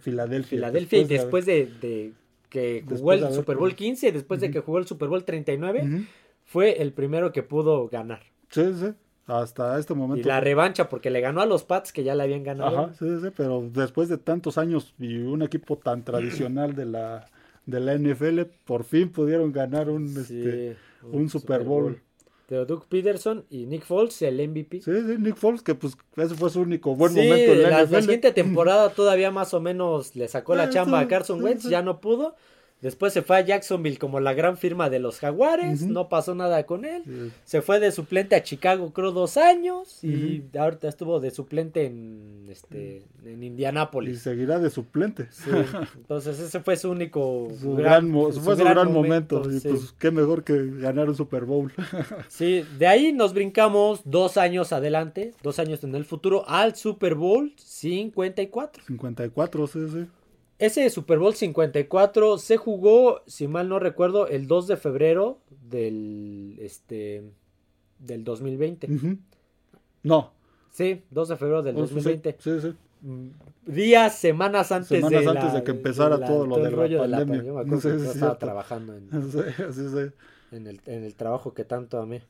Filadelfia. 0.00 0.58
Filadelfia 0.58 0.98
y 1.00 1.04
de- 1.04 1.14
después 1.18 1.46
de, 1.46 1.66
de 1.80 2.12
que 2.50 2.80
jugó 2.82 2.92
Después 2.94 3.18
el 3.18 3.24
haber- 3.26 3.36
Super 3.36 3.56
Bowl 3.56 3.74
15, 3.74 4.12
después 4.12 4.40
de 4.40 4.50
que 4.50 4.60
jugó 4.60 4.78
el 4.78 4.86
Super 4.86 5.08
Bowl 5.08 5.24
39, 5.24 5.82
Ujú. 5.84 6.04
fue 6.44 6.82
el 6.82 6.92
primero 6.92 7.32
que 7.32 7.42
pudo 7.42 7.88
ganar. 7.88 8.20
Sí, 8.50 8.62
sí. 8.78 8.92
Hasta 9.26 9.78
este 9.78 9.94
Y 9.94 9.96
momento. 9.96 10.28
la 10.28 10.40
revancha, 10.40 10.88
porque 10.90 11.08
le 11.10 11.20
ganó 11.22 11.40
a 11.40 11.46
los 11.46 11.64
Pats 11.64 11.92
que 11.92 12.04
ya 12.04 12.14
le 12.14 12.22
habían 12.24 12.42
ganado. 12.42 12.78
Ajá, 12.78 12.92
sí, 12.98 13.06
sí, 13.22 13.28
pero 13.34 13.66
después 13.72 14.10
de 14.10 14.18
tantos 14.18 14.58
años 14.58 14.94
y 14.98 15.16
un 15.16 15.40
equipo 15.40 15.78
tan 15.78 16.04
tradicional 16.04 16.74
de 16.76 16.84
la, 16.84 17.26
de 17.64 17.80
la 17.80 17.94
NFL, 17.94 18.42
por 18.66 18.84
fin 18.84 19.08
pudieron 19.08 19.50
ganar 19.50 19.88
un, 19.88 20.08
Sí, 20.08 20.18
este, 20.18 20.76
un 21.10 21.30
Super 21.30 21.64
Bowl. 21.64 22.02
De 22.48 22.64
Doug 22.66 22.84
Peterson 22.88 23.44
y 23.48 23.64
Nick 23.66 23.84
Foles, 23.84 24.20
el 24.22 24.36
MVP. 24.48 24.82
Sí, 24.82 24.90
sí, 24.92 25.16
Nick 25.18 25.36
Foles, 25.36 25.62
que 25.62 25.74
pues 25.74 25.96
ese 26.16 26.34
fue 26.34 26.50
su 26.50 26.60
único 26.60 26.94
buen 26.94 27.12
Sí, 27.14 27.20
momento 27.20 27.52
en 27.52 27.62
la, 27.62 27.70
la, 27.70 27.76
la 27.78 27.84
NFL. 27.84 28.00
siguiente 28.00 28.32
temporada 28.32 28.90
todavía 28.90 29.30
más 29.30 29.54
o 29.54 29.60
menos 29.60 30.14
le 30.14 30.28
sacó 30.28 30.54
la 30.54 30.64
Eh, 30.64 30.70
chamba 30.70 31.00
a 31.00 31.08
Carson 31.08 31.42
Wentz, 31.42 31.68
ya 31.68 31.80
no 31.82 32.00
pudo. 32.00 32.34
Después 32.84 33.14
se 33.14 33.22
fue 33.22 33.38
a 33.38 33.40
Jacksonville 33.40 33.96
como 33.96 34.20
la 34.20 34.34
gran 34.34 34.58
firma 34.58 34.90
de 34.90 34.98
los 34.98 35.18
Jaguares, 35.18 35.86
no 35.86 36.10
pasó 36.10 36.34
nada 36.34 36.66
con 36.66 36.84
él. 36.84 37.32
Se 37.46 37.62
fue 37.62 37.80
de 37.80 37.90
suplente 37.90 38.36
a 38.36 38.42
Chicago, 38.42 38.92
creo, 38.92 39.10
dos 39.10 39.38
años. 39.38 40.04
Y 40.04 40.44
ahorita 40.54 40.88
estuvo 40.88 41.18
de 41.18 41.30
suplente 41.30 41.86
en, 41.86 42.44
este, 42.50 43.06
en 43.24 43.42
Y 43.42 43.46
Indianápolis. 43.46 44.20
seguirá 44.20 44.58
de 44.58 44.68
suplente. 44.68 45.28
Sí, 45.30 45.50
entonces 45.96 46.38
ese 46.38 46.60
fue 46.60 46.76
su 46.76 46.90
único 46.90 47.48
Su 47.58 47.74
gran, 47.74 48.12
fue 48.12 48.54
su 48.54 48.64
gran 48.64 48.92
momento. 48.92 49.50
y 49.50 49.60
sí. 49.60 49.68
pues 49.70 49.94
qué 49.98 50.10
mejor 50.10 50.44
que 50.44 50.70
ganar 50.78 51.08
un 51.08 51.14
Super 51.14 51.46
Bowl. 51.46 51.72
Sí, 52.28 52.66
de 52.78 52.86
ahí 52.86 53.12
nos 53.14 53.32
brincamos 53.32 54.02
dos 54.04 54.36
años 54.36 54.74
adelante, 54.74 55.32
dos 55.42 55.58
años 55.58 55.84
en 55.84 55.94
el 55.94 56.04
futuro, 56.04 56.46
al 56.46 56.76
Super 56.76 57.14
Bowl 57.14 57.54
54. 57.56 58.84
54, 58.86 59.66
sí, 59.68 59.88
sí. 59.90 60.06
Ese 60.58 60.88
Super 60.90 61.18
Bowl 61.18 61.34
54 61.34 62.38
se 62.38 62.56
jugó, 62.56 63.22
si 63.26 63.48
mal 63.48 63.68
no 63.68 63.78
recuerdo, 63.78 64.28
el 64.28 64.46
2 64.46 64.66
de 64.68 64.76
febrero 64.76 65.38
del, 65.68 66.56
este, 66.60 67.24
del 67.98 68.24
2020. 68.24 68.92
Ujú. 68.92 69.18
No, 70.02 70.32
Sí, 70.70 71.04
2 71.10 71.28
de 71.28 71.36
febrero 71.36 71.62
del 71.62 71.76
Oh, 71.76 71.86
sí, 71.86 71.94
2020. 71.94 72.36
Sí, 72.40 72.60
sí. 72.60 72.74
Mm, 73.02 73.28
Días, 73.66 74.18
semanas 74.18 74.72
antes, 74.72 74.88
Semanas 74.88 75.22
de, 75.22 75.28
antes 75.28 75.44
la- 75.44 75.52
de 75.54 75.62
que 75.64 75.70
empezara 75.70 76.16
la- 76.18 76.26
todo 76.26 76.46
lo 76.46 76.56
de 76.56 76.62
el 76.64 76.70
la 76.70 76.76
rollo 76.76 77.02
de 77.02 77.08
la 77.08 77.18
pandemia. 77.18 77.52
pandemia. 77.52 77.52
Me 77.52 77.60
acuerdo 77.60 77.80
Sí, 77.90 77.96
que 77.98 78.04
yo 78.04 78.10
estaba 78.10 78.38
trabajando 78.38 78.94
en, 78.96 79.08
en 80.52 80.66
el, 80.66 80.80
en 80.86 81.04
el 81.04 81.14
trabajo 81.14 81.54
que 81.54 81.64
tanto 81.64 81.98
amé. 82.00 82.22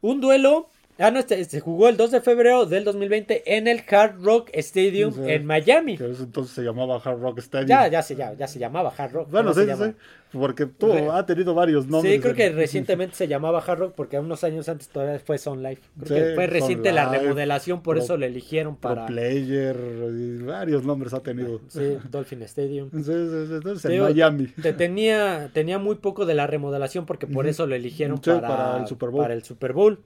Un 0.00 0.20
duelo. 0.20 0.70
Ah, 0.98 1.10
no, 1.10 1.18
este, 1.18 1.42
se 1.44 1.60
jugó 1.60 1.88
el 1.88 1.96
2 1.96 2.10
de 2.10 2.20
febrero 2.20 2.66
del 2.66 2.84
2020 2.84 3.56
en 3.56 3.68
el 3.68 3.80
Hard 3.90 4.22
Rock 4.22 4.50
Stadium 4.52 5.14
Sí. 5.14 5.20
en 5.28 5.46
Miami. 5.46 5.96
Que 5.96 6.10
eso 6.10 6.24
entonces 6.24 6.54
se 6.54 6.62
llamaba 6.62 7.00
Hard 7.02 7.18
Rock 7.20 7.38
Stadium. 7.38 7.68
Ya, 7.68 7.88
ya 7.88 8.02
se, 8.02 8.16
ya, 8.16 8.34
ya 8.34 8.46
se 8.46 8.58
llamaba 8.58 8.92
Hard 8.94 9.12
Rock. 9.12 9.30
Bueno, 9.30 9.48
no 9.48 9.54
sí, 9.54 9.62
sí. 9.66 9.92
Porque 10.32 10.66
tuvo, 10.66 10.92
Re- 10.92 11.08
ha 11.10 11.24
tenido 11.24 11.54
varios 11.54 11.86
nombres. 11.88 12.14
Sí, 12.16 12.20
creo 12.20 12.34
que 12.34 12.46
en- 12.46 12.54
recientemente 12.56 13.16
se 13.16 13.26
llamaba 13.28 13.60
Hard 13.66 13.78
Rock 13.78 13.94
porque 13.96 14.18
unos 14.18 14.44
años 14.44 14.68
antes 14.68 14.88
todavía 14.88 15.18
fue 15.20 15.38
Sun 15.38 15.62
Life. 15.62 15.80
Creo 16.04 16.18
Sí, 16.18 16.24
que 16.28 16.34
fue 16.34 16.46
reciente 16.46 16.92
la 16.92 17.08
remodelación, 17.08 17.82
por 17.82 17.96
Pro- 17.96 18.04
eso 18.04 18.16
lo 18.18 18.26
eligieron 18.26 18.76
Pro 18.76 18.90
para 18.94 19.06
Player, 19.06 19.76
y 20.12 20.42
varios 20.42 20.84
nombres 20.84 21.14
ha 21.14 21.20
tenido. 21.20 21.62
sí, 21.68 21.96
Dolphin 22.10 22.42
Stadium. 22.42 22.90
Sí, 22.92 23.02
sí, 23.04 23.12
sí, 23.48 23.54
entonces 23.54 23.90
en 23.90 24.00
Miami. 24.02 24.46
te- 24.48 24.74
tenía, 24.74 25.50
tenía 25.54 25.78
muy 25.78 25.94
poco 25.96 26.26
de 26.26 26.34
la 26.34 26.46
remodelación 26.46 27.06
porque 27.06 27.26
por 27.26 27.46
eso 27.46 27.66
lo 27.66 27.74
eligieron 27.74 28.18
para, 28.20 28.40
para 28.46 28.76
el 28.82 28.86
Super 28.86 29.08
Bowl. 29.08 29.22
para 29.22 29.32
el 29.34 29.42
Super 29.44 29.72
Bowl. 29.72 29.98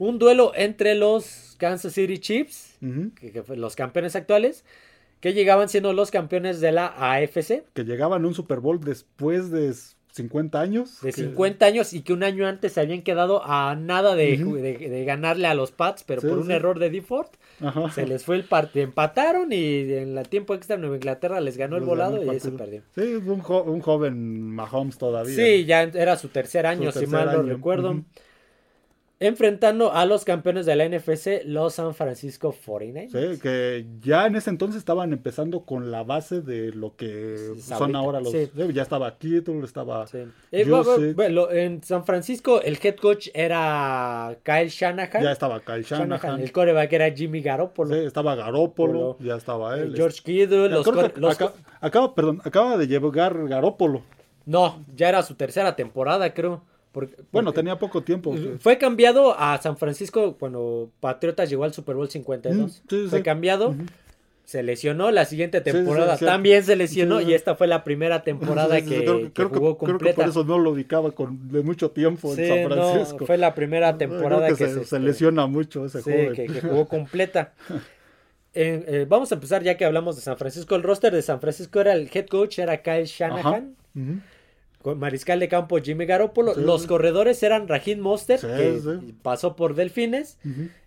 Un 0.00 0.18
duelo 0.18 0.52
entre 0.56 0.94
los 0.94 1.54
Kansas 1.58 1.92
City 1.92 2.18
Chiefs, 2.18 2.78
que, 3.20 3.30
que 3.32 3.44
los 3.56 3.76
campeones 3.76 4.16
actuales, 4.16 4.64
que 5.20 5.34
llegaban 5.34 5.68
siendo 5.68 5.92
los 5.92 6.10
campeones 6.10 6.60
de 6.60 6.72
la 6.72 6.86
AFC 6.96 7.64
Que 7.74 7.84
llegaban 7.84 8.24
a 8.24 8.26
un 8.26 8.32
Super 8.34 8.60
Bowl 8.60 8.80
después 8.80 9.50
de 9.50 9.72
50 10.12 10.58
años. 10.58 11.02
de 11.02 11.12
que- 11.12 11.22
50 11.24 11.66
años 11.66 11.92
y 11.92 12.00
que 12.00 12.14
un 12.14 12.22
año 12.22 12.46
antes 12.48 12.72
se 12.72 12.80
habían 12.80 13.02
quedado 13.02 13.42
a 13.44 13.76
nada 13.76 14.14
de, 14.16 14.42
Ujú. 14.42 14.54
de- 14.56 14.78
de 14.78 15.04
ganarle 15.04 15.46
a 15.46 15.54
los 15.54 15.70
Pats, 15.70 16.02
pero 16.04 16.22
Sí, 16.22 16.28
por 16.28 16.38
un 16.38 16.46
sí. 16.46 16.52
error 16.52 16.78
de 16.78 16.88
default 16.90 17.28
Ajá. 17.60 17.90
se 17.90 18.06
les 18.06 18.24
fue 18.24 18.36
el 18.36 18.44
partido, 18.44 18.84
empataron 18.86 19.52
y 19.52 19.82
en 19.92 20.16
el 20.16 20.28
tiempo 20.30 20.54
extra 20.54 20.78
Nueva 20.78 20.96
Inglaterra 20.96 21.40
les 21.40 21.58
ganó 21.58 21.76
el 21.76 21.84
volado 21.84 22.12
ganó 22.12 22.22
el 22.22 22.28
y 22.28 22.30
ahí 22.30 22.40
se 22.40 22.50
perdió. 22.52 22.82
Sí, 22.94 23.02
un, 23.02 23.40
jo- 23.40 23.62
un 23.64 23.80
joven 23.80 24.40
Mahomes 24.54 24.96
todavía. 24.98 25.36
Sí, 25.36 25.66
ya 25.66 25.82
era 25.82 26.16
su 26.16 26.28
tercer 26.28 26.64
año, 26.66 26.90
Su 26.90 27.00
si 27.00 27.06
mal 27.06 27.26
no 27.26 27.30
año. 27.32 27.42
recuerdo. 27.42 28.02
Enfrentando 29.22 29.92
a 29.92 30.06
los 30.06 30.24
campeones 30.24 30.64
de 30.64 30.74
la 30.76 30.88
NFC, 30.88 31.42
los 31.44 31.74
San 31.74 31.94
Francisco 31.94 32.54
49ers. 32.54 33.10
Sí, 33.34 33.38
que 33.40 33.84
ya 34.00 34.26
en 34.26 34.34
ese 34.36 34.48
entonces 34.48 34.78
estaban 34.78 35.12
empezando 35.12 35.66
con 35.66 35.90
la 35.90 36.02
base 36.04 36.40
de 36.40 36.72
lo 36.72 36.96
que 36.96 37.36
Sí, 37.56 37.60
son 37.60 37.76
ahorita, 37.94 37.98
ahora 37.98 38.20
los. 38.22 38.32
sí. 38.32 38.50
ya 38.72 38.80
estaba 38.80 39.18
Kittle, 39.18 39.62
estaba. 39.62 40.06
Sí. 40.06 40.20
Eh, 40.52 41.12
bueno, 41.14 41.50
en 41.50 41.82
San 41.82 42.06
Francisco 42.06 42.62
el 42.62 42.78
head 42.82 42.96
coach 42.96 43.28
era 43.34 44.36
Kyle 44.42 44.68
Shanahan. 44.70 45.22
Ya 45.22 45.32
estaba 45.32 45.60
Kyle 45.60 45.82
Shanahan. 45.82 46.08
Shanahan. 46.18 46.40
El 46.40 46.50
coreback 46.52 46.90
era 46.94 47.10
Jimmy 47.10 47.42
Garoppolo. 47.42 47.94
Sí, 47.94 48.00
estaba 48.00 48.34
Garópolo, 48.34 49.16
Polo. 49.16 49.16
ya 49.20 49.36
estaba 49.36 49.76
él. 49.78 49.92
George 49.94 50.20
Kittle. 50.24 50.70
Los, 50.70 50.86
creo 50.88 50.94
core- 51.02 51.12
que 51.12 51.20
los- 51.20 51.34
aca- 51.38 51.52
acaba, 51.82 52.14
perdón, 52.14 52.40
acaba 52.42 52.78
de 52.78 52.86
llegar 52.86 53.46
Garópolo. 53.48 54.00
No, 54.46 54.82
ya 54.96 55.10
era 55.10 55.22
su 55.22 55.34
tercera 55.34 55.76
temporada, 55.76 56.32
creo. 56.32 56.62
Porque- 56.92 57.16
Bueno, 57.32 57.48
porque- 57.50 57.60
tenía 57.60 57.78
poco 57.78 58.02
tiempo. 58.02 58.34
Fue 58.58 58.78
cambiado 58.78 59.38
a 59.38 59.60
San 59.62 59.76
Francisco 59.76 60.36
cuando 60.38 60.90
Patriotas 61.00 61.48
llegó 61.48 61.64
al 61.64 61.72
Super 61.72 61.94
Bowl 61.94 62.08
52. 62.10 62.82
Mm, 62.84 62.88
sí, 62.88 63.06
Fue 63.08 63.18
sí. 63.18 63.24
cambiado. 63.24 63.68
Ujú. 63.70 63.84
Se 64.44 64.64
lesionó 64.64 65.12
la 65.12 65.26
siguiente 65.26 65.60
temporada. 65.60 66.16
sí. 66.16 66.24
También 66.24 66.64
se 66.64 66.74
lesionó 66.74 67.20
y 67.20 67.34
esta 67.34 67.54
fue 67.54 67.68
la 67.68 67.84
primera 67.84 68.24
temporada 68.24 68.80
que, 68.80 68.86
creo, 69.04 69.18
que 69.22 69.30
creo 69.32 69.50
que- 69.52 69.58
jugó 69.58 69.78
creo 69.78 69.86
que 69.86 69.92
completa. 69.92 70.16
por 70.16 70.28
eso 70.28 70.42
no 70.42 70.58
lo 70.58 70.70
ubicaba 70.72 71.12
con 71.12 71.48
de 71.52 71.62
mucho 71.62 71.92
tiempo 71.92 72.34
en 72.34 72.48
San 72.48 72.68
no, 72.68 72.92
Francisco. 72.92 73.26
fue 73.26 73.38
la 73.38 73.54
primera 73.54 73.96
Creo 73.96 74.10
temporada 74.10 74.48
que, 74.48 74.56
se, 74.56 74.66
se, 74.66 74.74
se 74.74 74.80
este, 74.80 74.98
lesiona 74.98 75.46
mucho 75.46 75.84
ese 75.86 76.02
sí, 76.02 76.10
joven. 76.10 76.32
que, 76.34 76.46
que 76.46 76.60
jugó 76.62 76.88
completa. 76.88 77.52
Eh, 78.52 78.84
eh, 78.88 79.06
vamos 79.08 79.30
a 79.30 79.36
empezar 79.36 79.62
ya 79.62 79.76
que 79.76 79.84
hablamos 79.84 80.16
de 80.16 80.22
San 80.22 80.36
Francisco. 80.36 80.74
El 80.74 80.82
roster 80.82 81.12
de 81.14 81.22
San 81.22 81.40
Francisco 81.40 81.80
era 81.80 81.92
el 81.92 82.10
head 82.12 82.26
coach, 82.26 82.58
era 82.58 82.82
Kyle 82.82 83.04
Shanahan. 83.04 83.76
Ujú. 83.94 84.14
Con 84.82 84.98
mariscal 84.98 85.38
de 85.40 85.48
campo 85.48 85.78
Jimmy 85.78 86.06
Garoppolo. 86.06 86.54
Sí. 86.54 86.62
Los 86.62 86.86
corredores 86.86 87.42
eran 87.42 87.66
Mostert, 88.00 88.40
Sí, 88.40 88.46
que 88.46 89.12
pasó 89.22 89.54
por 89.54 89.74
Delfines. 89.74 90.38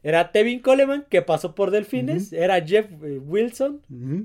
Era 0.02 0.32
Tevin 0.32 0.62
Coleman, 0.62 1.06
que 1.10 1.22
pasó 1.22 1.54
por 1.54 1.70
Delfines. 1.70 2.34
Era 2.34 2.60
Jeff 2.66 2.88
eh, 3.04 3.20
Wilson, 3.24 3.82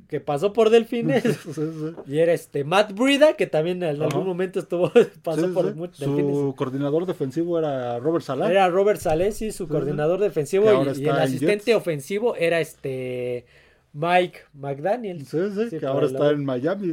que 0.09 0.21
pasó 0.21 0.53
por 0.55 0.71
Delfines. 0.71 1.23
Y 2.07 2.19
era 2.19 2.33
este 2.33 2.65
Matt 2.65 2.93
Brida, 2.93 3.35
que 3.35 3.47
también 3.47 3.83
en 3.83 4.01
algún 4.03 4.27
momento 4.27 4.59
estuvo 4.59 4.91
pasó 5.23 5.53
por 5.53 5.75
muchos 5.75 5.99
Su 5.99 6.17
Delfines. 6.17 6.55
coordinador 6.57 7.05
defensivo 7.05 7.59
era 7.59 7.99
Robert 7.99 8.25
Salah. 8.25 8.51
Era 8.51 8.69
Robert 8.71 9.01
Salesi, 9.01 9.53
su 9.53 9.65
Sí, 9.65 9.71
coordinador 9.71 10.21
defensivo, 10.21 10.65
y, 10.65 10.69
el 10.69 11.07
en 11.07 11.11
asistente 11.11 11.65
Jets. 11.73 11.77
ofensivo 11.77 12.37
era 12.37 12.61
este 12.61 13.45
Mike 13.93 14.41
McDaniel. 14.55 15.27
Sí, 15.27 15.39
sí, 15.55 15.71
Sí, 15.71 15.79
que 15.79 15.87
ahora 15.87 16.07
está 16.07 16.31
en 16.31 16.45
Miami, 16.45 16.93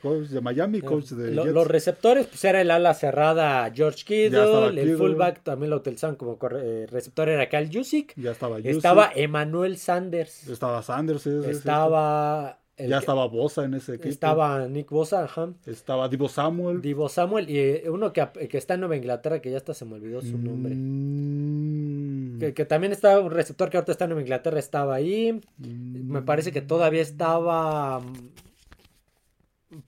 coach 0.00 0.26
de 0.28 0.40
Miami, 0.40 0.80
coach 0.80 1.10
de 1.10 1.32
Lo- 1.32 1.42
Jets. 1.44 1.54
los 1.54 1.66
receptores, 1.66 2.26
pues 2.26 2.44
era 2.44 2.60
el 2.60 2.70
ala 2.70 2.94
cerrada 2.94 3.70
George 3.74 4.04
Kittle, 4.04 4.80
el 4.80 4.96
fullback 4.96 5.42
también 5.42 5.70
lo 5.70 5.76
utilizaban 5.76 6.16
como 6.16 6.38
eh, 6.52 6.86
receptor 6.90 7.28
era 7.28 7.48
Kyle 7.48 7.68
Jusic, 7.72 8.14
ya 8.16 8.30
estaba 8.30 8.56
Juicy, 8.56 8.70
estaba 8.70 9.10
Emmanuel 9.14 9.76
Sanders, 9.76 10.48
estaba 10.48 10.82
Sanders, 10.82 11.22
sí, 11.22 11.30
estaba 11.48 12.58
ya 12.78 12.98
estaba 12.98 13.26
Bosa 13.26 13.64
en 13.64 13.74
ese 13.74 13.94
equipo. 13.94 14.08
estaba 14.08 14.66
Nick 14.68 14.90
Bosa, 14.90 15.24
ajá, 15.24 15.50
Estaba 15.64 16.08
Divo 16.08 16.28
Samuel. 16.28 16.82
Divo 16.82 17.08
Samuel 17.08 17.48
y 17.48 17.58
eh, 17.58 17.84
uno 17.88 18.12
que, 18.12 18.26
que 18.48 18.58
está 18.58 18.74
en 18.74 18.80
Nueva 18.80 18.96
Inglaterra 18.96 19.40
que 19.40 19.50
ya 19.50 19.56
hasta 19.56 19.72
se 19.74 19.84
me 19.84 19.94
olvidó 19.94 20.20
su 20.20 20.36
nombre. 20.36 20.74
Mm. 20.74 22.38
Que, 22.38 22.54
que 22.54 22.64
también 22.66 22.92
estaba 22.92 23.20
un 23.20 23.30
receptor 23.30 23.70
que 23.70 23.78
ahorita 23.78 23.92
está 23.92 24.04
en 24.04 24.10
Nueva 24.10 24.22
Inglaterra, 24.22 24.58
estaba 24.58 24.94
ahí. 24.94 25.40
Mm. 25.58 26.12
Me 26.12 26.22
parece 26.22 26.52
que 26.52 26.60
todavía 26.60 27.00
estaba 27.00 28.00
mm, 28.00 28.30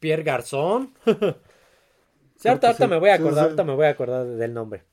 Pierre 0.01 0.22
Garzón. 0.22 0.95
Sí, 2.39 2.47
ahorita, 2.47 2.86
me 2.86 3.01
voy 3.01 3.11
a 3.11 3.14
acordar, 3.14 3.34
sí. 3.34 3.41
ahorita 3.47 3.64
me 3.64 3.74
voy 3.74 3.86
a 3.86 3.89
acordar 3.89 4.24
del 4.24 4.55
nombre. 4.55 4.84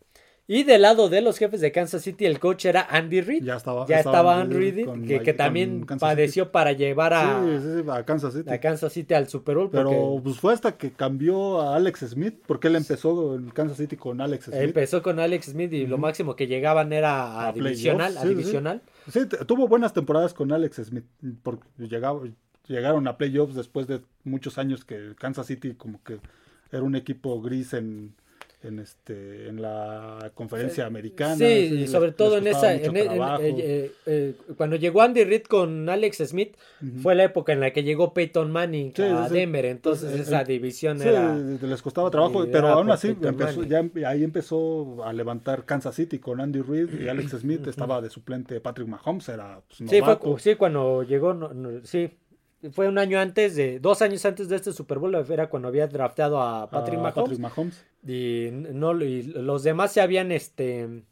Y 0.48 0.64
del 0.64 0.84
lado 0.84 1.10
de 1.10 1.22
los 1.22 1.39
jefes 1.39 1.60
de 1.60 1.72
Kansas 1.72 2.04
City, 2.04 2.26
el 2.26 2.39
coach 2.39 2.66
era 2.66 2.86
Andy 2.88 3.22
Reid. 3.22 3.43
Ya 3.43 3.56
estaba. 3.56 3.88
Ya 3.88 3.98
estaba 3.98 4.39
Andy 4.39 4.56
Reid 4.56 5.22
que, 5.24 5.34
también 5.34 5.88
padeció 6.00 6.52
para 6.52 6.72
llevar 6.74 7.14
a, 7.14 7.41
City. 7.41 7.58
Sí, 7.62 7.82
sí, 7.84 7.89
a 7.89 8.06
Kansas 8.06 8.34
City. 8.34 8.50
a 8.52 8.60
Kansas 8.60 8.93
City 8.93 9.14
al 9.16 9.28
Super 9.28 9.56
Bowl. 9.56 9.70
Pero 9.72 9.89
porque 9.89 10.22
pues 10.24 10.39
fue 10.39 10.54
hasta 10.54 10.78
que 10.78 10.91
cambió 10.91 11.62
a 11.62 11.76
Alex 11.76 12.02
Smith, 12.12 12.36
porque 12.46 12.68
él 12.68 12.76
empezó 12.76 13.36
en 13.36 13.50
Kansas 13.50 13.78
City 13.78 13.98
con 13.98 14.22
Alex 14.22 14.46
Smith. 14.46 14.60
empezó 14.60 15.02
con 15.02 15.20
Alex 15.20 15.48
Smith 15.48 15.74
y 15.74 15.88
lo 15.88 15.98
máximo 15.98 16.36
que 16.36 16.46
llegaban 16.46 16.93
era 16.93 17.24
a, 17.24 17.48
A 17.48 17.52
divisional. 17.52 18.16
A 18.16 18.22
sí, 18.22 18.28
divisional. 18.28 18.82
Tuvo 19.48 19.68
buenas 19.68 19.93
temporadas 19.93 20.36
con 20.36 20.52
Alex 20.52 20.76
Smith, 20.76 21.06
porque 21.41 21.66
llegaba, 21.78 22.22
llegaron 22.68 23.08
a 23.08 23.18
playoffs 23.18 23.56
después 23.56 23.88
de 23.88 24.02
muchos 24.24 24.60
años 24.60 24.86
que 24.86 25.16
Kansas 25.18 25.48
City 25.48 25.74
como 25.74 26.04
que 26.04 26.20
era 26.72 26.84
un 26.84 26.96
equipo 26.96 27.41
gris 27.41 27.74
en, 27.74 28.14
en 28.64 28.80
este 28.80 29.47
en 29.47 29.62
la 29.62 30.32
conferencia 30.34 30.86
americana. 30.86 31.36
Sí, 31.36 31.43
y 31.45 31.70
les- 31.72 31.91
sobre 31.91 32.12
todo 32.12 32.38
en 32.38 32.47
esa, 32.47 32.74
en- 32.74 32.95
en- 32.97 33.12
eh, 33.14 33.39
eh, 33.41 33.91
eh, 34.06 34.34
cuando 34.58 34.76
llegó 34.76 35.01
Andy 35.01 35.24
Reid 35.24 35.43
con 35.43 35.88
Alex 35.89 36.18
Smith, 36.28 36.56
fue 37.01 37.16
la 37.16 37.26
época 37.26 37.53
en 37.53 37.60
la 37.60 37.72
que 37.72 37.84
llegó 37.84 38.14
Peyton 38.14 38.51
Manning 38.51 38.93
Sí, 38.95 39.01
a 39.03 39.28
sí. 39.28 39.34
Denver, 39.36 39.66
entonces 39.66 40.14
Eh, 40.14 40.22
esa 40.22 40.43
división 40.43 40.99
Sí, 40.99 41.08
era... 41.08 41.36
les 41.36 41.82
costaba 41.82 42.10
trabajo, 42.10 42.45
pero 42.51 42.68
aún 42.70 42.89
así 42.91 43.10
empezó, 43.22 43.64
ya 43.64 43.84
ahí 44.08 44.24
empezó 44.24 45.03
a 45.03 45.14
levantar 45.14 45.66
Kansas 45.66 45.95
City 45.95 46.20
con 46.20 46.41
Andy 46.41 46.62
Reid 46.62 47.01
y 47.01 47.08
Alex 47.08 47.32
Smith 47.41 47.68
estaba 47.68 48.01
de 48.01 48.10
suplente 48.10 48.60
Patrick 48.62 48.88
Mahomes, 48.88 49.30
era 49.30 49.62
pues, 49.68 49.89
Sí, 49.89 50.01
fue, 50.01 50.18
sí, 50.39 50.56
cuando 50.56 51.03
llegó, 51.03 51.34
no- 51.34 51.53
no, 51.53 51.84
sí, 51.84 52.10
fue 52.72 52.88
un 52.88 52.97
año 52.97 53.20
antes 53.20 53.56
de, 53.56 53.80
dos 53.80 54.01
años 54.01 54.26
antes 54.26 54.49
de 54.49 54.56
este 54.56 54.74
Super 54.74 54.99
Bowl, 54.99 55.16
era 55.16 55.49
cuando 55.49 55.68
había 55.68 55.88
drafteado 55.88 56.41
a 56.41 56.70
Patrick 56.70 56.99
a 56.99 57.03
Mahomes, 57.03 57.16
Patrick 57.16 57.39
Mahomes. 57.39 57.86
y 58.06 58.49
no, 58.51 58.99
y 59.01 59.24
los 59.24 59.64
demás 59.64 59.91
se 59.91 60.01
habían, 60.01 60.32
este, 60.32 61.03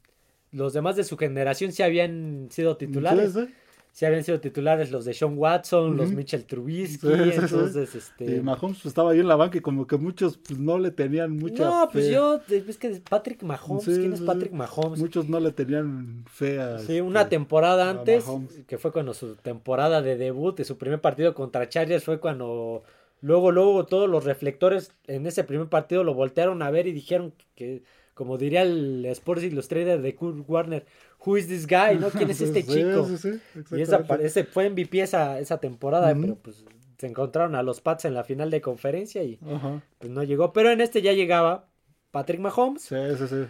los 0.52 0.74
demás 0.74 0.96
de 0.96 1.04
su 1.04 1.18
generación 1.18 1.72
se 1.72 1.84
habían 1.84 2.48
sido 2.50 2.78
titulares. 2.78 3.34
Sí, 3.34 3.48
sí. 3.94 4.06
Habían 4.06 4.26
sido 4.26 4.42
titulares 4.42 4.92
los 4.92 5.06
de 5.06 5.14
Sean 5.14 5.38
Watson, 5.38 5.96
los 5.96 6.08
Ujú. 6.08 6.18
Mitchell 6.18 6.44
Trubisky, 6.44 7.08
Sí, 7.08 7.14
sí, 7.16 7.32
sí. 7.32 7.40
entonces 7.40 7.96
este 7.96 8.26
Y 8.36 8.42
Mahomes 8.42 8.86
estaba 8.86 9.12
ahí 9.12 9.22
en 9.22 9.30
la 9.30 9.38
banca 9.38 9.58
y 9.58 9.62
como 9.62 9.88
que 9.88 9.96
muchos 9.96 10.38
pues, 10.38 10.60
no 10.60 10.78
le 10.78 10.92
tenían 10.92 11.38
mucha 11.38 11.64
No, 11.64 11.90
pues 11.90 12.10
yo 12.10 12.42
es 12.50 12.78
que 12.78 13.02
Patrick 13.10 13.42
Mahomes, 13.44 13.86
¿quién 13.86 14.12
es 14.12 14.20
Patrick. 14.22 14.52
Mahomes? 14.52 15.00
Muchos 15.00 15.30
no 15.30 15.40
le 15.40 15.52
tenían 15.54 16.26
fe 16.30 16.60
a... 16.60 16.80
Sí, 16.80 16.84
este, 16.84 17.02
una 17.02 17.30
temporada 17.30 17.90
antes, 17.90 18.26
que 18.68 18.78
fue 18.78 18.92
cuando 18.92 19.14
su 19.14 19.36
temporada 19.36 20.02
de 20.02 20.18
debut, 20.18 20.58
de 20.58 20.66
su 20.66 20.78
primer 20.78 21.00
partido 21.00 21.34
contra 21.34 21.70
Chargers, 21.70 22.04
fue 22.04 22.20
cuando 22.20 22.84
luego, 23.22 23.52
luego 23.52 23.86
todos 23.86 24.10
los 24.10 24.26
reflectores 24.26 24.92
en 25.08 25.26
ese 25.28 25.44
primer 25.46 25.68
partido 25.68 26.04
lo 26.04 26.14
voltearon 26.14 26.62
a 26.62 26.70
ver 26.72 26.88
y 26.88 26.92
dijeron 26.92 27.34
que, 27.56 27.84
como 28.14 28.38
diría 28.38 28.64
el 28.64 29.06
Sports 29.08 29.44
Illustrated 29.44 30.02
de 30.02 30.16
Kurt 30.16 30.44
Warner, 30.48 30.86
who 31.26 31.38
is 31.38 31.48
this 31.48 31.66
guy, 31.68 31.98
¿no? 32.00 32.10
¿Quién 32.10 32.30
es 32.30 32.42
este 32.42 32.62
sí, 32.64 32.74
chico? 32.74 33.06
sí, 33.08 33.18
sí, 33.18 33.40
Y 33.76 33.82
esa, 33.82 34.06
ese 34.22 34.44
fue 34.44 34.70
MVP 34.70 35.00
esa, 35.02 35.40
esa 35.40 35.58
temporada, 35.60 36.14
pero 36.20 36.36
pues 36.36 36.66
se 36.98 37.08
encontraron 37.08 37.56
a 37.56 37.64
los 37.64 37.82
Pats 37.82 38.06
en 38.06 38.14
la 38.14 38.24
final 38.24 38.50
de 38.52 38.62
conferencia 38.62 39.24
y 39.24 39.40
Ajá. 39.46 39.82
pues 40.00 40.12
no 40.12 40.24
llegó. 40.24 40.54
Pero 40.54 40.72
en 40.72 40.82
este 40.82 41.02
ya 41.02 41.14
llegaba 41.14 41.68
Patrick 42.12 42.40
Mahomes. 42.40 42.84
Sí, 42.84 42.96
sí, 43.18 43.28
sí. 43.28 43.44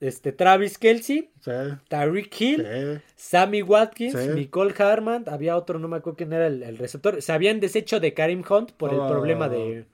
este, 0.00 0.32
Travis 0.32 0.78
Kelsey, 0.78 1.30
Sí. 1.40 1.50
Tyreek 1.88 2.40
Hill. 2.40 3.00
Sammy 3.16 3.62
Watkins. 3.62 4.16
Nicole 4.34 4.74
Harman, 4.78 5.24
había 5.28 5.56
otro, 5.56 5.78
no 5.78 5.86
me 5.88 5.98
acuerdo 5.98 6.16
quién 6.16 6.32
era 6.32 6.46
el, 6.46 6.62
el 6.62 6.78
receptor. 6.78 7.20
Se 7.22 7.32
habían 7.32 7.60
deshecho 7.60 8.00
de 8.00 8.14
Karim 8.14 8.42
Hunt 8.48 8.72
por 8.72 8.90
el 8.90 8.96
Estaba- 8.96 9.10
problema 9.10 9.48
de, 9.48 9.84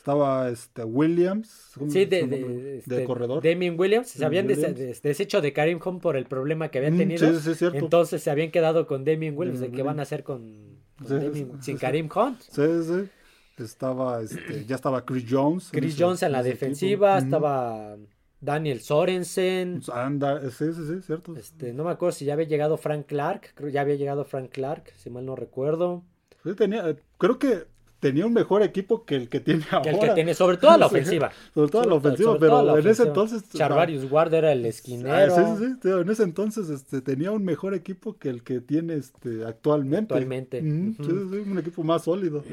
Estaba 0.00 0.48
este 0.48 0.82
Williams. 0.82 1.72
¿cómo 1.76 1.90
sí, 1.90 2.06
de, 2.06 2.26
de, 2.26 2.78
este, 2.78 3.04
corredor. 3.04 3.42
Damien 3.42 3.78
Williams. 3.78 4.08
Se 4.08 4.24
habían 4.24 4.46
Williams. 4.46 4.74
des- 4.78 5.02
deshecho 5.02 5.42
de 5.42 5.52
Karim 5.52 5.78
Hunt 5.84 6.00
por 6.00 6.16
el 6.16 6.24
problema 6.24 6.70
que 6.70 6.78
habían 6.78 6.94
Mm, 6.94 6.98
tenido. 6.98 7.28
sí, 7.28 7.36
sí, 7.36 7.42
sí, 7.42 7.50
es 7.50 7.58
cierto. 7.58 7.76
Entonces 7.76 8.22
se 8.22 8.30
habían 8.30 8.50
quedado 8.50 8.86
con 8.86 9.04
Damien 9.04 9.36
Williams. 9.36 9.60
¿De 9.60 9.70
qué 9.70 9.82
van 9.82 9.98
a 10.00 10.04
hacer 10.04 10.24
con, 10.24 10.78
con 10.96 11.06
Sí, 11.06 11.14
Damien- 11.16 11.34
sí, 11.34 11.58
sin 11.60 11.76
sí. 11.76 11.80
Karim 11.80 12.08
Hunt? 12.14 12.40
Sí, 12.40 12.62
sí. 12.82 13.62
Estaba, 13.62 14.22
este, 14.22 14.64
ya 14.64 14.76
estaba 14.76 15.04
Chris 15.04 15.26
Jones. 15.28 15.68
Chris 15.70 15.92
ese- 15.94 16.02
Jones 16.02 16.22
en 16.22 16.32
la 16.32 16.42
defensiva, 16.42 17.18
equipo. 17.18 17.26
Estaba 17.26 17.96
Daniel 18.40 18.80
Sorensen. 18.80 19.82
Anda, 19.92 20.40
sí, 20.50 20.72
sí, 20.72 20.82
sí, 20.88 21.02
cierto. 21.02 21.36
Este, 21.36 21.74
no 21.74 21.84
me 21.84 21.90
acuerdo 21.90 22.12
si 22.12 22.24
ya 22.24 22.32
había 22.32 22.46
llegado 22.46 22.78
Frank 22.78 23.04
Clark. 23.04 23.52
Creo 23.54 23.68
ya 23.68 23.82
había 23.82 23.96
llegado 23.96 24.24
Frank 24.24 24.50
Clark, 24.50 24.92
si 24.96 25.10
mal 25.10 25.26
no 25.26 25.36
recuerdo. 25.36 26.04
Sí, 26.42 26.54
tenía, 26.54 26.96
creo 27.18 27.38
que 27.38 27.66
tenía 28.00 28.26
un 28.26 28.32
mejor 28.32 28.62
equipo 28.62 29.04
que 29.04 29.14
el 29.16 29.28
que 29.28 29.40
tiene 29.40 29.64
ahora. 29.70 29.82
Que 29.82 29.90
el 29.90 30.00
que 30.00 30.10
tiene, 30.10 30.34
sobre 30.34 30.56
todo 30.56 30.70
a 30.72 30.78
la 30.78 30.88
Sí, 30.88 30.94
ofensiva. 30.96 31.30
Sobre 31.54 31.70
todo 31.70 31.82
a 31.82 31.86
la 31.86 31.94
ofensiva, 31.94 32.28
sobre 32.30 32.40
pero 32.40 32.62
la 32.62 32.78
en 32.78 32.86
ese 32.88 33.02
entonces. 33.04 33.44
Charvarius 33.52 34.10
Ward 34.10 34.34
era 34.34 34.52
el 34.52 34.64
Ah, 34.64 34.68
esquinero. 34.68 35.34
sí, 35.34 35.42
sí, 35.58 35.64
sí, 35.66 35.80
tío, 35.80 36.00
en 36.00 36.10
ese 36.10 36.22
entonces 36.24 36.68
este, 36.70 37.00
tenía 37.02 37.30
un 37.30 37.44
mejor 37.44 37.74
equipo 37.74 38.16
que 38.18 38.28
el 38.30 38.42
que 38.42 38.60
tiene 38.60 38.94
este, 38.94 39.44
actualmente. 39.44 40.14
Actualmente, 40.14 40.60
sí, 40.60 40.94
sí, 40.96 41.04
sí, 41.04 41.36
un 41.50 41.58
equipo 41.58 41.82
más 41.84 42.04
sólido. 42.04 42.42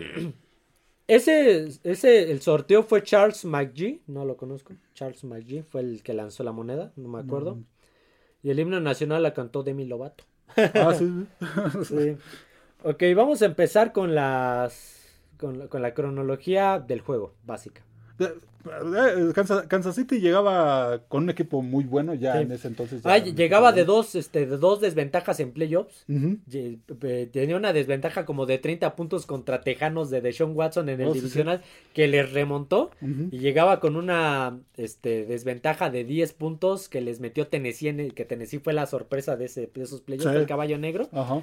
Ese, 1.07 1.69
ese, 1.83 2.31
el 2.31 2.41
sorteo 2.41 2.83
fue 2.83 3.01
Charles 3.01 3.45
McGee, 3.45 4.01
no 4.07 4.25
lo 4.25 4.35
conozco. 4.35 4.73
Charles 4.93 5.23
McGee 5.23 5.63
fue 5.63 5.79
el 5.79 6.03
que 6.03 6.13
lanzó 6.13 6.43
la 6.43 6.51
moneda, 6.51 6.91
no 6.97 7.07
me 7.07 7.19
acuerdo. 7.19 7.55
Mm. 7.55 7.63
Y 8.43 8.49
el 8.49 8.59
himno 8.59 8.79
nacional 8.81 9.23
la 9.23 9.33
cantó 9.33 9.63
Demi 9.63 9.85
Lovato. 9.85 10.25
Ah, 10.57 10.93
sí, 10.97 11.05
sí. 11.07 11.85
Sí. 11.85 12.17
Ok, 12.83 13.03
vamos 13.15 13.41
a 13.41 13.45
empezar 13.45 13.93
con 13.93 14.13
las 14.15 14.96
con 15.37 15.59
la, 15.59 15.67
con 15.67 15.81
la 15.81 15.93
cronología 15.93 16.79
del 16.79 17.01
juego, 17.01 17.33
básica. 17.45 17.81
Eh, 18.19 19.31
Kansas, 19.33 19.67
Kansas 19.67 19.95
City 19.95 20.19
llegaba 20.19 20.99
con 21.07 21.23
un 21.23 21.29
equipo 21.29 21.61
muy 21.61 21.85
bueno 21.85 22.13
ya 22.15 22.33
Sí. 22.33 22.39
en 22.41 22.51
ese 22.51 22.67
entonces. 22.67 23.01
ya 23.03 23.13
Ah, 23.13 23.17
llegaba 23.19 23.71
de 23.71 23.85
dos, 23.85 24.15
este, 24.15 24.45
de 24.45 24.57
dos 24.57 24.81
desventajas 24.81 25.39
en 25.39 25.51
playoffs. 25.51 26.03
Tenía 27.31 27.55
una 27.55 27.73
desventaja 27.73 28.25
como 28.25 28.45
de 28.45 28.57
30 28.57 28.95
puntos 28.95 29.25
contra 29.25 29.61
Tejanos 29.61 30.09
de 30.09 30.21
Deshaun 30.21 30.51
Watson 30.55 30.89
en 30.89 30.99
el 31.01 31.07
Oh, 31.07 31.13
sí, 31.13 31.19
sí. 31.19 31.25
divisional 31.25 31.61
que 31.93 32.07
les 32.07 32.31
remontó 32.33 32.91
y 33.31 33.39
llegaba 33.39 33.79
con 33.79 33.95
una 33.95 34.59
este, 34.75 35.25
desventaja 35.25 35.89
de 35.89 36.03
10 36.03 36.33
puntos 36.33 36.89
que 36.89 37.01
les 37.01 37.19
metió 37.19 37.47
Tennessee 37.47 37.87
en 37.89 37.99
el, 37.99 38.13
que 38.13 38.25
Tennessee 38.25 38.59
fue 38.59 38.73
la 38.73 38.85
sorpresa 38.87 39.37
de, 39.37 39.45
ese, 39.45 39.69
de 39.73 39.83
esos 39.83 40.01
playoffs 40.01 40.33
del 40.33 40.45
caballo 40.47 40.77
negro. 40.77 41.07
Ajá. 41.13 41.41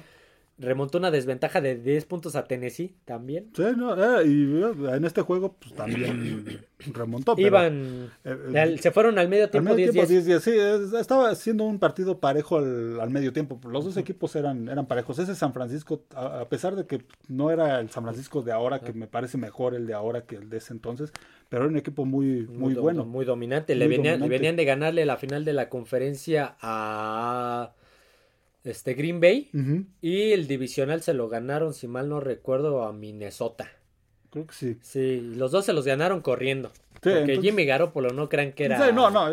Remontó 0.57 0.99
una 0.99 1.11
desventaja 1.11 1.59
de 1.59 1.75
10 1.75 2.05
puntos 2.05 2.37
a 2.37 2.45
Tennessee 2.45 2.95
también. 3.03 3.49
Sí, 3.53 3.63
no, 3.75 3.93
eh, 4.21 4.25
y 4.25 4.63
eh, 4.63 4.95
en 4.95 5.03
este 5.03 5.21
juego 5.21 5.57
pues 5.59 5.75
también 5.75 6.61
remontó. 6.93 7.35
pero, 7.35 7.47
Iban, 7.47 8.09
eh, 8.23 8.77
se 8.79 8.91
fueron 8.91 9.19
al 9.19 9.27
medio 9.27 9.49
tiempo 9.49 9.73
medio 9.73 9.91
10 9.91 10.07
tiempo 10.07 10.29
10-10, 10.31 10.39
sí, 10.39 10.51
es- 10.51 10.93
estaba 10.93 11.35
siendo 11.35 11.65
un 11.65 11.77
partido 11.77 12.21
parejo 12.21 12.57
al, 12.57 13.01
al 13.01 13.09
medio 13.09 13.33
tiempo. 13.33 13.59
Los 13.69 13.83
dos 13.83 13.97
equipos 13.97 14.33
eran, 14.37 14.69
eran 14.69 14.85
parejos. 14.85 15.19
Ese 15.19 15.35
San 15.35 15.51
Francisco, 15.51 16.03
a, 16.15 16.39
a 16.39 16.47
pesar 16.47 16.77
de 16.77 16.85
que 16.85 17.01
no 17.27 17.51
era 17.51 17.81
el 17.81 17.89
San 17.89 18.03
Francisco 18.03 18.41
de 18.41 18.53
ahora, 18.53 18.79
que 18.79 18.93
me 18.93 19.07
parece 19.07 19.37
mejor 19.37 19.75
el 19.75 19.85
de 19.87 19.93
ahora 19.93 20.21
que 20.21 20.35
el 20.37 20.49
de 20.49 20.57
ese 20.59 20.71
entonces, 20.71 21.11
pero 21.49 21.63
era 21.63 21.69
un 21.71 21.77
equipo 21.77 22.05
muy, 22.05 22.47
muy 22.47 22.73
do- 22.75 22.81
bueno. 22.81 23.03
Muy 23.03 23.25
dominante. 23.25 23.75
Le 23.75 23.87
Muy 23.87 23.97
venían, 23.97 24.13
dominante. 24.19 24.37
venían 24.37 24.55
de 24.55 24.63
ganarle 24.63 25.05
la 25.05 25.17
final 25.17 25.43
de 25.43 25.51
la 25.51 25.67
conferencia 25.67 26.55
a 26.61 27.73
este 28.65 28.93
Green 28.95 29.19
Bay. 29.21 29.49
Y 30.01 30.31
el 30.31 30.47
divisional 30.47 31.01
se 31.01 31.13
lo 31.13 31.29
ganaron, 31.29 31.73
si 31.73 31.87
mal 31.87 32.09
no 32.09 32.19
recuerdo, 32.19 32.83
a 32.83 32.91
Minnesota. 32.91 33.69
Creo 34.31 34.47
que 34.47 34.53
sí. 34.53 34.77
Sí, 34.81 35.21
los 35.21 35.51
dos 35.51 35.63
se 35.65 35.71
los 35.71 35.85
ganaron 35.85 36.19
corriendo. 36.19 36.69
Sí, 36.95 37.11
porque 37.11 37.19
entonces- 37.19 37.43
Jimmy 37.43 37.65
Garoppolo 37.65 38.09
no 38.09 38.27
crean 38.29 38.51
que 38.53 38.65
era. 38.65 38.83
Sí, 38.83 38.91
no, 38.93 39.09
no, 39.11 39.27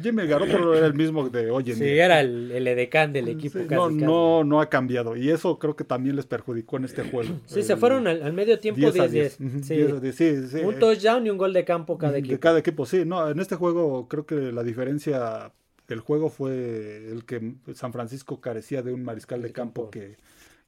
Jimmy, 0.00 0.26
Garoppolo 0.26 0.74
era 0.76 0.86
el 0.86 0.94
mismo 0.94 1.28
de 1.28 1.50
hoy 1.50 1.70
en 1.70 1.76
Sí, 1.76 1.84
día. 1.84 2.04
era 2.04 2.20
el, 2.20 2.52
el 2.52 2.68
edecán 2.68 3.12
del 3.12 3.28
equipo. 3.28 3.58
Sí, 3.58 3.64
casi, 3.64 3.74
no, 3.74 3.84
casi. 3.88 3.96
no, 3.96 4.44
no 4.44 4.60
ha 4.60 4.68
cambiado. 4.70 5.16
Y 5.16 5.28
eso 5.30 5.58
creo 5.58 5.74
que 5.74 5.82
también 5.84 6.14
les 6.14 6.26
perjudicó 6.26 6.76
en 6.76 6.84
este 6.84 7.02
juego. 7.02 7.34
Sí, 7.46 7.62
se 7.64 7.76
fueron 7.76 8.06
al, 8.06 8.22
al 8.22 8.32
medio 8.32 8.58
tiempo 8.60 8.80
10 8.80 8.98
a 9.00 9.06
10-10. 9.08 9.10
10. 9.10 9.40
Ujú, 9.40 9.62
Sí. 9.64 9.74
10 9.76 9.92
a 9.92 10.00
10, 10.00 10.14
sí, 10.14 10.48
sí. 10.48 10.58
Un 10.64 10.78
touchdown 10.78 11.26
y 11.26 11.30
un 11.30 11.36
gol 11.38 11.52
de 11.52 11.64
campo 11.64 11.98
cada 11.98 12.12
de 12.12 12.20
equipo. 12.20 12.38
cada 12.40 12.58
equipo, 12.60 12.86
sí. 12.86 13.02
No, 13.04 13.28
en 13.28 13.40
este 13.40 13.56
juego 13.56 14.06
creo 14.08 14.24
que 14.24 14.36
la 14.52 14.62
diferencia 14.62 15.52
del 15.90 16.00
juego 16.00 16.30
fue 16.30 17.08
el 17.10 17.24
que 17.26 17.54
San 17.74 17.92
Francisco 17.92 18.40
carecía 18.40 18.80
de 18.82 18.92
un 18.94 19.04
mariscal 19.04 19.42
de 19.42 19.52
campo 19.52 19.90
que, 19.90 20.16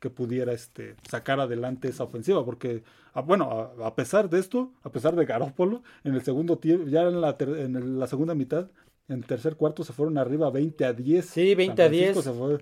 que 0.01 0.11
pudiera 0.11 0.53
este, 0.53 0.97
sacar 1.09 1.41
adelante 1.41 1.89
esa 1.89 2.05
ofensiva, 2.05 2.45
porque, 2.45 2.83
ah, 3.15 3.21
bueno, 3.23 3.73
a, 3.81 3.87
a 3.87 3.95
pesar 3.95 4.29
de 4.29 4.41
esto, 4.41 4.73
a 4.83 4.91
pesar 4.91 5.15
de 5.17 5.25
Garópolo, 5.25 5.83
en 6.05 6.15
el 6.15 6.23
segundo 6.23 6.59
tiempo, 6.59 6.89
ya 6.89 7.03
en 7.03 7.21
la, 7.21 7.37
ter- 7.39 7.57
en 7.59 7.77
el- 7.77 7.99
la 8.01 8.07
segunda 8.09 8.35
mitad, 8.35 8.69
en 9.09 9.19
el 9.19 9.25
tercer 9.27 9.57
cuarto 9.57 9.85
se 9.85 9.93
fueron 9.93 10.19
arriba 10.19 10.51
20 10.51 10.85
a 10.85 10.93
10. 10.93 11.25
Sí, 11.25 11.55
20 11.55 11.83
a 11.83 11.87
San 11.87 11.95
Francisco 11.95 12.23
10. 12.23 12.25
Se 12.25 12.33
fue, 12.33 12.59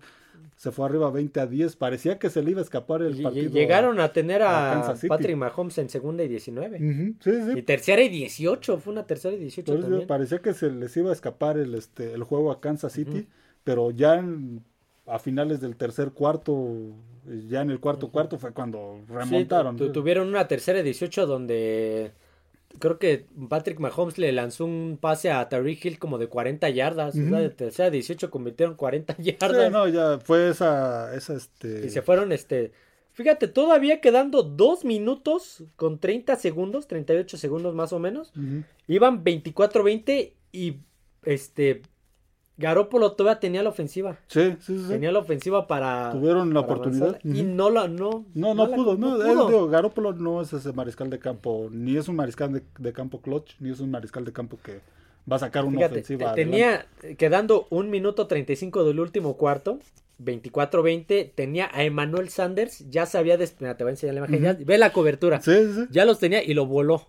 se 0.57 0.71
fue 0.73 0.87
arriba 0.87 1.11
20 1.11 1.41
a 1.41 1.47
10. 1.47 1.77
Parecía 1.77 2.19
que 2.19 2.31
se 2.31 2.43
le 2.43 2.51
iba 2.53 2.61
a 2.61 2.65
escapar 2.65 3.03
el 3.03 3.21
partido. 3.23 3.51
llegaron 3.53 4.01
a 4.01 4.13
tener 4.13 4.43
a. 4.43 4.95
Patrick 5.09 5.37
Mahomes 5.37 5.79
en 5.79 5.89
segunda 5.89 6.23
y 6.25 6.29
19. 6.29 6.77
Ujú, 6.77 7.15
Sí, 7.21 7.31
sí. 7.53 7.59
Y 7.59 7.63
tercera 7.63 8.03
y 8.03 8.09
18. 8.09 8.79
Fue 8.79 8.93
una 8.93 9.07
tercera 9.07 9.35
y 9.35 9.39
18 9.39 9.67
Por 9.73 9.79
eso 9.81 9.89
también. 9.89 10.07
parecía 10.09 10.39
que 10.41 10.53
se 10.55 10.71
les 10.71 10.97
iba 10.97 11.11
a 11.11 11.13
escapar 11.13 11.57
el, 11.59 11.75
este, 11.75 12.13
el 12.15 12.23
juego 12.25 12.51
a 12.53 12.61
Kansas 12.61 12.93
City, 12.93 13.27
pero 13.65 13.91
ya 13.91 14.17
en- 14.17 14.63
a 15.07 15.19
finales 15.19 15.61
del 15.61 15.77
tercer 15.77 16.11
cuarto, 16.13 16.69
ya 17.49 17.63
en 17.63 17.71
el 17.71 17.81
cuarto 17.81 18.11
cuarto 18.11 18.39
fue 18.39 18.53
cuando 18.53 19.01
remontaron. 19.09 19.77
tu- 19.77 19.91
tuvieron 19.91 20.29
una 20.29 20.47
tercera 20.47 20.79
y 20.81 20.83
18 20.83 21.27
donde 21.27 22.13
creo 22.79 22.99
que 22.99 23.27
Patrick 23.49 23.79
Mahomes 23.81 24.17
le 24.19 24.33
lanzó 24.33 24.65
un 24.65 24.99
pase 25.01 25.31
a 25.31 25.49
Tariq 25.49 25.85
Hill 25.85 25.99
como 25.99 26.19
de 26.19 26.29
40 26.29 26.69
yardas. 26.71 27.15
O 27.17 27.29
sea, 27.29 27.39
de 27.39 27.51
tercera 27.51 27.89
y 27.89 27.93
18 27.93 28.31
convirtieron 28.31 28.75
40 28.77 29.17
Sí, 29.17 29.37
yardas. 29.41 29.71
no, 29.73 29.89
ya 29.89 30.19
fue 30.19 30.49
esa, 30.51 31.15
esa 31.15 31.35
este... 31.35 31.87
Y 31.87 31.91
se 31.91 32.03
fueron, 32.03 32.33
este. 32.33 32.73
Fíjate, 33.13 33.49
todavía 33.49 34.01
quedando 34.01 34.43
2 34.43 34.85
minutos 34.85 35.65
con 35.77 35.99
30 35.99 36.37
segundos, 36.37 36.87
38 36.87 37.37
segundos 37.37 37.75
más 37.75 37.93
o 37.93 37.99
menos. 37.99 38.33
Iban 38.87 39.25
24-20 39.25 40.33
y 40.53 40.77
este. 41.25 41.83
Garópolo 42.61 43.13
todavía 43.13 43.41
tenía 43.41 43.63
la 43.63 43.71
ofensiva. 43.71 44.19
Sí, 44.29 44.57
sí, 44.61 44.79
sí. 44.79 44.85
Tenía 44.89 45.11
la 45.11 45.19
ofensiva 45.19 45.67
para. 45.67 46.11
Tuvieron 46.13 46.53
la 46.55 46.61
para 46.67 46.75
oportunidad. 46.75 47.19
Y 47.25 47.43
no 47.43 47.71
la. 47.71 47.89
No, 47.89 48.27
No, 48.35 48.55
no, 48.55 48.71
pudo, 48.71 48.97
no, 48.97 49.17
pudo. 49.17 49.47
digo, 49.49 49.69
Garópolo 49.69 50.13
no 50.13 50.41
es 50.43 50.53
ese 50.53 50.73
mariscal 50.73 51.11
de 51.11 51.19
campo, 51.19 51.69
ni 51.73 51.97
es 51.97 52.07
un 52.09 52.17
mariscal 52.17 52.53
de, 52.53 52.63
de 52.79 52.93
campo 52.93 53.21
clutch, 53.21 53.55
ni 53.61 53.71
es 53.71 53.81
un 53.81 53.91
mariscal 53.91 54.25
de 54.25 54.33
campo 54.33 54.59
que 54.63 54.81
va 55.31 55.37
a 55.37 55.39
sacar 55.41 55.65
una 55.65 55.79
Fíjate, 55.79 55.95
ofensiva. 55.95 56.35
te- 56.35 56.45
tenía 56.45 56.87
quedando 57.19 57.67
un 57.71 57.91
minuto 57.91 58.27
35 58.27 58.85
del 58.85 59.01
último 59.01 59.37
cuarto, 59.37 59.79
24-20, 60.45 61.33
tenía 61.35 61.71
a 61.73 61.85
Emmanuel 61.85 62.29
Sanders, 62.29 62.89
ya 62.91 63.07
se 63.07 63.19
había 63.19 63.37
des- 63.37 63.57
mira, 63.61 63.77
te 63.77 63.85
voy 63.85 63.91
a 63.91 63.93
enseñar 63.93 64.15
la 64.15 64.21
imagen, 64.21 64.43
ya- 64.43 64.57
ve 64.65 64.79
la 64.79 64.93
cobertura, 64.93 65.41
Sí, 65.41 65.53
sí, 65.55 65.73
sí. 65.75 65.87
ya 65.91 66.05
los 66.05 66.19
tenía 66.19 66.43
y 66.43 66.55
lo 66.55 66.67
voló, 66.67 67.07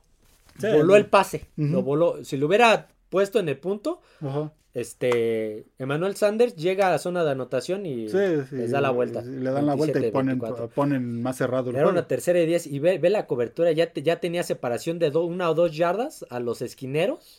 Sí, 0.59 0.67
voló 0.71 0.95
el 0.95 1.05
pase, 1.07 1.45
lo 1.55 1.81
voló, 1.81 2.23
si 2.23 2.37
lo 2.37 2.47
hubiera 2.47 2.87
puesto 3.09 3.39
en 3.39 3.49
el 3.49 3.57
punto, 3.57 4.01
Ajá. 4.21 4.51
Este, 4.73 5.65
Emmanuel 5.79 6.15
Sanders 6.15 6.55
llega 6.55 6.87
a 6.87 6.91
la 6.91 6.97
zona 6.99 7.23
de 7.23 7.31
anotación 7.31 7.85
y 7.85 8.07
Sí, 8.09 8.17
sí, 8.49 8.55
les 8.55 8.71
da 8.71 8.81
la 8.81 8.89
vuelta. 8.91 9.21
Le 9.21 9.51
dan 9.51 9.65
la 9.65 9.75
vuelta 9.75 9.99
y 9.99 10.01
27, 10.03 10.11
ponen, 10.11 10.39
24. 10.39 10.69
ponen 10.73 11.21
más 11.21 11.37
cerrado 11.37 11.69
el 11.69 11.75
Era 11.75 11.85
juego. 11.85 11.99
una 11.99 12.07
tercera 12.07 12.39
y 12.39 12.45
diez 12.45 12.65
y 12.67 12.79
ve, 12.79 12.97
ve 12.97 13.09
la 13.09 13.27
cobertura, 13.27 13.71
ya, 13.71 13.91
te- 13.91 14.01
ya 14.01 14.19
tenía 14.19 14.43
separación 14.43 14.97
de 14.99 15.11
do- 15.11 15.25
una 15.25 15.49
o 15.49 15.53
dos 15.53 15.75
yardas 15.75 16.25
a 16.29 16.39
los 16.39 16.61
esquineros 16.61 17.37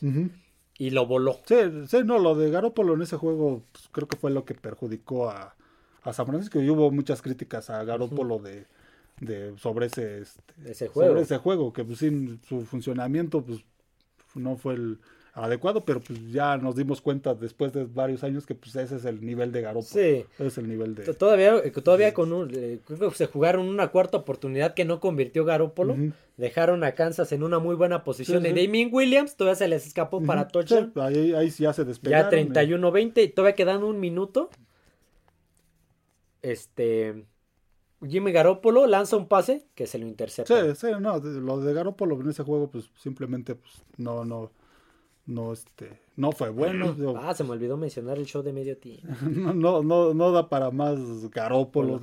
y 0.79 0.91
lo 0.91 1.07
voló. 1.07 1.41
Sí, 1.47 1.57
sí, 1.89 1.99
no, 2.05 2.19
lo 2.19 2.35
de 2.35 2.51
Garópolo 2.51 2.95
en 2.95 3.03
ese 3.03 3.17
juego 3.17 3.63
pues, 3.73 3.89
creo 3.93 4.09
que 4.09 4.17
fue 4.17 4.31
lo 4.31 4.45
que 4.45 4.55
perjudicó 4.55 5.31
a, 5.31 5.55
a 6.03 6.13
San 6.13 6.27
Francisco 6.27 6.61
y 6.61 6.69
hubo 6.71 6.91
muchas 6.91 7.23
críticas 7.23 7.71
a 7.71 7.83
Garópolo 7.85 8.39
de, 8.41 8.67
de 9.21 9.57
sobre 9.59 9.87
ese, 9.87 10.21
este, 10.21 10.43
Ese 10.67 10.89
juego. 10.89 11.11
sobre 11.11 11.23
ese 11.23 11.39
juego, 11.39 11.73
que 11.73 11.85
pues 11.85 11.99
sin 11.99 12.41
su 12.47 12.67
funcionamiento 12.67 13.43
pues 13.43 13.61
no 14.35 14.57
fue 14.57 14.75
el 14.75 14.99
adecuado, 15.35 15.85
pero 15.85 16.01
pues 16.01 16.31
ya 16.31 16.59
nos 16.59 16.77
dimos 16.77 17.01
cuenta 17.01 17.35
después 17.35 17.73
de 17.73 17.85
varios 17.85 18.23
años 18.23 18.45
que 18.45 18.55
pues 18.55 18.77
ese 18.77 18.97
es 18.97 19.05
el 19.07 19.25
nivel 19.25 19.51
de 19.51 19.63
Garópolo. 19.63 19.87
Sí. 19.87 20.27
Ese 20.35 20.47
es 20.47 20.59
el 20.59 20.69
nivel 20.69 20.95
de... 20.95 21.15
Todavía, 21.15 21.57
eh, 21.65 21.71
todavía 21.71 22.13
con 22.13 22.33
un, 22.33 22.51
eh, 22.55 22.81
se 23.15 23.27
jugaron 23.27 23.67
una 23.67 23.89
cuarta 23.89 24.19
oportunidad 24.19 24.75
que 24.75 24.85
no 24.85 25.01
convirtió 25.01 25.45
Garópolo. 25.45 25.95
Ujú. 25.95 26.13
Dejaron 26.37 26.85
a 26.85 26.93
Kansas 26.93 27.33
en 27.33 27.43
una 27.43 27.59
muy 27.59 27.75
buena 27.75 28.05
posición. 28.05 28.43
Sí, 28.43 28.49
Y. 28.49 28.67
Damien 28.67 28.91
Williams 28.93 29.37
todavía 29.37 29.57
se 29.57 29.69
les 29.69 29.87
escapó 29.87 30.23
para 30.23 30.49
touchdown. 30.49 30.93
Sí, 30.95 31.01
ahí, 31.01 31.33
ahí 31.35 31.51
ya 31.51 31.73
se 31.73 31.85
despegaron. 31.85 32.31
ya 32.31 32.63
eh. 32.63 32.79
31-20. 32.79 33.23
y 33.23 33.29
Todavía 33.29 33.55
quedando 33.55 33.87
un 33.87 34.01
minuto. 34.01 34.51
Este. 36.43 37.25
Jimmy 38.07 38.33
Garoppolo 38.33 38.87
lanza 38.87 39.17
un 39.17 39.29
pase 39.29 39.67
que 39.75 39.87
se 39.87 39.99
lo 39.99 40.07
intercepta. 40.07 40.75
Sí, 40.75 40.75
sí, 40.75 40.87
no, 41.01 41.19
lo 41.19 41.61
de 41.61 41.73
Garópolo 41.73 42.21
en 42.21 42.31
ese 42.31 42.43
juego, 42.43 42.69
pues 42.69 42.91
simplemente 42.97 43.55
pues, 43.55 43.75
no, 43.97 44.25
no, 44.25 44.51
no 45.27 45.53
este 45.53 46.01
no 46.17 46.33
fue 46.33 46.51
bueno. 46.51 46.95
ah, 47.23 47.35
se 47.35 47.45
me 47.45 47.51
olvidó 47.51 47.77
mencionar 47.77 48.19
el 48.19 48.27
show 48.27 48.43
de 48.43 48.53
medio 48.53 48.77
tiempo. 48.77 49.07
no, 49.23 49.83
no, 49.83 50.15
no, 50.15 50.33
da 50.33 50.49
para 50.49 50.71
más 50.71 51.31
Garópolo. 51.31 52.01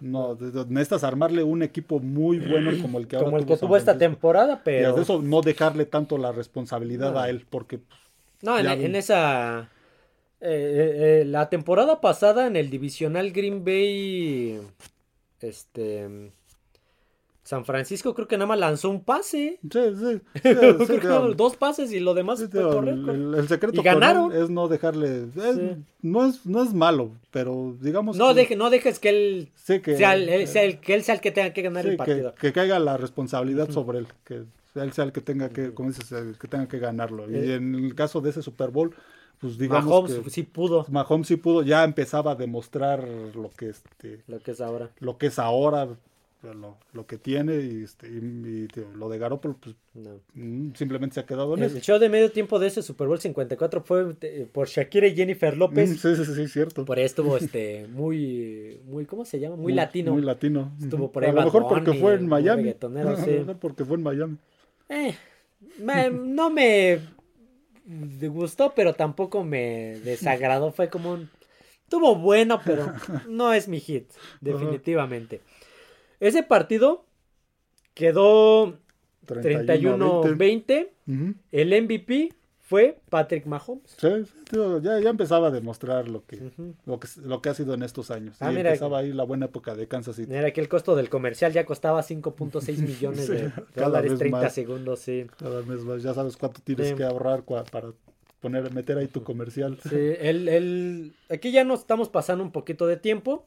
No, 0.00 0.36
necesitas 0.68 1.04
armarle 1.04 1.42
un 1.42 1.62
equipo 1.62 2.00
muy 2.00 2.38
bueno 2.38 2.70
como 2.80 2.98
el 2.98 3.06
que 3.06 3.16
ahora 3.16 3.26
Como 3.26 3.38
el 3.38 3.46
que 3.46 3.56
tuvo 3.56 3.76
esta 3.76 3.98
temporada, 3.98 4.62
pero. 4.64 4.96
Y 4.96 5.00
eso 5.02 5.20
no 5.20 5.42
dejarle 5.42 5.86
tanto 5.86 6.16
la 6.18 6.32
responsabilidad 6.32 7.18
a 7.18 7.28
él, 7.28 7.46
porque. 7.48 7.78
Pues, 7.78 8.00
no, 8.42 8.58
en, 8.58 8.96
esa. 8.96 9.70
Eh, 10.40 10.48
eh, 10.48 11.20
eh, 11.20 11.24
la 11.26 11.50
temporada 11.50 12.00
pasada 12.00 12.46
en 12.46 12.56
el 12.56 12.70
divisional 12.70 13.30
Green 13.32 13.64
Bay. 13.64 14.60
Este 15.40 16.32
San 17.50 17.64
Francisco 17.64 18.14
creo 18.14 18.28
que 18.28 18.36
nada 18.36 18.46
más 18.46 18.60
lanzó 18.60 18.90
un 18.90 19.02
pase. 19.02 19.58
Sí, 19.72 19.80
sí. 19.98 20.20
dos 21.36 21.56
pases 21.56 21.90
y 21.90 21.98
lo 21.98 22.14
demás 22.14 22.46
fue 22.48 22.62
correcto. 22.62 23.10
El, 23.10 23.48
secreto 23.48 23.82
ganaron. 23.82 24.30
es 24.30 24.48
no 24.50 24.68
dejarle. 24.68 25.26
no, 26.00 26.26
es, 26.28 26.46
no 26.46 26.62
es 26.62 26.72
malo, 26.72 27.10
pero 27.32 27.76
digamos. 27.80 28.16
No, 28.16 28.32
no 28.32 28.70
dejes 28.70 29.00
que 29.00 29.08
él, 29.08 29.48
sea, 29.56 30.14
el, 30.14 30.46
sea 30.46 30.62
el, 30.62 30.78
que 30.78 30.94
él 30.94 31.02
sea 31.02 31.16
el 31.16 31.20
que 31.20 31.32
tenga 31.32 31.52
que 31.52 31.62
ganar 31.62 31.84
el 31.88 31.96
partido. 31.96 32.36
Que, 32.36 32.52
caiga 32.52 32.78
la 32.78 32.96
responsabilidad 32.96 33.68
sobre 33.70 33.98
él. 33.98 34.06
Que 34.24 34.44
él 34.76 34.92
sea 34.92 35.02
el 35.02 35.10
que 35.10 35.20
tenga 35.20 35.48
que, 35.48 35.74
como 35.74 35.88
dices, 35.88 36.12
el 36.12 36.38
que 36.38 36.46
tenga 36.46 36.68
que 36.68 36.78
ganarlo. 36.78 37.28
Y 37.28 37.34
eh. 37.34 37.54
en 37.56 37.74
el 37.74 37.96
caso 37.96 38.20
de 38.20 38.30
ese 38.30 38.42
Super 38.42 38.70
Bowl, 38.70 38.94
pues 39.40 39.58
digamos 39.58 39.86
Mahomes 39.86 40.32
sí 40.32 40.44
pudo. 40.44 40.86
Mahomes 40.88 41.26
sí 41.26 41.34
pudo, 41.34 41.64
ya 41.64 41.82
empezaba 41.82 42.30
a 42.30 42.34
demostrar 42.36 43.02
lo 43.34 43.50
que 43.50 43.70
este 43.70 44.20
lo 44.28 44.38
que 44.38 44.52
es 44.52 44.60
ahora. 44.60 44.90
Lo 45.00 45.18
que 45.18 45.26
es 45.26 45.40
ahora, 45.40 45.88
lo, 46.42 46.78
lo, 46.92 47.06
que 47.06 47.18
tiene 47.18 47.56
y, 47.60 47.84
este, 47.84 48.08
y, 48.08 48.68
lo 48.94 49.08
de 49.08 49.18
Garoppolo 49.18 49.56
pues 49.58 49.76
mm, 50.34 50.72
simplemente 50.74 51.14
se 51.14 51.20
ha 51.20 51.26
quedado 51.26 51.54
en 51.56 51.62
el, 51.62 51.76
El 51.76 51.82
show 51.82 51.98
de 51.98 52.08
medio 52.08 52.30
tiempo 52.30 52.58
de 52.58 52.68
ese 52.68 52.82
Super 52.82 53.06
Bowl 53.06 53.20
54 53.20 53.82
fue 53.82 54.14
por 54.52 54.68
Shakira 54.68 55.06
y 55.06 55.14
Jennifer 55.14 55.56
López. 55.56 55.90
Mm, 55.90 55.94
sí, 55.94 56.16
sí, 56.16 56.34
sí, 56.34 56.48
cierto. 56.48 56.84
Por 56.84 56.98
ahí 56.98 57.04
estuvo 57.04 57.36
este 57.36 57.86
muy 57.88 58.80
muy 58.86 59.06
¿cómo 59.06 59.24
se 59.24 59.38
llama? 59.38 59.56
Muy, 59.56 59.72
latino. 59.72 60.12
Muy 60.12 60.22
latino. 60.22 60.72
Estuvo 60.80 61.12
por 61.12 61.24
ahí 61.24 61.30
A 61.30 61.32
lo 61.34 61.44
mejor 61.44 61.68
porque 61.68 61.94
fue 61.94 62.14
en 62.14 62.26
Miami. 62.26 62.74
porque 63.60 63.84
fue 63.84 63.96
en 63.96 64.02
Miami. 64.02 64.36
Eh, 64.88 65.14
no 65.78 66.50
me 66.50 67.00
gustó, 68.28 68.72
pero 68.74 68.94
tampoco 68.94 69.44
me 69.44 70.00
desagradó, 70.00 70.72
fue 70.72 70.88
como 70.88 71.12
un 71.12 71.28
Estuvo 71.90 72.14
bueno, 72.14 72.60
pero 72.64 72.86
no 73.28 73.52
es 73.52 73.66
mi 73.66 73.80
hit, 73.80 74.08
definitivamente. 74.40 75.40
Ese 76.20 76.42
partido 76.42 77.06
quedó 77.94 78.78
31-20. 79.26 80.88
El 81.50 81.82
MVP 81.82 82.34
fue 82.70 83.00
Patrick 83.08 83.46
Mahomes. 83.46 83.96
Sí, 83.96 84.08
ya, 84.80 84.98
empezaba 84.98 85.48
a 85.48 85.50
demostrar 85.50 86.08
lo 86.08 86.24
que, 86.24 86.52
lo 86.86 87.00
que, 87.00 87.08
lo 87.20 87.42
que 87.42 87.48
ha 87.48 87.54
sido 87.54 87.74
en 87.74 87.82
estos 87.82 88.12
años. 88.12 88.36
Ah, 88.38 88.52
empezaba 88.52 88.98
ahí 88.98 89.12
la 89.12 89.24
buena 89.24 89.46
época 89.46 89.74
de 89.74 89.88
Kansas 89.88 90.14
City. 90.14 90.30
Mira 90.30 90.52
que 90.52 90.60
el 90.60 90.68
costo 90.68 90.94
del 90.94 91.08
comercial 91.08 91.52
ya 91.52 91.66
costaba 91.66 92.00
5.6 92.00 92.78
millones 92.86 93.26
de 93.26 93.50
dólares 93.74 94.16
30 94.16 94.50
segundos, 94.50 95.00
sí. 95.00 95.26
Cada 95.36 95.62
mes 95.62 95.80
más, 95.84 96.02
ya 96.02 96.14
sabes 96.14 96.36
cuánto 96.36 96.60
tienes 96.62 96.92
que 96.92 97.02
ahorrar 97.02 97.42
para 97.42 97.92
poner, 98.40 98.72
meter 98.72 98.98
ahí 98.98 99.08
tu 99.08 99.24
comercial. 99.24 99.76
Sí, 99.88 99.96
el, 100.20 100.48
el, 100.48 101.12
aquí 101.28 101.50
ya 101.50 101.64
nos 101.64 101.80
estamos 101.80 102.08
pasando 102.08 102.44
un 102.44 102.52
poquito 102.52 102.86
de 102.86 102.96
tiempo. 102.96 103.46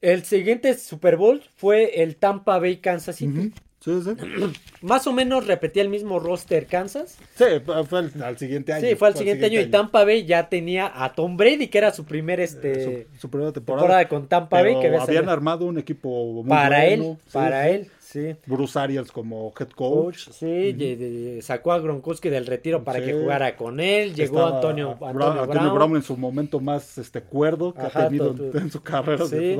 El 0.00 0.24
siguiente 0.24 0.74
Super 0.74 1.16
Bowl 1.16 1.42
fue 1.56 2.02
el 2.02 2.16
Tampa 2.16 2.58
Bay 2.58 2.76
Kansas 2.76 3.16
City. 3.16 3.52
Sí, 3.80 4.02
sí. 4.02 4.10
Más 4.82 5.06
o 5.06 5.12
menos 5.12 5.46
repetía 5.46 5.82
el 5.82 5.88
mismo 5.88 6.18
roster 6.18 6.66
Kansas. 6.66 7.18
Sí, 7.36 7.44
fue 7.64 7.98
al, 8.22 8.38
siguiente 8.38 8.72
año. 8.72 8.86
Sí, 8.86 8.94
fue 8.96 9.08
al 9.08 9.16
siguiente, 9.16 9.46
año, 9.46 9.60
y 9.60 9.66
Tampa 9.66 10.04
Bay 10.04 10.24
ya 10.24 10.48
tenía 10.48 10.90
a 10.94 11.14
Tom 11.14 11.36
Brady, 11.36 11.68
que 11.68 11.78
era 11.78 11.92
su 11.92 12.04
primer 12.04 12.40
este 12.40 13.06
su, 13.18 13.30
primera 13.30 13.52
temporada. 13.52 14.08
con 14.08 14.28
Tampa 14.28 14.62
Bay. 14.62 14.78
Que 14.80 14.96
habían 14.96 15.28
armado 15.28 15.64
un 15.64 15.78
equipo 15.78 16.42
muy 16.42 16.48
para 16.48 16.86
él, 16.86 17.16
para 17.32 17.68
él. 17.68 17.88
Sí. 18.10 18.34
Bruce 18.46 18.78
Ariels 18.78 19.12
como 19.12 19.52
head 19.60 19.68
coach. 19.68 20.30
sí, 20.30 21.38
sacó 21.42 21.72
a 21.72 21.78
Gronkowski 21.78 22.30
del 22.30 22.46
retiro 22.46 22.82
para 22.82 23.04
que 23.04 23.12
jugara 23.12 23.54
con 23.54 23.80
él. 23.80 24.14
Llegó 24.14 24.46
Antonio, 24.46 24.92
Antonio, 24.92 25.46
Brown. 25.46 25.74
Brown. 25.74 25.96
en 25.96 26.02
su 26.02 26.16
momento 26.16 26.58
más 26.58 26.96
este 26.96 27.22
cuerdo 27.22 27.74
que 27.74 27.82
ha 27.82 28.08
tenido 28.08 28.34
en 28.54 28.70
su 28.70 28.82
carrera. 28.82 29.26
Sí. 29.26 29.58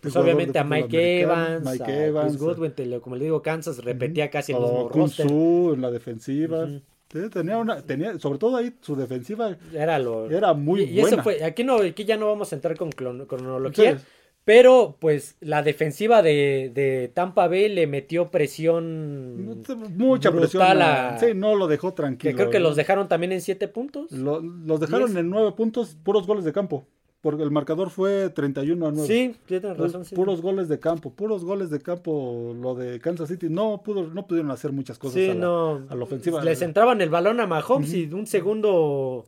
pues 0.00 0.16
obviamente 0.16 0.58
a 0.58 0.64
Mike 0.64 1.20
Evans, 1.20 1.64
Mike 1.64 2.06
Evans, 2.06 2.26
a 2.26 2.28
Chris 2.28 2.40
Goodwin, 2.40 3.00
como 3.00 3.14
le 3.14 3.24
digo, 3.24 3.40
Kansas 3.40 3.78
repetía 3.84 4.30
casi 4.30 4.50
el 4.50 4.58
mismo 4.58 4.88
roster. 4.88 5.26
en 5.30 5.80
la 5.80 5.92
defensiva. 5.92 6.66
Tenía 7.08 7.58
una, 7.58 7.82
tenía, 7.82 8.18
sobre 8.18 8.38
todo 8.38 8.56
ahí 8.56 8.74
su 8.80 8.96
defensiva 8.96 9.56
era, 9.72 9.96
lo, 10.00 10.28
era 10.28 10.54
muy 10.54 10.82
y, 10.82 11.00
buena. 11.00 11.08
eso 11.08 11.22
fue, 11.22 11.44
aquí 11.44 11.62
no, 11.62 11.76
aquí 11.76 12.04
ya 12.04 12.16
no 12.16 12.26
vamos 12.26 12.52
a 12.52 12.56
entrar 12.56 12.76
con 12.76 12.90
cronología, 12.90 13.98
pero, 14.46 14.96
pues, 15.00 15.36
la 15.40 15.64
defensiva 15.64 16.22
de, 16.22 16.70
de, 16.72 17.10
Tampa 17.12 17.48
Bay 17.48 17.68
le 17.68 17.88
metió 17.88 18.30
presión. 18.30 19.64
Mucha 19.96 20.30
presión. 20.30 20.62
A, 20.62 21.18
sí, 21.18 21.34
no 21.34 21.56
lo 21.56 21.66
dejó 21.66 21.94
tranquilo. 21.94 22.30
Que 22.30 22.36
creo 22.36 22.50
que 22.50 22.60
los 22.60 22.76
dejaron 22.76 23.08
también 23.08 23.32
en 23.32 23.40
siete 23.40 23.66
puntos. 23.66 24.12
los 24.12 24.78
dejaron 24.78 25.16
en 25.16 25.28
nueve 25.30 25.50
puntos, 25.50 25.96
puros 26.00 26.28
goles 26.28 26.44
de 26.44 26.52
campo. 26.52 26.86
Porque 27.22 27.42
el 27.42 27.50
marcador 27.50 27.90
fue 27.90 28.30
31 28.30 28.86
a 28.86 28.92
9. 28.92 29.08
Sí, 29.08 29.34
tienes 29.46 29.76
razón. 29.76 30.04
Puros 30.14 30.40
goles 30.40 30.68
de 30.68 30.78
campo, 30.78 31.10
puros 31.10 31.44
goles 31.44 31.70
de 31.70 31.80
campo. 31.80 32.54
Lo 32.56 32.76
de 32.76 33.00
Kansas 33.00 33.28
City 33.28 33.48
no 33.50 33.82
pudo, 33.84 34.06
no 34.06 34.28
pudieron 34.28 34.52
hacer 34.52 34.70
muchas 34.70 34.96
cosas 34.96 35.16
a, 35.16 35.28
la, 35.28 35.34
no. 35.34 35.82
a, 35.88 35.94
la, 35.96 36.04
ofensiva. 36.04 36.44
Les 36.44 36.62
entraban 36.62 37.00
el 37.00 37.10
balón 37.10 37.40
a 37.40 37.48
Mahomes 37.48 37.92
y 37.92 38.04
un 38.12 38.28
segundo 38.28 39.26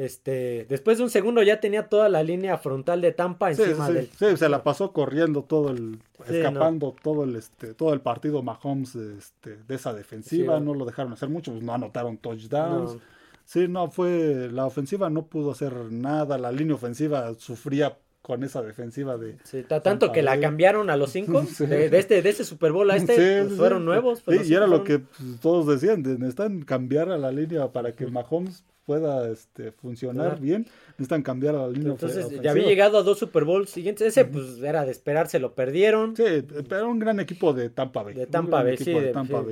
este, 0.00 0.64
después 0.66 0.96
de 0.96 1.04
un 1.04 1.10
segundo 1.10 1.42
ya 1.42 1.60
tenía 1.60 1.90
toda 1.90 2.08
la 2.08 2.22
línea 2.22 2.56
frontal 2.56 3.02
de 3.02 3.12
Tampa 3.12 3.50
encima 3.50 3.86
sí, 3.86 3.92
de 3.92 4.00
él. 4.00 4.10
Sí, 4.18 4.36
se 4.38 4.48
la 4.48 4.62
pasó 4.62 4.92
corriendo 4.94 5.42
todo 5.42 5.70
el, 5.70 5.98
escapando 6.26 6.96
todo 7.02 7.24
el, 7.24 7.36
este, 7.36 7.74
todo 7.74 7.92
el 7.92 8.00
partido 8.00 8.42
Mahomes, 8.42 8.94
este, 8.94 9.56
de 9.56 9.74
esa 9.74 9.92
defensiva, 9.92 10.58
no 10.58 10.72
lo 10.72 10.86
dejaron 10.86 11.12
hacer 11.12 11.28
mucho, 11.28 11.52
pues 11.52 11.62
no 11.62 11.74
anotaron 11.74 12.16
touchdowns. 12.16 12.96
Sí, 13.44 13.68
no, 13.68 13.90
fue, 13.90 14.48
la 14.50 14.64
ofensiva 14.64 15.10
no 15.10 15.26
pudo 15.26 15.50
hacer 15.50 15.74
nada, 15.92 16.38
la 16.38 16.50
línea 16.50 16.76
ofensiva 16.76 17.34
sufría 17.34 17.98
con 18.22 18.42
esa 18.42 18.62
defensiva 18.62 19.18
de 19.18 19.36
sí, 19.44 19.64
tanto 19.64 20.12
que 20.12 20.22
la 20.22 20.40
cambiaron 20.40 20.88
a 20.88 20.96
los 20.96 21.10
cinco 21.10 21.42
de, 21.58 21.98
este 21.98 22.22
de 22.22 22.28
este 22.30 22.44
Super 22.44 22.70
Bowl 22.72 22.90
a 22.90 22.96
este 22.96 23.44
pues, 23.44 23.56
fueron 23.56 23.84
nuevos 23.86 24.22
y 24.26 24.52
era 24.52 24.66
lo 24.66 24.84
que 24.84 24.98
pues, 24.98 25.40
todos 25.40 25.66
decían 25.66 26.02
necesitan 26.02 26.60
cambiar 26.62 27.10
a 27.10 27.16
la 27.16 27.32
línea 27.32 27.72
para 27.72 27.92
que 27.92 28.06
Mahomes 28.06 28.62
pueda 28.90 29.30
este, 29.30 29.70
funcionar 29.70 30.40
bien, 30.40 30.66
necesitan 30.98 31.22
cambiar 31.22 31.54
a 31.54 31.58
la 31.58 31.68
línea 31.68 31.92
Entonces, 31.92 32.28
ya 32.42 32.50
había 32.50 32.66
llegado 32.66 32.98
a 32.98 33.04
dos 33.04 33.20
Super 33.20 33.44
Bowls 33.44 33.70
siguientes. 33.70 34.04
Ese, 34.04 34.24
pues, 34.24 34.60
era 34.60 34.84
de 34.84 34.90
esperarse, 34.90 35.38
lo 35.38 35.54
perdieron. 35.54 36.16
Sí, 36.16 36.24
era 36.24 36.86
un 36.86 36.98
gran 36.98 37.20
equipo 37.20 37.52
de 37.52 37.70
Tampa 37.70 38.02
Bay. 38.02 38.14
De 38.14 38.26
Tampa 38.26 38.64
Bay, 38.64 38.76
sí. 38.76 38.92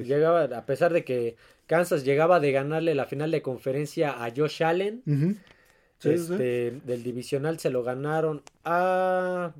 Llegaba, 0.03 0.43
a 0.43 0.67
pesar 0.67 0.93
de 0.93 1.05
que 1.05 1.37
Kansas 1.67 2.05
llegaba 2.05 2.41
de 2.41 2.51
ganarle 2.51 2.97
la 2.97 3.05
final 3.05 3.31
de 3.31 3.41
conferencia 3.41 4.25
a 4.25 4.33
Josh 4.37 4.65
Allen. 4.65 5.05
este, 6.03 6.81
Del 6.85 7.05
divisional 7.05 7.61
se 7.61 7.71
lo 7.71 7.85
ganaron 7.85 8.43
a 8.65 9.53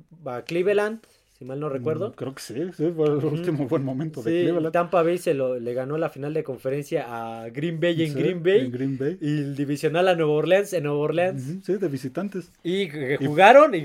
Cleveland 0.45 0.99
si 1.39 1.45
mal 1.45 1.57
no 1.57 1.69
recuerdo. 1.69 2.09
Mm, 2.09 2.13
creo 2.15 2.35
que 2.35 2.41
sí, 2.41 2.53
sí, 2.75 2.91
fue 2.93 3.07
el 3.07 3.23
último 3.23 3.65
buen 3.65 3.81
momento 3.81 4.21
de 4.21 4.41
Cleveland. 4.41 4.73
Tampa 4.73 5.03
Bay 5.03 5.17
se 5.17 5.33
lo, 5.33 5.57
le 5.57 5.73
ganó 5.73 5.97
la 5.97 6.09
final 6.09 6.33
de 6.33 6.43
conferencia 6.43 7.05
a 7.07 7.49
Green 7.49 7.79
Bay 7.79 8.03
en, 8.03 8.13
Green, 8.13 8.43
Bay, 8.43 8.59
en 8.59 8.71
Green 8.71 8.97
Bay. 8.97 9.17
Y 9.21 9.37
el 9.39 9.55
divisional 9.55 10.09
a 10.09 10.15
Nueva 10.15 10.33
Orleans 10.33 10.73
en 10.73 10.83
Nueva 10.83 10.99
Orleans. 10.99 11.65
Sí, 11.65 11.77
de 11.77 11.87
visitantes. 11.87 12.51
Y 12.61 12.89
jugaron. 13.19 13.73
Y, 13.73 13.77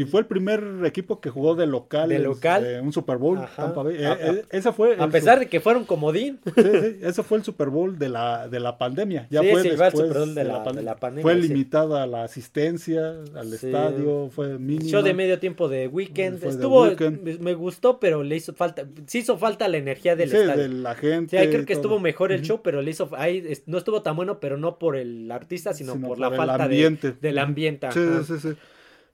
y, 0.00 0.04
fue 0.06 0.22
el 0.22 0.26
primer 0.26 0.64
equipo 0.84 1.20
que 1.20 1.30
jugó 1.30 1.54
de 1.54 1.68
local. 1.68 2.08
De 2.08 2.18
local. 2.18 2.80
un 2.82 2.92
Super 2.92 3.18
Bowl, 3.18 3.38
Tampa 3.54 3.84
Bay. 3.84 3.94
Eh, 4.00 4.16
eh, 4.20 4.44
ese 4.50 4.72
fue 4.72 4.96
a 4.98 5.06
pesar 5.06 5.38
de 5.38 5.46
que 5.46 5.60
fueron 5.60 5.84
comodín. 5.84 6.40
Sí, 6.44 6.52
sí, 6.56 6.98
ese 7.02 7.22
fue 7.22 7.38
el 7.38 7.44
Super 7.44 7.68
Bowl 7.68 7.96
de 8.00 8.08
la, 8.08 8.48
de 8.48 8.58
la 8.58 8.78
pandemia. 8.78 9.28
Ya 9.30 9.42
fue 9.42 9.62
después 9.62 9.94
el 9.94 10.00
Super 10.00 10.18
Bowl 10.18 10.34
de, 10.34 10.42
la, 10.42 10.96
pandemia. 10.96 11.22
Fue 11.22 11.36
limitada 11.36 12.04
la 12.08 12.24
asistencia 12.24 13.14
al 13.36 13.54
estadio, 13.54 14.28
fue 14.28 14.58
mínimo. 14.58 14.90
Show 14.90 15.02
de 15.02 15.14
medio 15.14 15.38
tiempo 15.38 15.68
de 15.68 15.86
weekend. 15.86 16.42
Estuvo, 16.42 16.95
me 17.00 17.54
gustó 17.54 18.00
pero 18.00 18.22
le 18.22 18.36
hizo 18.36 18.54
falta, 18.54 18.86
sí 19.06 19.18
hizo 19.18 19.38
falta 19.38 19.68
la 19.68 19.76
energía 19.76 20.16
del 20.16 20.30
sí, 20.30 20.36
de 20.36 20.68
la 20.68 20.94
gente. 20.94 21.40
Sí, 21.40 21.48
creo 21.48 21.66
que 21.66 21.72
estuvo 21.72 21.98
mejor 21.98 22.32
el 22.32 22.42
show, 22.42 22.60
pero 22.62 22.82
le 22.82 22.90
hizo, 22.90 23.10
ahí 23.16 23.44
no 23.66 23.78
estuvo 23.78 24.02
tan 24.02 24.16
bueno, 24.16 24.40
pero 24.40 24.56
no 24.56 24.78
por 24.78 24.96
el 24.96 25.30
artista, 25.30 25.72
sino, 25.72 26.00
por, 26.00 26.18
la 26.18 26.30
falta 26.30 26.68
de, 26.68 27.16
del 27.20 27.38
ambiente. 27.38 27.90
Sí, 27.92 28.00
sí, 28.26 28.38
sí. 28.38 28.56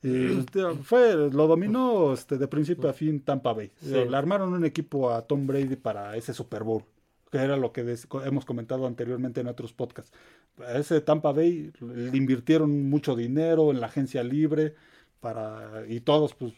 Y 0.03 0.41
este, 0.41 0.63
fue, 0.83 1.15
lo 1.15 1.47
dominó 1.47 2.13
este, 2.13 2.37
de 2.37 2.49
principio 2.49 2.89
a 2.89 2.93
fin 2.93 3.21
Tampa 3.21 3.53
Bay. 3.53 3.71
Le 3.83 4.17
armaron 4.17 4.53
un 4.53 4.65
equipo 4.65 5.13
a 5.13 5.23
Tom 5.23 5.47
Brady 5.47 5.77
para 5.77 6.17
ese 6.17 6.35
Super 6.35 6.65
Bowl, 6.65 6.83
que 7.31 7.39
era 7.39 7.57
lo 7.57 7.73
que 7.73 7.97
hemos 8.25 8.45
comentado 8.45 8.87
anteriormente 8.87 9.41
en 9.41 9.47
otros 9.47 9.73
podcasts. 9.73 10.13
ese 10.75 11.01
Tampa 11.01 11.33
Bay 11.33 11.73
le 11.81 12.17
invirtieron 12.17 12.91
mucho 12.91 13.15
dinero 13.15 13.71
en 13.71 13.81
la 13.81 13.87
agencia 13.87 14.25
libre 14.25 14.75
para 15.21 15.85
y 15.89 16.01
todos 16.01 16.35
pues 16.35 16.53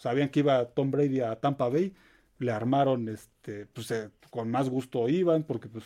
sabían 0.00 0.28
que 0.30 0.40
iba 0.40 0.64
Tom 0.64 0.90
Brady 0.90 1.20
a 1.20 1.36
Tampa 1.36 1.68
Bay, 1.68 1.92
le 2.40 2.50
armaron, 2.50 3.08
este, 3.08 3.66
pues 3.66 3.88
eh, 3.92 4.08
con 4.30 4.50
más 4.50 4.68
gusto 4.68 5.08
iban, 5.08 5.44
porque 5.44 5.68
pues 5.68 5.84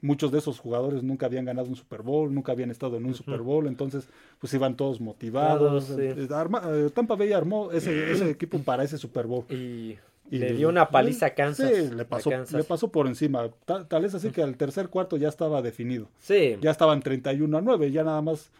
muchos 0.00 0.30
de 0.30 0.38
esos 0.38 0.60
jugadores 0.60 1.02
nunca 1.02 1.26
habían 1.26 1.44
ganado 1.44 1.68
un 1.68 1.74
Super 1.76 2.02
Bowl, 2.02 2.32
nunca 2.32 2.52
habían 2.52 2.70
estado 2.70 2.96
en 2.96 3.04
un 3.04 3.14
Super 3.14 3.40
Bowl, 3.40 3.66
entonces 3.66 4.08
pues 4.38 4.54
iban 4.54 4.76
todos 4.76 5.00
motivados. 5.00 5.84
Sí. 5.86 5.94
Eh, 5.98 6.28
arma- 6.30 6.62
eh, 6.66 6.88
Tampa 6.94 7.16
Bay 7.16 7.32
armó 7.32 7.72
ese, 7.72 8.12
ese 8.12 8.30
equipo 8.30 8.58
para 8.60 8.84
ese 8.84 8.96
Super 8.96 9.26
Bowl. 9.26 9.44
Y, 9.50 9.98
Y 10.30 10.38
le 10.38 10.52
dio 10.52 10.68
una 10.68 10.88
paliza 10.90 11.26
a 11.26 11.30
Kansas. 11.34 11.70
Sí, 11.74 11.90
le 11.94 12.04
pasó, 12.04 12.30
Kansas. 12.30 12.52
le 12.56 12.62
pasó 12.64 12.92
por 12.92 13.06
encima. 13.08 13.48
Ta- 13.64 13.88
Tal, 13.88 14.04
es 14.04 14.14
así 14.14 14.30
que 14.30 14.42
al 14.42 14.56
tercer 14.56 14.88
cuarto 14.88 15.16
ya 15.16 15.28
estaba 15.28 15.62
definido. 15.62 16.08
Sí. 16.20 16.56
Ya 16.60 16.70
estaban 16.70 17.00
31 17.00 17.56
a 17.58 17.60
9, 17.60 17.90
ya 17.90 18.04
nada 18.04 18.22
más 18.22 18.50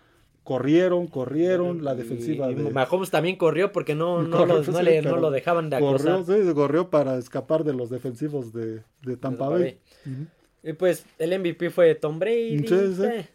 corrieron, 0.48 1.08
corrieron, 1.08 1.84
la 1.84 1.94
defensiva 1.94 2.50
Y, 2.50 2.54
de... 2.54 2.70
Mahomes 2.70 3.10
también 3.10 3.36
corrió 3.36 3.70
porque 3.70 3.94
no, 3.94 4.22
no, 4.22 4.34
Corrió, 4.38 4.54
lo, 4.54 4.72
no 4.72 4.78
sí, 4.78 4.82
le, 4.82 5.02
no 5.02 5.10
pero 5.10 5.20
lo 5.20 5.30
dejaban 5.30 5.68
de 5.68 5.78
corrió, 5.78 6.24
sí, 6.24 6.32
corrió 6.54 6.88
para 6.88 7.18
escapar 7.18 7.64
de 7.64 7.74
los 7.74 7.90
defensivos 7.90 8.54
de, 8.54 8.80
de 9.02 9.16
Tampa 9.18 9.50
Bay. 9.50 9.78
Y 10.62 10.72
pues 10.72 11.04
el 11.18 11.38
MVP 11.38 11.68
fue 11.68 11.94
Tom 11.96 12.18
Brady. 12.18 12.66
Sí, 12.66 12.74
eh. 13.04 13.26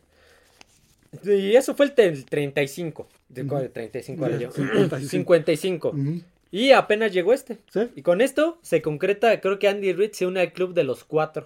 Y 1.23 1.55
eso 1.55 1.75
fue 1.75 1.85
el, 1.85 1.91
te- 1.93 2.07
el 2.07 2.25
35. 2.25 3.07
¿De 3.29 3.45
cuál? 3.45 3.69
35 3.69 4.25
era 4.25 4.37
yo. 4.39 4.49
55. 4.51 5.07
55. 5.11 5.89
Ujú. 5.89 6.21
Y 6.49 6.71
apenas 6.71 7.13
llegó 7.13 7.31
este. 7.31 7.59
Y 7.95 8.01
con 8.01 8.21
esto 8.21 8.57
se 8.63 8.81
concreta, 8.81 9.39
creo 9.39 9.59
que 9.59 9.67
Andy 9.67 9.93
Reid 9.93 10.13
se 10.13 10.25
une 10.25 10.39
al 10.39 10.51
club 10.51 10.73
de 10.73 10.83
los 10.83 11.03
cuatro. 11.03 11.45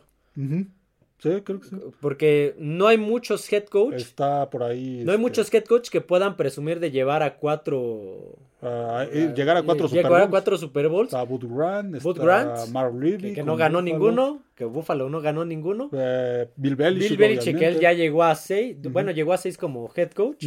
Sí, 1.20 1.42
creo 1.44 1.60
que 1.60 1.68
sí. 1.68 1.76
Porque 2.02 2.56
no 2.60 2.88
hay 2.88 2.98
muchos 2.98 3.52
head 3.52 3.66
coach. 3.66 3.96
Está 3.96 4.50
por 4.50 4.64
ahí. 4.64 5.02
No 5.04 5.12
hay 5.12 5.16
este, 5.16 5.18
muchos 5.18 5.54
head 5.54 5.64
coach 5.66 5.90
que 5.90 6.02
puedan 6.02 6.36
presumir 6.38 6.80
de 6.80 6.92
llevar 6.92 7.24
a 7.24 7.38
cuatro. 7.38 8.36
eh, 8.62 9.34
llegar 9.36 9.58
a 9.58 9.64
cuatro 9.64 9.88
Super 9.88 10.04
Llegar 10.04 10.14
a 10.14 10.18
Bowls. 10.26 10.30
cuatro 10.32 10.58
Super 10.58 10.88
Bowls. 10.90 11.08
Está 11.10 11.24
Bud 11.24 11.46
Grant, 11.48 11.96
está 11.96 12.14
Grant, 12.14 12.70
Mark 12.72 12.94
Levy. 12.96 13.18
Que, 13.30 13.34
que 13.36 13.44
no 13.44 13.56
ganó 13.56 13.80
Buffalo, 13.80 13.94
ninguno. 13.94 14.44
Que 14.56 14.66
Buffalo 14.66 15.10
no 15.10 15.22
ganó 15.22 15.46
ninguno. 15.46 15.90
eh, 15.94 16.50
Bill 16.56 16.76
Belichick. 16.76 17.10
Bill 17.12 17.18
Belichick, 17.20 17.48
él 17.48 17.56
obviamente. 17.58 17.82
ya 17.84 17.94
llegó 17.94 18.24
a 18.24 18.36
seis. 18.36 18.76
Bueno, 18.92 19.12
llegó 19.12 19.34
a 19.34 19.38
seis 19.38 19.58
como 19.58 19.90
head 19.96 20.12
coach. 20.12 20.46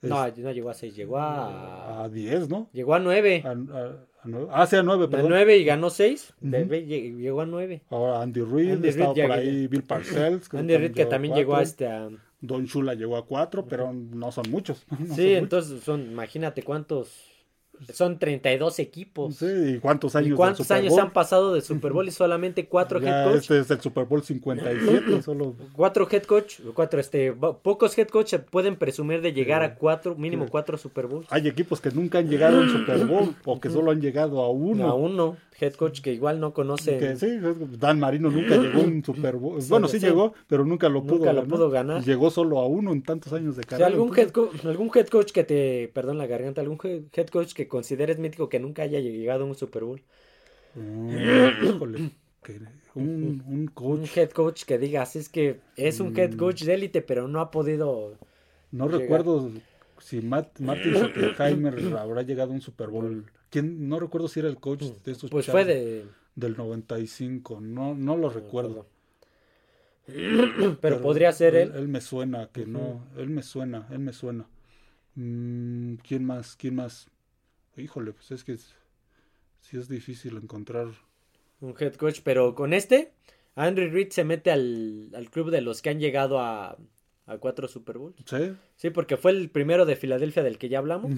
No, 0.00 0.24
Es- 0.26 0.38
no 0.38 0.52
llegó 0.52 0.70
a 0.70 0.74
seis, 0.74 0.94
llegó 0.94 1.18
a. 1.18 2.04
a 2.04 2.08
10, 2.08 2.48
¿no? 2.48 2.68
Llegó 2.72 2.94
a 2.94 3.00
nueve. 3.00 3.42
A, 3.44 3.50
a- 3.50 4.04
Ah, 4.50 4.66
sí, 4.66 4.76
a 4.76 4.82
9, 4.82 5.04
A 5.04 5.08
perdón. 5.10 5.30
nueve 5.30 5.56
y 5.58 5.64
ganó 5.64 5.90
seis. 5.90 6.32
Ujú. 6.40 6.50
De- 6.50 6.64
ve- 6.64 6.86
lle- 6.86 7.16
Llegó 7.16 7.40
a 7.42 7.46
nueve. 7.46 7.82
Ahora 7.90 8.22
Andy 8.22 8.40
Reid, 8.42 8.72
Andy 8.72 8.88
estaba 8.88 9.14
por 9.14 9.32
ahí 9.32 9.66
Bill 9.66 9.82
Parcells. 9.82 10.52
Andy 10.54 10.76
Reid 10.76 10.92
que 10.92 11.06
también 11.06 11.34
llegó 11.34 11.52
a 11.54 11.56
cuatro. 11.58 11.70
este. 11.70 11.86
a- 11.86 12.08
Don 12.40 12.66
Shula 12.66 12.94
llegó 12.94 13.16
a 13.16 13.26
4, 13.26 13.66
pero 13.66 13.92
no 13.92 14.30
son 14.30 14.44
muchos. 14.50 14.86
No 14.90 14.96
son 14.98 15.06
Sí, 15.16 15.22
muchos. 15.22 15.42
entonces 15.42 15.82
son, 15.82 16.02
imagínate 16.02 16.62
cuántos. 16.62 17.27
Son 17.92 18.18
32 18.18 18.78
equipos. 18.78 19.36
Sí, 19.36 19.46
¿y 19.46 19.78
cuántos 19.78 20.14
años 20.16 20.30
¿Y 20.30 20.34
cuántos 20.34 20.66
Super 20.66 20.78
años 20.78 20.90
Bowl? 20.92 21.00
han 21.00 21.12
pasado 21.12 21.54
de 21.54 21.60
Super 21.60 21.92
Bowl 21.92 22.06
y 22.06 22.10
solamente 22.10 22.66
cuatro 22.66 23.00
Ya 23.02 23.08
head 23.24 23.24
coach? 23.30 23.36
Este 23.42 23.58
es 23.60 23.70
el 23.70 23.80
Super 23.80 24.04
Bowl 24.04 24.22
57, 24.22 25.22
solo... 25.22 25.54
Cuatro 25.74 26.08
head 26.10 26.22
coach, 26.24 26.60
cuatro, 26.74 27.00
este, 27.00 27.32
pocos 27.32 27.96
head 27.98 28.08
coach 28.08 28.34
pueden 28.50 28.76
presumir 28.76 29.20
de 29.22 29.32
llegar 29.32 29.62
a 29.62 29.74
cuatro, 29.76 30.14
mínimo 30.16 30.44
Sí. 30.44 30.50
cuatro 30.50 30.78
Super 30.78 31.06
Bowls. 31.06 31.26
Hay 31.30 31.46
equipos 31.48 31.80
que 31.80 31.90
nunca 31.90 32.18
han 32.18 32.28
llegado 32.28 32.58
a 32.58 32.60
un 32.60 32.70
Super 32.70 32.98
Bowl 33.06 33.34
o 33.44 33.60
que 33.60 33.70
solo 33.70 33.90
han 33.90 34.00
llegado 34.00 34.40
a 34.40 34.50
uno. 34.50 34.88
A 34.88 34.94
uno, 34.94 35.36
head 35.60 35.74
coach 35.74 36.00
que 36.00 36.12
igual 36.12 36.40
no 36.40 36.52
conoce. 36.52 36.98
Que 36.98 37.16
sí, 37.16 37.38
Dan 37.78 37.98
Marino 38.00 38.30
nunca 38.30 38.56
llegó 38.56 38.80
a 38.80 38.84
un 38.84 39.04
Super 39.04 39.36
Bowl. 39.36 39.60
Bueno, 39.68 39.88
sí 39.88 39.98
sí. 40.00 40.06
llegó, 40.06 40.34
pero 40.46 40.64
nunca 40.64 40.88
lo 40.88 41.02
pudo 41.02 41.16
Nunca 41.18 41.32
lo 41.32 41.40
ganar. 41.42 41.48
pudo 41.56 41.70
ganar. 41.70 42.04
Llegó 42.04 42.30
solo 42.30 42.58
a 42.58 42.66
uno 42.66 42.92
en 42.92 43.02
tantos 43.02 43.32
años 43.32 43.56
de 43.56 43.64
carrera. 43.64 43.86
algún, 43.88 44.08
entonces- 44.16 44.26
head 44.26 44.32
co- 44.32 44.68
algún 44.68 44.90
head 44.94 45.06
coach 45.08 45.32
que 45.32 45.44
te, 45.44 45.90
perdón 45.92 46.18
la 46.18 46.26
garganta, 46.26 46.60
algún 46.60 46.78
he- 46.84 47.02
head 47.12 47.28
coach 47.28 47.52
que 47.52 47.66
consideres 47.68 48.18
mítico 48.18 48.48
que 48.48 48.60
nunca 48.60 48.82
haya 48.82 49.00
llegado 49.00 49.44
a 49.44 49.46
un 49.46 49.54
Super 49.54 49.84
Bowl. 49.84 50.00
Mm, 50.74 51.10
híjole, 51.64 52.10
un, 52.94 53.70
coach. 53.74 54.16
head 54.16 54.30
coach 54.30 54.64
que 54.64 54.78
digas, 54.78 55.16
es 55.16 55.28
que 55.28 55.60
es 55.76 56.00
un 56.00 56.12
Mm. 56.12 56.18
head 56.18 56.34
coach 56.36 56.62
de 56.64 56.74
élite, 56.74 57.02
pero 57.02 57.28
no 57.28 57.40
ha 57.40 57.50
podido. 57.50 58.14
No 58.70 58.86
llegar. 58.86 59.00
recuerdo 59.00 59.50
si 60.00 60.20
Matt, 60.20 60.60
Martin 60.60 60.94
Schottenheimer 60.94 61.96
habrá 61.96 62.22
llegado 62.22 62.52
a 62.52 62.54
un 62.54 62.60
Super 62.60 62.88
Bowl. 62.88 63.24
¿Quién? 63.50 63.88
No 63.88 63.98
recuerdo 63.98 64.28
si 64.28 64.40
era 64.40 64.48
el 64.48 64.58
coach 64.58 64.82
de 64.82 65.12
estos 65.12 65.30
Pues 65.30 65.46
chavos 65.46 65.62
fue 65.62 65.74
de. 65.74 66.06
del 66.34 66.56
95. 66.56 67.60
No, 67.60 67.94
no 67.94 68.16
lo 68.16 68.30
recuerdo. 68.30 68.86
Pero, 70.80 71.00
podría 71.02 71.32
ser 71.32 71.54
él. 71.54 71.72
Él 71.74 71.88
me 71.88 72.00
suena 72.00 72.48
que 72.48 72.66
no. 72.66 73.06
Él 73.16 73.28
me 73.28 73.42
suena, 73.42 73.86
él 73.90 73.98
me 73.98 74.12
suena. 74.12 74.46
Mm, 75.14 75.94
¿Quién 75.96 76.24
más? 76.24 76.56
¿Quién 76.56 76.76
más? 76.76 77.08
Híjole, 77.76 78.12
pues 78.12 78.30
es 78.30 78.44
que 78.44 78.56
sí 78.56 79.76
es 79.76 79.88
difícil 79.88 80.36
encontrar. 80.36 80.88
Un 81.60 81.74
head 81.78 81.94
coach, 81.94 82.20
pero 82.22 82.54
con 82.54 82.72
este, 82.72 83.12
Henry 83.56 83.88
Reid 83.90 84.10
se 84.10 84.24
mete 84.24 84.50
al, 84.50 85.10
al 85.14 85.30
club 85.30 85.50
de 85.50 85.60
los 85.60 85.82
que 85.82 85.90
han 85.90 85.98
llegado 86.00 86.38
a, 86.40 86.78
a 87.26 87.38
cuatro 87.38 87.68
Super 87.68 87.98
Bowls. 87.98 88.16
¿Sí? 88.24 88.54
Sí, 88.76 88.90
porque 88.90 89.16
fue 89.16 89.32
el 89.32 89.50
primero 89.50 89.84
de 89.84 89.96
Filadelfia 89.96 90.42
del 90.42 90.56
que 90.58 90.68
ya 90.68 90.78
hablamos. 90.78 91.12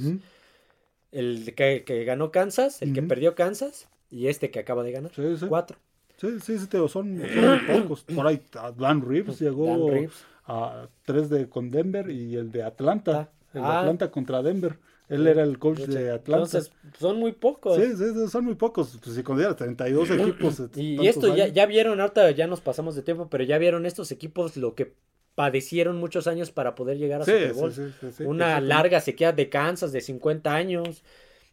El 1.12 1.54
que, 1.54 1.82
que 1.84 2.04
ganó 2.04 2.30
Kansas, 2.30 2.82
el 2.82 2.92
que 2.92 3.02
perdió 3.02 3.34
Kansas 3.34 3.88
y 4.10 4.28
este 4.28 4.50
que 4.50 4.60
acaba 4.60 4.82
de 4.82 4.92
ganar. 4.92 5.12
Sí, 5.14 5.36
sí. 5.38 5.46
Cuatro. 5.48 5.76
Sí, 6.16 6.38
sí, 6.40 6.58
sí, 6.58 6.66
son, 6.70 6.88
son 6.88 7.20
pocos. 7.82 8.02
Por 8.04 8.26
ahí 8.26 8.40
ah, 8.54 8.72
Dan 8.76 9.02
Reeves 9.08 9.40
llegó 9.40 9.66
Dan 9.66 9.88
Reeves. 9.94 10.24
a 10.46 10.86
tres 11.04 11.30
de 11.30 11.48
con 11.48 11.70
Denver 11.70 12.10
y 12.10 12.36
el 12.36 12.52
de 12.52 12.62
Atlanta. 12.62 13.30
El 13.54 13.62
de 13.62 13.66
Ah. 13.66 13.80
Atlanta 13.80 14.10
contra 14.10 14.42
Denver. 14.42 14.76
Él 15.08 15.26
era 15.26 15.42
el 15.42 15.58
coach 15.58 15.80
de 15.80 16.12
Atlanta. 16.12 16.44
Entonces, 16.58 16.70
son 16.96 17.18
muy 17.18 17.32
pocos. 17.32 17.76
sí, 17.76 17.96
sí, 17.96 18.28
son 18.28 18.44
muy 18.44 18.54
pocos. 18.54 18.96
Pues 19.02 19.16
si 19.16 19.24
consideras 19.24 19.56
32 19.56 20.08
equipos. 20.10 20.62
Y, 20.76 21.02
y 21.02 21.08
esto 21.08 21.34
ya, 21.34 21.48
ya 21.48 21.66
vieron, 21.66 22.00
ahorita 22.00 22.30
ya 22.30 22.46
nos 22.46 22.60
pasamos 22.60 22.94
de 22.94 23.02
tiempo, 23.02 23.26
pero 23.28 23.42
ya 23.42 23.58
vieron 23.58 23.86
estos 23.86 24.12
equipos 24.12 24.56
lo 24.56 24.76
que 24.76 24.92
padecieron 25.34 25.96
muchos 25.98 26.26
años 26.26 26.50
para 26.50 26.74
poder 26.74 26.98
llegar 26.98 27.22
a 27.22 27.24
Sí, 27.24 27.32
Super 27.32 27.52
Bowl. 27.54 27.72
sí, 27.72 27.82
sí, 28.12 28.24
Una 28.24 28.60
larga 28.60 29.00
sequía 29.00 29.32
de 29.32 29.48
Kansas 29.48 29.92
de 29.92 30.00
50 30.00 30.54
años, 30.54 31.02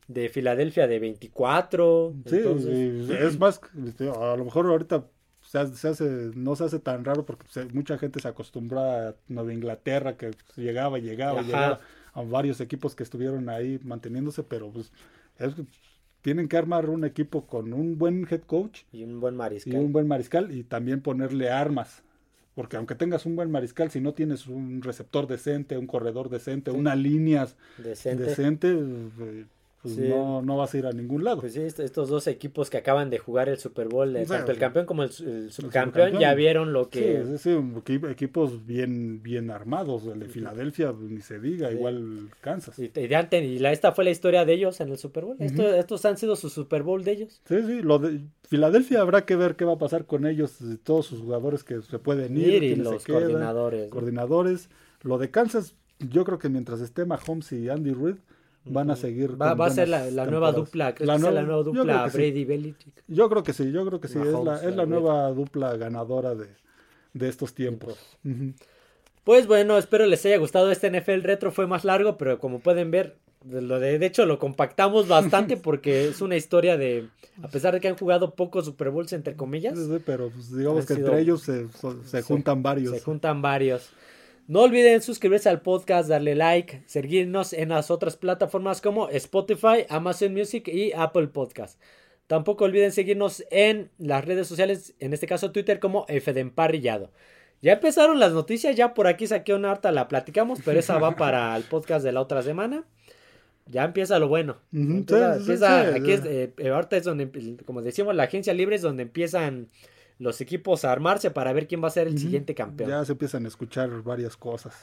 de 0.07 0.29
Filadelfia 0.29 0.87
de 0.87 0.99
24. 0.99 2.13
Sí, 2.25 2.35
entonces, 2.37 3.09
y 3.09 3.13
es 3.13 3.39
más, 3.39 3.61
este, 3.85 4.09
a 4.09 4.35
lo 4.35 4.45
mejor 4.45 4.65
ahorita 4.67 5.05
se 5.41 5.59
hace, 5.59 5.75
se 5.75 5.87
hace- 5.87 6.31
no 6.35 6.55
se 6.55 6.65
hace 6.65 6.79
tan 6.79 7.05
raro 7.05 7.25
porque 7.25 7.47
se- 7.49 7.65
mucha 7.65 7.97
gente 7.97 8.19
se 8.19 8.27
acostumbra 8.27 9.09
a 9.09 9.15
Nueva 9.27 9.53
Inglaterra 9.53 10.17
que 10.17 10.31
pues, 10.31 10.57
llegaba, 10.57 10.97
llegaba, 10.99 11.39
Ajá. 11.39 11.45
llegaba 11.47 11.79
a 12.13 12.21
varios 12.23 12.59
equipos 12.61 12.95
que 12.95 13.03
estuvieron 13.03 13.47
ahí 13.49 13.79
manteniéndose, 13.83 14.43
pero 14.43 14.69
pues 14.71 14.91
es 15.39 15.53
tienen 16.21 16.49
que 16.49 16.57
armar 16.57 16.89
un 16.89 17.05
equipo 17.05 17.47
con 17.47 17.71
un 17.73 17.97
buen 17.97 18.27
head 18.29 18.41
coach 18.41 18.81
y 18.91 19.03
un 19.03 19.19
buen 19.21 19.35
y 19.35 19.37
mariscal. 19.37 19.75
un 19.77 19.93
buen 19.93 20.07
mariscal 20.07 20.51
y 20.53 20.63
también 20.63 21.01
ponerle 21.01 21.49
armas. 21.49 22.03
Porque 22.57 22.75
aunque 22.75 22.95
tengas 22.95 23.27
un 23.27 23.35
buen 23.35 23.51
mariscal, 23.51 23.91
si 23.91 24.01
no 24.01 24.13
tienes 24.15 24.47
un 24.47 24.81
receptor 24.81 25.27
decente, 25.27 25.77
un 25.77 25.85
corredor 25.85 26.27
decente, 26.29 26.71
una 26.71 26.95
línea 26.95 27.47
decente. 27.77 28.23
decente, 28.23 28.71
eh, 28.71 29.45
pues 29.83 29.93
Sí. 29.93 30.01
no, 30.09 30.41
no 30.41 30.57
vas 30.57 30.73
a 30.73 30.77
ir 30.79 30.87
a 30.87 30.91
ningún 30.91 31.23
lado. 31.23 31.39
Pues 31.41 31.53
sí, 31.53 31.61
est- 31.61 31.79
estos 31.79 32.09
dos 32.09 32.25
equipos 32.25 32.71
que 32.71 32.77
acaban 32.77 33.11
de 33.11 33.19
jugar 33.19 33.47
el 33.47 33.59
Super 33.59 33.87
Bowl, 33.87 34.09
O 34.09 34.25
sea, 34.25 34.37
tanto 34.37 34.51
el 34.51 34.57
campeón 34.57 34.87
como 34.87 35.03
el, 35.03 35.09
el 35.09 35.51
subcampeón, 35.51 35.51
subcampeón. 35.51 36.19
ya 36.19 36.33
vieron 36.33 36.73
lo 36.73 36.89
que... 36.89 37.21
Sí, 37.23 37.31
sí, 37.33 37.37
sí, 37.37 37.49
equi- 37.51 38.09
equipos 38.11 38.65
bien, 38.65 39.21
bien 39.21 39.51
armados. 39.51 40.07
El 40.07 40.19
de 40.21 40.25
Filadelfia, 40.25 40.91
pues, 40.93 41.11
ni 41.11 41.21
se 41.21 41.39
diga, 41.39 41.69
Sí. 41.69 41.75
igual 41.75 42.29
Kansas. 42.41 42.77
Y, 42.79 42.85
y 42.85 43.07
de 43.07 43.15
antes- 43.15 43.43
y 43.45 43.59
la, 43.59 43.71
esta 43.71 43.91
fue 43.91 44.03
la 44.03 44.09
historia 44.09 44.45
de 44.45 44.53
ellos 44.53 44.81
en 44.81 44.89
el 44.89 44.97
Super 44.97 45.25
Bowl. 45.25 45.37
Esto- 45.39 45.61
Ujú. 45.61 45.75
estos 45.75 46.03
han 46.05 46.17
sido 46.17 46.35
su 46.35 46.49
Super 46.49 46.81
Bowl 46.81 47.03
de 47.03 47.11
ellos. 47.11 47.39
Sí, 47.47 47.57
sí, 47.65 47.81
lo 47.83 47.99
de 47.99 48.19
Filadelfia 48.47 49.01
habrá 49.01 49.25
que 49.25 49.35
ver 49.35 49.55
qué 49.55 49.65
va 49.65 49.73
a 49.73 49.77
pasar 49.77 50.05
con 50.05 50.25
ellos, 50.25 50.57
todos 50.83 51.05
sus 51.05 51.19
jugadores 51.19 51.63
que 51.63 51.81
se 51.81 51.99
pueden 51.99 52.37
ir, 52.37 52.47
Ir 52.47 52.63
y 52.63 52.75
se 52.77 52.83
los 52.83 53.03
quedan, 53.03 53.21
coordinadores. 53.23 53.89
coordinadores. 53.89 54.69
Lo 55.03 55.17
de 55.17 55.29
Kansas, 55.31 55.75
yo 55.99 56.23
creo 56.23 56.39
que 56.39 56.49
mientras 56.49 56.79
esté 56.81 57.05
Mahomes 57.05 57.51
y 57.51 57.69
Andy 57.69 57.93
Reid, 57.93 58.15
van 58.65 58.89
a 58.89 58.95
seguir. 58.95 59.41
Va, 59.41 59.53
va 59.53 59.67
a 59.67 59.69
ser 59.69 59.87
la, 59.89 60.09
la 60.11 60.25
nueva 60.25 60.51
dupla, 60.51 60.93
¿crees 60.95 61.07
La 61.07 61.15
que 61.15 61.21
sea 61.21 61.31
la 61.31 61.43
nueva- 61.43 61.63
dupla 61.63 62.09
sí. 62.09 62.17
Brady 62.17 62.45
Belichick? 62.45 63.03
Yo 63.07 63.29
creo 63.29 63.43
que 63.43 63.53
sí, 63.53 63.71
yo 63.71 63.85
creo 63.85 63.99
que 64.01 64.07
sí, 64.07 64.19
es 64.19 64.25
la, 64.43 64.61
es 64.63 64.75
nueva 64.87 65.29
dupla 65.31 65.75
ganadora 65.77 66.33
de, 66.35 66.47
de 67.13 67.29
estos 67.29 67.53
tiempos. 67.53 67.97
Pues 69.23 69.45
bueno, 69.47 69.77
espero 69.77 70.05
les 70.05 70.25
haya 70.25 70.37
gustado 70.37 70.71
este 70.71 70.89
NFL 70.89 71.21
retro, 71.23 71.51
fue 71.51 71.67
más 71.67 71.83
largo, 71.83 72.17
pero 72.17 72.39
como 72.39 72.59
pueden 72.59 72.91
ver, 72.91 73.17
de, 73.49 74.05
hecho 74.05 74.25
lo 74.25 74.39
compactamos 74.39 75.07
bastante 75.07 75.57
porque 75.57 76.07
es 76.07 76.21
una 76.21 76.35
historia 76.35 76.77
de, 76.77 77.07
a 77.41 77.47
pesar 77.47 77.73
de 77.73 77.79
que 77.79 77.87
han 77.87 77.97
jugado 77.97 78.35
pocos 78.35 78.65
Super 78.65 78.89
Bowls 78.89 79.13
entre 79.13 79.35
comillas, 79.35 79.77
Sí, 79.77 79.97
pero 80.05 80.29
pues, 80.29 80.55
digamos 80.55 80.85
que 80.85 80.95
sido- 80.95 81.07
entre 81.07 81.21
ellos 81.21 81.41
se, 81.41 81.67
se 82.05 82.21
juntan 82.21 82.63
varios. 82.63 82.93
se 82.93 83.01
juntan 83.01 83.41
varios. 83.41 83.91
No 84.47 84.61
olviden 84.61 85.01
suscribirse 85.01 85.49
al 85.49 85.61
podcast, 85.61 86.07
darle 86.07 86.33
like, 86.33 86.81
seguirnos 86.85 87.51
en 87.51 87.69
las 87.69 87.91
otras 87.91 88.15
plataformas 88.15 88.79
como 88.79 89.09
Spotify, 89.09 89.85
Amazon 89.89 90.33
Music 90.33 90.69
y 90.69 90.93
Apple 90.93 91.27
Podcast. 91.27 91.77
Tampoco 92.27 92.63
olviden 92.63 92.93
seguirnos 92.93 93.43
en 93.51 93.89
las 93.97 94.23
redes 94.23 94.47
sociales, 94.47 94.93
en 94.99 95.13
este 95.13 95.27
caso 95.27 95.51
Twitter 95.51 95.79
como 95.79 96.05
F 96.07 96.31
de 96.31 96.39
Emparrillado. 96.41 97.11
Ya 97.61 97.73
empezaron 97.73 98.19
las 98.19 98.33
noticias, 98.33 98.75
ya 98.75 98.93
por 98.93 99.07
aquí 99.07 99.27
saqué 99.27 99.53
una 99.53 99.71
harta, 99.71 99.91
la 99.91 100.07
platicamos, 100.07 100.59
pero 100.63 100.79
esa 100.79 100.97
va 100.97 101.15
para 101.15 101.55
el 101.57 101.63
podcast 101.63 102.05
de 102.05 102.11
la 102.11 102.21
otra 102.21 102.41
semana. 102.41 102.85
Ya 103.69 103.83
empieza 103.85 104.17
lo 104.19 104.27
bueno. 104.27 104.57
Ujú, 104.73 104.81
Empieza- 104.81 105.33
sí, 105.39 105.43
sí, 105.45 105.51
empieza- 105.51 105.91
sí, 105.93 105.99
aquí 105.99 106.11
es, 106.11 106.25
eh, 106.25 106.53
eh, 106.57 106.69
ahorita 106.69 106.97
es 106.97 107.03
donde, 107.03 107.57
como 107.65 107.81
decíamos, 107.81 108.15
la 108.15 108.23
agencia 108.23 108.53
libre 108.53 108.75
es 108.75 108.81
donde 108.81 109.03
empiezan 109.03 109.69
los 110.19 110.41
equipos 110.41 110.83
a 110.85 110.91
armarse 110.91 111.29
para 111.31 111.53
ver 111.53 111.67
quién 111.67 111.83
va 111.83 111.87
a 111.87 111.91
ser 111.91 112.07
el 112.07 112.17
siguiente 112.17 112.55
campeón. 112.55 112.89
Ya 112.89 113.05
se 113.05 113.11
empiezan 113.11 113.45
a 113.45 113.47
escuchar 113.47 113.89
varias 114.03 114.35
cosas. 114.37 114.73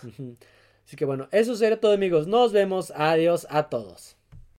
Así 0.87 0.97
que 0.97 1.05
bueno, 1.05 1.29
eso 1.33 1.57
sería 1.57 1.81
todo 1.81 1.93
amigos. 1.93 2.27
Nos 2.27 2.53
vemos. 2.53 2.93
Adiós 2.95 3.47
a 3.51 3.69
todos. 3.71 4.17